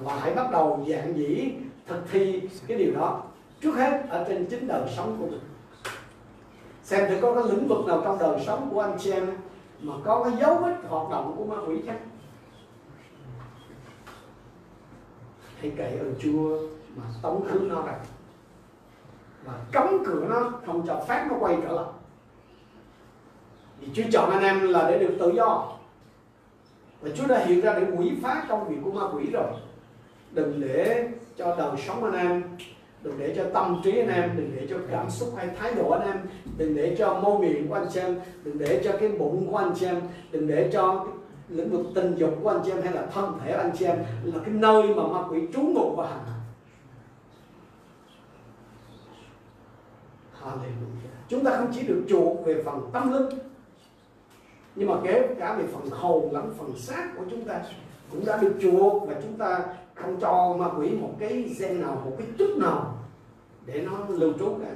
Và 0.01 0.19
hãy 0.19 0.35
bắt 0.35 0.51
đầu 0.51 0.85
dạng 0.89 1.17
dĩ, 1.17 1.51
thực 1.87 2.11
thi 2.11 2.41
cái 2.67 2.77
điều 2.77 2.95
đó 2.95 3.23
trước 3.61 3.75
hết 3.75 4.03
ở 4.09 4.25
trên 4.27 4.45
chính 4.45 4.67
đời 4.67 4.81
sống 4.95 5.17
của 5.19 5.27
mình. 5.27 5.41
Xem 6.83 7.09
thử 7.09 7.17
có 7.21 7.33
cái 7.33 7.43
lĩnh 7.51 7.67
vực 7.67 7.85
nào 7.85 8.01
trong 8.03 8.19
đời 8.19 8.43
sống 8.45 8.69
của 8.73 8.81
anh 8.81 8.97
chị 8.99 9.11
em 9.11 9.27
mà 9.81 9.93
có 10.05 10.23
cái 10.23 10.33
dấu 10.41 10.57
vết 10.57 10.75
hoạt 10.89 11.09
động 11.11 11.35
của 11.37 11.45
ma 11.45 11.55
quỷ 11.67 11.75
chăng 11.87 12.06
hãy 15.61 15.71
kể 15.77 15.97
ơn 15.99 16.15
Chúa 16.19 16.57
mà 16.95 17.03
tống 17.21 17.45
khứ 17.45 17.59
nó 17.59 17.81
ra. 17.81 17.93
Và 19.45 19.53
cấm 19.71 20.03
cửa 20.05 20.25
nó, 20.29 20.51
không 20.65 20.87
cho 20.87 21.03
phép 21.07 21.25
nó 21.29 21.35
quay 21.39 21.57
trở 21.63 21.71
lại. 21.71 21.85
Vì 23.79 23.87
Chúa 23.93 24.03
chọn 24.11 24.31
anh 24.31 24.43
em 24.43 24.67
là 24.67 24.89
để 24.91 24.99
được 24.99 25.15
tự 25.19 25.31
do. 25.35 25.73
Và 27.01 27.09
Chúa 27.15 27.27
đã 27.27 27.45
hiện 27.45 27.61
ra 27.61 27.73
để 27.73 27.85
quỷ 27.97 28.11
phá 28.23 28.45
công 28.49 28.69
việc 28.69 28.77
của 28.83 28.91
ma 28.91 29.01
quỷ 29.13 29.23
rồi. 29.31 29.51
Đừng 30.31 30.61
để 30.61 31.09
cho 31.37 31.55
đời 31.55 31.71
sống 31.87 32.03
anh 32.03 32.13
em, 32.13 32.43
đừng 33.03 33.19
để 33.19 33.33
cho 33.35 33.43
tâm 33.53 33.81
trí 33.83 33.99
anh 33.99 34.09
em, 34.09 34.37
đừng 34.37 34.51
để 34.55 34.67
cho 34.69 34.77
cảm 34.91 35.09
xúc 35.09 35.33
hay 35.37 35.47
thái 35.59 35.73
độ 35.73 35.89
anh 35.89 36.07
em, 36.07 36.17
đừng 36.57 36.75
để 36.75 36.95
cho 36.99 37.13
môi 37.13 37.39
miệng 37.39 37.67
của 37.67 37.75
anh 37.75 37.87
chị 37.93 37.99
em, 37.99 38.19
đừng 38.43 38.57
để 38.57 38.81
cho 38.83 38.91
cái 38.99 39.09
bụng 39.09 39.47
của 39.51 39.57
anh 39.57 39.73
chị 39.79 39.85
em, 39.85 40.01
đừng 40.31 40.47
để 40.47 40.69
cho 40.73 41.05
lĩnh 41.49 41.69
vực 41.69 41.85
tình 41.95 42.15
dục 42.15 42.29
của 42.43 42.49
anh 42.49 42.61
chị 42.65 42.71
em 42.71 42.81
hay 42.81 42.93
là 42.93 43.05
thân 43.05 43.39
thể 43.39 43.51
anh 43.51 43.71
chị 43.79 43.85
em 43.85 43.97
là 44.23 44.39
cái 44.45 44.53
nơi 44.53 44.83
mà 44.95 45.07
ma 45.07 45.23
quỷ 45.29 45.41
trú 45.53 45.61
ngụ 45.61 45.95
và 45.95 46.07
hành 46.07 46.23
Hallelujah. 50.41 51.11
Chúng 51.29 51.43
ta 51.43 51.57
không 51.57 51.71
chỉ 51.73 51.87
được 51.87 52.05
chuộc 52.09 52.45
về 52.45 52.63
phần 52.63 52.89
tâm 52.93 53.13
linh, 53.13 53.39
nhưng 54.75 54.89
mà 54.89 54.95
kể 55.03 55.35
cả 55.39 55.55
về 55.55 55.63
phần 55.73 55.89
hồn 55.89 56.31
lẫn 56.31 56.53
phần 56.57 56.77
xác 56.77 57.09
của 57.17 57.23
chúng 57.29 57.45
ta 57.45 57.61
cũng 58.11 58.25
đã 58.25 58.37
được 58.37 58.53
chuộc 58.61 59.07
và 59.07 59.15
chúng 59.23 59.37
ta 59.37 59.65
không 59.95 60.19
cho 60.19 60.55
ma 60.59 60.67
quỷ 60.77 60.89
một 60.89 61.11
cái 61.19 61.55
gen 61.59 61.81
nào, 61.81 62.01
một 62.05 62.15
cái 62.17 62.27
chút 62.37 62.57
nào 62.57 62.97
để 63.65 63.81
nó 63.81 63.91
lưu 64.09 64.33
trú 64.39 64.57
cả. 64.61 64.69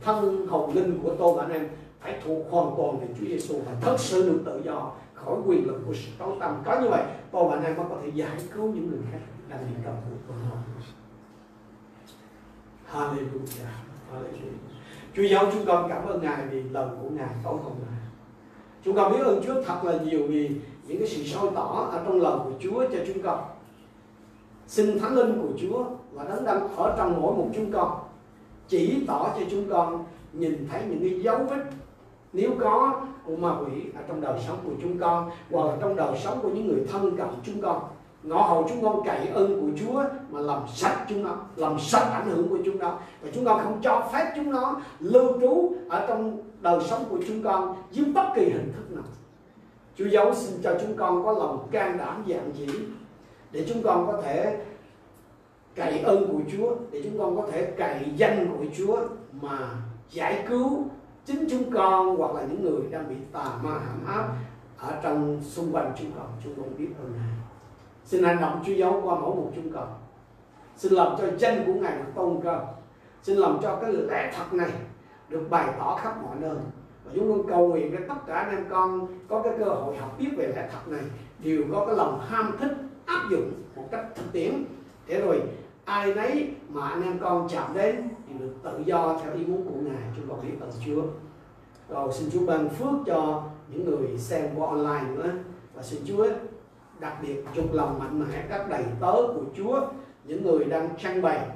Thân 0.00 0.46
hồn 0.46 0.74
linh 0.74 0.98
của 1.02 1.14
tôi 1.18 1.34
và 1.36 1.42
anh 1.42 1.52
em 1.52 1.68
phải 2.00 2.20
thuộc 2.24 2.46
hoàn 2.50 2.74
toàn 2.76 3.00
về 3.00 3.06
Chúa 3.18 3.26
Giêsu 3.26 3.54
và 3.66 3.72
thật 3.80 3.96
sự 3.98 4.30
được 4.30 4.42
tự 4.44 4.62
do 4.64 4.92
khỏi 5.26 5.36
quyền 5.46 5.66
lực 5.66 5.80
của 5.86 5.94
sự 5.94 6.10
tối 6.18 6.36
tâm 6.40 6.62
có 6.64 6.80
như 6.80 6.88
vậy, 6.88 7.02
tôi 7.32 7.48
và 7.48 7.56
anh 7.56 7.64
em 7.64 7.76
mới 7.76 7.86
có 7.88 7.96
thể 8.02 8.08
giải 8.14 8.36
cứu 8.54 8.72
những 8.72 8.90
người 8.90 9.00
khác 9.12 9.18
đang 9.48 9.60
bị 9.60 9.82
cầm 9.84 9.94
tù 9.94 10.16
của 10.28 10.34
họ. 10.34 10.56
Hallelujah. 12.92 13.66
Hallelujah. 14.12 14.56
Chúa 15.14 15.22
giáo 15.22 15.46
chúng 15.52 15.66
con 15.66 15.88
cảm 15.88 16.06
ơn 16.06 16.22
Ngài 16.22 16.46
vì 16.46 16.62
lời 16.62 16.88
của 17.02 17.08
Ngài 17.10 17.28
tối 17.44 17.54
hôm 17.64 17.72
nay. 17.72 18.00
Chúng 18.84 18.96
con 18.96 19.12
biết 19.12 19.24
ơn 19.24 19.42
Chúa 19.46 19.62
thật 19.62 19.84
là 19.84 19.98
nhiều 20.04 20.26
vì 20.28 20.50
những 20.86 20.98
cái 20.98 21.08
sự 21.08 21.24
soi 21.24 21.50
tỏ 21.54 21.88
ở 21.92 22.02
trong 22.04 22.20
lời 22.20 22.38
của 22.44 22.52
Chúa 22.60 22.84
cho 22.92 22.98
chúng 23.06 23.22
con. 23.22 23.44
Xin 24.66 24.98
thánh 24.98 25.14
linh 25.14 25.40
của 25.42 25.58
Chúa 25.60 25.84
và 26.12 26.24
đấng 26.24 26.44
đang 26.44 26.76
ở 26.76 26.94
trong 26.98 27.22
mỗi 27.22 27.34
một 27.34 27.48
chúng 27.54 27.72
con, 27.72 27.98
chỉ 28.68 29.04
tỏ 29.06 29.34
cho 29.38 29.46
chúng 29.50 29.70
con 29.70 30.04
nhìn 30.32 30.68
thấy 30.70 30.82
những 30.88 31.00
cái 31.00 31.20
dấu 31.22 31.38
vết 31.38 31.64
nếu 32.36 32.50
có 32.60 33.00
ma 33.38 33.50
quỷ 33.60 33.82
ở 33.96 34.02
trong 34.08 34.20
đời 34.20 34.40
sống 34.46 34.58
của 34.64 34.72
chúng 34.82 34.98
con, 34.98 35.30
hoặc 35.50 35.66
là 35.66 35.76
trong 35.80 35.96
đời 35.96 36.18
sống 36.24 36.38
của 36.42 36.48
những 36.48 36.68
người 36.68 36.86
thân 36.92 37.16
cận 37.16 37.26
chúng 37.42 37.60
con, 37.60 37.82
ngõ 38.22 38.42
hầu 38.42 38.66
chúng 38.68 38.82
con 38.82 39.00
cậy 39.04 39.28
ơn 39.28 39.60
của 39.60 39.78
Chúa 39.80 40.02
mà 40.30 40.40
làm 40.40 40.62
sạch 40.74 41.06
chúng 41.08 41.24
nó, 41.24 41.36
làm 41.56 41.78
sạch 41.78 42.10
ảnh 42.12 42.30
hưởng 42.30 42.48
của 42.48 42.58
chúng 42.64 42.78
nó. 42.78 42.98
Và 43.22 43.30
chúng 43.34 43.44
con 43.44 43.60
không 43.64 43.80
cho 43.82 44.08
phép 44.12 44.32
chúng 44.36 44.50
nó 44.50 44.80
lưu 44.98 45.40
trú 45.40 45.74
ở 45.88 46.06
trong 46.08 46.42
đời 46.60 46.80
sống 46.84 47.04
của 47.08 47.18
chúng 47.28 47.42
con 47.42 47.76
dưới 47.90 48.06
bất 48.14 48.26
kỳ 48.34 48.44
hình 48.44 48.72
thức 48.76 48.94
nào. 48.94 49.04
Chúa 49.96 50.06
giấu 50.06 50.34
xin 50.34 50.62
cho 50.62 50.74
chúng 50.80 50.96
con 50.96 51.24
có 51.24 51.32
lòng 51.32 51.68
can 51.70 51.98
đảm 51.98 52.24
dạng 52.28 52.50
dĩ 52.54 52.68
để 53.52 53.66
chúng 53.68 53.82
con 53.82 54.06
có 54.06 54.22
thể 54.22 54.64
cậy 55.74 55.98
ơn 55.98 56.28
của 56.32 56.40
Chúa, 56.52 56.74
để 56.90 57.02
chúng 57.04 57.18
con 57.18 57.36
có 57.36 57.48
thể 57.52 57.72
cậy 57.76 58.00
danh 58.16 58.56
của 58.58 58.64
Chúa 58.76 58.98
mà 59.40 59.58
giải 60.10 60.44
cứu 60.48 60.84
chính 61.26 61.46
chúng 61.50 61.70
con 61.74 62.16
hoặc 62.16 62.34
là 62.34 62.42
những 62.42 62.64
người 62.64 62.90
đang 62.90 63.08
bị 63.08 63.14
tà 63.32 63.50
ma 63.62 63.70
hãm 63.70 64.06
áp 64.06 64.28
ở 64.78 65.00
trong 65.02 65.40
xung 65.42 65.72
quanh 65.72 65.92
chúng 65.98 66.10
con. 66.16 66.26
Chúng 66.44 66.54
con 66.56 66.76
biết 66.78 66.88
ơn 67.02 67.12
Ngài. 67.12 67.36
Xin 68.04 68.24
hành 68.24 68.40
động 68.40 68.62
Chúa 68.66 68.72
giấu 68.72 69.00
qua 69.04 69.14
mỗi 69.14 69.36
một 69.36 69.52
chúng 69.54 69.72
con. 69.72 69.88
Xin 70.76 70.92
làm 70.92 71.16
cho 71.18 71.24
danh 71.38 71.64
của 71.66 71.74
Ngài 71.74 71.98
được 71.98 72.12
tôn 72.14 72.40
cao 72.44 72.74
xin 73.26 73.36
làm 73.36 73.58
cho 73.62 73.76
cái 73.76 73.92
lẽ 73.92 74.32
thật 74.36 74.52
này 74.52 74.70
được 75.28 75.46
bày 75.50 75.68
tỏ 75.78 75.98
khắp 76.02 76.22
mọi 76.22 76.36
nơi. 76.40 76.56
Và 77.04 77.12
chúng 77.14 77.32
con 77.32 77.48
cầu 77.48 77.68
nguyện 77.68 77.92
cho 77.92 78.14
tất 78.14 78.20
cả 78.26 78.34
anh 78.34 78.50
em 78.50 78.64
con 78.70 79.06
có 79.28 79.42
cái 79.42 79.52
cơ 79.58 79.64
hội 79.64 79.96
học 79.96 80.14
biết 80.18 80.28
về 80.36 80.46
lẽ 80.56 80.68
thật 80.72 80.88
này, 80.88 81.02
đều 81.38 81.64
có 81.72 81.86
cái 81.86 81.96
lòng 81.96 82.20
ham 82.28 82.56
thích, 82.60 82.72
áp 83.04 83.22
dụng 83.30 83.52
một 83.76 83.84
cách 83.90 84.04
thực 84.14 84.32
tiễn. 84.32 84.64
Để 85.06 85.20
rồi, 85.20 85.42
ai 85.84 86.14
nấy 86.14 86.50
mà 86.68 86.88
anh 86.88 87.02
em 87.02 87.18
con 87.18 87.48
chạm 87.48 87.74
đến 87.74 88.08
được 88.38 88.54
tự 88.62 88.82
do 88.84 89.20
theo 89.22 89.34
ý 89.34 89.44
muốn 89.44 89.64
của 89.64 89.90
ngài 89.90 90.02
chúng 90.16 90.28
con 90.28 90.40
biết 90.42 90.54
ơn 90.60 90.70
Chúa. 90.86 91.02
Rồi 91.88 92.12
xin 92.12 92.30
Chúa 92.30 92.46
ban 92.46 92.68
phước 92.68 92.94
cho 93.06 93.44
những 93.68 93.84
người 93.84 94.18
xem 94.18 94.50
qua 94.56 94.68
online 94.68 95.14
nữa. 95.14 95.30
Và 95.74 95.82
xin 95.82 96.00
Chúa 96.04 96.26
đặc 97.00 97.16
biệt 97.22 97.44
chúc 97.54 97.72
lòng 97.72 97.98
mạnh 97.98 98.20
mẽ 98.20 98.46
các 98.48 98.68
đầy 98.70 98.84
tớ 99.00 99.12
của 99.12 99.44
Chúa, 99.56 99.80
những 100.24 100.42
người 100.42 100.64
đang 100.64 100.88
trang 100.98 101.22
bày, 101.22 101.46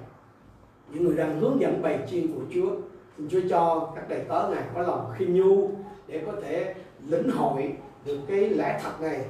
những 0.93 1.05
người 1.05 1.17
đang 1.17 1.41
hướng 1.41 1.61
dẫn 1.61 1.83
bày 1.83 2.07
chiên 2.11 2.35
của 2.35 2.43
Chúa. 2.55 2.71
Xin 3.17 3.29
Chúa 3.29 3.41
cho 3.51 3.93
các 3.95 4.09
đầy 4.09 4.25
tớ 4.29 4.49
này 4.55 4.65
có 4.75 4.83
lòng 4.83 5.13
khiêm 5.17 5.33
nhu 5.33 5.71
để 6.07 6.23
có 6.27 6.33
thể 6.43 6.75
lĩnh 7.07 7.31
hội 7.31 7.73
được 8.05 8.19
cái 8.29 8.49
lẽ 8.51 8.81
thật 8.83 9.01
này, 9.01 9.25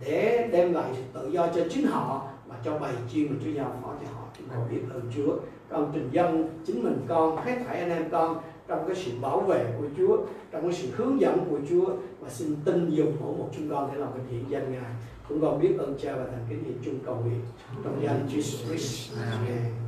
để 0.00 0.48
đem 0.52 0.72
lại 0.72 0.90
sự 0.96 1.02
tự 1.12 1.28
do 1.28 1.46
cho 1.54 1.62
chính 1.70 1.86
họ 1.86 2.28
và 2.46 2.56
cho 2.64 2.78
bài 2.78 2.92
chiên 3.12 3.26
mà 3.30 3.36
Chúa 3.44 3.50
giao 3.50 3.72
phó 3.82 3.88
cho 4.00 4.06
họ. 4.14 4.22
Chúng 4.38 4.48
con 4.48 4.68
biết 4.70 4.80
ơn 4.94 5.02
Chúa 5.16 5.36
con 5.68 5.90
trình 5.94 6.08
dân 6.12 6.60
chính 6.66 6.84
mình 6.84 6.98
con 7.08 7.36
hết 7.36 7.56
thảy 7.66 7.80
anh 7.80 7.90
em 7.90 8.10
con 8.10 8.38
trong 8.68 8.84
cái 8.86 8.96
sự 8.96 9.10
bảo 9.20 9.40
vệ 9.40 9.74
của 9.78 9.86
Chúa 9.96 10.16
trong 10.50 10.62
cái 10.62 10.72
sự 10.72 10.88
hướng 10.96 11.20
dẫn 11.20 11.46
của 11.50 11.58
Chúa 11.70 11.86
và 12.20 12.30
xin 12.30 12.56
tin 12.64 12.90
dùng 12.90 13.16
mỗi 13.20 13.32
một 13.38 13.48
chúng 13.56 13.70
con 13.70 13.90
để 13.92 13.98
làm 13.98 14.08
cái 14.12 14.22
hiện 14.30 14.44
danh 14.48 14.72
Ngài. 14.72 14.92
Chúng 15.28 15.40
con 15.40 15.60
biết 15.60 15.74
ơn 15.78 15.98
Cha 16.02 16.16
và 16.16 16.24
thành 16.24 16.46
kính 16.48 16.64
hiện 16.64 16.78
chung 16.84 16.98
cầu 17.06 17.16
nguyện. 17.24 17.40
Trong 17.84 18.02
danh 18.02 18.28
Jesus 18.28 18.68
Christ. 18.68 19.12
Amen 19.30 19.85